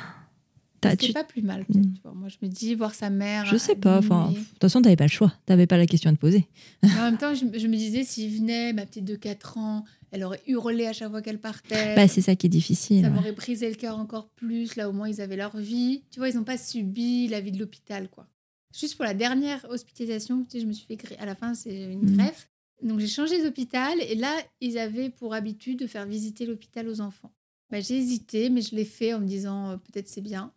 C'était 0.83 1.07
tu- 1.07 1.13
pas 1.15 1.25
plus 1.25 1.41
mal. 1.43 1.65
Mm. 1.71 1.81
tu 1.95 2.03
vois. 2.03 2.13
Moi, 2.13 2.29
je 2.29 2.37
me 2.45 2.51
dis, 2.53 2.75
voir 2.75 2.93
sa 2.95 3.09
mère. 3.09 3.47
Je 3.47 3.57
sais 3.57 3.75
pas. 3.77 3.99
Enfin, 3.99 4.31
de 4.33 4.37
toute 4.37 4.61
façon, 4.61 4.83
t'avais 4.83 4.97
pas 4.97 5.05
le 5.05 5.11
choix. 5.11 5.33
T'avais 5.47 5.67
pas 5.67 5.79
la 5.79 5.87
question 5.87 6.11
à 6.11 6.13
te 6.13 6.19
poser. 6.19 6.47
En 6.83 6.89
même 7.05 7.17
temps, 7.17 7.33
je, 7.35 7.45
je 7.59 7.67
me 7.69 7.77
disais, 7.77 8.03
s'il 8.05 8.37
venait, 8.37 8.73
ma 8.75 8.85
petite 8.85 9.05
de 9.07 9.17
4 9.17 9.57
ans, 9.57 9.85
elle 10.15 10.23
aurait 10.25 10.41
hurlé 10.47 10.87
à 10.87 10.93
chaque 10.93 11.11
fois 11.11 11.21
qu'elle 11.23 11.41
partait. 11.41 11.95
Bah, 11.97 12.07
c'est 12.07 12.23
ça 12.23 12.37
qui 12.37 12.47
est 12.47 12.51
difficile. 12.51 13.01
ça 13.03 13.09
ouais. 13.09 13.15
m'aurait 13.15 13.33
brisé 13.33 13.69
le 13.69 13.75
cœur 13.75 13.99
encore 13.99 14.29
plus. 14.31 14.77
Là, 14.77 14.89
au 14.89 14.93
moins, 14.93 15.09
ils 15.09 15.21
avaient 15.21 15.37
leur 15.37 15.57
vie. 15.57 16.05
Tu 16.11 16.21
vois, 16.21 16.29
ils 16.29 16.37
n'ont 16.37 16.45
pas 16.45 16.57
subi 16.57 17.27
la 17.29 17.41
vie 17.41 17.51
de 17.53 17.59
l'hôpital, 17.59 18.09
quoi. 18.09 18.29
Juste 18.73 18.95
pour 18.97 19.05
la 19.05 19.15
dernière 19.15 19.67
hospitalisation, 19.69 20.45
tu 20.45 20.51
sais, 20.53 20.61
je 20.61 20.67
me 20.67 20.73
suis 20.73 20.87
fait 20.87 20.97
greffer. 20.97 21.19
À 21.19 21.27
la 21.27 21.35
fin, 21.35 21.55
c'est 21.55 21.93
une 21.93 22.01
Mhm. 22.11 22.17
greffe. 22.17 22.49
Donc, 22.83 23.01
j'ai 23.01 23.07
changé 23.09 23.43
d'hôpital. 23.43 23.95
Et 24.09 24.15
là, 24.15 24.33
ils 24.61 24.79
avaient 24.79 25.11
pour 25.11 25.35
habitude 25.35 25.79
de 25.81 25.87
faire 25.87 26.07
visiter 26.07 26.47
l'hôpital 26.47 26.89
aux 26.89 27.01
enfants. 27.01 27.33
Bah, 27.71 27.81
j'ai 27.81 27.97
hésité, 27.99 28.51
mais 28.51 28.63
je 28.63 28.75
l'ai 28.77 28.85
fait 28.85 29.15
en 29.15 29.21
me 29.21 29.27
disant, 29.27 29.71
euh, 29.71 29.77
peut-être 29.79 30.09
c'est 30.09 30.21
bien. 30.21 30.53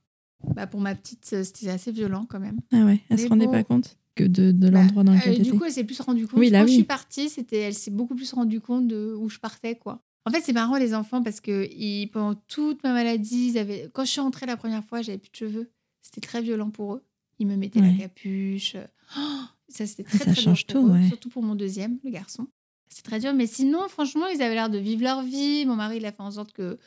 Bah, 0.56 0.68
pour 0.68 0.82
ma 0.82 0.94
petite, 0.94 1.28
euh, 1.34 1.44
c'était 1.44 1.70
assez 1.70 1.92
violent 1.92 2.28
quand 2.30 2.40
même. 2.40 2.60
Ah 2.72 2.86
ouais, 2.86 3.00
elle 3.10 3.18
se 3.18 3.24
Mais 3.24 3.30
rendait 3.30 3.46
bon. 3.46 3.52
pas 3.54 3.64
compte 3.64 3.98
que 4.18 4.24
de, 4.26 4.52
de 4.52 4.70
Bah, 4.70 4.82
l'endroit 4.82 5.04
dans 5.04 5.14
euh, 5.16 5.38
du 5.38 5.54
coup, 5.54 5.64
elle 5.66 5.72
s'est 5.72 5.84
plus 5.84 6.00
rendue 6.02 6.28
compte. 6.28 6.40
Oui, 6.40 6.50
là, 6.50 6.62
Quand 6.62 6.68
je 6.68 6.74
suis 6.74 6.84
partie, 6.84 7.30
c'était, 7.30 7.60
elle 7.60 7.74
s'est 7.74 7.92
beaucoup 7.92 8.16
plus 8.16 8.32
rendue 8.34 8.60
compte 8.60 8.88
de 8.88 9.14
où 9.18 9.30
je 9.30 9.40
partais, 9.40 9.76
quoi. 9.76 10.02
En 10.26 10.32
fait, 10.32 10.42
c'est 10.42 10.52
marrant 10.54 10.78
les 10.78 10.94
enfants 10.94 11.24
parce 11.24 11.40
que 11.40 11.70
ils, 11.74 12.08
pendant 12.08 12.36
toute 12.48 12.84
ma 12.84 12.92
maladie, 12.92 13.52
ils 13.54 13.58
avaient... 13.58 13.90
quand 13.94 14.04
je 14.04 14.12
suis 14.12 14.20
rentrée 14.22 14.46
la 14.46 14.58
première 14.58 14.84
fois, 14.84 15.02
j'avais 15.02 15.18
plus 15.20 15.30
de 15.32 15.36
cheveux. 15.36 15.72
C'était 16.02 16.20
très 16.22 16.42
violent 16.42 16.70
pour 16.70 16.96
eux. 16.96 17.04
Ils 17.40 17.48
me 17.48 17.56
mettaient 17.56 17.80
Ouais. 17.80 17.92
la 17.94 17.98
capuche. 17.98 18.76
Oh, 19.18 19.22
ça, 19.70 19.86
c'était 19.86 20.04
très, 20.04 20.18
Ça 20.18 20.26
très 20.26 20.34
dur 20.34 20.42
change 20.44 20.66
pour 20.66 20.82
tout, 20.82 20.88
eux, 20.88 20.92
ouais. 20.92 21.08
surtout 21.08 21.30
pour 21.30 21.44
mon 21.44 21.56
deuxième, 21.56 21.98
le 22.04 22.10
garçon. 22.10 22.48
C'est 22.90 23.04
très 23.04 23.20
dur, 23.20 23.34
mais 23.34 23.48
sinon, 23.48 23.88
franchement, 23.90 24.28
ils 24.28 24.42
avaient 24.42 24.56
l'air 24.56 24.70
de 24.70 24.78
vivre 24.80 25.04
leur 25.04 25.22
vie. 25.22 25.66
Mon 25.66 25.76
mari, 25.76 25.98
il 25.98 26.06
a 26.06 26.12
fait 26.12 26.22
en 26.24 26.32
sorte 26.32 26.52
que 26.52 26.78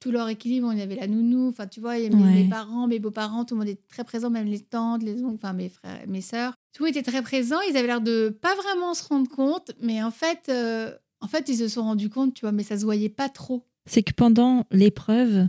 tout 0.00 0.10
leur 0.10 0.28
équilibre, 0.28 0.72
il 0.72 0.78
y 0.78 0.82
avait 0.82 0.96
la 0.96 1.06
nounou. 1.06 1.48
Enfin, 1.48 1.66
tu 1.66 1.80
vois, 1.80 1.98
il 1.98 2.04
y 2.04 2.06
avait 2.06 2.14
Ouais. 2.14 2.42
mes 2.44 2.48
parents, 2.48 2.86
mes 2.86 2.98
beaux-parents, 2.98 3.44
tout 3.44 3.54
le 3.54 3.60
monde 3.60 3.68
était 3.68 3.82
très 3.88 4.04
présent, 4.04 4.30
même 4.30 4.46
les 4.46 4.60
tantes, 4.60 5.02
les 5.02 5.22
oncles, 5.24 5.36
enfin 5.42 5.52
mes 5.52 5.68
frères, 5.68 6.00
mes 6.06 6.20
sœurs. 6.20 6.54
Tout 6.76 6.86
était 6.86 7.02
très 7.02 7.22
présent. 7.22 7.56
Ils 7.70 7.76
avaient 7.76 7.86
l'air 7.88 8.00
de 8.00 8.28
pas 8.40 8.54
vraiment 8.54 8.94
se 8.94 9.06
rendre 9.08 9.28
compte, 9.28 9.72
mais 9.80 10.02
en 10.02 10.10
fait, 10.10 10.42
euh, 10.48 10.92
en 11.20 11.26
fait, 11.28 11.48
ils 11.48 11.56
se 11.56 11.68
sont 11.68 11.82
rendus 11.82 12.10
compte, 12.10 12.34
tu 12.34 12.42
vois, 12.42 12.52
mais 12.52 12.62
ça 12.62 12.78
se 12.78 12.84
voyait 12.84 13.08
pas 13.08 13.28
trop. 13.28 13.64
C'est 13.86 14.02
que 14.02 14.12
pendant 14.12 14.64
l'épreuve, 14.70 15.48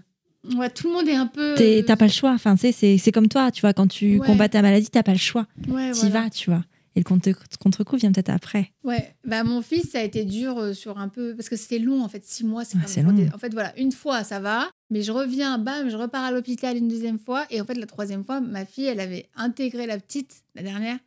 Ouais, 0.55 0.69
tout 0.69 0.87
le 0.87 0.93
monde 0.93 1.07
est 1.09 1.15
un 1.15 1.27
peu. 1.27 1.55
t'as 1.85 1.97
pas 1.97 2.05
le 2.07 2.11
choix. 2.13 2.31
Enfin, 2.31 2.55
tu 2.55 2.71
c'est 2.71 2.97
c'est 2.97 3.11
comme 3.11 3.27
toi, 3.27 3.51
tu 3.51 3.59
vois, 3.61 3.73
quand 3.73 3.87
tu 3.87 4.19
Ouais. 4.19 4.25
combats 4.25 4.47
ta 4.47 4.61
maladie, 4.61 4.87
t'as 4.89 5.03
pas 5.03 5.11
le 5.11 5.17
choix. 5.17 5.45
Ouais, 5.67 5.91
T'y 5.91 5.99
voilà. 5.99 6.21
vas, 6.23 6.29
tu 6.29 6.49
vois. 6.49 6.63
Et 6.95 6.99
le 6.99 7.03
contre- 7.03 7.29
contre-coup 7.59 7.97
vient 7.97 8.11
peut-être 8.11 8.29
après. 8.29 8.71
Ouais, 8.83 9.15
bah 9.25 9.43
mon 9.43 9.61
fils, 9.61 9.91
ça 9.91 9.99
a 9.99 10.03
été 10.03 10.25
dur 10.25 10.57
euh, 10.57 10.73
sur 10.73 10.97
un 10.97 11.07
peu 11.07 11.35
parce 11.35 11.47
que 11.49 11.55
c'était 11.55 11.79
long 11.79 12.03
en 12.03 12.09
fait, 12.09 12.23
six 12.25 12.43
mois. 12.45 12.65
C'est 12.65 12.77
Ouais, 12.77 13.03
long. 13.03 13.29
En 13.33 13.37
fait, 13.37 13.53
voilà, 13.53 13.77
une 13.79 13.91
fois 13.91 14.23
ça 14.23 14.39
va, 14.39 14.69
mais 14.89 15.01
je 15.01 15.11
reviens, 15.11 15.57
bam, 15.59 15.89
je 15.89 15.95
repars 15.95 16.23
à 16.23 16.31
l'hôpital 16.31 16.75
une 16.77 16.87
deuxième 16.87 17.19
fois 17.19 17.45
et 17.49 17.61
en 17.61 17.65
fait 17.65 17.75
la 17.75 17.85
troisième 17.85 18.23
fois, 18.23 18.41
ma 18.41 18.65
fille, 18.65 18.85
elle 18.85 18.99
avait 18.99 19.29
intégré 19.35 19.85
la 19.85 19.99
petite, 19.99 20.41
la 20.55 20.63
dernière, 20.63 20.97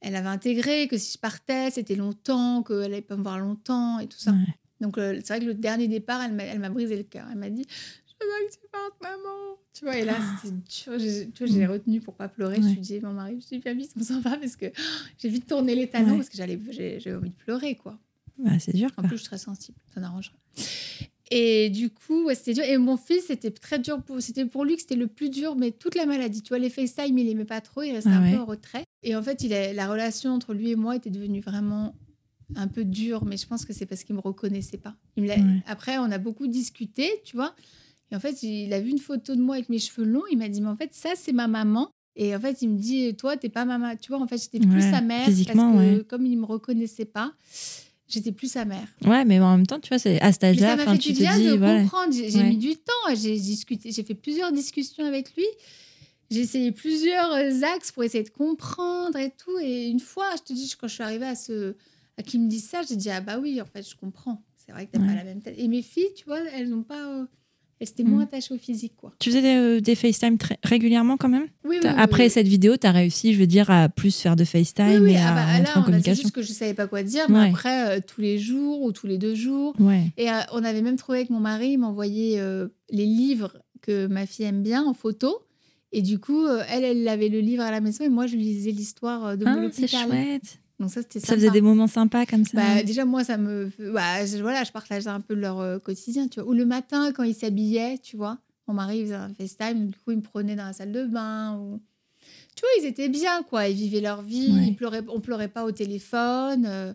elle 0.00 0.16
avait 0.16 0.28
intégré 0.28 0.88
que 0.88 0.96
si 0.96 1.12
je 1.14 1.18
partais, 1.18 1.70
c'était 1.70 1.96
longtemps, 1.96 2.62
qu'elle 2.62 2.84
allait 2.84 3.02
pas 3.02 3.16
me 3.16 3.22
voir 3.22 3.38
longtemps 3.38 3.98
et 3.98 4.06
tout 4.06 4.18
ça. 4.18 4.30
Ouais. 4.30 4.54
Donc 4.80 4.96
euh, 4.96 5.20
c'est 5.24 5.34
vrai 5.34 5.40
que 5.40 5.46
le 5.46 5.54
dernier 5.54 5.88
départ, 5.88 6.22
elle 6.22 6.32
m'a, 6.32 6.44
elle 6.44 6.58
m'a 6.60 6.70
brisé 6.70 6.96
le 6.96 7.02
cœur. 7.02 7.26
Elle 7.30 7.38
m'a 7.38 7.50
dit, 7.50 7.66
je 8.20 8.26
veux 8.26 8.48
que 8.48 8.52
tu 8.54 8.58
partes, 8.70 9.00
maman. 9.02 9.56
Tu 9.72 9.84
vois, 9.84 9.96
et 9.98 10.04
là 10.04 10.14
c'était 10.42 10.54
dur. 10.54 10.98
J'ai- 10.98 11.30
Tu 11.30 11.44
vois, 11.44 11.54
j'ai 11.54 11.66
retenu 11.66 12.00
pour 12.00 12.14
pas 12.14 12.28
pleurer. 12.28 12.56
Je 12.56 12.62
Ouais. 12.62 12.70
lui 12.72 12.78
ai 12.78 12.80
dit, 12.80 13.00
mon 13.00 13.12
mari, 13.12 13.38
je 13.40 13.46
suis 13.46 13.58
bien 13.58 13.74
vite, 13.74 13.92
on 13.98 14.02
s'en 14.02 14.20
va 14.20 14.36
parce 14.36 14.56
que 14.56 14.66
j'ai 15.18 15.28
vite 15.28 15.46
tourné 15.46 15.74
les 15.74 15.88
talons 15.88 16.10
Ouais. 16.12 16.16
parce 16.16 16.28
que 16.28 16.36
j'allais, 16.36 16.58
j'ai, 16.70 17.00
j'avais 17.00 17.16
envie 17.16 17.30
de 17.30 17.34
pleurer 17.36 17.74
quoi. 17.76 17.98
Bah, 18.38 18.58
c'est 18.58 18.74
dur. 18.74 18.88
En 18.96 19.02
quoi. 19.02 19.04
plus, 19.04 19.16
je 19.16 19.22
suis 19.22 19.28
très 19.28 19.38
sensible, 19.38 19.78
ça 19.94 20.00
n'arrange 20.00 20.30
rien. 20.56 20.66
Et 21.32 21.70
du 21.70 21.90
coup, 21.90 22.24
ouais, 22.24 22.34
c'était 22.34 22.54
dur. 22.54 22.64
Et 22.64 22.76
mon 22.76 22.96
fils, 22.96 23.26
c'était 23.26 23.52
très 23.52 23.78
dur. 23.78 24.02
Pour... 24.02 24.20
C'était 24.20 24.46
pour 24.46 24.64
lui 24.64 24.74
que 24.74 24.80
c'était 24.82 24.96
le 24.96 25.06
plus 25.06 25.30
dur, 25.30 25.54
mais 25.54 25.70
toute 25.70 25.94
la 25.94 26.04
maladie. 26.04 26.42
Tu 26.42 26.48
vois, 26.48 26.58
les 26.58 26.70
FaceTime, 26.70 27.16
il 27.18 27.28
aimait 27.28 27.44
pas 27.44 27.60
trop, 27.60 27.82
il 27.82 27.92
restait 27.92 28.10
Ah 28.12 28.18
un 28.18 28.32
peu 28.32 28.38
en 28.38 28.46
retrait. 28.46 28.82
Et 29.04 29.14
en 29.14 29.22
fait, 29.22 29.42
il 29.44 29.52
a... 29.54 29.72
la 29.72 29.86
relation 29.88 30.32
entre 30.32 30.54
lui 30.54 30.70
et 30.70 30.76
moi 30.76 30.96
était 30.96 31.10
devenue 31.10 31.40
vraiment 31.40 31.94
un 32.56 32.66
peu 32.66 32.84
dure, 32.84 33.24
mais 33.24 33.36
je 33.36 33.46
pense 33.46 33.64
que 33.64 33.72
c'est 33.72 33.86
parce 33.86 34.02
qu'il 34.02 34.16
me 34.16 34.20
reconnaissait 34.20 34.78
pas. 34.78 34.96
Il 35.16 35.22
me. 35.22 35.30
Après, 35.68 35.98
on 35.98 36.10
a 36.10 36.18
beaucoup 36.18 36.48
discuté, 36.48 37.08
tu 37.24 37.36
vois. 37.36 37.54
Et 38.12 38.16
en 38.16 38.20
fait, 38.20 38.42
il 38.42 38.72
a 38.72 38.80
vu 38.80 38.90
une 38.90 38.98
photo 38.98 39.34
de 39.34 39.40
moi 39.40 39.54
avec 39.56 39.68
mes 39.68 39.78
cheveux 39.78 40.04
longs. 40.06 40.24
Il 40.32 40.38
m'a 40.38 40.48
dit, 40.48 40.60
mais 40.60 40.68
en 40.68 40.76
fait, 40.76 40.92
ça, 40.92 41.10
c'est 41.16 41.32
ma 41.32 41.46
maman. 41.46 41.90
Et 42.16 42.34
en 42.34 42.40
fait, 42.40 42.60
il 42.62 42.70
me 42.70 42.78
dit, 42.78 43.14
toi, 43.14 43.36
t'es 43.36 43.48
pas 43.48 43.64
maman. 43.64 43.94
Tu 43.96 44.08
vois, 44.10 44.20
en 44.20 44.26
fait, 44.26 44.36
j'étais 44.42 44.58
plus 44.58 44.82
Ouais, 44.84 44.90
sa 44.90 45.00
mère. 45.00 45.24
physiquement, 45.24 45.72
parce 45.74 45.84
que 45.86 45.98
ouais. 45.98 46.04
comme 46.04 46.26
il 46.26 46.36
me 46.38 46.44
reconnaissait 46.44 47.04
pas, 47.04 47.32
j'étais 48.08 48.32
plus 48.32 48.50
sa 48.50 48.64
mère. 48.64 48.86
Ouais, 49.04 49.24
mais 49.24 49.38
en 49.38 49.56
même 49.56 49.66
temps, 49.66 49.78
tu 49.78 49.88
vois, 49.90 49.98
c'est 50.00 50.20
à 50.20 50.32
cet 50.32 50.42
âge-là, 50.44 50.76
ça 50.76 50.84
m'a 50.84 50.92
fait 50.92 50.98
tu 50.98 51.12
du 51.12 51.20
bien 51.20 51.36
dis, 51.38 51.44
de 51.46 51.52
voilà. 51.52 51.82
comprendre. 51.82 52.12
J'ai 52.12 52.36
Ouais. 52.36 52.48
mis 52.50 52.56
du 52.56 52.74
temps. 52.74 53.14
J'ai 53.14 53.38
discuté. 53.38 53.92
J'ai 53.92 54.02
fait 54.02 54.14
plusieurs 54.14 54.50
discussions 54.52 55.04
avec 55.04 55.34
lui. 55.36 55.46
J'ai 56.32 56.40
essayé 56.40 56.72
plusieurs 56.72 57.32
euh, 57.32 57.62
axes 57.74 57.90
pour 57.92 58.04
essayer 58.04 58.22
de 58.24 58.30
comprendre 58.30 59.16
et 59.18 59.30
tout. 59.36 59.56
Et 59.62 59.88
une 59.88 59.98
fois, 60.00 60.26
je 60.36 60.42
te 60.42 60.52
dis, 60.52 60.72
quand 60.80 60.86
je 60.88 60.94
suis 60.94 61.02
arrivée 61.02 61.26
à 61.26 61.34
ce, 61.36 61.74
à 62.18 62.22
qui 62.22 62.38
me 62.38 62.48
dise 62.48 62.64
ça, 62.68 62.82
j'ai 62.88 62.96
dit 62.96 63.10
ah 63.10 63.20
bah 63.20 63.38
oui, 63.40 63.60
en 63.60 63.64
fait, 63.64 63.88
je 63.88 63.96
comprends. 63.96 64.42
C'est 64.56 64.72
vrai 64.72 64.86
que 64.86 64.92
t'as 64.92 65.00
pas 65.00 65.14
la 65.14 65.24
même 65.24 65.40
tête. 65.42 65.54
Et 65.58 65.66
mes 65.68 65.82
filles, 65.82 66.12
tu 66.16 66.24
vois, 66.26 66.40
elles 66.54 66.68
n'ont 66.68 66.82
pas. 66.82 67.26
Elle 67.80 67.86
s'était 67.86 68.02
Mm. 68.04 68.08
moins 68.10 68.22
attachée 68.24 68.52
au 68.52 68.58
physique, 68.58 68.92
quoi. 68.96 69.12
Tu 69.18 69.30
faisais 69.30 69.56
euh, 69.56 69.80
des 69.80 69.94
FaceTime 69.94 70.36
très 70.36 70.58
régulièrement 70.62 71.16
quand 71.16 71.30
même? 71.30 71.46
Oui, 71.64 71.78
oui, 71.82 71.88
Après 71.96 72.28
cette 72.28 72.46
vidéo, 72.46 72.76
tu 72.76 72.86
as 72.86 72.92
réussi, 72.92 73.32
je 73.32 73.38
veux 73.38 73.46
dire, 73.46 73.70
à 73.70 73.88
plus 73.88 74.14
faire 74.14 74.36
de 74.36 74.44
FaceTime 74.44 75.08
et 75.08 75.16
ah 75.16 75.30
à 75.30 75.34
bah, 75.34 75.40
là, 75.40 75.58
en 75.58 75.60
on 75.60 75.62
a- 75.62 75.64
c'est 75.64 75.82
communication? 75.84 76.22
juste 76.22 76.34
que 76.34 76.42
je 76.42 76.52
savais 76.52 76.74
pas 76.74 76.86
quoi 76.86 77.02
dire, 77.02 77.24
mais 77.30 77.38
Ouais. 77.38 77.48
après, 77.48 77.96
euh, 77.96 78.00
tous 78.06 78.20
les 78.20 78.38
jours 78.38 78.82
ou 78.82 78.92
tous 78.92 79.06
les 79.06 79.16
deux 79.16 79.34
jours. 79.34 79.74
Ouais. 79.80 80.12
Et 80.18 80.30
euh, 80.30 80.34
on 80.52 80.62
avait 80.62 80.82
même 80.82 80.96
trouvé 80.96 81.18
avec 81.18 81.30
mon 81.30 81.40
mari, 81.40 81.70
il 81.70 81.78
m'envoyait 81.78 82.38
euh, 82.38 82.68
les 82.90 83.06
livres 83.06 83.56
que 83.80 84.06
ma 84.06 84.26
fille 84.26 84.44
aime 84.44 84.62
bien 84.62 84.84
en 84.84 84.92
photo. 84.92 85.38
Et 85.92 86.02
du 86.02 86.18
coup, 86.20 86.46
elle, 86.68 86.84
elle 86.84 87.08
avait 87.08 87.30
le 87.30 87.40
livre 87.40 87.62
à 87.64 87.70
la 87.72 87.80
maison 87.80 88.04
et 88.04 88.08
moi, 88.10 88.26
je 88.28 88.36
lui 88.36 88.42
lisais 88.44 88.70
l'histoire 88.70 89.36
de 89.36 89.44
Ah, 89.44 89.56
c'est 89.72 89.88
chouette. 89.88 90.59
Donc 90.80 90.90
ça, 90.90 91.02
c'était 91.02 91.20
Ça 91.20 91.26
sympa. 91.28 91.36
faisait 91.38 91.50
des 91.50 91.60
moments 91.60 91.86
sympas 91.86 92.24
comme 92.26 92.44
ça. 92.44 92.52
Bah, 92.56 92.82
déjà, 92.82 93.04
moi, 93.04 93.22
ça 93.22 93.36
me. 93.36 93.70
Bah, 93.92 94.24
je, 94.26 94.38
voilà, 94.38 94.64
je 94.64 94.72
partageais 94.72 95.08
un 95.10 95.20
peu 95.20 95.34
leur 95.34 95.60
euh, 95.60 95.78
quotidien, 95.78 96.26
tu 96.26 96.40
vois. 96.40 96.48
Ou 96.50 96.54
le 96.54 96.64
matin, 96.64 97.12
quand 97.12 97.22
ils 97.22 97.34
s'habillaient, 97.34 97.98
tu 97.98 98.16
vois. 98.16 98.38
Mon 98.66 98.74
mari 98.74 99.02
faisait 99.02 99.14
un 99.14 99.32
FaceTime, 99.34 99.88
du 99.88 99.98
coup, 99.98 100.10
il 100.12 100.16
me 100.16 100.22
prenait 100.22 100.56
dans 100.56 100.64
la 100.64 100.72
salle 100.72 100.90
de 100.92 101.04
bain. 101.04 101.56
Ou... 101.58 101.80
Tu 102.56 102.60
vois, 102.62 102.68
ils 102.80 102.86
étaient 102.86 103.08
bien, 103.10 103.42
quoi. 103.42 103.68
Ils 103.68 103.76
vivaient 103.76 104.00
leur 104.00 104.22
vie. 104.22 104.52
Ouais. 104.54 104.68
Ils 104.68 104.74
pleuraient, 104.76 105.04
on 105.08 105.20
pleurait 105.20 105.48
pas 105.48 105.64
au 105.64 105.70
téléphone. 105.72 106.64
euh. 106.66 106.94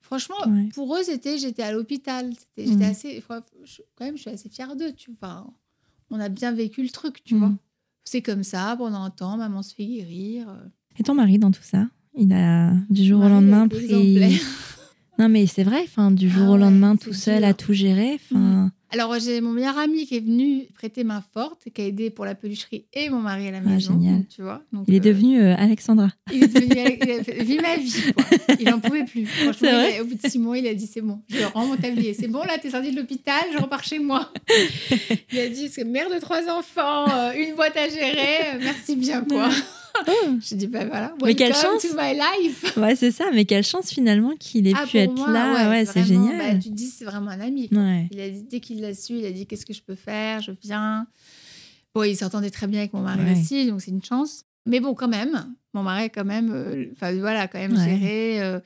Franchement, 0.00 0.34
Ouais. 0.48 0.68
pour 0.74 0.96
eux, 0.96 1.02
c'était 1.04 1.38
j'étais 1.38 1.62
à 1.62 1.70
l'hôpital. 1.70 2.32
J'étais 2.56 2.68
Mhm. 2.72 2.82
assez. 2.82 3.22
je- 3.64 3.82
Quand 3.96 4.04
même, 4.06 4.16
je 4.16 4.22
suis 4.22 4.30
assez 4.30 4.48
fière 4.48 4.74
d'eux, 4.74 4.92
tu 4.92 5.12
vois. 5.20 5.46
On 6.10 6.18
a 6.18 6.28
bien 6.28 6.50
vécu 6.50 6.82
le 6.82 6.88
truc, 6.90 7.22
tu 7.22 7.34
Mhm. 7.34 7.40
vois. 7.40 7.52
C'est 8.04 8.22
comme 8.22 8.42
ça, 8.42 8.74
pendant 8.76 9.02
un 9.04 9.10
temps, 9.10 9.36
maman 9.36 9.62
se 9.62 9.72
fait 9.72 9.86
guérir. 9.86 10.48
euh. 10.48 10.64
Et 10.98 11.04
ton 11.04 11.14
mari 11.14 11.38
dans 11.38 11.52
tout 11.52 11.62
ça? 11.62 11.86
Il 12.16 12.32
a 12.32 12.72
du 12.90 13.04
jour 13.04 13.20
au 13.24 13.28
lendemain 13.28 13.68
pris. 13.68 14.30
Non, 15.18 15.28
mais 15.28 15.46
c'est 15.46 15.64
vrai, 15.64 15.80
enfin, 15.84 16.10
du 16.10 16.30
jour 16.30 16.44
Ah 16.46 16.48
au 16.48 16.52
ouais, 16.54 16.60
lendemain, 16.60 16.96
tout 16.96 17.12
seul 17.12 17.40
dur. 17.40 17.48
à 17.48 17.52
tout 17.52 17.74
gérer. 17.74 18.14
Enfin, 18.14 18.72
Alors, 18.90 19.18
j'ai 19.18 19.42
mon 19.42 19.50
meilleur 19.50 19.76
ami 19.76 20.06
qui 20.06 20.16
est 20.16 20.20
venu 20.24 20.62
prêter 20.72 21.04
main 21.04 21.22
forte, 21.34 21.64
qui 21.74 21.82
a 21.82 21.84
aidé 21.84 22.08
pour 22.08 22.24
la 22.24 22.34
pelucherie 22.34 22.86
et 22.94 23.10
mon 23.10 23.20
mari 23.20 23.48
à 23.48 23.50
la 23.50 23.58
Ah, 23.58 23.68
maison. 23.68 23.92
génial. 24.00 24.16
donc, 24.20 24.28
tu 24.28 24.40
vois. 24.40 24.62
Donc, 24.72 24.84
il 24.88 24.94
est 24.94 25.00
euh, 25.00 25.12
devenu 25.12 25.38
euh, 25.42 25.54
Alexandra. 25.58 26.08
Il 26.32 26.44
est 26.44 26.48
devenu. 26.48 26.72
Il 27.04 27.10
a 27.10 27.22
fait- 27.22 27.44
Vis 27.44 27.58
ma 27.58 27.76
vie, 27.76 28.12
quoi. 28.16 28.24
Il 28.58 28.70
n'en 28.70 28.80
pouvait 28.80 29.04
plus. 29.04 29.26
Franchement, 29.44 29.68
vrai 29.72 29.98
a- 29.98 30.02
au 30.02 30.06
bout 30.06 30.14
de 30.14 30.26
six 30.26 30.38
mois, 30.38 30.56
il 30.56 30.66
a 30.66 30.72
dit 30.72 30.86
c'est 30.86 31.02
bon, 31.02 31.20
je 31.28 31.44
rends 31.52 31.66
mon 31.66 31.76
tablier. 31.76 32.14
C'est 32.14 32.28
bon, 32.28 32.38
là, 32.38 32.56
t'es 32.56 32.70
sorti 32.70 32.90
de 32.90 32.96
l'hôpital, 32.96 33.42
je 33.54 33.60
repars 33.62 33.84
chez 33.84 33.98
moi. 33.98 34.32
Il 35.34 35.38
a 35.38 35.50
dit 35.50 35.68
c'est 35.68 35.84
mère 35.84 36.08
de 36.08 36.18
trois 36.18 36.48
enfants, 36.50 37.04
euh, 37.12 37.32
une 37.36 37.54
boîte 37.56 37.76
à 37.76 37.90
gérer, 37.90 38.58
merci 38.62 38.96
bien, 38.96 39.22
quoi. 39.28 39.50
Je 40.40 40.54
dis 40.54 40.66
bah 40.66 40.84
voilà. 40.86 41.14
Mais 41.24 41.34
quelle 41.34 41.54
chance. 41.54 41.82
to 41.82 41.88
my 41.96 42.14
life. 42.14 42.76
Ouais, 42.76 42.96
c'est 42.96 43.10
ça, 43.10 43.26
mais 43.32 43.44
quelle 43.44 43.64
chance 43.64 43.90
finalement 43.90 44.34
qu'il 44.38 44.66
ait 44.66 44.72
Ah, 44.76 44.86
pu 44.86 44.98
être 44.98 45.14
moi, 45.14 45.30
là. 45.30 45.68
Ouais, 45.70 45.84
c'est 45.84 46.04
génial. 46.04 46.38
bah, 46.38 46.54
tu 46.54 46.70
te 46.70 46.74
dis 46.74 46.86
c'est 46.86 47.04
vraiment 47.04 47.30
un 47.30 47.40
ami. 47.40 47.68
Ouais. 47.72 48.08
Il 48.10 48.20
a 48.20 48.28
dit, 48.30 48.42
dès 48.42 48.60
qu'il 48.60 48.80
l'a 48.80 48.94
su, 48.94 49.14
il 49.14 49.26
a 49.26 49.30
dit 49.30 49.46
qu'est-ce 49.46 49.66
que 49.66 49.72
je 49.74 49.82
peux 49.82 49.94
faire, 49.94 50.40
je 50.42 50.52
viens. 50.62 51.06
Bon, 51.94 52.02
il 52.04 52.16
s'entendait 52.16 52.50
très 52.50 52.66
bien 52.66 52.80
avec 52.80 52.92
mon 52.92 53.00
mari 53.00 53.20
Ouais. 53.24 53.32
aussi, 53.40 53.66
donc 53.66 53.80
c'est 53.82 53.90
une 53.90 54.04
chance. 54.04 54.44
Mais 54.66 54.80
bon, 54.80 54.94
quand 54.94 55.08
même, 55.08 55.52
mon 55.74 55.82
mari 55.82 56.04
a 56.04 56.08
quand 56.08 56.24
même, 56.24 56.50
euh, 56.52 56.86
enfin 56.92 57.12
voilà, 57.18 57.46
quand 57.48 57.58
même 57.58 57.72
Ouais. 57.76 57.84
géré. 57.84 58.42
euh, 58.42 58.60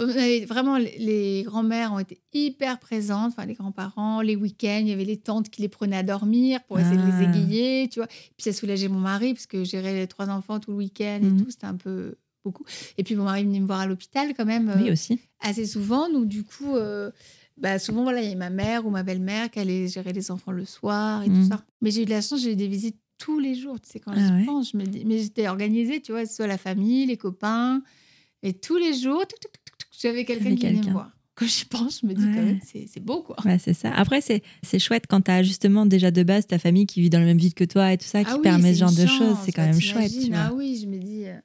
on 0.00 0.08
avait 0.08 0.44
vraiment, 0.44 0.76
les- 0.78 0.96
les 0.98 1.42
grands-mères 1.42 1.92
ont 1.92 1.98
été 1.98 2.20
hyper 2.32 2.78
présentes, 2.78 3.32
enfin 3.36 3.46
les 3.46 3.54
grands-parents, 3.54 4.20
les 4.20 4.36
week-ends, 4.36 4.78
il 4.80 4.88
y 4.88 4.92
avait 4.92 5.04
les 5.04 5.16
tantes 5.16 5.48
qui 5.50 5.60
les 5.62 5.68
prenaient 5.68 5.96
à 5.96 6.02
dormir 6.02 6.62
pour 6.64 6.78
essayer 6.78 6.96
de 6.96 7.02
Ah. 7.02 7.06
les 7.06 7.22
égayer, 7.22 7.88
tu 7.88 7.98
vois. 8.00 8.06
Puis 8.06 8.34
ça 8.44 8.52
soulageait 8.52 8.88
mon 8.88 9.00
mari 9.00 9.34
parce 9.34 9.46
que 9.46 9.64
gérer 9.64 9.94
les 9.94 10.06
trois 10.06 10.28
enfants 10.28 10.60
tout 10.60 10.70
le 10.70 10.76
week-end 10.76 11.18
Mhm. 11.22 11.38
et 11.40 11.42
tout, 11.44 11.50
c'était 11.50 11.66
un 11.66 11.74
peu 11.76 12.14
beaucoup. 12.44 12.64
Et 12.96 13.02
puis 13.02 13.16
mon 13.16 13.24
mari 13.24 13.44
venait 13.44 13.60
me 13.60 13.66
voir 13.66 13.80
à 13.80 13.86
l'hôpital 13.86 14.32
quand 14.36 14.46
même. 14.46 14.72
Oui, 14.76 14.88
euh, 14.88 14.92
aussi. 14.92 15.18
assez 15.40 15.66
souvent. 15.66 16.08
Donc, 16.10 16.26
du 16.28 16.44
coup, 16.44 16.76
euh, 16.76 17.10
bah, 17.56 17.78
souvent, 17.80 18.04
voilà, 18.04 18.22
il 18.22 18.28
y 18.28 18.32
a 18.32 18.36
ma 18.36 18.50
mère 18.50 18.86
ou 18.86 18.90
ma 18.90 19.02
belle-mère 19.02 19.50
qui 19.50 19.58
allait 19.58 19.88
gérer 19.88 20.12
les 20.12 20.30
enfants 20.30 20.52
le 20.52 20.64
soir 20.64 21.24
et 21.24 21.28
Mhm. 21.28 21.42
tout 21.42 21.48
ça. 21.48 21.64
Mais 21.80 21.90
j'ai 21.90 22.02
eu 22.02 22.04
de 22.04 22.10
la 22.10 22.20
chance, 22.22 22.40
j'ai 22.40 22.52
eu 22.52 22.56
des 22.56 22.68
visites 22.68 23.00
tous 23.18 23.38
les 23.38 23.54
jours. 23.54 23.80
Tu 23.80 23.90
sais, 23.90 24.00
quand 24.00 24.12
Ah 24.14 24.18
je 24.28 24.32
ouais. 24.32 24.44
pense, 24.44 24.70
je 24.72 24.76
me 24.76 24.84
dis, 24.84 25.04
mais 25.04 25.18
j'étais 25.18 25.48
organisée, 25.48 26.00
tu 26.00 26.12
vois, 26.12 26.24
soit 26.26 26.46
la 26.46 26.58
famille, 26.58 27.06
les 27.06 27.16
copains. 27.16 27.82
Et 28.42 28.52
tous 28.54 28.76
les 28.76 28.94
jours, 28.94 29.24
j'avais 30.00 30.24
quelqu'un 30.24 30.44
qui 30.44 30.50
venait 30.56 30.56
quelqu'un. 30.74 30.86
me 30.88 30.92
voir. 30.92 31.10
Quand 31.34 31.46
j'y 31.46 31.64
pense, 31.66 32.00
je 32.00 32.06
me 32.06 32.14
dis 32.14 32.24
Ouais. 32.24 32.32
quand 32.34 32.42
même, 32.42 32.58
c'est 32.64 33.00
beau, 33.00 33.22
quoi. 33.22 33.36
Ouais, 33.44 33.58
c'est 33.60 33.74
ça. 33.74 33.92
Après, 33.94 34.20
c'est 34.20 34.78
chouette 34.80 35.04
quand 35.08 35.20
tu 35.20 35.30
as 35.30 35.42
justement 35.44 35.86
déjà 35.86 36.10
de 36.10 36.22
base 36.24 36.46
ta 36.46 36.58
famille 36.58 36.86
qui 36.86 37.00
vit 37.00 37.10
dans 37.10 37.20
la 37.20 37.26
même 37.26 37.38
ville 37.38 37.54
que 37.54 37.62
toi 37.64 37.92
et 37.92 37.98
tout 37.98 38.06
ça, 38.06 38.24
qui 38.24 38.30
Ah 38.32 38.36
oui, 38.36 38.42
permet 38.42 38.74
ce 38.74 38.78
genre 38.80 38.92
de 38.92 39.06
choses. 39.06 39.36
C'est 39.44 39.52
quand 39.52 39.62
bah, 39.62 39.68
même 39.70 39.80
chouette. 39.80 40.10
Tu 40.12 40.28
vois. 40.30 40.38
Ah 40.38 40.52
oui, 40.54 40.78
je 40.82 40.86
me 40.88 40.98
dis. 40.98 41.26
euh, 41.26 41.36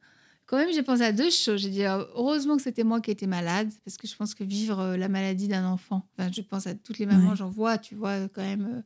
Quand 0.48 0.58
même, 0.58 0.70
j'ai 0.74 0.82
pensé 0.84 1.04
à 1.04 1.12
deux 1.12 1.30
choses. 1.30 1.62
J'ai 1.62 1.70
dit, 1.70 1.84
euh, 1.84 2.04
heureusement 2.16 2.56
que 2.58 2.64
c'était 2.64 2.84
moi 2.84 3.02
qui 3.02 3.12
étais 3.12 3.28
malade, 3.28 3.72
parce 3.86 3.98
que 3.98 4.08
je 4.08 4.16
pense 4.16 4.34
que 4.34 4.44
vivre 4.44 4.80
euh, 4.80 4.98
la 4.98 5.10
maladie 5.10 5.48
d'un 5.48 5.66
enfant, 5.68 6.08
enfin, 6.18 6.32
je 6.36 6.42
pense 6.42 6.66
à 6.66 6.74
toutes 6.74 6.98
les 6.98 7.06
mamans, 7.06 7.30
Ouais. 7.32 7.36
j'en 7.36 7.50
vois, 7.50 7.78
tu 7.78 7.94
vois, 7.94 8.28
quand 8.30 8.42
même, 8.42 8.84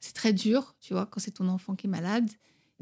c'est 0.00 0.14
très 0.14 0.32
dur, 0.32 0.74
tu 0.80 0.92
vois, 0.94 1.06
quand 1.06 1.20
c'est 1.20 1.32
ton 1.32 1.48
enfant 1.48 1.74
qui 1.74 1.86
est 1.86 1.90
malade. 1.90 2.28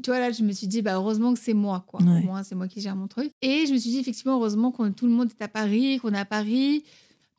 Tu 0.03 0.11
vois, 0.11 0.19
là, 0.19 0.31
je 0.31 0.43
me 0.43 0.51
suis 0.51 0.67
dit, 0.67 0.83
bah, 0.83 0.93
heureusement 0.95 1.33
que 1.33 1.39
c'est 1.39 1.55
moi, 1.55 1.83
quoi. 1.87 1.99
Ouais. 2.01 2.19
Au 2.21 2.25
moins, 2.25 2.43
c'est 2.43 2.53
moi 2.53 2.67
qui 2.67 2.81
gère 2.81 2.95
mon 2.95 3.07
truc. 3.07 3.31
Et 3.41 3.65
je 3.67 3.73
me 3.73 3.77
suis 3.79 3.89
dit, 3.89 3.97
effectivement, 3.97 4.35
heureusement 4.35 4.71
que 4.71 4.87
tout 4.89 5.07
le 5.07 5.11
monde 5.11 5.29
est 5.39 5.43
à 5.43 5.47
Paris, 5.47 5.97
qu'on 5.99 6.13
est 6.13 6.19
à 6.19 6.25
Paris. 6.25 6.83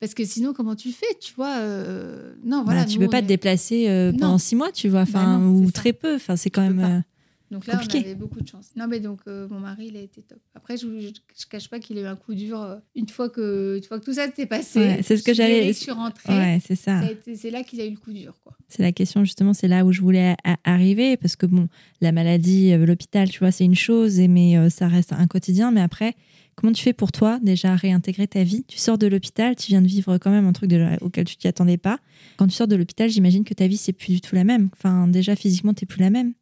Parce 0.01 0.12
que 0.14 0.24
sinon, 0.24 0.53
comment 0.53 0.74
tu 0.74 0.91
fais, 0.91 1.07
tu 1.20 1.35
vois 1.35 1.57
euh, 1.59 2.35
Non, 2.45 2.64
voilà. 2.64 2.81
Bah, 2.83 2.87
tu 2.89 2.99
nous, 2.99 3.05
peux 3.07 3.11
pas 3.11 3.22
te 3.22 3.26
déplacer 3.26 3.89
euh, 3.89 4.11
Non. 4.12 4.18
pendant 4.18 4.39
six 4.39 4.57
mois, 4.57 4.72
tu 4.72 4.89
vois, 4.89 5.05
Bah 5.05 5.11
enfin, 5.11 5.39
non, 5.39 5.51
ou 5.61 5.66
ça. 5.66 5.72
très 5.72 5.93
peu. 5.93 6.16
Enfin, 6.16 6.37
c'est 6.37 6.51
quand 6.51 6.66
Tu 6.66 6.74
même. 6.74 7.05
Donc 7.51 7.67
là, 7.67 7.75
Compliqué. 7.75 7.99
on 7.99 8.01
avait 8.03 8.15
beaucoup 8.15 8.41
de 8.43 8.47
chance. 8.49 8.71
Non, 8.77 8.87
mais 8.89 9.01
donc, 9.01 9.21
euh, 9.27 9.49
mon 9.49 9.59
mari, 9.61 9.87
il 9.89 9.97
a 9.97 10.01
été 10.03 10.21
top. 10.21 10.39
Après, 10.55 10.77
je 10.77 10.87
ne 10.87 11.11
cache 11.51 11.69
pas 11.71 11.79
qu'il 11.81 11.97
a 11.99 12.03
eu 12.03 12.05
un 12.07 12.15
coup 12.17 12.35
dur 12.35 12.61
euh, 12.61 12.77
une, 12.95 13.09
fois 13.09 13.31
que, 13.31 13.77
une 13.79 13.85
fois 13.85 13.99
que 13.99 14.05
tout 14.05 14.13
ça 14.13 14.27
s'était 14.27 14.45
passé. 14.45 14.79
Ouais, 14.81 15.01
c'est 15.03 15.17
ce 15.17 15.23
que 15.23 15.33
j'allais- 15.33 15.69
Je 15.69 15.73
suis 15.73 15.91
rentrée. 15.91 16.33
Ouais, 16.33 16.59
c'est 16.67 16.75
ça. 16.77 17.01
C'est 17.35 17.51
là 17.51 17.63
qu'il 17.63 17.81
a 17.81 17.87
eu 17.87 17.91
le 17.93 17.97
coup 17.97 18.13
dur. 18.13 18.35
C'est 18.69 18.83
la 18.83 18.93
question, 18.93 19.25
justement, 19.25 19.55
c'est 19.55 19.69
là 19.69 19.87
où 19.87 19.93
je 19.93 20.03
voulais 20.03 20.37
arriver, 20.65 21.17
parce 21.17 21.37
que 21.37 21.47
bon, 21.47 21.69
la 22.03 22.13
maladie, 22.13 22.73
euh, 22.73 22.85
l'hôpital, 22.85 23.31
tu 23.31 23.39
vois, 23.39 23.51
c'est 23.51 23.65
une 23.65 23.75
chose, 23.75 24.19
et- 24.19 24.29
mais 24.29 24.59
euh, 24.59 24.69
ça 24.69 24.89
reste 24.89 25.13
un 25.15 25.27
quotidien. 25.27 25.71
Mais 25.71 25.81
après, 25.81 26.15
comment 26.55 26.73
tu 26.75 26.83
fais 26.83 26.93
pour 26.93 27.13
toi, 27.13 27.39
déjà, 27.43 27.77
réintégrer 27.77 28.27
ta 28.29 28.43
vie? 28.45 28.65
Tu 28.69 28.77
sors 28.77 28.99
de 28.99 29.07
l'hôpital, 29.07 29.57
tu 29.57 29.69
viens 29.69 29.81
de 29.81 29.87
vivre 29.89 30.19
quand 30.19 30.31
même 30.31 30.47
un 30.47 30.53
truc 30.53 30.69
de- 30.69 30.87
auquel 31.01 31.25
tu 31.25 31.37
t'y 31.37 31.49
attendais 31.49 31.79
pas. 31.79 31.99
Quand 32.37 32.47
tu 32.47 32.55
sors 32.55 32.69
de 32.69 32.77
l'hôpital, 32.77 33.09
j'imagine 33.09 33.45
que 33.45 33.55
ta 33.55 33.67
vie, 33.67 33.79
c'est 33.79 33.93
plus 33.95 34.13
du 34.13 34.21
tout 34.21 34.35
la 34.35 34.45
même. 34.45 34.69
Enfin, 34.77 35.09
déjà, 35.09 35.35
physiquement, 35.35 35.73
t'es 35.73 35.87
plus 35.87 36.01
la 36.01 36.11
même. 36.11 36.35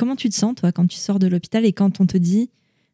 Comment 0.00 0.16
tu 0.16 0.30
te 0.30 0.34
sens, 0.34 0.54
toi, 0.54 0.72
quand 0.72 0.86
tu 0.86 0.96
sors 0.96 1.18
de 1.18 1.26
l'hôpital 1.26 1.66
et 1.66 1.74
quand 1.74 2.00
on 2.00 2.06
te 2.06 2.16
dit, 2.16 2.48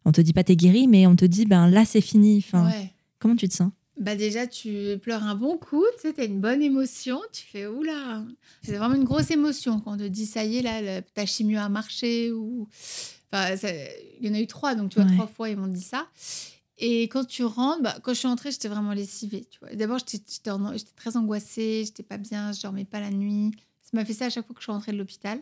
on 0.05 0.11
te 0.11 0.21
dit 0.21 0.33
pas 0.33 0.43
t'es 0.43 0.57
guéri, 0.57 0.89
mais 0.89 1.07
on 1.07 1.15
te 1.15 1.25
dit, 1.25 1.47
ben 1.47 1.71
là, 1.71 1.85
c'est 1.85 2.01
fini. 2.01 2.39
Enfin, 2.45 2.67
Ouais. 2.67 2.91
comment 3.21 3.37
tu 3.37 3.49
te 3.49 3.55
sens? 3.55 3.71
Bah 3.97 4.17
déjà, 4.17 4.49
tu 4.49 4.99
pleures 5.01 5.23
un 5.23 5.37
bon 5.37 5.57
coup, 5.57 5.85
tu 5.95 6.09
sais, 6.09 6.13
t'as 6.15 6.25
une 6.27 6.41
bonne 6.41 6.63
émotion, 6.63 7.21
tu 7.33 7.45
fais 7.47 7.69
oula. 7.69 8.25
C'est 8.65 8.73
vraiment 8.77 8.97
une 8.97 9.05
grosse 9.05 9.31
émotion 9.31 9.79
quand 9.79 9.93
on 9.95 9.97
te 9.97 10.03
dit 10.09 10.27
ça 10.27 10.45
y 10.45 10.57
est, 10.57 10.63
là, 10.63 11.01
ta 11.01 11.27
chimio 11.27 11.61
a 11.61 11.69
marché. 11.69 12.33
Ou... 12.33 12.67
Enfin, 13.33 13.57
ça- 13.57 13.71
il 14.21 14.27
y 14.27 14.29
en 14.29 14.35
a 14.35 14.41
eu 14.41 14.49
trois, 14.49 14.75
donc 14.75 14.91
tu 14.91 14.97
vois, 14.99 15.09
Ouais. 15.09 15.15
trois 15.15 15.29
fois, 15.29 15.49
ils 15.49 15.57
m'ont 15.57 15.69
dit 15.69 15.81
ça. 15.83 16.09
Et 16.79 17.05
quand 17.05 17.25
tu 17.25 17.45
rentres, 17.45 17.83
bah, 17.83 17.97
quand 18.03 18.15
je 18.15 18.19
suis 18.19 18.29
rentrée, 18.29 18.51
j'étais 18.51 18.69
vraiment 18.69 18.93
lessivée. 18.95 19.47
Tu 19.49 19.61
vois. 19.61 19.73
D'abord, 19.77 19.99
j'étais 20.01 20.21
j'étais 20.29 20.51
en- 20.51 20.73
j'étais 20.73 20.91
très 20.97 21.17
angoissée, 21.17 21.85
j'étais 21.87 22.03
pas 22.03 22.19
bien, 22.19 22.53
je 22.53 22.61
dormais 22.63 22.85
pas 22.85 22.99
la 22.99 23.11
nuit. 23.11 23.53
Ça 23.81 23.91
m'a 23.93 24.05
fait 24.05 24.13
ça 24.13 24.27
à 24.27 24.31
chaque 24.31 24.45
fois 24.45 24.55
que 24.55 24.61
je 24.61 24.65
suis 24.65 24.73
rentrée 24.73 24.91
de 24.91 24.99
l'hôpital. 24.99 25.39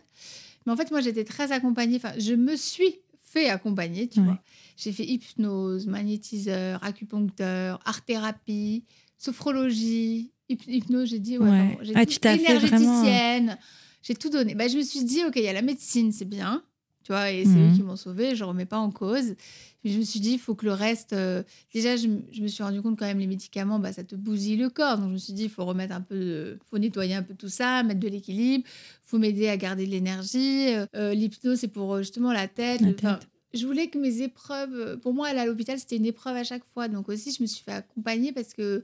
Mais 0.65 0.71
en 0.71 0.77
fait, 0.77 0.91
moi, 0.91 1.01
j'étais 1.01 1.23
très 1.23 1.51
accompagnée. 1.51 1.97
Enfin, 1.97 2.13
je 2.17 2.33
me 2.33 2.55
suis 2.55 2.95
fait 3.23 3.49
accompagner, 3.49 4.07
tu 4.07 4.19
Ouais. 4.19 4.25
vois. 4.25 4.39
J'ai 4.77 4.91
fait 4.91 5.05
hypnose, 5.05 5.87
magnétiseur, 5.87 6.83
acupuncteur, 6.83 7.79
art-thérapie, 7.85 8.83
sophrologie, 9.17 10.31
hyp- 10.49 10.67
hypnose, 10.69 11.09
j'ai 11.09 11.19
dit, 11.19 11.37
ouais, 11.37 11.49
Ouais. 11.49 11.67
pardon, 11.69 11.77
j'ai 11.83 11.93
Ah, 11.95 12.05
dit 12.05 12.13
tu 12.13 12.19
t'as 12.19 12.37
fait 12.37 12.57
vraiment- 12.57 12.77
énergéticienne. 12.77 13.57
J'ai 14.01 14.15
tout 14.15 14.29
donné. 14.29 14.53
Bah, 14.55 14.67
je 14.67 14.77
me 14.77 14.83
suis 14.83 15.03
dit, 15.03 15.23
OK, 15.25 15.33
il 15.37 15.43
y 15.43 15.47
a 15.47 15.53
la 15.53 15.61
médecine, 15.61 16.11
c'est 16.11 16.25
bien. 16.25 16.63
Tu 17.05 17.11
vois, 17.11 17.31
et 17.31 17.45
c'est 17.45 17.51
Mhm. 17.59 17.71
eux 17.71 17.75
qui 17.75 17.83
m'ont 17.83 17.95
sauvée, 17.95 18.35
je 18.35 18.43
ne 18.43 18.49
remets 18.49 18.65
pas 18.65 18.79
en 18.79 18.89
cause. 18.89 19.35
Mais 19.83 19.91
je 19.91 19.99
me 19.99 20.03
suis 20.03 20.19
dit, 20.19 20.31
il 20.31 20.39
faut 20.39 20.55
que 20.55 20.65
le 20.65 20.73
reste. 20.73 21.13
euh, 21.13 21.43
Déjà, 21.71 21.95
je, 21.95 22.07
je 22.31 22.41
me 22.41 22.47
suis 22.47 22.63
rendu 22.63 22.81
compte 22.81 22.97
quand 22.97 23.05
même, 23.05 23.19
les 23.19 23.27
médicaments, 23.27 23.77
bah, 23.77 23.93
ça 23.93 24.03
te 24.03 24.15
bousille 24.15 24.57
le 24.57 24.69
corps. 24.71 24.97
Donc, 24.97 25.09
je 25.09 25.13
me 25.13 25.17
suis 25.19 25.33
dit, 25.33 25.43
il 25.43 25.49
faut 25.51 25.63
remettre 25.65 25.93
un 25.93 26.01
peu. 26.01 26.17
de- 26.17 26.59
faut 26.65 26.79
nettoyer 26.79 27.13
un 27.13 27.21
peu 27.21 27.35
tout 27.35 27.47
ça, 27.47 27.83
mettre 27.83 27.99
de 27.99 28.07
l'équilibre. 28.07 28.63
Il 28.67 29.07
faut 29.09 29.19
m'aider 29.19 29.47
à 29.49 29.55
garder 29.57 29.85
de 29.85 29.91
l'énergie. 29.91 30.73
Euh, 30.73 30.87
euh, 30.95 31.13
L'hypnose, 31.13 31.59
c'est 31.59 31.67
pour 31.67 31.99
justement 31.99 32.33
la 32.33 32.47
tête. 32.47 32.81
La 32.81 32.87
le- 32.87 32.95
enfin, 32.95 33.19
tête. 33.19 33.29
je 33.53 33.67
voulais 33.67 33.87
que 33.89 33.99
mes 33.99 34.23
épreuves. 34.23 34.97
Pour 35.01 35.13
moi, 35.13 35.27
aller 35.27 35.39
à 35.41 35.45
l'hôpital, 35.45 35.77
c'était 35.77 35.97
une 35.97 36.07
épreuve 36.07 36.35
à 36.37 36.43
chaque 36.43 36.65
fois. 36.65 36.87
Donc, 36.87 37.07
aussi, 37.07 37.31
je 37.31 37.43
me 37.43 37.47
suis 37.47 37.63
fait 37.63 37.73
accompagner 37.73 38.31
parce 38.31 38.55
que 38.55 38.83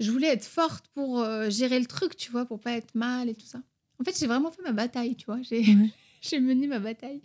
je 0.00 0.10
voulais 0.10 0.28
être 0.32 0.44
forte 0.44 0.86
pour 0.94 1.20
euh, 1.20 1.48
gérer 1.48 1.78
le 1.78 1.86
truc, 1.86 2.16
tu 2.16 2.32
vois, 2.32 2.44
pour 2.44 2.58
pas 2.58 2.72
être 2.72 2.92
mal 2.96 3.28
et 3.28 3.34
tout 3.34 3.46
ça. 3.46 3.60
En 4.00 4.04
fait, 4.04 4.18
j'ai 4.18 4.26
vraiment 4.26 4.50
fait 4.50 4.62
ma 4.62 4.72
bataille, 4.72 5.14
tu 5.14 5.26
vois. 5.26 5.38
J'ai. 5.42 5.62
j'ai 6.22 6.40
mené 6.40 6.66
ma 6.66 6.78
bataille. 6.78 7.20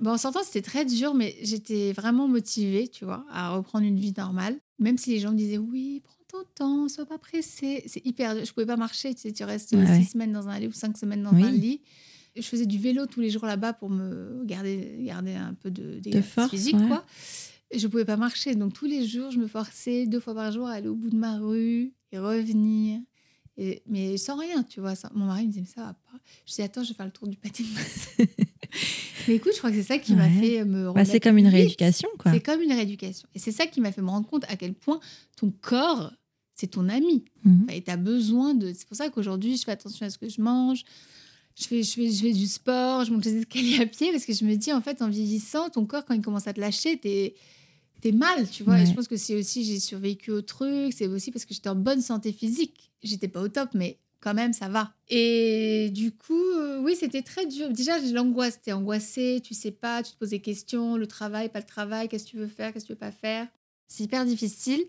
Bon, 0.00 0.10
en 0.12 0.18
sortant, 0.18 0.40
c'était 0.42 0.62
très 0.62 0.84
dur, 0.84 1.14
mais 1.14 1.36
j'étais 1.42 1.92
vraiment 1.92 2.28
motivée, 2.28 2.88
tu 2.88 3.04
vois, 3.04 3.24
à 3.30 3.50
reprendre 3.50 3.84
une 3.86 3.98
vie 3.98 4.14
normale. 4.16 4.58
Même 4.78 4.98
si 4.98 5.10
les 5.10 5.18
gens 5.18 5.32
me 5.32 5.36
disaient, 5.36 5.58
oui, 5.58 6.00
prends 6.02 6.14
ton 6.42 6.44
temps, 6.54 6.88
sois 6.88 7.06
pas 7.06 7.18
pressée. 7.18 7.82
C'est 7.86 8.04
hyper 8.06 8.34
dur. 8.34 8.44
Je 8.44 8.52
pouvais 8.52 8.66
pas 8.66 8.76
marcher, 8.76 9.14
tu 9.14 9.20
sais, 9.22 9.32
tu 9.32 9.44
restes 9.44 9.72
Ouais, 9.72 9.84
six 9.84 9.92
ouais. 9.92 10.04
semaines 10.04 10.32
dans 10.32 10.48
un 10.48 10.58
lit 10.58 10.68
ou 10.68 10.72
cinq 10.72 10.96
semaines 10.96 11.22
dans 11.22 11.32
Oui. 11.34 11.44
un 11.44 11.50
lit. 11.50 11.80
Je 12.36 12.42
faisais 12.42 12.66
du 12.66 12.78
vélo 12.78 13.06
tous 13.06 13.20
les 13.20 13.28
jours 13.30 13.44
là-bas 13.44 13.72
pour 13.72 13.90
me 13.90 14.42
garder, 14.44 14.98
garder 15.00 15.34
un 15.34 15.54
peu 15.54 15.70
de, 15.70 16.00
force, 16.22 16.50
physique, 16.50 16.76
ouais. 16.76 16.86
quoi. 16.86 17.04
Je 17.74 17.86
pouvais 17.88 18.04
pas 18.04 18.16
marcher. 18.16 18.54
Donc, 18.54 18.72
tous 18.72 18.86
les 18.86 19.06
jours, 19.06 19.30
je 19.30 19.38
me 19.38 19.46
forçais 19.46 20.06
deux 20.06 20.20
fois 20.20 20.34
par 20.34 20.50
jour 20.52 20.66
à 20.66 20.72
aller 20.74 20.88
au 20.88 20.94
bout 20.94 21.10
de 21.10 21.16
ma 21.16 21.38
rue 21.38 21.92
et 22.12 22.18
revenir. 22.18 23.00
Et, 23.60 23.82
mais 23.86 24.16
sans 24.16 24.38
rien, 24.38 24.62
tu 24.62 24.80
vois. 24.80 24.94
Mon 25.12 25.26
mari 25.26 25.46
me 25.46 25.52
disait, 25.52 25.66
ça 25.66 25.82
va 25.82 25.92
pas. 25.92 26.18
Je 26.46 26.54
dis, 26.54 26.62
attends, 26.62 26.82
je 26.82 26.88
vais 26.88 26.94
faire 26.94 27.04
le 27.04 27.12
tour 27.12 27.28
du 27.28 27.36
pâté 27.36 27.62
de 27.62 27.68
masse. 27.74 28.08
mais 29.28 29.34
écoute, 29.34 29.52
je 29.52 29.58
crois 29.58 29.70
que 29.70 29.76
c'est 29.76 29.82
ça 29.82 29.98
qui 29.98 30.14
m'a 30.14 30.30
fait 30.30 30.64
me 30.64 30.90
bah, 30.94 31.04
C'est 31.04 31.20
comme 31.20 31.36
une 31.36 31.46
rééducation, 31.46 32.08
quoi. 32.18 32.32
C'est 32.32 32.40
comme 32.40 32.62
une 32.62 32.72
rééducation. 32.72 33.28
Et 33.34 33.38
c'est 33.38 33.52
ça 33.52 33.66
qui 33.66 33.82
m'a 33.82 33.92
fait 33.92 34.00
me 34.00 34.08
rendre 34.08 34.26
compte 34.26 34.44
à 34.48 34.56
quel 34.56 34.72
point 34.72 34.98
ton 35.36 35.52
corps, 35.60 36.10
c'est 36.54 36.68
ton 36.68 36.88
ami. 36.88 37.26
Mhm. 37.44 37.66
Et 37.70 37.82
tu 37.82 37.90
as 37.90 37.98
besoin 37.98 38.54
de. 38.54 38.72
C'est 38.72 38.88
pour 38.88 38.96
ça 38.96 39.10
qu'aujourd'hui, 39.10 39.58
je 39.58 39.64
fais 39.64 39.72
attention 39.72 40.06
à 40.06 40.10
ce 40.10 40.16
que 40.16 40.30
je 40.30 40.40
mange. 40.40 40.82
Je 41.54 41.66
fais, 41.66 41.82
je, 41.82 41.92
fais, 41.92 42.10
je 42.10 42.22
fais 42.22 42.32
du 42.32 42.46
sport, 42.46 43.04
je 43.04 43.12
monte 43.12 43.26
les 43.26 43.36
escaliers 43.36 43.82
à 43.82 43.86
pied 43.86 44.10
parce 44.10 44.24
que 44.24 44.32
je 44.32 44.46
me 44.46 44.54
dis, 44.54 44.72
en 44.72 44.80
fait, 44.80 45.02
en 45.02 45.10
vieillissant, 45.10 45.68
ton 45.68 45.84
corps, 45.84 46.06
quand 46.06 46.14
il 46.14 46.22
commence 46.22 46.46
à 46.46 46.54
te 46.54 46.60
lâcher, 46.60 46.96
t'es 46.96 47.34
es 48.08 48.12
mal, 48.12 48.48
tu 48.48 48.62
vois. 48.62 48.80
Et 48.80 48.86
je 48.86 48.94
pense 48.94 49.08
que 49.08 49.16
c'est 49.16 49.34
aussi, 49.34 49.64
j'ai 49.64 49.80
survécu 49.80 50.30
au 50.30 50.42
truc, 50.42 50.92
c'est 50.92 51.06
aussi 51.06 51.30
parce 51.30 51.44
que 51.44 51.54
j'étais 51.54 51.68
en 51.68 51.76
bonne 51.76 52.00
santé 52.00 52.32
physique. 52.32 52.90
J'étais 53.02 53.28
pas 53.28 53.40
au 53.40 53.48
top, 53.48 53.70
mais 53.74 53.98
quand 54.20 54.34
même, 54.34 54.52
ça 54.52 54.68
va. 54.68 54.92
Et 55.08 55.90
du 55.92 56.12
coup, 56.12 56.34
euh, 56.34 56.80
oui, 56.82 56.94
c'était 56.98 57.22
très 57.22 57.46
dur. 57.46 57.70
Déjà, 57.70 57.98
j'ai 58.00 58.12
l'angoisse. 58.12 58.60
T'es 58.60 58.72
angoissée, 58.72 59.40
tu 59.42 59.54
sais 59.54 59.70
pas, 59.70 60.02
tu 60.02 60.12
te 60.12 60.18
poses 60.18 60.30
des 60.30 60.40
questions, 60.40 60.96
le 60.96 61.06
travail, 61.06 61.48
pas 61.48 61.60
le 61.60 61.66
travail, 61.66 62.08
qu'est-ce 62.08 62.24
que 62.24 62.30
tu 62.30 62.36
veux 62.36 62.46
faire, 62.46 62.72
qu'est-ce 62.72 62.84
que 62.84 62.88
tu 62.88 62.92
veux 62.92 62.98
pas 62.98 63.12
faire. 63.12 63.46
C'est 63.88 64.04
hyper 64.04 64.24
difficile. 64.24 64.84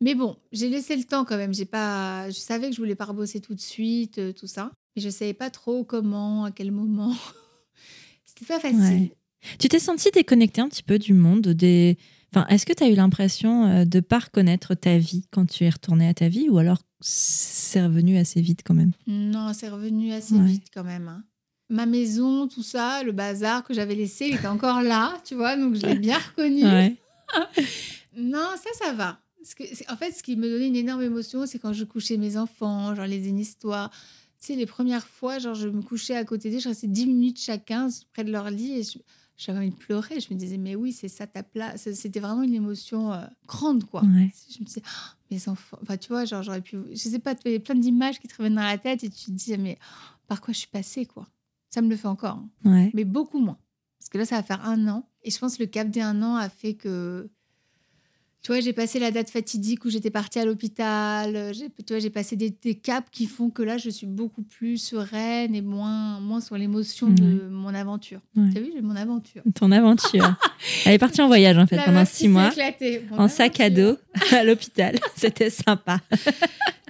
Mais 0.00 0.14
bon, 0.14 0.36
j'ai 0.52 0.68
laissé 0.68 0.96
le 0.96 1.04
temps 1.04 1.24
quand 1.24 1.36
même. 1.36 1.52
J'ai 1.52 1.66
pas, 1.66 2.30
je 2.30 2.38
savais 2.38 2.68
que 2.68 2.74
je 2.74 2.80
voulais 2.80 2.94
pas 2.94 3.04
rebosser 3.04 3.40
tout 3.40 3.54
de 3.54 3.60
suite, 3.60 4.18
euh, 4.18 4.32
tout 4.32 4.46
ça. 4.46 4.70
Mais 4.96 5.02
je 5.02 5.10
savais 5.10 5.34
pas 5.34 5.50
trop 5.50 5.84
comment, 5.84 6.44
à 6.44 6.50
quel 6.50 6.70
moment. 6.70 7.14
C'était 8.24 8.46
pas 8.46 8.60
facile. 8.60 9.10
Tu 9.58 9.68
t'es 9.68 9.78
sentie 9.78 10.10
déconnectée 10.10 10.60
un 10.60 10.68
petit 10.68 10.82
peu 10.82 10.98
du 10.98 11.12
monde, 11.12 11.48
des, 11.48 11.98
Enfin, 12.32 12.46
est-ce 12.48 12.64
que 12.64 12.72
tu 12.72 12.84
as 12.84 12.88
eu 12.88 12.94
l'impression 12.94 13.66
euh, 13.66 13.84
de 13.84 13.98
ne 13.98 14.00
pas 14.00 14.20
reconnaître 14.20 14.74
ta 14.74 14.98
vie 14.98 15.26
quand 15.30 15.46
tu 15.46 15.64
es 15.64 15.70
retournée 15.70 16.08
à 16.08 16.14
ta 16.14 16.28
vie 16.28 16.48
ou 16.48 16.58
alors 16.58 16.78
c'est 17.00 17.82
revenu 17.82 18.18
assez 18.18 18.40
vite 18.40 18.60
quand 18.64 18.74
même? 18.74 18.92
Non, 19.06 19.52
c'est 19.52 19.68
revenu 19.68 20.12
assez 20.12 20.38
vite 20.38 20.66
quand 20.72 20.84
même. 20.84 21.08
Hein. 21.08 21.24
Ma 21.70 21.86
maison, 21.86 22.46
tout 22.46 22.62
ça, 22.62 23.02
le 23.02 23.12
bazar 23.12 23.64
que 23.64 23.74
j'avais 23.74 23.94
laissé, 23.94 24.26
il 24.26 24.34
était 24.34 24.48
encore 24.48 24.82
là, 24.82 25.20
tu 25.24 25.34
vois, 25.34 25.56
donc 25.56 25.76
je 25.76 25.86
l'ai 25.86 25.98
bien 25.98 26.18
reconnu. 26.18 26.62
non, 28.16 28.48
ça, 28.56 28.86
ça 28.86 28.92
va. 28.92 29.20
en 29.88 29.96
fait, 29.96 30.12
ce 30.12 30.22
qui 30.22 30.36
me 30.36 30.48
donnait 30.48 30.68
une 30.68 30.76
énorme 30.76 31.02
émotion, 31.02 31.46
c'est 31.46 31.58
quand 31.58 31.72
je 31.72 31.84
couchais 31.84 32.16
mes 32.16 32.36
enfants, 32.36 32.94
genre 32.94 33.06
les 33.06 33.28
histoires. 33.28 33.90
Tu 34.40 34.46
sais, 34.46 34.56
les 34.56 34.66
premières 34.66 35.06
fois, 35.06 35.38
genre, 35.38 35.54
je 35.54 35.68
me 35.68 35.82
couchais 35.82 36.16
à 36.16 36.24
côté 36.24 36.50
d'eux, 36.50 36.60
je 36.60 36.68
restais 36.68 36.86
10 36.86 37.06
minutes 37.06 37.40
chacun 37.40 37.88
près 38.12 38.24
de 38.24 38.32
leur 38.32 38.50
lit 38.50 38.72
et 38.72 38.82
je 38.82 38.98
j'avais 39.40 39.58
envie 39.58 39.70
de 39.70 39.74
pleurer. 39.74 40.20
Je 40.20 40.32
me 40.32 40.38
disais, 40.38 40.58
mais 40.58 40.74
oui, 40.74 40.92
c'est 40.92 41.08
ça 41.08 41.26
ta 41.26 41.42
place. 41.42 41.90
C'était 41.94 42.20
vraiment 42.20 42.42
une 42.42 42.54
émotion 42.54 43.12
euh, 43.12 43.24
grande, 43.46 43.84
quoi. 43.84 44.02
Je 44.02 44.60
me 44.60 44.64
disais, 44.64 44.82
oh, 44.84 45.16
mes 45.30 45.48
enfants. 45.48 45.78
Enfin, 45.82 45.96
tu 45.96 46.08
vois, 46.08 46.26
genre, 46.26 46.42
j'aurais 46.42 46.60
pu. 46.60 46.76
Je 46.90 46.96
sais 46.96 47.18
pas, 47.18 47.34
tu 47.34 47.58
plein 47.60 47.74
d'images 47.74 48.20
qui 48.20 48.28
te 48.28 48.36
reviennent 48.36 48.56
dans 48.56 48.62
la 48.62 48.78
tête 48.78 49.02
et 49.02 49.08
tu 49.08 49.26
te 49.26 49.30
disais, 49.30 49.56
mais 49.56 49.78
par 50.28 50.40
quoi 50.40 50.52
je 50.52 50.58
suis 50.58 50.68
passée, 50.68 51.06
quoi? 51.06 51.26
Ça 51.70 51.80
me 51.80 51.88
le 51.88 51.96
fait 51.96 52.08
encore. 52.08 52.36
Hein. 52.64 52.90
Mais 52.92 53.04
beaucoup 53.04 53.38
moins. 53.38 53.58
Parce 53.98 54.10
que 54.10 54.18
là, 54.18 54.24
ça 54.24 54.36
va 54.36 54.42
faire 54.42 54.64
un 54.66 54.88
an. 54.88 55.08
Et 55.22 55.30
je 55.30 55.38
pense 55.38 55.56
que 55.56 55.62
le 55.62 55.68
cap 55.68 55.88
des 55.88 56.00
un 56.00 56.22
an 56.22 56.36
a 56.36 56.48
fait 56.48 56.74
que 56.74 57.30
tu 58.42 58.52
vois, 58.52 58.60
j'ai 58.60 58.72
passé 58.72 58.98
la 58.98 59.10
date 59.10 59.28
fatidique 59.28 59.84
où 59.84 59.90
j'étais 59.90 60.10
partie 60.10 60.38
à 60.38 60.46
l'hôpital. 60.46 61.52
Tu 61.54 61.92
vois, 61.92 61.98
j'ai 61.98 62.08
passé 62.08 62.36
des, 62.36 62.74
caps 62.74 63.08
qui 63.10 63.26
font 63.26 63.50
que 63.50 63.62
là, 63.62 63.76
je 63.76 63.90
suis 63.90 64.06
beaucoup 64.06 64.42
plus 64.42 64.78
sereine 64.78 65.54
et 65.54 65.60
moins, 65.60 66.20
moins 66.20 66.40
sur 66.40 66.56
l'émotion 66.56 67.08
de 67.08 67.48
mon 67.50 67.74
aventure. 67.74 68.20
Tu 68.34 68.56
as 68.56 68.60
vu, 68.60 68.70
j'ai 68.74 68.80
mon 68.80 68.96
aventure. 68.96 69.42
Ton 69.54 69.70
aventure. 69.72 70.34
Elle 70.86 70.94
est 70.94 70.98
partie 70.98 71.20
en 71.20 71.26
voyage, 71.26 71.58
en 71.58 71.66
fait, 71.66 71.76
pendant 71.84 72.06
six 72.06 72.28
mois. 72.28 72.50
en 73.12 73.28
sac 73.28 73.60
à 73.60 73.68
dos 73.68 73.98
à 74.32 74.42
l'hôpital. 74.42 74.98
C'était 75.16 75.50
sympa. 75.50 76.00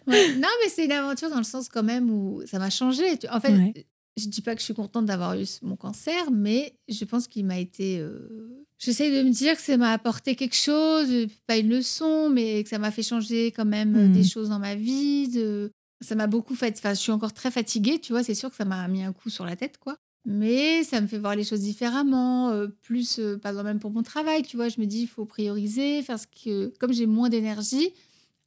Non, 0.07 0.15
mais 0.63 0.69
c'est 0.69 0.85
une 0.85 0.93
aventure 0.93 1.31
dans 1.31 1.39
le 1.39 1.45
sens 1.45 1.69
quand 1.69 1.83
même 1.83 2.11
où 2.11 2.43
ça 2.47 2.59
m'a 2.59 2.71
changé. 2.71 3.05
En 3.31 3.41
fait, 3.41 3.87
je 4.17 4.29
dis 4.29 4.43
pas 4.43 4.55
que 4.55 4.61
je 4.61 4.65
suis 4.65 4.75
contente 4.75 5.07
d'avoir 5.07 5.35
eu 5.39 5.45
mon 5.63 5.77
cancer, 5.77 6.31
mais 6.31 6.75
je 6.89 7.05
pense 7.05 7.27
qu'il 7.27 7.45
m'a 7.47 7.59
été. 7.59 7.99
Euh, 7.99 8.67
j'essaye 8.79 9.17
de 9.17 9.23
me 9.27 9.33
dire 9.33 9.57
que 9.57 9.63
ça 9.63 9.77
m'a 9.77 9.93
apporté 9.93 10.35
quelque 10.37 10.57
chose, 10.57 11.09
pas 11.47 11.57
une 11.57 11.71
leçon, 11.71 12.31
mais 12.31 12.63
que 12.63 12.69
ça 12.69 12.79
m'a 12.79 12.91
fait 12.91 13.03
changer 13.03 13.47
quand 13.53 13.65
même 13.65 13.97
euh, 13.97 14.09
des 14.09 14.21
hmm. 14.21 14.29
choses 14.29 14.49
dans 14.49 14.59
ma 14.59 14.75
vie. 14.75 15.29
De... 15.29 15.71
Ça 16.01 16.15
m'a 16.15 16.27
beaucoup 16.27 16.55
fait. 16.55 16.75
Enfin, 16.79 16.95
je 16.95 17.01
suis 17.01 17.13
encore 17.13 17.33
très 17.33 17.51
fatiguée, 17.51 17.99
tu 18.01 18.13
vois. 18.13 18.23
C'est 18.23 18.35
sûr 18.35 18.51
que 18.51 18.57
ça 18.57 18.65
m'a 18.65 18.87
mis 18.89 19.03
un 19.03 19.13
coup 19.13 19.31
sur 19.31 19.45
la 19.45 19.57
tête, 19.57 19.79
quoi. 19.79 19.97
Mais 20.27 20.85
ça 20.85 21.01
me 21.01 21.07
fait 21.07 21.19
voir 21.19 21.35
les 21.35 21.45
choses 21.45 21.61
différemment, 21.61 22.51
euh, 22.51 22.67
plus, 22.83 23.21
par 23.41 23.53
exemple, 23.53 23.69
même 23.69 23.81
pour 23.81 23.91
mon 23.91 24.03
travail, 24.03 24.43
tu 24.43 24.57
vois. 24.57 24.69
Je 24.69 24.81
me 24.81 24.87
dis, 24.87 25.03
il 25.03 25.09
faut 25.09 25.25
prioriser, 25.25 26.03
faire 26.03 26.19
ce 26.19 26.27
que. 26.27 26.73
Comme 26.79 26.93
j'ai 26.93 27.07
moins 27.07 27.29
d'énergie, 27.31 27.91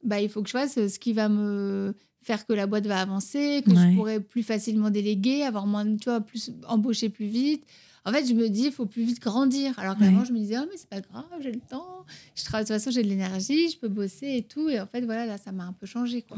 bah, 0.04 0.20
il 0.20 0.28
faut 0.28 0.42
que 0.42 0.48
je 0.48 0.52
fasse 0.52 0.74
ce 0.74 0.98
qui 0.98 1.12
va 1.12 1.28
me 1.28 1.94
faire 2.24 2.46
que 2.46 2.52
la 2.52 2.66
boîte 2.66 2.86
va 2.86 3.00
avancer, 3.00 3.62
que 3.64 3.70
je 3.70 3.94
pourrais 3.94 4.20
plus 4.20 4.42
facilement 4.42 4.90
déléguer, 4.90 5.42
avoir 5.42 5.66
moins, 5.66 5.84
tu 5.96 6.04
vois, 6.04 6.20
plus 6.20 6.52
embaucher 6.66 7.08
plus 7.08 7.26
vite. 7.26 7.64
En 8.06 8.12
fait, 8.12 8.26
je 8.26 8.34
me 8.34 8.48
dis, 8.48 8.64
il 8.66 8.72
faut 8.72 8.84
plus 8.84 9.02
vite 9.02 9.20
grandir. 9.20 9.78
Alors 9.78 9.96
qu'avant, 9.96 10.24
je 10.24 10.32
me 10.32 10.38
disais, 10.38 10.56
oh, 10.58 10.66
mais 10.70 10.76
c'est 10.76 10.88
pas 10.88 11.00
grave, 11.00 11.24
j'ai 11.40 11.52
le 11.52 11.60
temps. 11.60 12.04
Je 12.34 12.44
travaille, 12.44 12.64
de 12.64 12.68
toute 12.68 12.76
façon, 12.76 12.90
j'ai 12.90 13.02
de 13.02 13.08
l'énergie, 13.08 13.70
je 13.70 13.78
peux 13.78 13.88
bosser 13.88 14.36
et 14.36 14.42
tout. 14.42 14.68
Et 14.68 14.78
en 14.78 14.86
fait, 14.86 15.02
voilà, 15.02 15.24
là, 15.24 15.38
ça 15.38 15.52
m'a 15.52 15.64
un 15.64 15.72
peu 15.72 15.86
changé. 15.86 16.22
Quoi. 16.22 16.36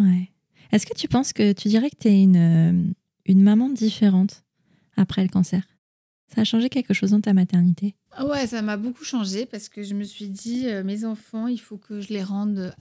Est-ce 0.71 0.87
que 0.87 0.95
tu 0.95 1.09
penses 1.09 1.33
que 1.33 1.53
tu 1.53 1.69
dirais 1.69 1.91
que 1.91 1.97
tu 1.99 2.09
es 2.09 2.23
une, 2.23 2.37
euh, 2.37 2.93
une 3.25 3.43
maman 3.43 3.69
différente 3.69 4.45
après 4.97 5.23
le 5.23 5.29
cancer? 5.29 5.63
Ça 6.33 6.43
a 6.43 6.45
changé 6.45 6.69
quelque 6.69 6.95
chose 6.95 7.11
dans 7.11 7.21
ta 7.21 7.33
maternité? 7.33 7.95
Ouais, 8.25 8.47
ça 8.47 8.63
m'a 8.63 8.77
beaucoup 8.77 9.05
changé 9.05 9.47
parce 9.47 9.69
que 9.69 9.83
je 9.83 9.95
me 9.95 10.05
suis 10.05 10.29
dit, 10.29 10.69
euh, 10.69 10.85
mes 10.85 11.05
enfants, 11.05 11.49
il 11.49 11.61
faut 11.61 11.79
que 11.79 12.01
je 12.01 12.09
les 12.09 12.23
rende 12.23 12.75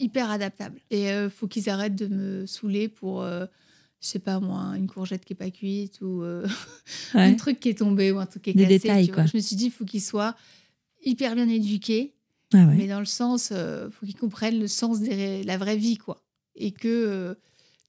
hyper 0.00 0.30
adaptable. 0.30 0.80
Et 0.90 1.04
il 1.04 1.08
euh, 1.08 1.30
faut 1.30 1.46
qu'ils 1.46 1.68
arrêtent 1.70 1.94
de 1.94 2.06
me 2.06 2.46
saouler 2.46 2.88
pour, 2.88 3.22
euh, 3.22 3.46
je 4.00 4.08
sais 4.08 4.18
pas 4.18 4.40
moi, 4.40 4.74
une 4.76 4.86
courgette 4.86 5.24
qui 5.24 5.34
est 5.34 5.36
pas 5.36 5.50
cuite 5.50 6.00
ou 6.00 6.22
euh, 6.22 6.46
un 7.14 7.34
truc 7.34 7.60
qui 7.60 7.68
est 7.68 7.78
tombé 7.78 8.10
ou 8.10 8.18
un 8.18 8.26
truc 8.26 8.42
qui 8.42 8.50
est 8.50 8.54
Des 8.54 8.64
cassé. 8.64 8.78
Détails, 8.78 9.08
quoi. 9.08 9.26
Je 9.26 9.36
me 9.36 9.42
suis 9.42 9.56
dit, 9.56 9.66
il 9.66 9.70
faut 9.70 9.84
qu'ils 9.84 10.02
soient 10.02 10.34
hyper 11.04 11.34
bien 11.34 11.48
éduqués, 11.48 12.14
ah 12.52 12.66
mais 12.66 12.88
dans 12.88 13.00
le 13.00 13.06
sens, 13.06 13.50
il 13.50 13.90
faut 13.90 14.06
qu'ils 14.06 14.16
comprennent 14.16 14.58
le 14.58 14.68
sens 14.68 15.00
de 15.00 15.46
la 15.46 15.56
vraie 15.56 15.76
vie, 15.76 15.96
quoi. 15.96 16.22
Et 16.56 16.72
que 16.72 17.36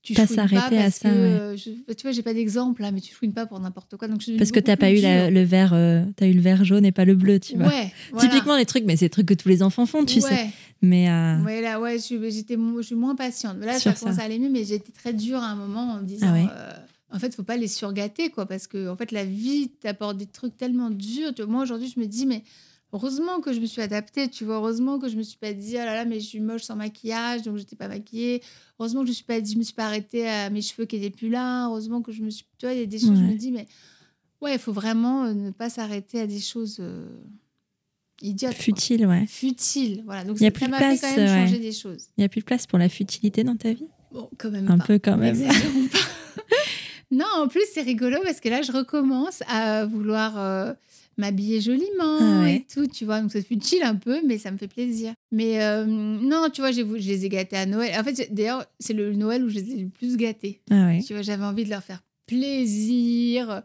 tu 0.02 0.14
pas 0.14 0.26
s'arrêter 0.26 0.78
à 0.78 0.90
ça. 0.90 1.10
Que, 1.10 1.56
bah, 1.88 1.94
tu 1.94 2.02
vois, 2.04 2.12
j'ai 2.12 2.24
pas 2.24 2.34
d'exemple 2.34 2.82
là, 2.82 2.92
mais 2.92 3.02
tu 3.02 3.14
chouines 3.14 3.34
pas 3.34 3.46
pour 3.46 3.60
n'importe 3.60 3.98
quoi. 3.98 4.08
Donc 4.08 4.22
parce 4.38 4.52
que 4.52 4.60
t'as 4.60 4.78
pas 4.78 4.92
eu 4.92 5.02
le 5.02 5.44
vert, 5.44 5.74
euh, 5.74 6.04
as 6.20 6.28
eu 6.28 6.34
le 6.34 6.42
vert 6.42 6.66
jaune 6.66 6.86
et 6.86 6.92
pas 6.92 7.06
le 7.06 7.16
bleu, 7.16 7.40
tu 7.40 7.56
vois. 7.56 7.68
Ouais, 7.68 7.92
Typiquement 8.20 8.58
les 8.58 8.66
trucs, 8.66 8.84
mais 8.86 8.96
c'est 8.96 9.06
des 9.06 9.10
trucs 9.10 9.28
que 9.28 9.34
tous 9.34 9.50
les 9.50 9.62
enfants 9.62 9.86
font, 9.86 10.06
tu 10.06 10.22
sais. 10.22 10.50
Mais 10.82 11.10
euh... 11.10 11.40
ouais, 11.44 11.62
là, 11.62 11.80
ouais, 11.80 11.98
j'étais, 12.00 12.58
je 12.58 12.82
suis 12.82 12.96
moins 12.96 13.16
patiente. 13.16 13.58
Là, 13.60 13.80
ça 13.80 13.94
commence 13.94 14.18
à 14.18 14.24
aller 14.24 14.40
mieux, 14.40 14.50
mais 14.50 14.64
j'étais 14.64 14.92
très 14.92 15.14
dure 15.14 15.38
à 15.38 15.48
un 15.48 15.56
moment 15.56 15.92
en 15.94 15.98
me 16.02 16.06
disant. 16.06 16.34
Ah 16.34 16.52
euh, 16.52 16.72
en 17.14 17.20
fait, 17.20 17.36
faut 17.36 17.44
pas 17.44 17.58
les 17.58 17.68
surgâter, 17.68 18.30
quoi, 18.30 18.46
parce 18.46 18.68
que 18.68 18.90
en 18.90 18.96
fait, 18.96 19.12
la 19.12 19.26
vie 19.26 19.70
t'apporte 19.82 20.18
des 20.18 20.26
trucs 20.26 20.58
tellement 20.58 20.90
durs. 20.90 21.34
Moi, 21.48 21.62
aujourd'hui, 21.62 21.92
je 21.94 22.00
me 22.00 22.08
dis, 22.08 22.26
mais 22.26 22.44
heureusement 22.94 23.40
que 23.40 23.54
je 23.54 23.60
me 23.60 23.66
suis 23.66 23.82
adaptée, 23.82 24.30
tu 24.30 24.46
vois. 24.46 24.56
Heureusement 24.56 25.00
que 25.00 25.10
je 25.10 25.18
me 25.18 25.24
suis 25.24 25.38
pas 25.38 25.54
dit, 25.54 25.74
oh 25.76 25.78
là 25.78 25.96
là, 25.96 26.06
mais 26.06 26.20
je 26.20 26.26
suis 26.26 26.40
moche 26.40 26.64
sans 26.64 26.76
maquillage, 26.76 27.44
donc 27.44 27.58
j'étais 27.58 27.76
pas 27.76 27.88
maquillée. 27.88 28.42
Heureusement 28.80 29.02
que 29.02 29.08
je 29.08 29.12
me 29.12 29.16
suis 29.16 29.24
pas 29.24 29.42
dit, 29.42 29.54
je 29.54 29.58
me 29.58 29.64
suis 29.64 29.74
pas 29.74 29.86
arrêtée 29.86 30.28
à 30.28 30.50
mes 30.50 30.62
cheveux 30.62 30.86
qui 30.86 30.98
étaient 30.98 31.10
plus 31.10 31.30
là. 31.30 31.68
Heureusement 31.68 32.02
que 32.02 32.12
je 32.12 32.22
me 32.22 32.30
suis, 32.30 32.46
tu 32.58 32.66
vois, 32.66 32.74
il 32.74 32.80
y 32.80 32.84
a 32.84 32.86
des 32.86 33.00
choses, 33.00 33.18
je 33.18 33.24
me 33.24 33.36
dis, 33.36 33.52
mais 33.52 33.68
ouais, 34.42 34.54
il 34.54 34.60
faut 34.60 34.74
vraiment 34.74 35.26
euh, 35.26 35.34
ne 35.34 35.52
pas 35.52 35.70
s'arrêter 35.70 36.20
à 36.20 36.28
des 36.28 36.40
choses 36.40 36.78
euh, 36.80 37.08
idiotes. 38.22 38.54
Futiles, 38.54 39.06
ouais. 39.06 39.26
Futiles, 39.28 40.04
voilà. 40.06 40.24
Donc 40.24 40.40
ça 40.40 40.46
m'a 40.46 40.52
fait 40.52 40.98
quand 40.98 41.16
même 41.16 41.48
changer 41.48 41.60
des 41.60 41.72
choses. 41.72 42.08
Il 42.18 42.22
y 42.22 42.26
a 42.26 42.30
plus 42.30 42.42
de 42.42 42.46
place 42.46 42.68
pour 42.68 42.80
la 42.80 42.90
futilité 42.90 43.44
dans 43.44 43.56
ta 43.56 43.74
vie? 43.74 43.88
Bon, 44.12 44.30
quand 44.38 44.52
même 44.52 44.70
Un 44.70 44.78
peu 44.78 45.00
quand 45.00 45.16
même. 45.16 45.38
non, 47.12 47.26
en 47.38 47.48
plus, 47.48 47.64
c'est 47.74 47.82
rigolo 47.82 48.18
parce 48.24 48.42
que 48.42 48.50
là, 48.50 48.62
je 48.62 48.72
recommence 48.72 49.42
à 49.48 49.86
vouloir. 49.86 50.38
Euh, 50.38 50.74
m'habiller 51.18 51.62
joliment 51.62 52.18
ah 52.44 52.50
et 52.50 52.66
tout, 52.72 52.88
tu 52.88 53.06
vois. 53.06 53.22
Donc 53.22 53.32
ça 53.32 53.42
futile 53.42 53.84
un 53.84 53.96
peu, 53.96 54.22
mais 54.26 54.38
ça 54.38 54.52
me 54.52 54.58
fait 54.58 54.68
plaisir. 54.68 55.14
Mais 55.32 55.64
euh, 55.64 55.86
non, 55.86 56.48
tu 56.52 56.62
vois, 56.62 56.72
je 56.72 56.82
les 56.82 57.26
ai 57.26 57.30
gâtés 57.30 57.58
à 57.58 57.66
Noël. 57.66 57.92
En 58.00 58.04
fait, 58.04 58.34
d'ailleurs, 58.34 58.66
c'est 58.80 58.94
le 58.94 59.14
Noël 59.16 59.44
où 59.44 59.50
je 59.50 59.56
les 59.56 59.72
ai 59.72 59.78
le 59.78 59.90
plus 59.90 60.18
gâtés. 60.18 60.62
Ah 60.70 60.92
tu 61.06 61.14
vois, 61.14 61.22
j'avais 61.22 61.44
envie 61.44 61.66
de 61.66 61.70
leur 61.70 61.84
faire 61.84 62.02
plaisir. 62.28 63.62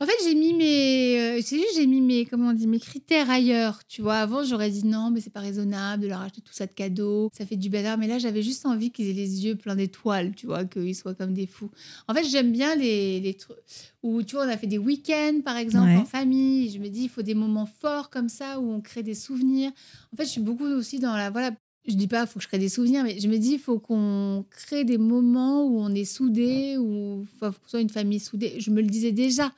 En 0.00 0.06
fait, 0.06 0.14
j'ai 0.22 0.36
mis 0.36 0.54
mes, 0.54 1.18
euh, 1.18 1.42
j'ai 1.74 1.86
mis 1.86 2.00
mes, 2.00 2.24
comment 2.24 2.50
on 2.50 2.52
dit, 2.52 2.68
mes 2.68 2.78
critères 2.78 3.28
ailleurs. 3.30 3.80
Tu 3.88 4.00
vois, 4.00 4.16
avant, 4.18 4.44
j'aurais 4.44 4.70
dit 4.70 4.86
non, 4.86 5.10
mais 5.10 5.20
c'est 5.20 5.32
pas 5.32 5.40
raisonnable 5.40 6.04
de 6.04 6.08
leur 6.08 6.20
acheter 6.20 6.40
tout 6.40 6.52
ça 6.52 6.66
de 6.66 6.72
cadeaux. 6.72 7.30
Ça 7.36 7.44
fait 7.44 7.56
du 7.56 7.68
bazar. 7.68 7.98
Mais 7.98 8.06
là, 8.06 8.18
j'avais 8.18 8.42
juste 8.42 8.64
envie 8.64 8.92
qu'ils 8.92 9.08
aient 9.08 9.12
les 9.12 9.44
yeux 9.44 9.56
pleins 9.56 9.74
d'étoiles, 9.74 10.34
tu 10.36 10.46
vois, 10.46 10.64
qu'ils 10.64 10.94
soient 10.94 11.14
comme 11.14 11.34
des 11.34 11.48
fous. 11.48 11.70
En 12.06 12.14
fait, 12.14 12.24
j'aime 12.24 12.52
bien 12.52 12.76
les, 12.76 13.18
les 13.18 13.34
trucs 13.34 13.56
où, 14.04 14.22
tu 14.22 14.36
vois, 14.36 14.46
on 14.46 14.48
a 14.48 14.56
fait 14.56 14.68
des 14.68 14.78
week-ends, 14.78 15.40
par 15.44 15.56
exemple, 15.56 15.90
en 15.90 16.04
famille. 16.04 16.70
Je 16.70 16.78
me 16.78 16.88
dis, 16.88 17.04
il 17.04 17.08
faut 17.08 17.22
des 17.22 17.34
moments 17.34 17.68
forts 17.80 18.08
comme 18.10 18.28
ça 18.28 18.60
où 18.60 18.70
on 18.70 18.80
crée 18.80 19.02
des 19.02 19.14
souvenirs. 19.14 19.72
En 20.12 20.16
fait, 20.16 20.24
je 20.26 20.30
suis 20.30 20.40
beaucoup 20.40 20.66
aussi 20.66 21.00
dans 21.00 21.16
la, 21.16 21.30
voilà, 21.30 21.50
je 21.88 21.94
dis 21.94 22.06
pas, 22.06 22.24
faut 22.26 22.38
que 22.38 22.44
je 22.44 22.48
crée 22.48 22.58
des 22.58 22.68
souvenirs, 22.68 23.02
mais 23.02 23.18
je 23.18 23.26
me 23.26 23.38
dis, 23.38 23.54
il 23.54 23.58
faut 23.58 23.80
qu'on 23.80 24.44
crée 24.50 24.84
des 24.84 24.98
moments 24.98 25.64
où 25.66 25.80
on 25.80 25.92
est 25.92 26.04
soudés, 26.04 26.76
où 26.78 27.22
il 27.22 27.38
faut 27.38 27.50
que 27.50 27.68
soit 27.68 27.80
une 27.80 27.90
famille 27.90 28.20
soudée. 28.20 28.54
Je 28.60 28.70
me 28.70 28.80
le 28.80 28.86
disais 28.86 29.10
déjà. 29.10 29.52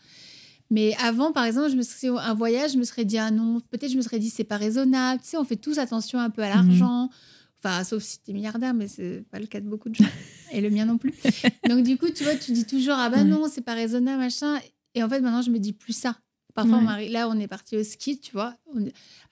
Mais 0.71 0.95
avant, 1.03 1.33
par 1.33 1.45
exemple, 1.45 1.71
je 1.71 1.77
me 1.77 1.83
serais, 1.83 2.09
un 2.09 2.35
voyage, 2.35 2.73
je 2.73 2.79
me 2.79 2.85
serais 2.85 3.05
dit, 3.05 3.19
ah 3.19 3.31
non, 3.31 3.61
peut-être 3.71 3.91
je 3.91 3.97
me 3.97 4.03
serais 4.03 4.21
dit, 4.21 4.31
c'est 4.31 4.45
pas 4.45 4.57
raisonnable. 4.57 5.21
Tu 5.21 5.31
sais, 5.31 5.37
on 5.37 5.45
fait 5.45 5.57
tous 5.57 5.79
attention 5.79 6.21
un 6.21 6.31
peu 6.31 6.43
à 6.43 6.49
mhm. 6.49 6.69
l'argent. 6.69 7.11
Enfin, 7.63 7.85
sauf 7.85 8.03
si 8.03 8.23
tu 8.23 8.31
es 8.31 8.35
milliardaire, 8.35 8.73
mais 8.73 8.89
c'est 8.89 9.25
pas 9.31 9.39
le 9.39 9.47
cas 9.47 9.61
de 9.61 9.69
beaucoup 9.69 9.89
de 9.89 9.97
gens. 9.97 10.05
et 10.53 10.61
le 10.61 10.71
mien 10.71 10.87
non 10.87 10.97
plus. 10.97 11.13
Donc 11.69 11.83
du 11.83 11.99
coup, 11.99 12.09
tu 12.11 12.25
vois, 12.25 12.37
tu 12.37 12.53
dis 12.53 12.65
toujours 12.65 12.95
ah 12.97 13.11
bah 13.11 13.25
non, 13.25 13.49
c'est 13.51 13.61
pas 13.61 13.75
raisonnable 13.75 14.19
machin. 14.19 14.59
Et 14.95 15.03
en 15.03 15.09
fait, 15.09 15.21
maintenant, 15.21 15.43
je 15.43 15.51
me 15.51 15.59
dis 15.59 15.73
plus 15.73 15.93
ça. 15.93 16.17
Parfois, 16.55 16.81
là, 17.09 17.29
on 17.29 17.39
est 17.39 17.47
parti 17.47 17.77
au 17.77 17.85
ski, 17.85 18.19
tu 18.19 18.33
vois. 18.33 18.55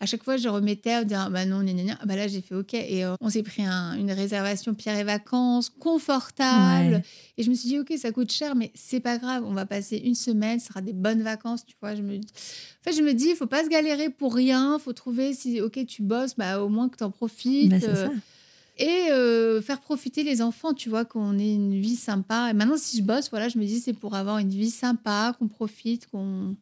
à 0.00 0.06
chaque 0.06 0.22
fois, 0.22 0.36
je 0.36 0.48
remettais 0.48 0.92
à 0.92 1.04
dire, 1.04 1.30
bah 1.30 1.44
non, 1.44 1.62
gna, 1.62 1.98
bah 2.04 2.16
là, 2.16 2.28
j'ai 2.28 2.40
fait 2.40 2.54
OK. 2.54 2.74
Et 2.74 3.04
euh, 3.04 3.14
on 3.20 3.30
s'est 3.30 3.42
pris 3.42 3.62
une 3.62 4.12
réservation 4.12 4.74
Pierre 4.74 4.98
et 4.98 5.04
Vacances, 5.04 5.70
confortable. 5.70 7.02
Et 7.36 7.42
je 7.42 7.50
me 7.50 7.54
suis 7.54 7.68
dit, 7.68 7.78
OK, 7.78 7.92
ça 7.96 8.12
coûte 8.12 8.32
cher, 8.32 8.54
mais 8.54 8.70
c'est 8.74 9.00
pas 9.00 9.18
grave. 9.18 9.44
On 9.46 9.52
va 9.52 9.66
passer 9.66 9.96
une 9.96 10.14
semaine, 10.14 10.60
ce 10.60 10.68
sera 10.68 10.80
des 10.80 10.92
bonnes 10.92 11.22
vacances, 11.22 11.64
tu 11.64 11.74
vois. 11.80 11.94
Je 11.94 12.02
me... 12.02 12.16
En 12.16 12.20
fait, 12.84 12.92
je 12.92 13.02
me 13.02 13.12
dis, 13.12 13.30
il 13.30 13.36
faut 13.36 13.46
pas 13.46 13.64
se 13.64 13.68
galérer 13.68 14.10
pour 14.10 14.34
rien. 14.34 14.76
Il 14.78 14.82
faut 14.82 14.92
trouver, 14.92 15.34
si 15.34 15.60
OK, 15.60 15.84
tu 15.86 16.02
bosses, 16.02 16.36
bah, 16.36 16.62
au 16.62 16.68
moins 16.68 16.88
que 16.88 16.96
tu 16.96 17.04
en 17.04 17.10
profites. 17.10 17.70
Bah, 17.70 17.76
euh, 17.82 18.08
et 18.78 19.10
euh, 19.10 19.60
faire 19.60 19.80
profiter 19.80 20.22
les 20.22 20.40
enfants, 20.40 20.72
tu 20.72 20.88
vois, 20.88 21.04
qu'on 21.04 21.38
ait 21.38 21.54
une 21.54 21.80
vie 21.80 21.96
sympa. 21.96 22.50
Et 22.50 22.52
maintenant, 22.52 22.76
si 22.76 22.98
je 22.98 23.02
bosse, 23.02 23.28
voilà, 23.30 23.48
je 23.48 23.58
me 23.58 23.64
dis, 23.64 23.80
c'est 23.80 23.92
pour 23.92 24.14
avoir 24.14 24.38
une 24.38 24.50
vie 24.50 24.70
sympa, 24.70 25.34
qu'on 25.38 25.48
profite, 25.48 26.08
qu'on 26.08 26.54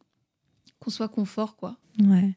qu'on 0.80 0.90
soit 0.90 1.08
confort, 1.08 1.56
quoi. 1.56 1.76
Ouais. 2.02 2.36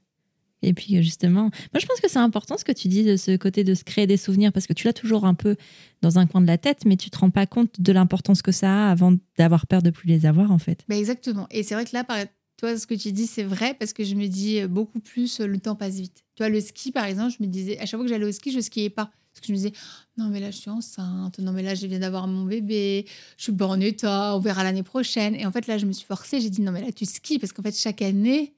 Et 0.61 0.73
puis 0.73 0.97
euh, 0.97 1.01
justement, 1.01 1.43
moi 1.43 1.79
je 1.79 1.85
pense 1.85 2.01
que 2.01 2.09
c'est 2.09 2.19
important 2.19 2.57
ce 2.57 2.65
que 2.65 2.71
tu 2.71 2.89
dis 2.89 3.03
de 3.03 3.15
ce 3.15 3.37
côté 3.37 3.63
de 3.63 3.73
se 3.73 3.83
créer 3.83 4.07
des 4.07 4.17
souvenirs 4.17 4.51
parce 4.51 4.67
que 4.67 4.73
tu 4.73 4.87
l'as 4.87 4.93
toujours 4.93 5.25
un 5.25 5.33
peu 5.33 5.55
dans 6.01 6.19
un 6.19 6.27
coin 6.27 6.41
de 6.41 6.47
la 6.47 6.57
tête, 6.57 6.83
mais 6.85 6.97
tu 6.97 7.09
te 7.09 7.17
rends 7.17 7.29
pas 7.29 7.45
compte 7.45 7.79
de 7.79 7.91
l'importance 7.93 8.41
que 8.41 8.51
ça 8.51 8.87
a 8.87 8.91
avant 8.91 9.13
d'avoir 9.37 9.67
peur 9.67 9.81
de 9.81 9.89
plus 9.89 10.07
les 10.07 10.25
avoir 10.25 10.51
en 10.51 10.59
fait. 10.59 10.83
Bah 10.89 10.97
exactement. 10.97 11.47
Et 11.51 11.63
c'est 11.63 11.75
vrai 11.75 11.85
que 11.85 11.93
là, 11.93 12.03
par 12.03 12.17
toi, 12.57 12.77
ce 12.77 12.85
que 12.85 12.93
tu 12.93 13.11
dis, 13.13 13.25
c'est 13.25 13.43
vrai 13.43 13.73
parce 13.73 13.93
que 13.93 14.03
je 14.03 14.15
me 14.15 14.27
dis 14.27 14.59
euh, 14.59 14.67
beaucoup 14.67 14.99
plus, 14.99 15.39
euh, 15.39 15.47
le 15.47 15.59
temps 15.59 15.75
passe 15.75 15.95
vite. 15.95 16.25
Tu 16.35 16.43
vois, 16.43 16.49
le 16.49 16.59
ski, 16.59 16.91
par 16.91 17.05
exemple, 17.05 17.33
je 17.37 17.43
me 17.43 17.49
disais, 17.49 17.77
à 17.79 17.85
chaque 17.85 17.97
fois 17.97 18.03
que 18.03 18.09
j'allais 18.09 18.25
au 18.25 18.31
ski, 18.31 18.51
je 18.51 18.59
skiais 18.59 18.89
pas. 18.89 19.11
Parce 19.39 19.47
que 19.47 19.47
je 19.47 19.51
me 19.53 19.57
disais, 19.57 19.73
non, 20.17 20.29
mais 20.29 20.39
là, 20.39 20.51
je 20.51 20.57
suis 20.57 20.69
enceinte. 20.69 21.39
Non, 21.39 21.53
mais 21.53 21.63
là, 21.63 21.75
je 21.75 21.87
viens 21.87 21.99
d'avoir 21.99 22.27
mon 22.27 22.43
bébé. 22.43 23.05
Je 23.37 23.43
suis 23.43 23.51
pas 23.53 23.67
en 23.67 23.79
état. 23.79 24.35
On 24.35 24.39
verra 24.39 24.63
l'année 24.63 24.83
prochaine. 24.83 25.35
Et 25.35 25.45
en 25.45 25.51
fait, 25.51 25.67
là, 25.67 25.77
je 25.77 25.85
me 25.85 25.93
suis 25.93 26.05
forcée. 26.05 26.41
J'ai 26.41 26.49
dit, 26.49 26.61
non, 26.61 26.71
mais 26.71 26.81
là, 26.81 26.91
tu 26.91 27.05
skis. 27.05 27.39
Parce 27.39 27.53
qu'en 27.53 27.63
fait, 27.63 27.75
chaque 27.75 28.01
année, 28.01 28.53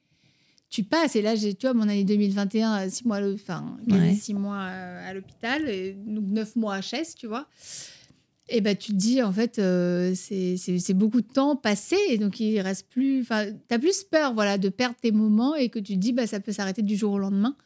tu 0.70 0.82
passes. 0.82 1.14
Et 1.14 1.22
là, 1.22 1.36
j'ai, 1.36 1.54
tu 1.54 1.66
vois, 1.66 1.74
mon 1.74 1.82
année 1.82 2.04
2021, 2.04 2.88
six 2.88 3.06
mois, 3.06 3.20
enfin, 3.32 3.76
six 4.18 4.34
mois 4.34 4.58
euh, 4.58 5.10
à 5.10 5.14
l'hôpital. 5.14 5.62
Donc, 6.04 6.24
neuf 6.26 6.56
mois 6.56 6.74
à 6.74 6.82
chaise, 6.82 7.14
tu 7.14 7.28
vois. 7.28 7.46
Et 8.48 8.60
ben, 8.60 8.76
tu 8.76 8.92
te 8.92 8.96
dis, 8.96 9.22
en 9.22 9.32
fait, 9.32 9.60
euh, 9.60 10.14
c'est 10.16 10.94
beaucoup 10.94 11.20
de 11.20 11.32
temps 11.32 11.54
passé. 11.54 11.96
Et 12.08 12.18
donc, 12.18 12.40
il 12.40 12.60
reste 12.60 12.88
plus. 12.88 13.20
Enfin, 13.20 13.46
tu 13.46 13.74
as 13.74 13.78
plus 13.78 14.02
peur 14.02 14.34
voilà, 14.34 14.58
de 14.58 14.68
perdre 14.68 14.96
tes 15.00 15.12
moments 15.12 15.54
et 15.54 15.68
que 15.68 15.78
tu 15.78 15.94
te 15.94 15.98
dis, 15.98 16.12
bah, 16.12 16.26
ça 16.26 16.40
peut 16.40 16.52
s'arrêter 16.52 16.82
du 16.82 16.96
jour 16.96 17.12
au 17.12 17.18
lendemain. 17.18 17.56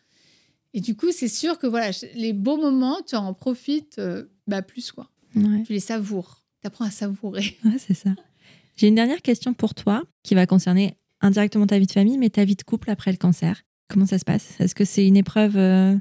Et 0.77 0.81
du 0.81 0.95
coup, 0.95 1.11
c'est 1.11 1.29
sûr 1.29 1.59
que 1.59 1.67
voilà, 1.67 1.91
les 2.15 2.35
beaux 2.35 2.59
moments, 2.59 2.99
tu 3.07 3.17
en 3.17 3.33
profites 3.33 3.99
euh, 3.99 4.25
bah, 4.47 4.61
plus. 4.61 4.93
quoi. 4.93 5.11
Tu 5.33 5.73
les 5.73 5.81
savoures. 5.81 6.45
Tu 6.61 6.67
apprends 6.67 6.85
à 6.85 6.91
savourer. 6.91 7.57
Ouais, 7.65 7.79
c'est 7.79 7.95
ça. 7.95 8.11
J'ai 8.77 8.89
une 8.89 8.95
dernière 8.95 9.23
question 9.23 9.55
pour 9.55 9.75
toi 9.75 10.03
qui 10.23 10.35
va 10.35 10.47
concerner 10.47 10.99
indirectement 11.23 11.67
ta 11.67 11.79
vie 11.79 11.87
de 11.87 11.93
famille, 11.93 12.19
mais 12.19 12.29
ta 12.29 12.45
vie 12.45 12.57
de 12.57 12.63
couple 12.63 12.91
après 12.91 13.11
le 13.11 13.17
cancer. 13.17 13.63
Comment 13.89 14.05
ça 14.05 14.19
se 14.19 14.27
passe? 14.27 14.61
Est-ce 14.61 14.75
que 14.75 14.85
c'est 14.85 15.07
une 15.07 15.17
épreuve, 15.17 15.57
euh, 15.57 15.97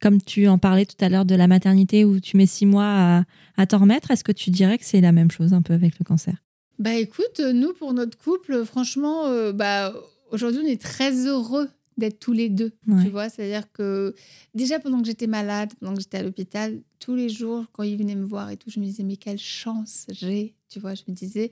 comme 0.00 0.22
tu 0.22 0.46
en 0.46 0.56
parlais 0.58 0.86
tout 0.86 1.04
à 1.04 1.08
l'heure 1.08 1.24
de 1.24 1.34
la 1.34 1.48
maternité, 1.48 2.04
où 2.04 2.20
tu 2.20 2.36
mets 2.36 2.46
six 2.46 2.64
mois 2.64 2.84
à, 2.86 3.24
à 3.56 3.66
t'en 3.66 3.78
remettre? 3.78 4.12
Est-ce 4.12 4.22
que 4.22 4.30
tu 4.30 4.50
dirais 4.50 4.78
que 4.78 4.84
c'est 4.84 5.00
la 5.00 5.10
même 5.10 5.32
chose 5.32 5.52
un 5.52 5.62
peu 5.62 5.74
avec 5.74 5.98
le 5.98 6.04
cancer? 6.04 6.34
Bah 6.78 6.94
écoute, 6.94 7.40
nous, 7.40 7.72
pour 7.72 7.92
notre 7.92 8.16
couple, 8.16 8.64
franchement, 8.64 9.26
euh, 9.26 9.52
bah, 9.52 9.92
aujourd'hui, 10.30 10.60
on 10.64 10.68
est 10.68 10.80
très 10.80 11.26
heureux 11.26 11.68
d'être 11.98 12.18
tous 12.18 12.32
les 12.32 12.48
deux. 12.48 12.72
Tu 13.02 13.08
vois, 13.10 13.28
c'est-à-dire 13.28 13.70
que 13.72 14.14
déjà 14.54 14.78
pendant 14.78 15.00
que 15.00 15.06
j'étais 15.06 15.26
malade, 15.26 15.72
pendant 15.80 15.94
que 15.94 16.00
j'étais 16.00 16.18
à 16.18 16.22
l'hôpital, 16.22 16.80
tous 16.98 17.14
les 17.14 17.28
jours, 17.28 17.66
quand 17.72 17.82
il 17.82 17.96
venait 17.96 18.14
me 18.14 18.24
voir 18.24 18.50
et 18.50 18.56
tout, 18.56 18.70
je 18.70 18.80
me 18.80 18.84
disais, 18.84 19.02
mais 19.02 19.16
quelle 19.16 19.38
chance 19.38 20.06
j'ai. 20.10 20.54
Tu 20.68 20.80
vois, 20.80 20.94
je 20.94 21.02
me 21.08 21.14
disais, 21.14 21.50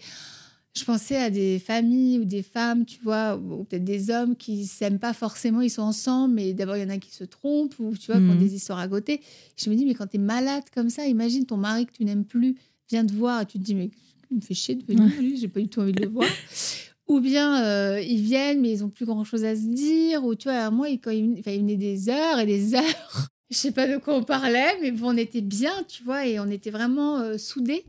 je 0.75 0.85
pensais 0.85 1.17
à 1.17 1.31
des 1.31 1.59
familles 1.59 2.21
ou 2.21 2.25
des 2.25 2.43
femmes, 2.43 2.85
tu 2.85 3.01
vois, 3.03 3.37
ou 3.37 3.65
peut-être 3.65 3.85
des 3.85 4.11
hommes 4.11 4.37
qui 4.37 4.67
s'aiment 4.67 5.01
pas 5.01 5.13
forcément, 5.13 5.61
ils 5.61 5.71
sont 5.71 5.83
ensemble, 5.83 6.35
mais 6.35 6.53
d'abord 6.55 6.77
il 6.77 6.83
y 6.83 6.87
en 6.87 6.91
a 6.91 6.99
qui 6.99 7.13
se 7.13 7.25
trompent 7.25 7.79
ou 7.81 7.97
tu 7.97 8.13
vois, 8.13 8.21
qui 8.21 8.29
ont 8.29 8.35
mm. 8.35 8.39
des 8.39 8.55
histoires 8.55 8.79
à 8.79 8.89
côté. 8.89 9.21
Je 9.57 9.69
me 9.69 9.75
dis, 9.75 9.85
mais 9.85 9.95
quand 9.95 10.07
tu 10.07 10.17
es 10.17 10.21
malade 10.21 10.65
comme 10.73 10.91
ça, 10.91 11.07
imagine 11.07 11.45
ton 11.45 11.57
mari 11.57 11.87
que 11.87 11.93
tu 11.93 12.05
n'aimes 12.05 12.25
plus 12.25 12.57
vient 12.89 13.05
te 13.05 13.13
voir 13.13 13.43
et 13.43 13.47
tu 13.47 13.59
te 13.59 13.65
dis, 13.65 13.75
mais 13.75 13.91
il 14.31 14.37
me 14.37 14.41
fait 14.41 14.55
chier 14.55 14.77
de 14.77 14.85
venir, 14.85 15.11
lui, 15.21 15.37
j'ai 15.37 15.49
pas 15.49 15.61
du 15.61 15.69
tout 15.69 15.81
envie 15.81 15.93
de 15.93 16.03
le 16.03 16.09
voir. 16.09 16.29
Ou 17.11 17.19
bien 17.19 17.65
euh, 17.65 18.01
ils 18.01 18.23
viennent, 18.23 18.61
mais 18.61 18.71
ils 18.71 18.85
ont 18.85 18.89
plus 18.89 19.05
grand 19.05 19.25
chose 19.25 19.43
à 19.43 19.57
se 19.57 19.67
dire. 19.67 20.25
Ou 20.25 20.37
tu 20.37 20.49
vois, 20.49 20.71
moi, 20.71 20.87
quand 21.03 21.11
ils, 21.11 21.43
venaient 21.43 21.75
des 21.75 22.09
heures 22.09 22.39
et 22.39 22.47
des 22.47 22.77
heures. 22.77 22.85
Je 23.51 23.57
sais 23.57 23.73
pas 23.73 23.89
de 23.89 23.97
quoi 23.97 24.15
on 24.15 24.23
parlait, 24.23 24.79
mais 24.81 24.93
bon, 24.93 25.13
on 25.13 25.17
était 25.17 25.41
bien, 25.41 25.73
tu 25.89 26.05
vois, 26.05 26.25
et 26.25 26.39
on 26.39 26.49
était 26.49 26.71
vraiment 26.71 27.19
euh, 27.19 27.37
soudés. 27.37 27.85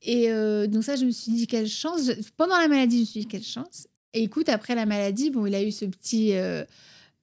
Et 0.00 0.32
euh, 0.32 0.66
donc 0.66 0.82
ça, 0.82 0.96
je 0.96 1.04
me 1.04 1.10
suis 1.10 1.30
dit 1.30 1.46
quelle 1.46 1.68
chance. 1.68 2.10
Pendant 2.38 2.56
la 2.56 2.68
maladie, 2.68 2.96
je 2.96 3.00
me 3.00 3.06
suis 3.06 3.20
dit 3.20 3.26
quelle 3.26 3.42
chance. 3.42 3.86
Et 4.14 4.22
écoute, 4.22 4.48
après 4.48 4.74
la 4.74 4.86
maladie, 4.86 5.28
bon, 5.28 5.44
il 5.44 5.54
a 5.54 5.62
eu 5.62 5.70
ce 5.70 5.84
petit, 5.84 6.32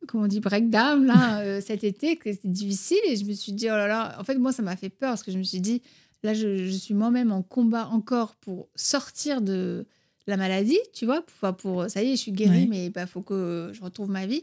comment 0.05 0.25
on 0.25 0.27
dit, 0.27 0.41
breakdown 0.41 1.07
là 1.07 1.59
cet 1.61 1.83
été, 1.83 2.17
que 2.17 2.31
c'était 2.31 2.49
difficile. 2.49 2.99
Et 3.07 3.15
je 3.15 3.25
me 3.25 3.33
suis 3.33 3.51
dit 3.51 3.65
oh 3.65 3.75
là 3.75 3.87
là. 3.87 4.15
En 4.19 4.23
fait, 4.23 4.35
moi, 4.35 4.51
ça 4.51 4.61
m'a 4.61 4.75
fait 4.75 4.89
peur 4.89 5.09
parce 5.09 5.23
que 5.23 5.31
je 5.31 5.39
me 5.39 5.43
suis 5.43 5.59
dit 5.59 5.81
là, 6.21 6.35
je, 6.35 6.67
je 6.67 6.77
suis 6.77 6.93
moi-même 6.93 7.31
en 7.31 7.41
combat 7.41 7.87
encore 7.87 8.35
pour 8.35 8.69
sortir 8.75 9.41
de 9.41 9.87
la 10.27 10.37
maladie, 10.37 10.79
tu 10.93 11.05
vois, 11.05 11.21
pour, 11.21 11.55
pour 11.55 11.89
ça 11.89 12.01
y 12.03 12.07
est, 12.11 12.15
je 12.15 12.21
suis 12.21 12.31
guérie, 12.31 12.67
mais 12.67 12.87
il 12.87 12.91
bah, 12.91 13.05
faut 13.05 13.21
que 13.21 13.71
je 13.73 13.81
retrouve 13.81 14.09
ma 14.09 14.25
vie. 14.25 14.41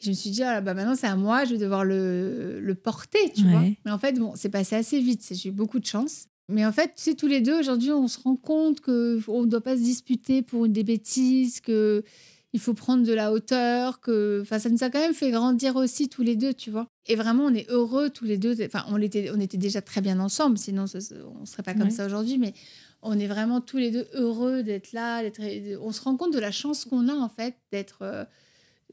je 0.00 0.10
me 0.10 0.14
suis 0.14 0.30
dit, 0.30 0.42
ah, 0.42 0.60
bah, 0.60 0.74
maintenant 0.74 0.94
c'est 0.94 1.06
à 1.06 1.16
moi, 1.16 1.44
je 1.44 1.52
vais 1.52 1.58
devoir 1.58 1.84
le, 1.84 2.58
le 2.60 2.74
porter, 2.74 3.32
tu 3.34 3.44
vois. 3.46 3.62
Mais 3.84 3.90
en 3.90 3.98
fait, 3.98 4.18
bon, 4.18 4.32
c'est 4.34 4.48
passé 4.48 4.76
assez 4.76 5.00
vite, 5.00 5.26
j'ai 5.30 5.48
eu 5.50 5.52
beaucoup 5.52 5.78
de 5.78 5.86
chance. 5.86 6.26
Mais 6.48 6.66
en 6.66 6.72
fait, 6.72 6.88
tu 6.96 7.02
sais, 7.02 7.14
tous 7.14 7.28
les 7.28 7.40
deux, 7.40 7.58
aujourd'hui, 7.58 7.92
on 7.92 8.08
se 8.08 8.18
rend 8.18 8.34
compte 8.34 8.80
qu'on 8.80 8.92
ne 8.92 9.46
doit 9.46 9.60
pas 9.60 9.76
se 9.76 9.82
disputer 9.82 10.42
pour 10.42 10.68
des 10.68 10.82
bêtises, 10.82 11.60
que 11.60 12.02
il 12.52 12.58
faut 12.58 12.74
prendre 12.74 13.06
de 13.06 13.12
la 13.12 13.32
hauteur, 13.32 14.00
que 14.00 14.40
enfin 14.42 14.58
ça 14.58 14.68
nous 14.70 14.82
a 14.82 14.90
quand 14.90 14.98
même 14.98 15.14
fait 15.14 15.30
grandir 15.30 15.76
aussi 15.76 16.08
tous 16.08 16.22
les 16.22 16.34
deux, 16.34 16.52
tu 16.52 16.70
vois. 16.70 16.88
Et 17.06 17.14
vraiment 17.14 17.44
on 17.44 17.54
est 17.54 17.70
heureux 17.70 18.10
tous 18.10 18.24
les 18.24 18.38
deux. 18.38 18.56
Enfin 18.64 18.84
on 18.88 19.00
était 19.00 19.30
on 19.32 19.38
était 19.38 19.56
déjà 19.56 19.80
très 19.80 20.00
bien 20.00 20.18
ensemble, 20.18 20.58
sinon 20.58 20.86
on 21.40 21.46
serait 21.46 21.62
pas 21.62 21.74
comme 21.74 21.90
ça 21.90 22.06
aujourd'hui, 22.06 22.38
mais 22.38 22.52
on 23.02 23.18
est 23.18 23.26
vraiment 23.26 23.60
tous 23.60 23.78
les 23.78 23.90
deux 23.90 24.08
heureux 24.12 24.62
d'être 24.62 24.92
là. 24.92 25.22
On 25.80 25.92
se 25.92 26.02
rend 26.02 26.16
compte 26.16 26.32
de 26.32 26.38
la 26.38 26.50
chance 26.50 26.84
qu'on 26.84 27.08
a, 27.08 27.14
en 27.14 27.28
fait, 27.28 27.54
d'être 27.72 28.00
euh, 28.02 28.24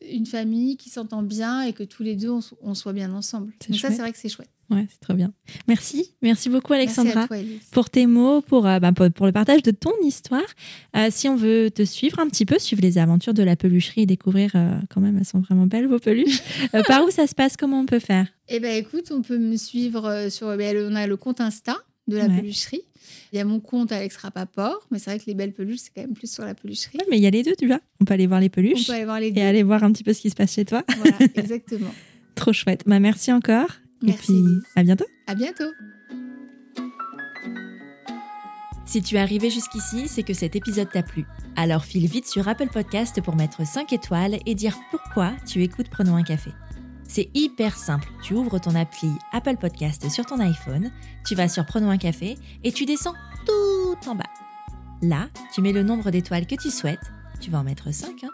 une 0.01 0.25
famille 0.25 0.77
qui 0.77 0.89
s'entend 0.89 1.23
bien 1.23 1.61
et 1.61 1.73
que 1.73 1.83
tous 1.83 2.03
les 2.03 2.15
deux, 2.15 2.31
on, 2.61 2.73
soit 2.73 2.93
bien 2.93 3.13
ensemble. 3.13 3.53
ça, 3.61 3.89
c'est 3.89 3.97
vrai 3.97 4.11
que 4.11 4.17
c'est 4.17 4.29
chouette. 4.29 4.49
Ouais, 4.69 4.85
c'est 4.89 4.99
très 4.99 5.13
bien. 5.13 5.31
Merci. 5.69 6.13
Merci 6.21 6.49
beaucoup, 6.49 6.73
Alexandra, 6.73 7.29
pour 7.71 7.89
tes 7.89 8.05
mots, 8.05 8.43
euh, 8.51 8.79
bah, 8.79 8.91
pour, 8.91 9.09
pour, 9.11 9.25
le 9.25 9.31
partage 9.31 9.63
de 9.63 9.71
ton 9.71 9.93
histoire. 10.03 10.43
Euh, 10.95 11.07
si 11.09 11.29
on 11.29 11.37
veut 11.37 11.71
te 11.71 11.83
suivre 11.83 12.19
un 12.19 12.27
petit 12.27 12.45
peu, 12.45 12.59
suivre 12.59 12.81
les 12.81 12.97
aventures 12.97 13.33
de 13.33 13.43
la 13.43 13.55
pelucherie 13.55 14.01
et 14.01 14.05
découvrir, 14.05 14.51
quand 14.89 14.99
même, 14.99 15.17
elles 15.17 15.25
sont 15.25 15.39
vraiment 15.39 15.67
belles, 15.67 15.87
vos 15.87 15.99
peluches. 15.99 16.41
par 16.87 17.05
où 17.05 17.11
ça 17.11 17.27
se 17.27 17.35
passe? 17.35 17.55
Comment 17.55 17.79
on 17.79 17.85
peut 17.85 17.99
faire? 17.99 18.27
Eh 18.49 18.59
bien, 18.59 18.71
écoute, 18.71 19.11
on 19.11 19.21
peut 19.21 19.37
me 19.37 19.55
suivre 19.57 20.27
sur. 20.29 20.55
Ben, 20.57 20.77
on 20.91 20.95
a 20.95 21.07
le 21.07 21.17
compte 21.17 21.39
Insta 21.39 21.77
de 22.07 22.17
la 22.17 22.27
pelucherie. 22.29 22.81
Il 23.33 23.37
y 23.37 23.39
a 23.39 23.45
mon 23.45 23.59
compte 23.59 23.91
Alex 23.91 24.15
Rapaport, 24.17 24.87
mais 24.91 24.99
c'est 24.99 25.09
vrai 25.09 25.19
que 25.19 25.25
les 25.27 25.33
belles 25.33 25.53
peluches, 25.53 25.79
c'est 25.79 25.91
quand 25.93 26.01
même 26.01 26.13
plus 26.13 26.31
sur 26.31 26.45
la 26.45 26.55
pelucherie. 26.55 26.97
mais 27.09 27.17
il 27.17 27.23
y 27.23 27.27
a 27.27 27.29
les 27.29 27.43
deux, 27.43 27.55
tu 27.57 27.67
vois. 27.67 27.79
On 27.99 28.05
peut 28.05 28.13
aller 28.13 28.27
voir 28.27 28.39
les 28.39 28.49
peluches. 28.49 28.83
On 28.83 28.85
peut 28.85 28.93
aller 28.93 29.05
voir 29.05 29.19
les 29.19 29.31
deux. 29.31 29.41
Et 29.41 29.43
aller 29.43 29.63
voir 29.63 29.83
un 29.83 29.91
petit 29.91 30.03
peu 30.03 30.13
ce 30.13 30.21
qui 30.21 30.29
se 30.29 30.35
passe 30.35 30.53
chez 30.53 30.65
toi. 30.65 30.83
Voilà, 30.97 31.17
exactement. 31.35 31.93
Trop 32.35 32.53
chouette. 32.53 32.83
Bah, 32.85 32.99
merci 32.99 33.31
encore. 33.31 33.69
Merci. 34.01 34.31
Et 34.31 34.43
puis, 34.43 34.53
à 34.75 34.83
bientôt. 34.83 35.05
À 35.27 35.35
bientôt. 35.35 35.71
Si 38.85 39.01
tu 39.01 39.15
es 39.15 39.19
arrivé 39.19 39.49
jusqu'ici, 39.49 40.07
c'est 40.07 40.23
que 40.23 40.33
cet 40.33 40.55
épisode 40.55 40.89
t'a 40.89 41.03
plu. 41.03 41.25
Alors 41.57 41.83
file 41.83 42.07
vite 42.07 42.25
sur 42.25 42.47
Apple 42.47 42.69
Podcast 42.71 43.21
pour 43.21 43.35
mettre 43.35 43.67
5 43.67 43.91
étoiles 43.91 44.37
et 44.45 44.55
dire 44.55 44.77
pourquoi 44.91 45.33
tu 45.45 45.61
écoutes 45.61 45.89
Prenons 45.89 46.15
un 46.15 46.23
café. 46.23 46.51
C'est 47.07 47.29
hyper 47.33 47.77
simple. 47.77 48.09
Tu 48.21 48.33
ouvres 48.33 48.59
ton 48.59 48.75
appli 48.75 49.11
Apple 49.31 49.57
Podcast 49.57 50.09
sur 50.09 50.25
ton 50.25 50.39
iPhone, 50.39 50.91
tu 51.25 51.35
vas 51.35 51.47
sur 51.47 51.65
Prenons 51.65 51.89
un 51.89 51.97
café 51.97 52.37
et 52.63 52.71
tu 52.71 52.85
descends 52.85 53.15
tout 53.45 54.09
en 54.09 54.15
bas. 54.15 54.25
Là, 55.01 55.29
tu 55.53 55.61
mets 55.61 55.71
le 55.71 55.83
nombre 55.83 56.11
d'étoiles 56.11 56.47
que 56.47 56.55
tu 56.55 56.69
souhaites, 56.69 57.11
tu 57.39 57.49
vas 57.49 57.59
en 57.59 57.63
mettre 57.63 57.93
5, 57.93 58.23
hein, 58.23 58.29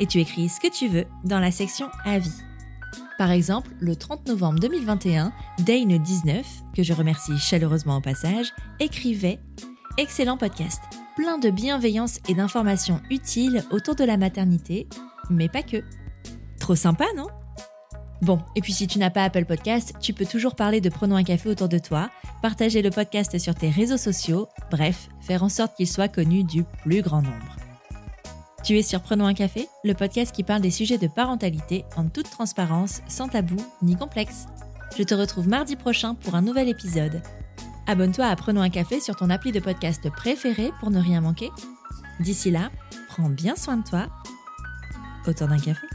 et 0.00 0.06
tu 0.06 0.20
écris 0.20 0.48
ce 0.48 0.60
que 0.60 0.70
tu 0.72 0.88
veux 0.88 1.06
dans 1.24 1.40
la 1.40 1.50
section 1.50 1.88
Avis. 2.04 2.42
Par 3.18 3.32
exemple, 3.32 3.70
le 3.80 3.96
30 3.96 4.28
novembre 4.28 4.60
2021, 4.60 5.32
Dane19, 5.60 6.44
que 6.76 6.84
je 6.84 6.92
remercie 6.92 7.36
chaleureusement 7.38 7.96
au 7.96 8.00
passage, 8.00 8.52
écrivait 8.78 9.40
Excellent 9.96 10.36
podcast, 10.36 10.80
plein 11.16 11.38
de 11.38 11.50
bienveillance 11.50 12.20
et 12.28 12.34
d'informations 12.34 13.00
utiles 13.10 13.64
autour 13.72 13.96
de 13.96 14.04
la 14.04 14.16
maternité, 14.16 14.86
mais 15.30 15.48
pas 15.48 15.64
que. 15.64 15.82
Trop 16.60 16.76
sympa, 16.76 17.06
non? 17.16 17.26
Bon, 18.20 18.40
et 18.56 18.60
puis 18.60 18.72
si 18.72 18.86
tu 18.88 18.98
n'as 18.98 19.10
pas 19.10 19.24
Apple 19.24 19.44
Podcast, 19.44 19.94
tu 20.00 20.12
peux 20.12 20.26
toujours 20.26 20.56
parler 20.56 20.80
de 20.80 20.88
Prenons 20.88 21.16
un 21.16 21.22
café 21.22 21.48
autour 21.48 21.68
de 21.68 21.78
toi, 21.78 22.10
partager 22.42 22.82
le 22.82 22.90
podcast 22.90 23.38
sur 23.38 23.54
tes 23.54 23.70
réseaux 23.70 23.96
sociaux, 23.96 24.48
bref, 24.70 25.08
faire 25.20 25.44
en 25.44 25.48
sorte 25.48 25.76
qu'il 25.76 25.86
soit 25.86 26.08
connu 26.08 26.42
du 26.42 26.64
plus 26.64 27.00
grand 27.00 27.22
nombre. 27.22 27.56
Tu 28.64 28.76
es 28.76 28.82
sur 28.82 29.00
Prenons 29.00 29.26
un 29.26 29.34
café, 29.34 29.68
le 29.84 29.94
podcast 29.94 30.34
qui 30.34 30.42
parle 30.42 30.62
des 30.62 30.72
sujets 30.72 30.98
de 30.98 31.06
parentalité 31.06 31.84
en 31.96 32.08
toute 32.08 32.28
transparence, 32.28 33.02
sans 33.06 33.28
tabou 33.28 33.56
ni 33.82 33.94
complexe. 33.94 34.46
Je 34.96 35.04
te 35.04 35.14
retrouve 35.14 35.48
mardi 35.48 35.76
prochain 35.76 36.14
pour 36.14 36.34
un 36.34 36.42
nouvel 36.42 36.68
épisode. 36.68 37.22
Abonne-toi 37.86 38.26
à 38.26 38.34
Prenons 38.34 38.60
un 38.60 38.68
café 38.68 39.00
sur 39.00 39.14
ton 39.14 39.30
appli 39.30 39.52
de 39.52 39.60
podcast 39.60 40.10
préféré 40.10 40.72
pour 40.80 40.90
ne 40.90 41.00
rien 41.00 41.20
manquer. 41.20 41.50
D'ici 42.18 42.50
là, 42.50 42.70
prends 43.06 43.30
bien 43.30 43.54
soin 43.54 43.76
de 43.76 43.88
toi. 43.88 44.08
Autour 45.26 45.48
d'un 45.48 45.58
café. 45.58 45.86